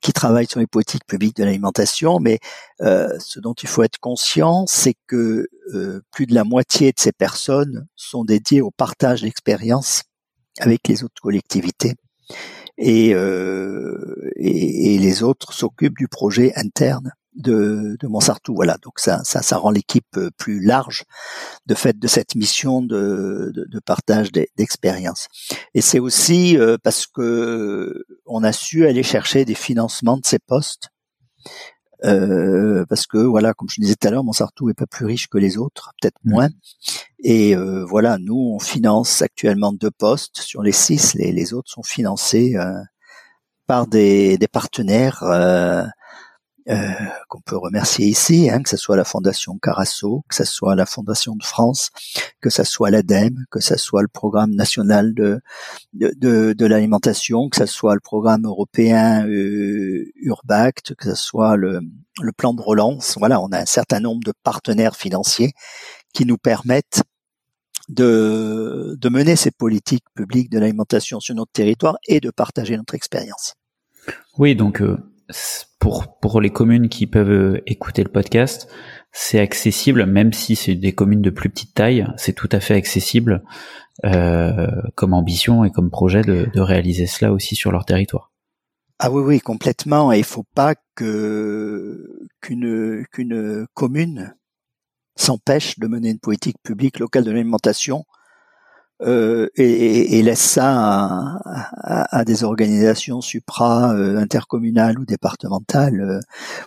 qui 0.00 0.12
travaillent 0.12 0.46
sur 0.46 0.60
les 0.60 0.68
politiques 0.68 1.06
publiques 1.06 1.36
de 1.36 1.44
l'alimentation, 1.44 2.20
mais 2.20 2.38
ce 2.78 3.40
dont 3.40 3.54
il 3.54 3.68
faut 3.68 3.82
être 3.82 3.98
conscient, 3.98 4.66
c'est 4.66 4.94
que 5.06 5.48
plus 6.10 6.26
de 6.26 6.34
la 6.34 6.44
moitié 6.44 6.92
de 6.92 7.00
ces 7.00 7.12
personnes 7.12 7.86
sont 7.96 8.24
dédiées 8.24 8.60
au 8.60 8.70
partage 8.70 9.22
d'expériences 9.22 10.02
avec 10.60 10.86
les 10.88 11.04
autres 11.04 11.22
collectivités. 11.22 11.94
Et, 12.76 13.14
euh, 13.14 14.30
et, 14.36 14.94
et, 14.94 14.98
les 14.98 15.22
autres 15.22 15.52
s'occupent 15.52 15.96
du 15.96 16.08
projet 16.08 16.52
interne 16.56 17.12
de, 17.34 17.96
de 18.00 18.06
Montsartou. 18.06 18.54
Voilà, 18.54 18.76
donc 18.82 18.98
ça, 18.98 19.22
ça, 19.24 19.42
ça 19.42 19.56
rend 19.56 19.70
l'équipe 19.70 20.16
euh, 20.16 20.30
plus 20.36 20.60
large 20.60 21.04
de 21.66 21.74
fait 21.74 21.98
de 21.98 22.06
cette 22.06 22.34
mission 22.34 22.82
de, 22.82 23.52
de, 23.54 23.64
de 23.64 23.80
partage 23.80 24.32
d'expérience. 24.32 25.28
Et 25.74 25.80
c'est 25.80 25.98
aussi 25.98 26.56
euh, 26.58 26.76
parce 26.82 27.06
que 27.06 28.04
on 28.26 28.44
a 28.44 28.52
su 28.52 28.86
aller 28.86 29.02
chercher 29.02 29.44
des 29.44 29.54
financements 29.54 30.16
de 30.16 30.26
ces 30.26 30.38
postes 30.38 30.88
euh, 32.04 32.84
parce 32.88 33.06
que 33.06 33.18
voilà, 33.18 33.54
comme 33.54 33.68
je 33.70 33.80
disais 33.80 33.94
tout 33.94 34.08
à 34.08 34.10
l'heure, 34.10 34.24
Montsartou 34.24 34.68
est 34.68 34.74
pas 34.74 34.86
plus 34.86 35.06
riche 35.06 35.28
que 35.28 35.38
les 35.38 35.56
autres, 35.56 35.92
peut-être 36.00 36.18
moins. 36.24 36.50
Et 37.22 37.56
euh, 37.56 37.84
voilà, 37.84 38.18
nous 38.18 38.52
on 38.54 38.58
finance 38.58 39.22
actuellement 39.22 39.72
deux 39.72 39.90
postes 39.90 40.38
sur 40.40 40.62
les 40.62 40.72
six, 40.72 41.14
les, 41.14 41.32
les 41.32 41.54
autres 41.54 41.70
sont 41.70 41.82
financés 41.82 42.56
euh, 42.56 42.74
par 43.66 43.86
des, 43.86 44.36
des 44.36 44.48
partenaires 44.48 45.22
euh, 46.70 46.92
qu'on 47.28 47.40
peut 47.40 47.58
remercier 47.58 48.06
ici, 48.06 48.48
hein, 48.48 48.62
que 48.62 48.70
ce 48.70 48.76
soit 48.76 48.96
la 48.96 49.04
Fondation 49.04 49.58
Carasso, 49.58 50.24
que 50.28 50.34
ce 50.34 50.44
soit 50.44 50.74
la 50.74 50.86
Fondation 50.86 51.36
de 51.36 51.42
France, 51.42 51.90
que 52.40 52.48
ce 52.48 52.64
soit 52.64 52.90
l'ADEME, 52.90 53.44
que 53.50 53.60
ce 53.60 53.76
soit 53.76 54.00
le 54.00 54.08
Programme 54.08 54.54
national 54.54 55.12
de, 55.14 55.40
de, 55.92 56.54
de, 56.54 56.66
l'alimentation, 56.66 57.48
que 57.50 57.56
ce 57.56 57.66
soit 57.66 57.94
le 57.94 58.00
programme 58.00 58.46
européen 58.46 59.26
euh, 59.28 60.10
Urbact, 60.16 60.94
que 60.94 61.10
ce 61.10 61.14
soit 61.14 61.56
le, 61.56 61.80
le 62.22 62.32
plan 62.32 62.54
de 62.54 62.62
relance. 62.62 63.16
Voilà, 63.18 63.40
on 63.40 63.48
a 63.48 63.58
un 63.58 63.66
certain 63.66 64.00
nombre 64.00 64.24
de 64.24 64.32
partenaires 64.42 64.96
financiers 64.96 65.52
qui 66.14 66.24
nous 66.24 66.38
permettent 66.38 67.02
de, 67.88 68.96
de 68.98 69.08
mener 69.08 69.36
ces 69.36 69.50
politiques 69.50 70.04
publiques 70.14 70.50
de 70.50 70.58
l'alimentation 70.58 71.20
sur 71.20 71.34
notre 71.34 71.52
territoire 71.52 71.96
et 72.08 72.20
de 72.20 72.30
partager 72.30 72.76
notre 72.76 72.94
expérience. 72.94 73.54
Oui, 74.38 74.54
donc 74.54 74.80
euh, 74.80 74.96
pour 75.78 76.18
pour 76.18 76.40
les 76.40 76.50
communes 76.50 76.88
qui 76.88 77.06
peuvent 77.06 77.30
euh, 77.30 77.62
écouter 77.66 78.02
le 78.02 78.10
podcast, 78.10 78.68
c'est 79.12 79.38
accessible, 79.38 80.06
même 80.06 80.32
si 80.32 80.56
c'est 80.56 80.74
des 80.74 80.92
communes 80.92 81.22
de 81.22 81.30
plus 81.30 81.50
petite 81.50 81.74
taille, 81.74 82.06
c'est 82.16 82.32
tout 82.32 82.48
à 82.52 82.60
fait 82.60 82.74
accessible 82.74 83.42
euh, 84.04 84.66
comme 84.96 85.14
ambition 85.14 85.64
et 85.64 85.70
comme 85.70 85.90
projet 85.90 86.22
de, 86.22 86.48
de, 86.52 86.60
réaliser 86.60 87.06
cela 87.06 87.32
aussi 87.32 87.54
sur 87.54 87.70
leur 87.70 87.84
territoire. 87.84 88.32
Ah 88.98 89.10
oui, 89.10 89.22
oui, 89.22 89.40
complètement. 89.40 90.12
Et 90.12 90.18
il 90.18 90.24
faut 90.24 90.46
pas 90.54 90.74
que 90.94 92.26
qu'une 92.40 93.04
qu'une 93.12 93.66
commune 93.74 94.34
s'empêche 95.16 95.78
de 95.78 95.86
mener 95.86 96.10
une 96.10 96.18
politique 96.18 96.56
publique 96.62 96.98
locale 96.98 97.24
de 97.24 97.30
l'alimentation 97.30 98.04
euh, 99.02 99.48
et, 99.56 100.18
et, 100.18 100.22
laisse 100.22 100.40
ça 100.40 100.70
à, 100.72 102.18
à, 102.18 102.24
des 102.24 102.44
organisations 102.44 103.20
supra 103.20 103.92
euh, 103.92 104.16
intercommunales 104.16 105.00
ou 105.00 105.04
départementales. 105.04 106.00
Euh, 106.00 106.20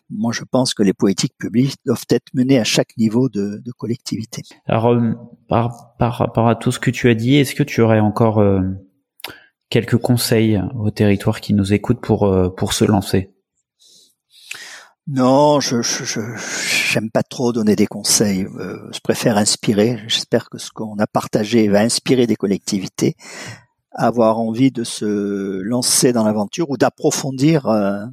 moi, 0.10 0.34
je 0.34 0.44
pense 0.44 0.74
que 0.74 0.84
les 0.84 0.94
politiques 0.94 1.36
publiques 1.38 1.78
doivent 1.86 2.06
être 2.10 2.28
menées 2.34 2.60
à 2.60 2.66
chaque 2.66 2.98
niveau 2.98 3.30
de, 3.30 3.62
de 3.64 3.72
collectivité. 3.72 4.44
Alors, 4.66 4.94
par, 5.48 5.95
par, 5.98 6.18
rapport 6.18 6.49
à 6.49 6.56
tout 6.56 6.72
ce 6.72 6.80
que 6.80 6.91
tu 6.91 7.10
as 7.10 7.16
dit, 7.16 7.36
est-ce 7.36 7.56
que 7.56 7.64
tu 7.64 7.80
aurais 7.82 8.02
encore 8.02 8.44
quelques 9.70 9.98
conseils 9.98 10.62
aux 10.78 10.91
territoires 10.91 11.40
qui 11.40 11.54
nous 11.54 11.74
écoutent 11.74 12.02
pour 12.02 12.30
pour 12.58 12.74
se 12.74 12.84
lancer? 12.84 13.37
Non, 15.08 15.62
je, 15.62 15.82
j'aime 16.92 17.10
pas 17.10 17.24
trop 17.24 17.54
donner 17.54 17.78
des 17.78 17.88
conseils. 17.88 18.46
Euh, 18.60 18.92
je 18.92 19.00
préfère 19.00 19.38
inspirer. 19.38 20.04
J'espère 20.08 20.50
que 20.50 20.58
ce 20.58 20.70
qu'on 20.70 21.00
a 21.00 21.08
partagé 21.08 21.70
va 21.70 21.80
inspirer 21.80 22.28
des 22.28 22.36
collectivités 22.36 23.16
à 23.94 24.08
avoir 24.08 24.38
envie 24.38 24.70
de 24.70 24.84
se 24.84 25.62
lancer 25.62 26.12
dans 26.12 26.26
l'aventure 26.26 26.70
ou 26.70 26.78
d'approfondir 26.78 27.68
euh, 27.68 28.06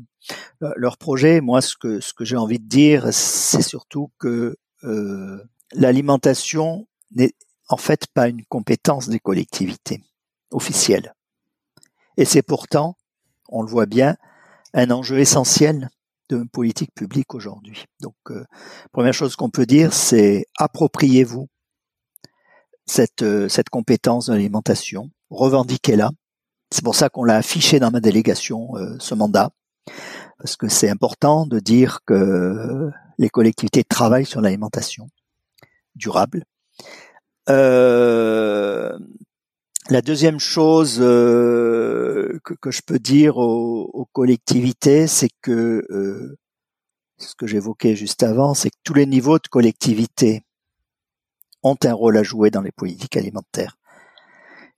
leur 0.76 0.96
projet. 0.96 1.40
Moi, 1.40 1.60
ce 1.62 1.74
que 1.76 1.98
ce 1.98 2.14
que 2.14 2.24
j'ai 2.24 2.36
envie 2.36 2.60
de 2.60 2.68
dire, 2.68 3.12
c'est 3.12 3.62
surtout 3.62 4.12
que 4.20 4.56
euh, 4.84 5.42
l'alimentation 5.72 6.86
n'est 7.10 7.34
en 7.68 7.76
fait 7.76 8.06
pas 8.06 8.28
une 8.28 8.44
compétence 8.44 9.08
des 9.08 9.18
collectivités 9.18 10.00
officielles. 10.52 11.12
Et 12.16 12.24
c'est 12.24 12.42
pourtant, 12.42 12.96
on 13.48 13.62
le 13.62 13.68
voit 13.68 13.86
bien, 13.86 14.16
un 14.74 14.92
enjeu 14.92 15.18
essentiel 15.18 15.90
de 16.28 16.44
politique 16.52 16.94
publique 16.94 17.34
aujourd'hui. 17.34 17.84
Donc, 18.00 18.14
euh, 18.30 18.44
première 18.92 19.14
chose 19.14 19.36
qu'on 19.36 19.50
peut 19.50 19.66
dire, 19.66 19.92
c'est 19.92 20.46
appropriez-vous 20.58 21.48
cette, 22.86 23.22
euh, 23.22 23.48
cette 23.48 23.68
compétence 23.70 24.26
de 24.26 24.32
l'alimentation, 24.32 25.10
revendiquez-la. 25.30 26.10
C'est 26.70 26.84
pour 26.84 26.96
ça 26.96 27.08
qu'on 27.08 27.24
l'a 27.24 27.36
affiché 27.36 27.78
dans 27.78 27.90
ma 27.90 28.00
délégation, 28.00 28.76
euh, 28.76 28.96
ce 28.98 29.14
mandat, 29.14 29.50
parce 30.38 30.56
que 30.56 30.68
c'est 30.68 30.88
important 30.88 31.46
de 31.46 31.60
dire 31.60 32.00
que 32.06 32.90
les 33.18 33.28
collectivités 33.28 33.84
travaillent 33.84 34.26
sur 34.26 34.40
l'alimentation 34.40 35.08
durable. 35.94 36.44
La 39.90 40.00
deuxième 40.00 40.40
chose 40.40 40.98
euh, 41.00 42.38
que, 42.42 42.70
je 42.70 42.80
peux 42.86 42.98
dire 42.98 43.36
aux, 43.36 44.08
collectivités, 44.12 45.06
c'est 45.06 45.28
que 45.42 45.84
euh, 45.90 46.38
ce 47.18 47.34
que 47.34 47.46
j'évoquais 47.46 47.94
juste 47.94 48.22
avant, 48.22 48.54
c'est 48.54 48.70
que 48.70 48.76
tous 48.82 48.94
les 48.94 49.04
niveaux 49.04 49.38
de 49.38 49.48
collectivité 49.48 50.42
ont 51.62 51.76
un 51.84 51.92
rôle 51.92 52.16
à 52.16 52.22
jouer 52.22 52.50
dans 52.50 52.62
les 52.62 52.72
politiques 52.72 53.16
alimentaires, 53.16 53.76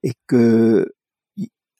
et 0.02 0.12
que, 0.26 0.92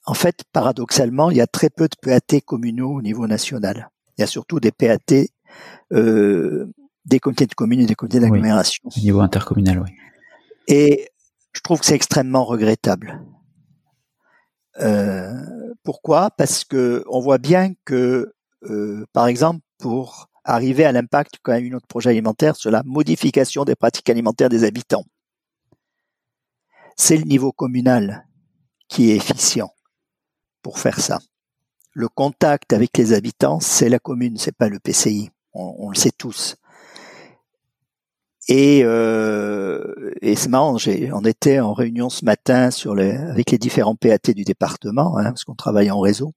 en 0.05 0.13
fait, 0.13 0.43
paradoxalement, 0.53 1.29
il 1.29 1.37
y 1.37 1.41
a 1.41 1.47
très 1.47 1.69
peu 1.69 1.87
de 1.89 1.95
PAT 2.01 2.41
communaux 2.45 2.93
au 2.93 3.01
niveau 3.01 3.27
national. 3.27 3.89
Il 4.17 4.21
y 4.21 4.23
a 4.23 4.27
surtout 4.27 4.61
des 4.61 4.71
PAT 4.71 5.27
euh, 5.91 6.71
des 7.05 7.19
comités 7.19 7.45
de 7.45 7.55
communes 7.55 7.81
et 7.81 7.85
des 7.85 7.95
comités 7.95 8.19
d'agglomération. 8.19 8.83
au 8.85 8.99
niveau 8.99 9.21
intercommunal, 9.21 9.79
oui. 9.79 9.89
Et 10.67 11.09
je 11.53 11.61
trouve 11.61 11.79
que 11.79 11.85
c'est 11.85 11.95
extrêmement 11.95 12.45
regrettable. 12.45 13.23
Euh, 14.79 15.33
pourquoi? 15.83 16.31
Parce 16.31 16.63
que 16.63 17.03
on 17.09 17.19
voit 17.19 17.37
bien 17.39 17.73
que, 17.85 18.33
euh, 18.63 19.05
par 19.13 19.27
exemple, 19.27 19.61
pour 19.77 20.29
arriver 20.43 20.85
à 20.85 20.91
l'impact 20.91 21.37
qu'a 21.43 21.59
eu 21.59 21.69
notre 21.69 21.87
projet 21.87 22.11
alimentaire 22.11 22.55
sur 22.55 22.71
la 22.71 22.83
modification 22.83 23.65
des 23.65 23.75
pratiques 23.75 24.09
alimentaires 24.09 24.49
des 24.49 24.63
habitants, 24.63 25.05
c'est 26.95 27.17
le 27.17 27.23
niveau 27.23 27.51
communal 27.51 28.27
qui 28.87 29.11
est 29.11 29.15
efficient 29.15 29.71
pour 30.61 30.79
faire 30.79 30.99
ça. 30.99 31.19
le 31.93 32.07
contact 32.07 32.73
avec 32.73 32.95
les 32.97 33.13
habitants, 33.13 33.59
c'est 33.59 33.89
la 33.89 33.97
commune, 33.97 34.37
c'est 34.37 34.55
pas 34.55 34.69
le 34.69 34.79
PCI. 34.79 35.31
On, 35.53 35.89
le 35.89 35.95
sait 35.95 36.11
tous. 36.11 36.55
Et, 38.47 38.81
euh, 38.83 40.13
et 40.21 40.35
c'est 40.35 40.47
marrant, 40.47 40.77
on 40.77 41.25
était 41.25 41.59
en 41.59 41.73
réunion 41.73 42.09
ce 42.09 42.23
matin 42.23 42.71
sur 42.71 42.95
les, 42.95 43.11
avec 43.11 43.51
les 43.51 43.57
différents 43.57 43.95
PAT 43.95 44.31
du 44.33 44.43
département, 44.43 45.17
hein, 45.17 45.25
parce 45.25 45.43
qu'on 45.43 45.55
travaille 45.55 45.91
en 45.91 45.99
réseau. 45.99 46.33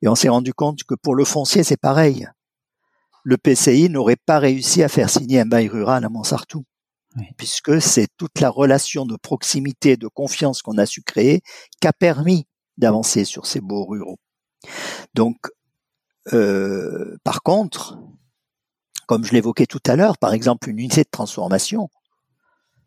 Et 0.00 0.08
on 0.08 0.14
s'est 0.14 0.30
rendu 0.30 0.54
compte 0.54 0.82
que 0.84 0.94
pour 0.94 1.14
le 1.14 1.24
foncier, 1.24 1.64
c'est 1.64 1.76
pareil. 1.76 2.26
Le 3.24 3.36
PCI 3.36 3.88
n'aurait 3.88 4.16
pas 4.16 4.38
réussi 4.38 4.82
à 4.82 4.88
faire 4.88 5.10
signer 5.10 5.40
un 5.40 5.46
bail 5.46 5.68
rural 5.68 6.04
à 6.04 6.08
Montsartou. 6.08 6.64
Puisque 7.36 7.80
c'est 7.82 8.08
toute 8.16 8.40
la 8.40 8.48
relation 8.48 9.04
de 9.04 9.16
proximité, 9.16 9.98
de 9.98 10.08
confiance 10.08 10.62
qu'on 10.62 10.78
a 10.78 10.86
su 10.86 11.02
créer 11.02 11.42
qui 11.78 11.86
a 11.86 11.92
permis 11.92 12.46
d'avancer 12.78 13.26
sur 13.26 13.44
ces 13.44 13.60
beaux 13.60 13.84
ruraux. 13.84 14.18
Donc, 15.12 15.36
euh, 16.32 17.18
par 17.22 17.42
contre, 17.42 17.98
comme 19.12 19.26
je 19.26 19.32
l'évoquais 19.34 19.66
tout 19.66 19.82
à 19.84 19.94
l'heure, 19.94 20.16
par 20.16 20.32
exemple, 20.32 20.70
une 20.70 20.78
unité 20.78 21.02
de 21.02 21.10
transformation, 21.10 21.90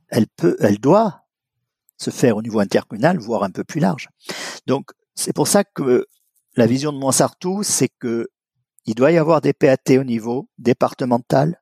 elle 0.07 0.25
peut, 0.25 0.57
elle 0.59 0.79
doit 0.79 1.21
se 1.97 2.09
faire 2.09 2.35
au 2.35 2.41
niveau 2.41 2.59
intercommunal, 2.59 3.19
voire 3.19 3.43
un 3.43 3.51
peu 3.51 3.63
plus 3.63 3.79
large. 3.79 4.09
Donc, 4.65 4.89
c'est 5.13 5.33
pour 5.33 5.47
ça 5.47 5.63
que 5.63 6.07
la 6.55 6.65
vision 6.65 6.91
de 6.91 6.97
Montsartou, 6.97 7.61
c'est 7.61 7.89
que 7.99 8.27
il 8.87 8.95
doit 8.95 9.11
y 9.11 9.19
avoir 9.19 9.39
des 9.39 9.53
PAT 9.53 9.99
au 9.99 10.03
niveau 10.03 10.49
départemental, 10.57 11.61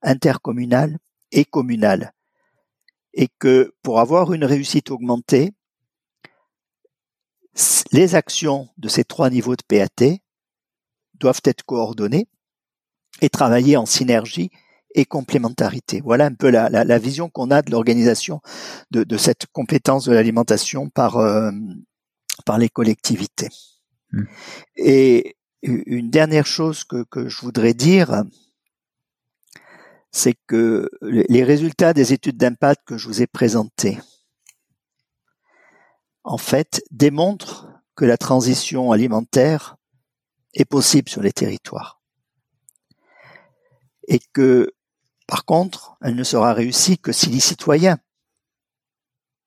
intercommunal 0.00 0.98
et 1.32 1.44
communal. 1.44 2.12
Et 3.14 3.26
que 3.40 3.74
pour 3.82 3.98
avoir 3.98 4.32
une 4.32 4.44
réussite 4.44 4.92
augmentée, 4.92 5.54
les 7.90 8.14
actions 8.14 8.68
de 8.76 8.86
ces 8.86 9.02
trois 9.02 9.28
niveaux 9.28 9.56
de 9.56 9.64
PAT 9.66 10.20
doivent 11.14 11.42
être 11.46 11.64
coordonnées 11.64 12.28
et 13.22 13.30
travailler 13.30 13.78
en 13.78 13.86
synergie 13.86 14.50
et 14.94 15.06
complémentarité. 15.06 16.02
Voilà 16.02 16.26
un 16.26 16.34
peu 16.34 16.50
la, 16.50 16.98
vision 16.98 17.30
qu'on 17.30 17.50
a 17.50 17.62
de 17.62 17.70
l'organisation 17.70 18.42
de, 18.90 19.16
cette 19.16 19.46
compétence 19.46 20.04
de 20.04 20.12
l'alimentation 20.12 20.90
par, 20.90 21.16
euh, 21.16 21.50
par 22.44 22.58
les 22.58 22.68
collectivités. 22.68 23.48
Hmm. 24.10 24.24
Et 24.76 25.36
une 25.62 26.10
dernière 26.10 26.46
chose 26.46 26.84
que, 26.84 27.04
que 27.04 27.28
je 27.28 27.40
voudrais 27.40 27.72
dire, 27.72 28.24
c'est 30.10 30.34
que 30.46 30.90
les 31.00 31.44
résultats 31.44 31.94
des 31.94 32.12
études 32.12 32.36
d'impact 32.36 32.82
que 32.84 32.98
je 32.98 33.06
vous 33.06 33.22
ai 33.22 33.26
présentées, 33.26 33.98
en 36.24 36.38
fait, 36.38 36.82
démontrent 36.90 37.68
que 37.94 38.04
la 38.04 38.18
transition 38.18 38.92
alimentaire 38.92 39.76
est 40.54 40.64
possible 40.64 41.08
sur 41.08 41.22
les 41.22 41.32
territoires. 41.32 42.01
Et 44.08 44.20
que, 44.32 44.72
par 45.26 45.44
contre, 45.44 45.96
elle 46.02 46.14
ne 46.14 46.24
sera 46.24 46.52
réussie 46.54 46.98
que 46.98 47.12
si 47.12 47.30
les 47.30 47.40
citoyens 47.40 47.98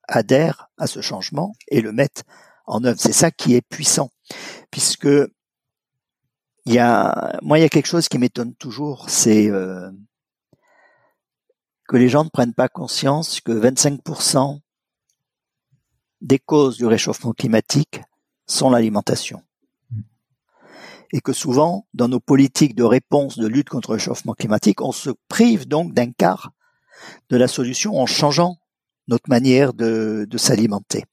adhèrent 0.07 0.69
à 0.77 0.87
ce 0.87 1.01
changement 1.01 1.55
et 1.67 1.81
le 1.81 1.91
mettent 1.91 2.23
en 2.65 2.83
œuvre. 2.83 2.99
C'est 2.99 3.13
ça 3.13 3.31
qui 3.31 3.55
est 3.55 3.61
puissant, 3.61 4.11
puisque 4.71 5.07
il 6.65 6.73
y 6.73 6.79
a, 6.79 7.37
moi, 7.41 7.59
il 7.59 7.61
y 7.61 7.65
a 7.65 7.69
quelque 7.69 7.87
chose 7.87 8.07
qui 8.07 8.17
m'étonne 8.17 8.55
toujours, 8.55 9.09
c'est 9.09 9.49
euh, 9.49 9.91
que 11.87 11.97
les 11.97 12.09
gens 12.09 12.23
ne 12.23 12.29
prennent 12.29 12.55
pas 12.55 12.69
conscience 12.69 13.39
que 13.41 13.51
25% 13.51 14.59
des 16.21 16.39
causes 16.39 16.77
du 16.77 16.85
réchauffement 16.85 17.33
climatique 17.33 18.01
sont 18.47 18.69
l'alimentation. 18.69 19.43
Et 21.11 21.21
que 21.21 21.33
souvent, 21.33 21.87
dans 21.93 22.07
nos 22.07 22.19
politiques 22.19 22.75
de 22.75 22.83
réponse 22.83 23.37
de 23.37 23.47
lutte 23.47 23.69
contre 23.69 23.91
le 23.91 23.95
réchauffement 23.95 24.33
climatique, 24.33 24.81
on 24.81 24.91
se 24.91 25.11
prive 25.27 25.67
donc 25.67 25.93
d'un 25.93 26.11
quart 26.11 26.51
de 27.29 27.37
la 27.37 27.47
solution 27.47 27.97
en 27.99 28.05
changeant 28.05 28.57
notre 29.07 29.29
manière 29.29 29.73
de, 29.73 30.27
s'alimenter. 30.37 31.05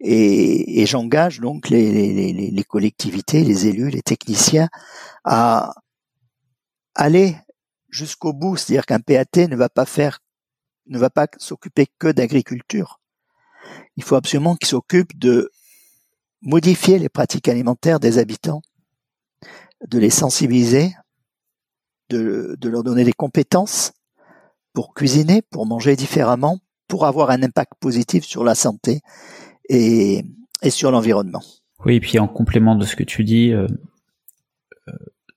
Et, 0.00 0.86
j'engage 0.86 1.40
donc 1.40 1.68
les, 1.68 2.32
les, 2.32 2.64
collectivités, 2.64 3.44
les 3.44 3.66
élus, 3.66 3.90
les 3.90 4.02
techniciens 4.02 4.68
à 5.24 5.74
aller 6.94 7.36
jusqu'au 7.90 8.32
bout, 8.32 8.56
c'est-à-dire 8.56 8.86
qu'un 8.86 9.00
PAT 9.00 9.48
ne 9.48 9.56
va 9.56 9.68
pas 9.68 9.84
faire, 9.84 10.20
ne 10.86 10.98
va 10.98 11.10
pas 11.10 11.26
s'occuper 11.38 11.86
que 11.98 12.08
d'agriculture. 12.08 13.00
Il 13.96 14.04
faut 14.04 14.16
absolument 14.16 14.56
qu'il 14.56 14.68
s'occupe 14.68 15.18
de 15.18 15.50
modifier 16.42 16.98
les 16.98 17.08
pratiques 17.08 17.48
alimentaires 17.48 18.00
des 18.00 18.18
habitants, 18.18 18.62
de 19.88 19.98
les 19.98 20.10
sensibiliser, 20.10 20.92
de, 22.10 22.56
leur 22.62 22.82
donner 22.82 23.04
des 23.04 23.12
compétences 23.12 23.92
pour 24.72 24.94
cuisiner, 24.94 25.42
pour 25.42 25.66
manger 25.66 25.96
différemment, 25.96 26.58
pour 26.88 27.06
avoir 27.06 27.30
un 27.30 27.42
impact 27.42 27.72
positif 27.80 28.24
sur 28.24 28.44
la 28.44 28.54
santé 28.54 29.00
et, 29.68 30.24
sur 30.68 30.90
l'environnement. 30.90 31.42
Oui, 31.84 31.96
et 31.96 32.00
puis 32.00 32.18
en 32.18 32.28
complément 32.28 32.76
de 32.76 32.84
ce 32.84 32.96
que 32.96 33.04
tu 33.04 33.24
dis, 33.24 33.52
euh, 33.52 33.66
euh, 34.88 34.92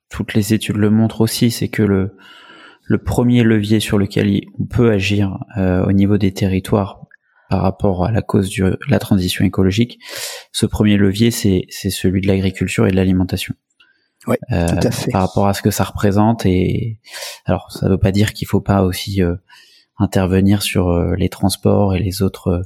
toutes 0.10 0.34
les 0.34 0.54
études 0.54 0.78
le 0.78 0.90
montrent 0.90 1.22
aussi, 1.22 1.52
c'est 1.52 1.70
que 1.70 1.84
le, 1.84 2.18
le 2.84 2.98
premier 2.98 3.44
levier 3.44 3.80
sur 3.80 3.98
lequel 3.98 4.42
on 4.60 4.66
peut 4.66 4.92
agir 4.92 5.40
euh, 5.58 5.86
au 5.86 5.94
niveau 5.94 6.18
des 6.18 6.34
territoires 6.34 7.06
par 7.50 7.62
rapport 7.62 8.06
à 8.06 8.12
la 8.12 8.22
cause 8.22 8.50
de 8.56 8.78
la 8.88 9.00
transition 9.00 9.46
écologique, 9.46 10.00
ce 10.52 10.66
premier 10.66 10.98
levier, 10.98 11.30
c'est 11.30 11.68
celui 11.70 12.22
de 12.22 12.28
l'agriculture 12.28 12.88
et 12.88 12.92
de 12.92 12.96
l'alimentation. 12.96 13.54
Oui, 14.28 14.36
euh, 14.52 14.68
tout 14.68 14.88
à 14.88 14.92
fait. 14.92 15.12
Par 15.12 15.22
rapport 15.22 15.48
à 15.48 15.54
ce 15.54 15.62
que 15.62 15.72
ça 15.72 15.84
représente 15.84 16.46
et 16.46 17.00
alors 17.46 17.72
ça 17.72 17.86
ne 17.86 17.92
veut 17.92 17.98
pas 17.98 18.12
dire 18.12 18.34
qu'il 18.34 18.48
faut 18.48 18.62
pas 18.62 18.84
aussi 18.84 19.22
euh, 19.22 19.36
intervenir 19.98 20.62
sur 20.62 20.94
les 21.16 21.30
transports 21.30 21.96
et 21.96 22.00
les 22.00 22.22
autres 22.22 22.64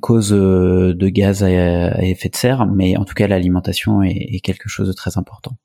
causes 0.00 0.30
de 0.30 1.08
gaz 1.08 1.44
à, 1.44 2.02
effet 2.02 2.28
de 2.28 2.36
serre, 2.36 2.66
mais 2.66 2.96
en 2.96 3.04
tout 3.04 3.14
cas 3.14 3.26
l'alimentation 3.26 4.02
est, 4.02 4.16
est, 4.16 4.40
quelque 4.40 4.68
chose 4.68 4.88
de 4.88 4.92
très 4.92 5.18
important. 5.18 5.56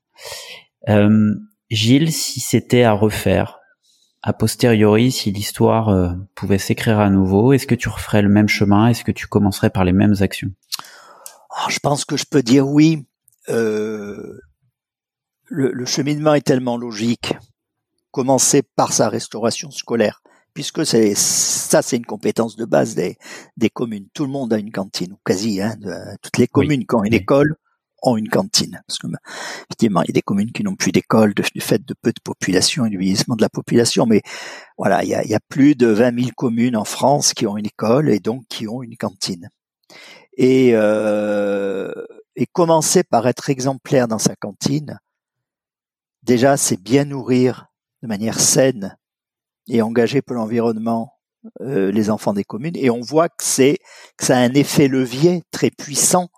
Gilles, 1.71 2.11
si 2.11 2.41
c'était 2.41 2.83
à 2.83 2.91
refaire, 2.91 3.61
a 4.23 4.33
posteriori, 4.33 5.11
si 5.11 5.31
l'histoire 5.31 5.89
euh, 5.89 6.09
pouvait 6.35 6.57
s'écrire 6.57 6.99
à 6.99 7.09
nouveau, 7.09 7.53
est-ce 7.53 7.65
que 7.65 7.75
tu 7.75 7.89
referais 7.89 8.21
le 8.21 8.29
même 8.29 8.47
chemin? 8.47 8.87
Est-ce 8.87 9.03
que 9.03 9.11
tu 9.11 9.27
commencerais 9.27 9.69
par 9.69 9.83
les 9.83 9.93
mêmes 9.93 10.15
actions? 10.19 10.51
Ah, 11.49 11.67
Je 11.69 11.79
pense 11.79 12.05
que 12.05 12.17
je 12.17 12.25
peux 12.29 12.43
dire 12.43 12.67
oui. 12.67 13.05
Euh, 13.49 14.39
le, 15.45 15.85
cheminement 15.85 16.33
est 16.33 16.45
tellement 16.45 16.77
logique. 16.77 17.33
Commencer 18.11 18.61
par 18.61 18.91
sa 18.91 19.07
restauration 19.07 19.71
scolaire, 19.71 20.21
puisque 20.53 20.85
c'est 20.85 21.15
ça, 21.15 21.81
c'est 21.81 21.95
une 21.95 22.05
compétence 22.05 22.57
de 22.57 22.65
base 22.65 22.93
des, 22.93 23.17
des 23.55 23.69
communes. 23.69 24.07
Tout 24.13 24.25
le 24.25 24.31
monde 24.31 24.51
a 24.53 24.57
une 24.57 24.71
cantine, 24.71 25.13
ou 25.13 25.19
quasi. 25.23 25.61
Hein, 25.61 25.75
toutes 26.21 26.37
les 26.37 26.47
communes 26.47 26.85
qui 26.85 26.95
ont 26.95 27.05
une 27.05 27.13
école 27.13 27.55
ont 28.01 28.17
une 28.17 28.27
cantine. 28.27 28.81
Parce 28.85 28.99
que, 28.99 29.07
effectivement, 29.69 30.01
il 30.03 30.07
y 30.07 30.11
a 30.11 30.13
des 30.13 30.21
communes 30.21 30.51
qui 30.51 30.63
n'ont 30.63 30.75
plus 30.75 30.91
d'école 30.91 31.33
du 31.33 31.61
fait 31.61 31.85
de 31.85 31.93
peu 32.01 32.11
de 32.11 32.19
population 32.21 32.85
et 32.85 32.89
du 32.89 32.97
vieillissement 32.97 33.37
de 33.37 33.41
la 33.41 33.49
population. 33.49 34.05
Mais 34.05 34.21
voilà, 34.77 35.03
il 35.03 35.09
y 35.09 35.15
a, 35.15 35.23
il 35.23 35.29
y 35.29 35.35
a 35.35 35.39
plus 35.47 35.75
de 35.75 35.87
20 35.87 36.19
000 36.19 36.31
communes 36.35 36.75
en 36.75 36.85
France 36.85 37.33
qui 37.33 37.47
ont 37.47 37.57
une 37.57 37.67
école 37.67 38.09
et 38.09 38.19
donc 38.19 38.43
qui 38.49 38.67
ont 38.67 38.83
une 38.83 38.97
cantine. 38.97 39.49
Et, 40.35 40.71
euh, 40.73 41.93
et 42.35 42.45
commencer 42.45 43.03
par 43.03 43.27
être 43.27 43.49
exemplaire 43.49 44.07
dans 44.07 44.19
sa 44.19 44.35
cantine, 44.35 44.99
déjà, 46.23 46.57
c'est 46.57 46.81
bien 46.81 47.05
nourrir 47.05 47.67
de 48.01 48.07
manière 48.07 48.39
saine 48.39 48.97
et 49.67 49.81
engagée 49.81 50.21
pour 50.21 50.35
l'environnement 50.35 51.13
euh, 51.61 51.91
les 51.91 52.09
enfants 52.09 52.33
des 52.33 52.43
communes. 52.43 52.75
Et 52.75 52.89
on 52.89 53.01
voit 53.01 53.29
que 53.29 53.43
c'est 53.43 53.79
que 54.17 54.25
ça 54.25 54.37
a 54.37 54.41
un 54.41 54.53
effet 54.53 54.87
levier 54.87 55.41
très 55.51 55.71
puissant 55.71 56.29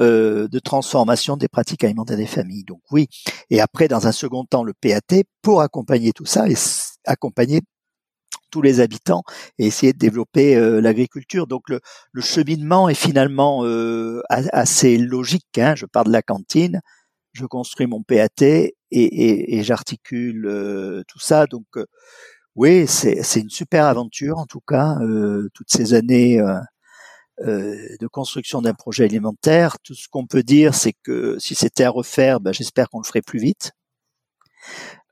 euh, 0.00 0.46
de 0.48 0.58
transformation 0.58 1.36
des 1.36 1.48
pratiques 1.48 1.84
alimentaires 1.84 2.18
des 2.18 2.26
familles. 2.26 2.64
Donc 2.64 2.80
oui. 2.90 3.08
Et 3.48 3.60
après, 3.60 3.88
dans 3.88 4.06
un 4.06 4.12
second 4.12 4.44
temps, 4.44 4.62
le 4.62 4.74
PAT 4.74 5.24
pour 5.42 5.62
accompagner 5.62 6.12
tout 6.12 6.26
ça 6.26 6.48
et 6.48 6.54
accompagner 7.06 7.62
tous 8.50 8.62
les 8.62 8.80
habitants 8.80 9.22
et 9.58 9.66
essayer 9.66 9.92
de 9.92 9.98
développer 9.98 10.56
euh, 10.56 10.80
l'agriculture. 10.80 11.46
Donc 11.46 11.68
le, 11.68 11.80
le, 12.12 12.22
cheminement 12.22 12.88
est 12.88 12.94
finalement 12.94 13.64
euh, 13.64 14.22
assez 14.28 14.98
logique. 14.98 15.58
Hein. 15.58 15.74
Je 15.76 15.86
pars 15.86 16.04
de 16.04 16.12
la 16.12 16.22
cantine, 16.22 16.80
je 17.32 17.46
construis 17.46 17.86
mon 17.86 18.02
PAT 18.02 18.42
et, 18.42 18.74
et, 18.90 19.58
et 19.58 19.62
j'articule 19.62 21.04
tout 21.08 21.20
ça. 21.20 21.46
Donc 21.46 21.66
oui, 22.56 22.86
c'est 22.86 23.40
une 23.40 23.50
super 23.50 23.86
aventure 23.86 24.38
en 24.38 24.46
tout 24.46 24.62
cas. 24.66 24.98
toutes 25.54 25.70
ces 25.70 25.94
années 25.94 26.40
euh, 27.42 27.96
de 27.98 28.06
construction 28.06 28.60
d'un 28.60 28.74
projet 28.74 29.04
alimentaire. 29.04 29.78
Tout 29.82 29.94
ce 29.94 30.08
qu'on 30.10 30.26
peut 30.26 30.42
dire, 30.42 30.74
c'est 30.74 30.92
que 31.02 31.38
si 31.38 31.54
c'était 31.54 31.84
à 31.84 31.90
refaire, 31.90 32.38
ben, 32.38 32.52
j'espère 32.52 32.90
qu'on 32.90 33.00
le 33.00 33.06
ferait 33.06 33.22
plus 33.22 33.38
vite. 33.38 33.72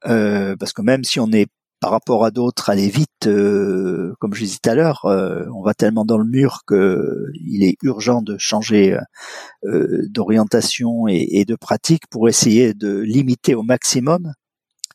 Euh, 0.06 0.54
parce 0.56 0.74
que 0.74 0.82
même 0.82 1.04
si 1.04 1.20
on 1.20 1.32
est 1.32 1.48
par 1.80 1.90
rapport 1.90 2.24
à 2.24 2.30
d'autres 2.30 2.70
aller 2.70 2.88
vite, 2.88 3.26
euh, 3.26 4.14
comme 4.18 4.34
je 4.34 4.44
disais 4.44 4.58
tout 4.62 4.70
à 4.70 4.74
l'heure, 4.74 5.04
euh, 5.04 5.44
on 5.54 5.62
va 5.62 5.74
tellement 5.74 6.04
dans 6.04 6.18
le 6.18 6.24
mur 6.24 6.62
que 6.66 7.26
il 7.34 7.62
est 7.62 7.76
urgent 7.82 8.20
de 8.22 8.36
changer 8.38 8.98
euh, 9.64 10.02
d'orientation 10.10 11.06
et, 11.08 11.44
de 11.44 11.54
pratique 11.54 12.08
pour 12.10 12.28
essayer 12.28 12.74
de 12.74 12.98
limiter 12.98 13.54
au 13.54 13.62
maximum 13.62 14.32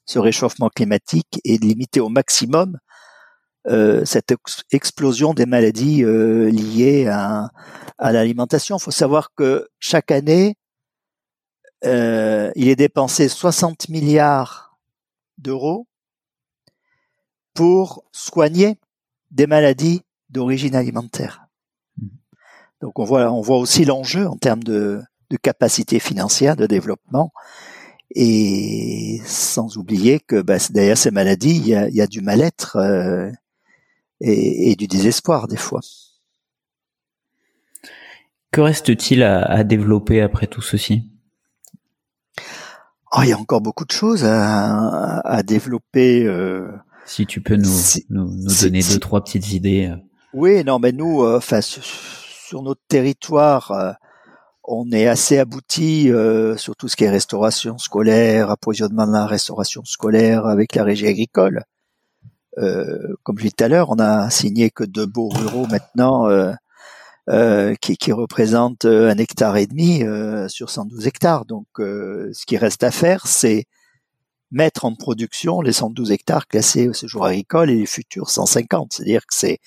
ce 0.06 0.20
réchauffement 0.20 0.70
climatique 0.70 1.40
et 1.46 1.58
de 1.58 1.66
limiter 1.66 2.00
au 2.00 2.10
maximum 2.10 2.78
cette 4.04 4.34
explosion 4.72 5.34
des 5.34 5.46
maladies 5.46 6.04
liées 6.04 7.08
à, 7.08 7.50
à 7.98 8.12
l'alimentation. 8.12 8.76
Il 8.76 8.84
faut 8.84 8.92
savoir 8.92 9.30
que 9.38 9.70
chaque 9.80 10.12
année, 10.12 10.58
il 11.84 12.68
est 12.68 12.76
dépensé 12.76 13.30
60 13.30 13.88
milliards 13.88 14.78
d'euros 15.38 15.88
pour 17.54 18.04
soigner 18.12 18.78
des 19.32 19.48
maladies 19.48 20.02
d'origine 20.30 20.76
alimentaire. 20.76 21.48
Mmh. 21.98 22.08
Donc 22.82 23.00
on 23.00 23.04
voit, 23.04 23.32
on 23.32 23.42
voit 23.42 23.58
aussi 23.58 23.86
l'enjeu 23.86 24.28
en 24.28 24.38
termes 24.38 24.64
de, 24.64 25.02
de 25.30 25.38
capacité 25.38 26.00
financière, 26.00 26.56
de 26.56 26.68
développement, 26.68 27.32
et 28.16 29.22
sans 29.26 29.78
oublier 29.78 30.20
que 30.20 30.42
bah, 30.42 30.58
derrière 30.70 30.98
ces 30.98 31.12
maladies, 31.12 31.58
il 31.58 31.68
y 31.68 31.76
a, 31.76 31.90
il 31.90 31.96
y 31.96 32.02
a 32.02 32.08
du 32.08 32.22
mal-être 32.22 32.76
euh, 32.78 33.32
et, 34.22 34.72
et, 34.72 34.76
du 34.76 34.88
désespoir 34.88 35.48
des 35.48 35.58
fois. 35.58 35.82
Que 38.52 38.62
reste-t-il 38.62 39.24
à, 39.24 39.42
à, 39.42 39.64
développer 39.64 40.22
après 40.22 40.46
tout 40.46 40.62
ceci? 40.62 41.10
Oh, 43.12 43.22
Il 43.24 43.30
y 43.30 43.34
a 43.34 43.40
encore 43.40 43.62
beaucoup 43.62 43.86
de 43.86 43.92
choses 43.92 44.24
à, 44.26 45.20
à 45.22 45.42
développer. 45.42 46.24
Euh, 46.26 46.72
si 47.06 47.26
tu 47.26 47.42
peux 47.42 47.56
nous, 47.56 47.80
nous, 48.10 48.32
nous 48.32 48.62
donner 48.62 48.82
deux, 48.82 49.00
trois 49.00 49.24
petites 49.24 49.52
idées. 49.52 49.88
Euh. 49.92 49.98
Oui, 50.34 50.64
non, 50.64 50.80
mais 50.80 50.92
nous, 50.92 51.24
euh, 51.24 51.38
enfin, 51.38 51.62
sur 51.62 52.62
notre 52.62 52.82
territoire, 52.88 53.72
euh, 53.72 53.92
on 54.64 54.92
est 54.92 55.08
assez 55.08 55.38
abouti 55.38 56.10
sur 56.56 56.78
tout 56.78 56.88
ce 56.88 56.96
qui 56.96 57.04
est 57.04 57.10
restauration 57.10 57.78
scolaire, 57.78 58.50
approvisionnement 58.50 59.06
de 59.06 59.12
la 59.12 59.26
restauration 59.26 59.84
scolaire 59.84 60.46
avec 60.46 60.74
la 60.76 60.86
régie 60.86 61.08
agricole. 61.08 61.66
comme 62.56 63.38
je 63.38 63.44
disais 63.44 63.52
tout 63.58 63.64
à 63.66 63.68
l'heure, 63.68 63.90
on 63.90 64.00
a 64.00 64.30
signé 64.30 64.70
que 64.70 64.86
deux 64.86 65.06
beaux 65.06 65.28
ruraux 65.28 65.68
maintenant 65.68 66.30
qui, 67.82 67.98
qui, 67.98 68.12
représentent 68.14 68.86
un 68.86 69.18
hectare 69.18 69.58
et 69.58 69.68
demi 69.68 70.02
sur 70.48 70.70
112 70.70 71.08
hectares. 71.08 71.44
Donc, 71.44 71.68
ce 71.78 72.46
qui 72.46 72.56
reste 72.56 72.84
à 72.84 72.92
faire, 72.92 73.28
c'est 73.28 73.66
mettre 74.54 74.86
en 74.86 74.96
production 74.96 75.62
les 75.62 75.74
112 75.74 76.12
hectares 76.12 76.48
classés 76.48 76.88
au 76.88 76.94
séjour 76.94 77.26
agricole 77.26 77.70
et 77.70 77.76
les 77.76 77.86
futurs 77.86 78.30
150. 78.30 78.94
C'est-à-dire 78.94 79.26
que 79.26 79.36
c'est, 79.36 79.60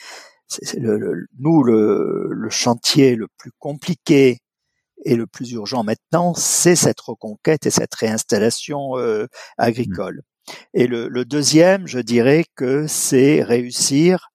le, 0.79 1.27
nous 1.39 1.63
le, 1.63 2.29
le, 2.31 2.51
chantier 2.51 3.17
le 3.17 3.27
plus 3.37 3.51
compliqué 3.59 4.39
et 5.05 5.17
le 5.17 5.27
plus 5.27 5.53
urgent 5.53 5.85
maintenant, 5.85 6.35
c'est 6.35 6.77
cette 6.77 7.01
reconquête 7.01 7.67
et 7.67 7.71
cette 7.71 7.95
réinstallation 7.95 8.97
euh, 8.97 9.27
agricole. 9.59 10.23
Et 10.73 10.87
le, 10.87 11.09
le, 11.09 11.25
deuxième, 11.25 11.87
je 11.87 11.99
dirais 11.99 12.45
que 12.55 12.87
c'est 12.87 13.43
réussir 13.43 14.31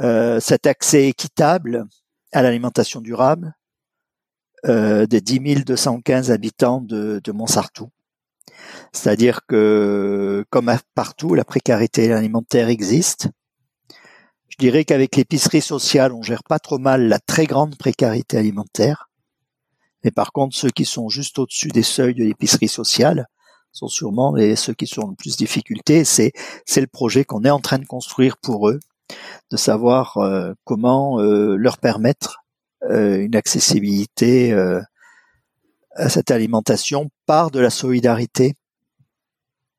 euh, 0.00 0.40
cet 0.40 0.66
accès 0.66 1.08
équitable 1.08 1.86
à 2.32 2.42
l'alimentation 2.42 3.00
durable 3.00 3.54
euh, 4.66 5.06
des 5.06 5.20
10 5.20 5.64
215 5.64 6.30
habitants 6.30 6.80
de, 6.80 7.20
de 7.22 7.32
Montsartou. 7.32 7.90
C'est-à-dire 8.92 9.40
que, 9.46 10.44
comme 10.50 10.74
partout, 10.94 11.34
la 11.34 11.44
précarité 11.44 12.12
alimentaire 12.12 12.68
existe. 12.68 13.28
Je 14.48 14.56
dirais 14.58 14.84
qu'avec 14.84 15.16
l'épicerie 15.16 15.60
sociale, 15.60 16.12
on 16.12 16.22
gère 16.22 16.42
pas 16.42 16.58
trop 16.58 16.78
mal 16.78 17.08
la 17.08 17.18
très 17.18 17.46
grande 17.46 17.76
précarité 17.76 18.38
alimentaire. 18.38 19.10
Mais 20.04 20.10
par 20.10 20.32
contre, 20.32 20.56
ceux 20.56 20.70
qui 20.70 20.84
sont 20.84 21.08
juste 21.08 21.38
au-dessus 21.38 21.68
des 21.68 21.82
seuils 21.82 22.14
de 22.14 22.24
l'épicerie 22.24 22.68
sociale 22.68 23.26
sont 23.72 23.88
sûrement 23.88 24.34
les, 24.34 24.56
ceux 24.56 24.72
qui 24.72 24.86
sont 24.86 25.08
le 25.08 25.14
plus 25.14 25.36
difficulté. 25.36 26.04
C'est, 26.04 26.32
c'est 26.64 26.80
le 26.80 26.86
projet 26.86 27.24
qu'on 27.24 27.44
est 27.44 27.50
en 27.50 27.60
train 27.60 27.78
de 27.78 27.84
construire 27.84 28.36
pour 28.38 28.68
eux, 28.68 28.80
de 29.50 29.56
savoir 29.56 30.16
euh, 30.16 30.54
comment 30.64 31.20
euh, 31.20 31.56
leur 31.56 31.78
permettre 31.78 32.44
euh, 32.90 33.18
une 33.18 33.36
accessibilité 33.36 34.54
cette 36.08 36.30
alimentation 36.30 37.10
par 37.26 37.50
de 37.50 37.60
la 37.60 37.70
solidarité 37.70 38.54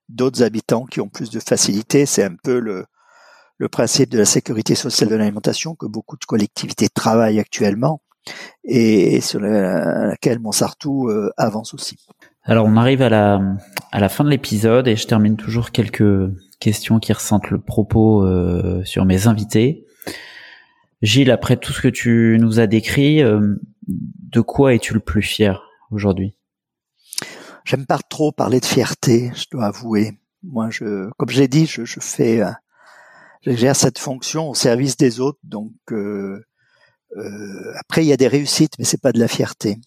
d'autres 0.09 0.43
habitants 0.43 0.85
qui 0.85 1.01
ont 1.01 1.09
plus 1.09 1.29
de 1.29 1.39
facilité. 1.39 2.05
C'est 2.05 2.23
un 2.23 2.35
peu 2.41 2.59
le, 2.59 2.85
le 3.57 3.69
principe 3.69 4.09
de 4.09 4.17
la 4.17 4.25
sécurité 4.25 4.75
sociale 4.75 5.09
de 5.09 5.15
l'alimentation 5.15 5.75
que 5.75 5.85
beaucoup 5.85 6.17
de 6.17 6.25
collectivités 6.25 6.89
travaillent 6.89 7.39
actuellement 7.39 8.01
et 8.63 9.21
sur 9.21 9.39
laquelle 9.39 10.39
Montsartou 10.39 11.09
euh, 11.09 11.31
avance 11.37 11.73
aussi. 11.73 11.97
Alors 12.43 12.65
on 12.65 12.75
arrive 12.75 13.01
à 13.01 13.09
la, 13.09 13.41
à 13.91 13.99
la 13.99 14.09
fin 14.09 14.23
de 14.23 14.29
l'épisode 14.29 14.87
et 14.87 14.95
je 14.95 15.07
termine 15.07 15.37
toujours 15.37 15.71
quelques 15.71 16.29
questions 16.59 16.99
qui 16.99 17.13
ressentent 17.13 17.49
le 17.49 17.59
propos 17.59 18.25
euh, 18.25 18.83
sur 18.83 19.05
mes 19.05 19.27
invités. 19.27 19.85
Gilles, 21.01 21.31
après 21.31 21.57
tout 21.57 21.71
ce 21.73 21.81
que 21.81 21.87
tu 21.87 22.37
nous 22.39 22.59
as 22.59 22.67
décrit, 22.67 23.21
euh, 23.21 23.55
de 23.87 24.41
quoi 24.41 24.73
es-tu 24.73 24.93
le 24.93 24.99
plus 24.99 25.21
fier? 25.21 25.66
Aujourd'hui? 25.91 26.37
J'aime 27.65 27.85
pas 27.85 27.99
trop 28.09 28.31
parler 28.31 28.59
de 28.59 28.65
fierté, 28.65 29.31
je 29.35 29.45
dois 29.51 29.65
avouer. 29.65 30.17
Moi, 30.43 30.69
je, 30.69 31.09
comme 31.17 31.29
j'ai 31.29 31.47
dit, 31.47 31.65
je, 31.65 31.83
je 31.83 31.99
fais, 31.99 32.41
euh, 32.41 32.51
j'exerce 33.41 33.79
cette 33.79 33.99
fonction 33.99 34.49
au 34.49 34.55
service 34.55 34.97
des 34.97 35.19
autres. 35.19 35.39
Donc, 35.43 35.73
euh, 35.91 36.45
euh, 37.17 37.73
après, 37.79 38.05
il 38.05 38.07
y 38.07 38.13
a 38.13 38.17
des 38.17 38.27
réussites, 38.27 38.73
mais 38.79 38.85
c'est 38.85 39.01
pas 39.01 39.11
de 39.11 39.19
la 39.19 39.27
fierté. 39.27 39.77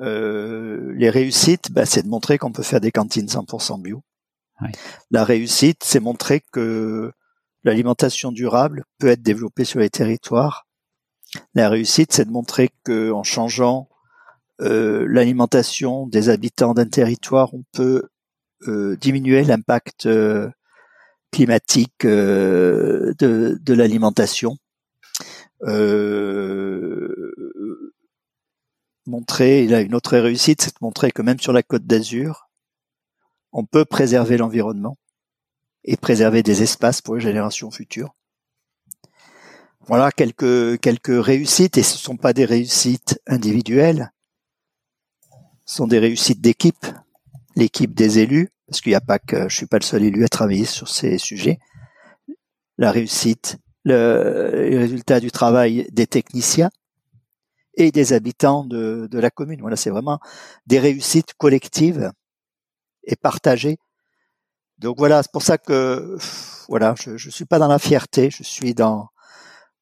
Euh, 0.00 0.92
les 0.96 1.10
réussites, 1.10 1.72
bah, 1.72 1.86
c'est 1.86 2.02
de 2.02 2.08
montrer 2.08 2.38
qu'on 2.38 2.52
peut 2.52 2.62
faire 2.62 2.80
des 2.80 2.92
cantines 2.92 3.26
100% 3.26 3.82
bio. 3.82 4.02
La 5.10 5.24
réussite, 5.24 5.82
c'est 5.82 6.00
montrer 6.00 6.42
que 6.52 7.12
l'alimentation 7.64 8.30
durable 8.30 8.84
peut 8.98 9.08
être 9.08 9.22
développée 9.22 9.64
sur 9.64 9.80
les 9.80 9.90
territoires. 9.90 10.66
La 11.54 11.68
réussite, 11.68 12.12
c'est 12.12 12.26
de 12.26 12.30
montrer 12.30 12.70
que 12.84 13.10
en 13.10 13.22
changeant 13.22 13.88
euh, 14.60 15.06
l'alimentation 15.08 16.06
des 16.06 16.28
habitants 16.28 16.74
d'un 16.74 16.86
territoire, 16.86 17.54
on 17.54 17.64
peut 17.72 18.08
euh, 18.68 18.96
diminuer 18.96 19.42
l'impact 19.42 20.04
euh, 20.04 20.50
climatique 21.32 22.04
de, 22.04 23.56
l'alimentation. 23.68 24.58
montrer, 29.06 29.64
il 29.64 29.74
a 29.74 29.80
une 29.80 29.94
autre 29.94 30.18
réussite, 30.18 30.62
c'est 30.62 30.74
de 30.74 30.78
montrer 30.82 31.10
que 31.10 31.22
même 31.22 31.40
sur 31.40 31.52
la 31.52 31.62
côte 31.62 31.84
d'Azur, 31.84 32.50
on 33.52 33.64
peut 33.64 33.84
préserver 33.84 34.36
l'environnement 34.36 34.98
et 35.84 35.96
préserver 35.96 36.42
des 36.42 36.62
espaces 36.62 37.00
pour 37.00 37.14
les 37.14 37.20
générations 37.20 37.70
futures. 37.70 38.14
Voilà 39.86 40.12
quelques 40.12 40.78
quelques 40.80 41.24
réussites 41.24 41.78
et 41.78 41.82
ce 41.82 41.96
sont 41.96 42.16
pas 42.16 42.32
des 42.32 42.44
réussites 42.44 43.20
individuelles, 43.26 44.12
sont 45.70 45.86
des 45.86 46.00
réussites 46.00 46.40
d'équipe, 46.40 46.84
l'équipe 47.54 47.94
des 47.94 48.18
élus, 48.18 48.50
parce 48.66 48.80
qu'il 48.80 48.90
n'y 48.90 48.96
a 48.96 49.00
pas 49.00 49.20
que 49.20 49.48
je 49.48 49.54
suis 49.54 49.66
pas 49.66 49.78
le 49.78 49.84
seul 49.84 50.02
élu 50.02 50.24
à 50.24 50.28
travailler 50.28 50.64
sur 50.64 50.88
ces 50.88 51.16
sujets. 51.16 51.60
La 52.76 52.90
réussite, 52.90 53.58
le, 53.84 54.76
résultat 54.78 55.20
du 55.20 55.30
travail 55.30 55.86
des 55.92 56.08
techniciens 56.08 56.70
et 57.74 57.92
des 57.92 58.12
habitants 58.12 58.64
de, 58.64 59.08
la 59.12 59.30
commune. 59.30 59.60
Voilà, 59.60 59.76
c'est 59.76 59.90
vraiment 59.90 60.18
des 60.66 60.80
réussites 60.80 61.34
collectives 61.34 62.10
et 63.04 63.14
partagées. 63.14 63.78
Donc 64.78 64.98
voilà, 64.98 65.22
c'est 65.22 65.32
pour 65.32 65.42
ça 65.42 65.56
que 65.56 66.16
voilà, 66.68 66.94
je, 67.00 67.16
je 67.16 67.30
suis 67.30 67.44
pas 67.44 67.60
dans 67.60 67.68
la 67.68 67.78
fierté, 67.78 68.30
je 68.30 68.42
suis 68.42 68.74
dans 68.74 69.08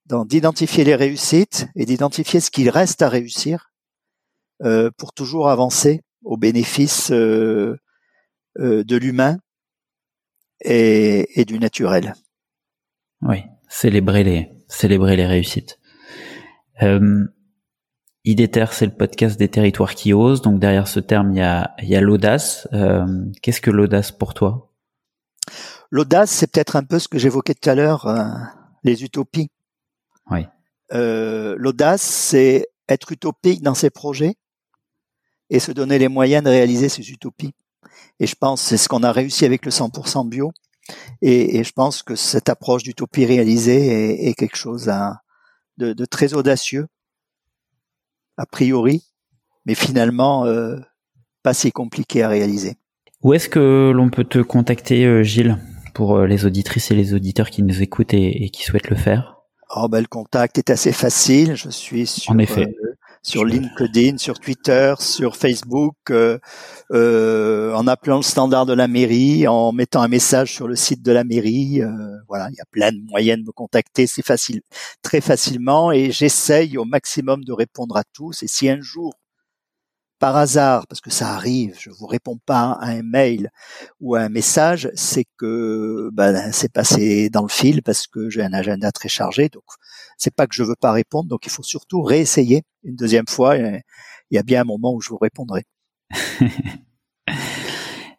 dans 0.04 0.24
d'identifier 0.24 0.84
les 0.84 0.94
réussites 0.94 1.68
et 1.76 1.84
d'identifier 1.84 2.40
ce 2.40 2.50
qu'il 2.50 2.70
reste 2.70 3.02
à 3.02 3.08
réussir 3.10 3.68
pour 4.60 5.12
toujours 5.12 5.48
avancer 5.48 6.02
au 6.24 6.36
bénéfice 6.36 7.10
euh, 7.10 7.78
euh, 8.58 8.84
de 8.84 8.96
l'humain 8.96 9.38
et, 10.60 11.40
et, 11.40 11.44
du 11.44 11.58
naturel. 11.58 12.14
Oui, 13.22 13.44
célébrer 13.68 14.24
les 14.24 14.50
célébrer 14.68 15.16
les 15.16 15.26
réussites. 15.26 15.78
Euh, 16.82 17.24
IDETER, 18.24 18.66
c'est 18.72 18.86
le 18.86 18.94
podcast 18.94 19.38
des 19.38 19.48
territoires 19.48 19.94
qui 19.94 20.12
osent. 20.12 20.42
Donc 20.42 20.60
derrière 20.60 20.88
ce 20.88 21.00
terme, 21.00 21.32
il 21.32 21.38
y 21.38 21.42
a, 21.42 21.74
il 21.82 21.88
y 21.88 21.96
a 21.96 22.00
l'audace. 22.00 22.68
Euh, 22.72 23.06
Qu'est-ce 23.40 23.60
que 23.60 23.70
l'audace 23.70 24.12
pour 24.12 24.34
toi? 24.34 24.72
L'audace, 25.90 26.30
c'est 26.30 26.52
peut-être 26.52 26.76
un 26.76 26.84
peu 26.84 26.98
ce 26.98 27.08
que 27.08 27.18
j'évoquais 27.18 27.54
tout 27.54 27.70
à 27.70 27.74
l'heure, 27.74 28.06
les 28.84 29.04
utopies. 29.04 29.48
Oui. 30.30 30.46
Euh, 30.92 31.54
l'audace, 31.58 32.02
c'est 32.02 32.68
être 32.88 33.12
utopique 33.12 33.62
dans 33.62 33.74
ses 33.74 33.88
projets, 33.88 34.34
et 35.50 35.60
se 35.60 35.72
donner 35.72 35.98
les 35.98 36.08
moyens 36.08 36.44
de 36.44 36.50
réaliser 36.50 36.88
ces 36.88 37.10
utopies. 37.10 37.54
Et 38.20 38.26
je 38.26 38.34
pense 38.34 38.62
c'est 38.62 38.76
ce 38.76 38.88
qu'on 38.88 39.02
a 39.02 39.12
réussi 39.12 39.44
avec 39.44 39.64
le 39.64 39.70
100% 39.70 40.28
bio. 40.28 40.52
Et, 41.20 41.62
je 41.62 41.72
pense 41.72 42.02
que 42.02 42.14
cette 42.14 42.48
approche 42.48 42.82
d'utopie 42.82 43.26
réalisée 43.26 44.26
est, 44.28 44.34
quelque 44.34 44.56
chose 44.56 44.90
de, 45.76 46.04
très 46.06 46.32
audacieux, 46.32 46.86
a 48.38 48.46
priori, 48.46 49.04
mais 49.66 49.74
finalement 49.74 50.46
euh, 50.46 50.76
pas 51.42 51.52
si 51.52 51.72
compliqué 51.72 52.22
à 52.22 52.28
réaliser. 52.28 52.76
Où 53.22 53.34
est-ce 53.34 53.48
que 53.48 53.92
l'on 53.94 54.08
peut 54.08 54.24
te 54.24 54.38
contacter, 54.38 55.04
euh, 55.04 55.22
Gilles, 55.22 55.58
pour 55.92 56.16
euh, 56.16 56.26
les 56.26 56.46
auditrices 56.46 56.90
et 56.90 56.94
les 56.94 57.12
auditeurs 57.12 57.50
qui 57.50 57.62
nous 57.62 57.82
écoutent 57.82 58.14
et, 58.14 58.48
qui 58.50 58.62
souhaitent 58.62 58.90
le 58.90 58.96
faire? 58.96 59.36
Oh 59.76 59.88
ben 59.88 60.00
le 60.00 60.06
contact 60.06 60.56
est 60.56 60.70
assez 60.70 60.92
facile. 60.92 61.54
Je 61.54 61.68
suis 61.68 62.06
sur 62.06 62.32
en 62.32 62.38
effet 62.38 62.74
sur 63.28 63.44
LinkedIn, 63.44 64.16
sur 64.16 64.40
Twitter, 64.40 64.94
sur 64.98 65.36
Facebook, 65.36 65.96
euh, 66.08 66.38
euh, 66.92 67.74
en 67.74 67.86
appelant 67.86 68.16
le 68.16 68.22
standard 68.22 68.64
de 68.64 68.72
la 68.72 68.88
mairie, 68.88 69.46
en 69.46 69.70
mettant 69.72 70.00
un 70.00 70.08
message 70.08 70.54
sur 70.54 70.66
le 70.66 70.76
site 70.76 71.02
de 71.02 71.12
la 71.12 71.24
mairie. 71.24 71.82
Euh, 71.82 71.90
voilà, 72.26 72.48
il 72.50 72.56
y 72.56 72.60
a 72.60 72.64
plein 72.70 72.90
de 72.90 73.00
moyens 73.10 73.38
de 73.40 73.44
me 73.44 73.52
contacter, 73.52 74.06
c'est 74.06 74.24
facile, 74.24 74.62
très 75.02 75.20
facilement, 75.20 75.92
et 75.92 76.10
j'essaye 76.10 76.78
au 76.78 76.86
maximum 76.86 77.44
de 77.44 77.52
répondre 77.52 77.98
à 77.98 78.02
tous. 78.14 78.42
Et 78.42 78.48
si 78.48 78.66
un 78.70 78.80
jour 78.80 79.12
par 80.18 80.36
hasard, 80.36 80.86
parce 80.86 81.00
que 81.00 81.10
ça 81.10 81.30
arrive, 81.30 81.76
je 81.78 81.90
vous 81.90 82.06
réponds 82.06 82.38
pas 82.44 82.76
à 82.80 82.88
un 82.88 83.02
mail 83.02 83.50
ou 84.00 84.14
à 84.14 84.20
un 84.22 84.28
message, 84.28 84.90
c'est 84.94 85.26
que 85.36 86.10
ben, 86.12 86.50
c'est 86.52 86.72
passé 86.72 87.30
dans 87.30 87.42
le 87.42 87.48
fil 87.48 87.82
parce 87.82 88.06
que 88.06 88.28
j'ai 88.28 88.42
un 88.42 88.52
agenda 88.52 88.90
très 88.92 89.08
chargé. 89.08 89.48
Donc, 89.48 89.64
c'est 90.16 90.34
pas 90.34 90.46
que 90.46 90.54
je 90.54 90.62
veux 90.62 90.76
pas 90.80 90.92
répondre. 90.92 91.28
Donc, 91.28 91.46
il 91.46 91.50
faut 91.50 91.62
surtout 91.62 92.02
réessayer 92.02 92.62
une 92.84 92.96
deuxième 92.96 93.28
fois. 93.28 93.56
il 93.56 93.82
y 94.30 94.38
a 94.38 94.42
bien 94.42 94.62
un 94.62 94.64
moment 94.64 94.92
où 94.92 95.00
je 95.00 95.10
vous 95.10 95.18
répondrai. 95.18 95.64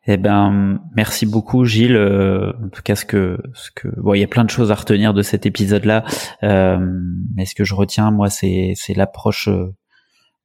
eh 0.07 0.17
ben, 0.17 0.81
merci 0.95 1.25
beaucoup, 1.25 1.65
Gilles. 1.65 1.95
Euh, 1.95 2.53
en 2.63 2.69
tout 2.69 2.81
cas, 2.81 2.95
ce 2.95 3.05
que, 3.05 3.37
ce 3.53 3.71
que, 3.75 3.89
bon, 3.99 4.13
il 4.13 4.21
y 4.21 4.23
a 4.23 4.27
plein 4.27 4.45
de 4.45 4.49
choses 4.49 4.71
à 4.71 4.75
retenir 4.75 5.13
de 5.13 5.21
cet 5.21 5.45
épisode-là, 5.45 6.05
euh, 6.43 6.77
mais 7.35 7.45
ce 7.45 7.55
que 7.55 7.65
je 7.65 7.75
retiens, 7.75 8.11
moi, 8.11 8.29
c'est, 8.29 8.73
c'est 8.75 8.93
l'approche 8.93 9.49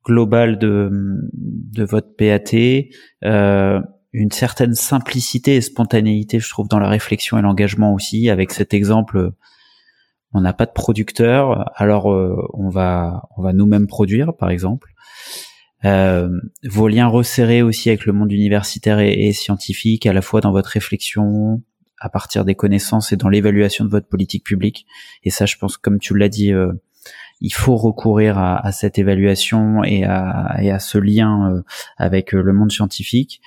euh, 0.08 0.12
global 0.12 0.58
de, 0.58 0.90
de 1.32 1.84
votre 1.84 2.14
PAT, 2.16 2.56
euh, 3.24 3.80
une 4.12 4.30
certaine 4.30 4.74
simplicité 4.74 5.56
et 5.56 5.60
spontanéité, 5.60 6.38
je 6.38 6.48
trouve, 6.48 6.68
dans 6.68 6.78
la 6.78 6.88
réflexion 6.88 7.38
et 7.38 7.42
l'engagement 7.42 7.92
aussi. 7.92 8.30
Avec 8.30 8.52
cet 8.52 8.72
exemple, 8.72 9.32
on 10.32 10.40
n'a 10.40 10.52
pas 10.52 10.66
de 10.66 10.72
producteur, 10.72 11.72
alors 11.76 12.12
euh, 12.12 12.36
on 12.52 12.68
va 12.68 13.28
on 13.36 13.42
va 13.42 13.52
nous-mêmes 13.52 13.86
produire, 13.86 14.36
par 14.36 14.50
exemple. 14.50 14.90
Euh, 15.84 16.28
vos 16.64 16.88
liens 16.88 17.08
resserrés 17.08 17.60
aussi 17.60 17.90
avec 17.90 18.06
le 18.06 18.12
monde 18.14 18.32
universitaire 18.32 19.00
et, 19.00 19.12
et, 19.12 19.32
scientifique, 19.32 20.06
à 20.06 20.12
la 20.12 20.22
fois 20.22 20.40
dans 20.40 20.52
votre 20.52 20.70
réflexion, 20.70 21.62
à 21.98 22.08
partir 22.08 22.44
des 22.44 22.54
connaissances 22.54 23.12
et 23.12 23.16
dans 23.16 23.28
l'évaluation 23.28 23.84
de 23.84 23.90
votre 23.90 24.08
politique 24.08 24.44
publique. 24.44 24.86
Et 25.24 25.30
ça, 25.30 25.46
je 25.46 25.56
pense, 25.56 25.76
comme 25.76 25.98
tu 25.98 26.16
l'as 26.16 26.28
dit, 26.28 26.52
euh, 26.52 26.72
il 27.44 27.52
faut 27.52 27.76
recourir 27.76 28.38
à, 28.38 28.72
cette 28.72 28.98
évaluation 28.98 29.84
et 29.84 30.04
à, 30.04 30.56
et 30.62 30.70
à 30.70 30.78
ce 30.78 30.96
lien 30.96 31.50
euh, 31.50 31.62
avec 31.98 32.34
euh, 32.34 32.40
le 32.40 32.54
monde 32.54 32.72
scientifique. 32.72 33.42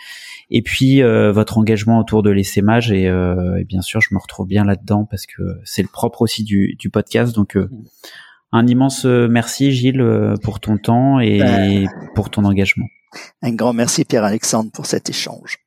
Et 0.52 0.62
puis 0.62 1.02
euh, 1.02 1.32
votre 1.32 1.58
engagement 1.58 1.98
autour 1.98 2.22
de 2.22 2.30
l'essaimage 2.30 2.92
et, 2.92 3.06
et, 3.06 3.64
bien 3.66 3.82
sûr 3.82 4.00
je 4.00 4.14
me 4.14 4.20
retrouve 4.20 4.48
bien 4.48 4.64
là-dedans 4.64 5.06
parce 5.10 5.26
que 5.26 5.42
c'est 5.66 5.82
le 5.82 5.88
propre 5.88 6.22
aussi 6.22 6.44
du, 6.44 6.76
du 6.78 6.92
podcast. 6.92 7.36
Donc 7.36 7.58
un 8.52 8.68
immense 8.68 9.04
merci 9.06 9.72
Gilles 9.72 10.36
pour 10.44 10.60
ton 10.60 10.78
temps 10.78 11.20
et 11.20 11.40
ben, 11.40 11.90
pour 12.14 12.30
ton 12.30 12.46
engagement. 12.46 12.86
Un 13.42 13.54
grand 13.54 13.74
merci 13.74 14.06
Pierre-Alexandre 14.06 14.72
pour 14.72 14.86
cet 14.86 15.10
échange. 15.10 15.58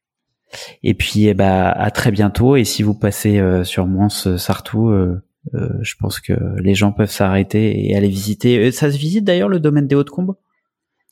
Et 0.83 0.95
puis 0.95 1.27
eh 1.27 1.35
ben, 1.35 1.73
à 1.77 1.91
très 1.91 2.13
bientôt 2.13 2.55
et 2.55 2.65
si 2.65 2.85
vous 2.85 2.95
passez 2.95 3.43
sur 3.65 3.87
Mons 3.87 4.37
Sartou 4.39 4.89
euh, 4.89 5.21
je 5.53 5.95
pense 5.99 6.21
que 6.21 6.33
les 6.61 6.75
gens 6.75 6.93
peuvent 6.93 7.11
s'arrêter 7.11 7.89
et 7.89 7.97
aller 7.97 8.09
visiter. 8.09 8.59
Euh, 8.59 8.73
ça 8.73 8.91
se 8.91 8.99
visite 8.99 9.25
d'ailleurs 9.25 9.49
le 9.49 9.61
domaine 9.61 9.87
des 9.87 9.95
Hauts-de-Combe 9.95 10.35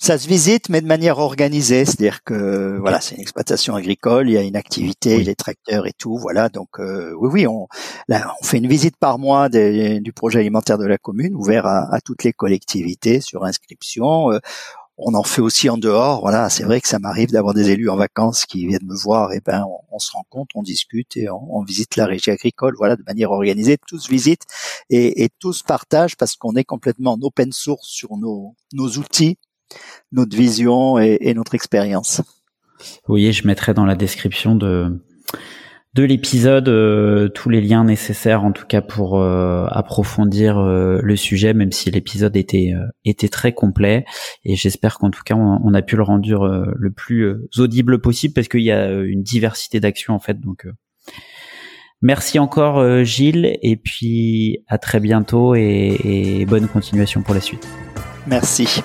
ça 0.00 0.16
se 0.16 0.28
visite, 0.28 0.68
mais 0.68 0.80
de 0.80 0.86
manière 0.86 1.18
organisée, 1.18 1.84
c'est-à-dire 1.84 2.22
que 2.22 2.78
voilà, 2.78 3.00
c'est 3.00 3.16
une 3.16 3.20
exploitation 3.20 3.74
agricole, 3.74 4.28
il 4.28 4.34
y 4.34 4.38
a 4.38 4.42
une 4.42 4.54
activité, 4.54 5.24
les 5.24 5.34
tracteurs 5.34 5.88
et 5.88 5.92
tout, 5.92 6.16
voilà. 6.18 6.48
Donc 6.48 6.68
euh, 6.78 7.12
oui, 7.18 7.28
oui, 7.32 7.46
on, 7.48 7.66
là, 8.06 8.32
on 8.40 8.44
fait 8.44 8.58
une 8.58 8.68
visite 8.68 8.96
par 8.96 9.18
mois 9.18 9.48
du 9.48 10.12
projet 10.12 10.38
alimentaire 10.38 10.78
de 10.78 10.86
la 10.86 10.98
commune, 10.98 11.34
ouvert 11.34 11.66
à, 11.66 11.92
à 11.92 12.00
toutes 12.00 12.22
les 12.22 12.32
collectivités 12.32 13.20
sur 13.20 13.44
inscription 13.44 14.30
on 14.98 15.14
en 15.14 15.22
fait 15.22 15.40
aussi 15.40 15.70
en 15.70 15.78
dehors. 15.78 16.20
Voilà, 16.20 16.50
c'est 16.50 16.64
vrai 16.64 16.80
que 16.80 16.88
ça 16.88 16.98
m'arrive 16.98 17.30
d'avoir 17.30 17.54
des 17.54 17.70
élus 17.70 17.88
en 17.88 17.96
vacances 17.96 18.44
qui 18.44 18.66
viennent 18.66 18.86
me 18.86 18.96
voir. 18.96 19.32
Et 19.32 19.40
ben, 19.40 19.64
on, 19.90 19.98
se 19.98 20.12
rencontre, 20.12 20.56
on 20.56 20.62
discute 20.62 21.16
et 21.16 21.28
on, 21.30 21.62
visite 21.62 21.96
la 21.96 22.06
régie 22.06 22.30
agricole. 22.30 22.74
Voilà, 22.76 22.96
de 22.96 23.04
manière 23.06 23.30
organisée, 23.30 23.78
tous 23.86 24.08
visitent 24.08 24.46
et, 24.90 25.28
tous 25.38 25.62
partagent 25.62 26.16
parce 26.16 26.36
qu'on 26.36 26.54
est 26.56 26.64
complètement 26.64 27.12
en 27.12 27.22
open 27.22 27.52
source 27.52 27.86
sur 27.86 28.16
nos, 28.16 28.54
outils, 28.98 29.38
notre 30.12 30.36
vision 30.36 30.98
et, 30.98 31.18
et 31.20 31.34
notre 31.34 31.54
expérience. 31.54 32.20
Oui, 33.08 33.32
je 33.32 33.46
mettrai 33.46 33.74
dans 33.74 33.86
la 33.86 33.94
description 33.94 34.56
de 34.56 35.00
de 35.98 36.04
l'épisode 36.04 36.68
euh, 36.68 37.28
tous 37.28 37.50
les 37.50 37.60
liens 37.60 37.82
nécessaires 37.82 38.44
en 38.44 38.52
tout 38.52 38.66
cas 38.66 38.80
pour 38.80 39.18
euh, 39.18 39.66
approfondir 39.68 40.56
euh, 40.56 41.00
le 41.02 41.16
sujet 41.16 41.54
même 41.54 41.72
si 41.72 41.90
l'épisode 41.90 42.36
était 42.36 42.72
était 43.04 43.28
très 43.28 43.52
complet. 43.52 44.04
Et 44.44 44.54
j'espère 44.54 44.98
qu'en 44.98 45.10
tout 45.10 45.22
cas 45.24 45.34
on, 45.34 45.74
a 45.74 45.82
pu 45.82 45.96
le 45.96 46.04
rendre 46.04 46.72
le 46.76 46.90
plus 46.92 47.36
audible 47.56 48.00
possible 48.00 48.32
parce 48.32 48.46
qu'il 48.46 48.62
y 48.62 48.70
a 48.70 48.92
une 48.92 49.24
diversité 49.24 49.80
d'actions 49.80 50.14
en 50.14 50.20
fait. 50.20 50.38
Donc 50.38 50.68
merci 52.00 52.38
encore 52.38 53.04
Gilles. 53.04 53.58
Et 53.62 53.76
puis 53.76 54.62
à 54.68 54.78
très 54.78 55.00
bientôt 55.00 55.56
et, 55.56 55.96
et 56.04 56.46
bonne 56.46 56.68
continuation 56.68 57.22
pour 57.22 57.34
la 57.34 57.40
suite. 57.40 57.66
Merci. 58.28 58.82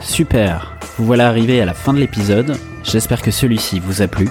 Super. 0.00 0.76
Vous 0.96 1.06
voilà 1.06 1.28
arrivé 1.28 1.60
à 1.60 1.64
la 1.64 1.74
fin 1.74 1.94
de 1.94 2.00
l'épisode. 2.00 2.56
J'espère 2.82 3.22
que 3.22 3.30
celui-ci 3.30 3.78
vous 3.78 4.02
a 4.02 4.08
plu 4.08 4.26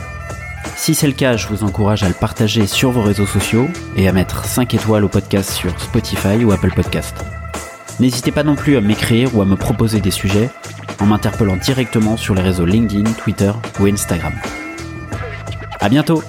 si 0.77 0.95
c'est 0.95 1.07
le 1.07 1.13
cas, 1.13 1.35
je 1.35 1.47
vous 1.47 1.63
encourage 1.63 2.03
à 2.03 2.07
le 2.07 2.13
partager 2.13 2.67
sur 2.67 2.91
vos 2.91 3.01
réseaux 3.01 3.25
sociaux 3.25 3.67
et 3.95 4.07
à 4.07 4.13
mettre 4.13 4.45
5 4.45 4.73
étoiles 4.73 5.03
au 5.03 5.09
podcast 5.09 5.51
sur 5.51 5.77
Spotify 5.81 6.45
ou 6.45 6.51
Apple 6.51 6.71
Podcast. 6.73 7.15
N'hésitez 7.99 8.31
pas 8.31 8.43
non 8.43 8.55
plus 8.55 8.77
à 8.77 8.81
m'écrire 8.81 9.35
ou 9.35 9.41
à 9.41 9.45
me 9.45 9.55
proposer 9.55 9.99
des 9.99 10.11
sujets 10.11 10.49
en 10.99 11.07
m'interpellant 11.07 11.57
directement 11.57 12.15
sur 12.15 12.35
les 12.35 12.41
réseaux 12.41 12.65
LinkedIn, 12.65 13.11
Twitter 13.13 13.51
ou 13.79 13.87
Instagram. 13.87 14.33
À 15.79 15.89
bientôt! 15.89 16.23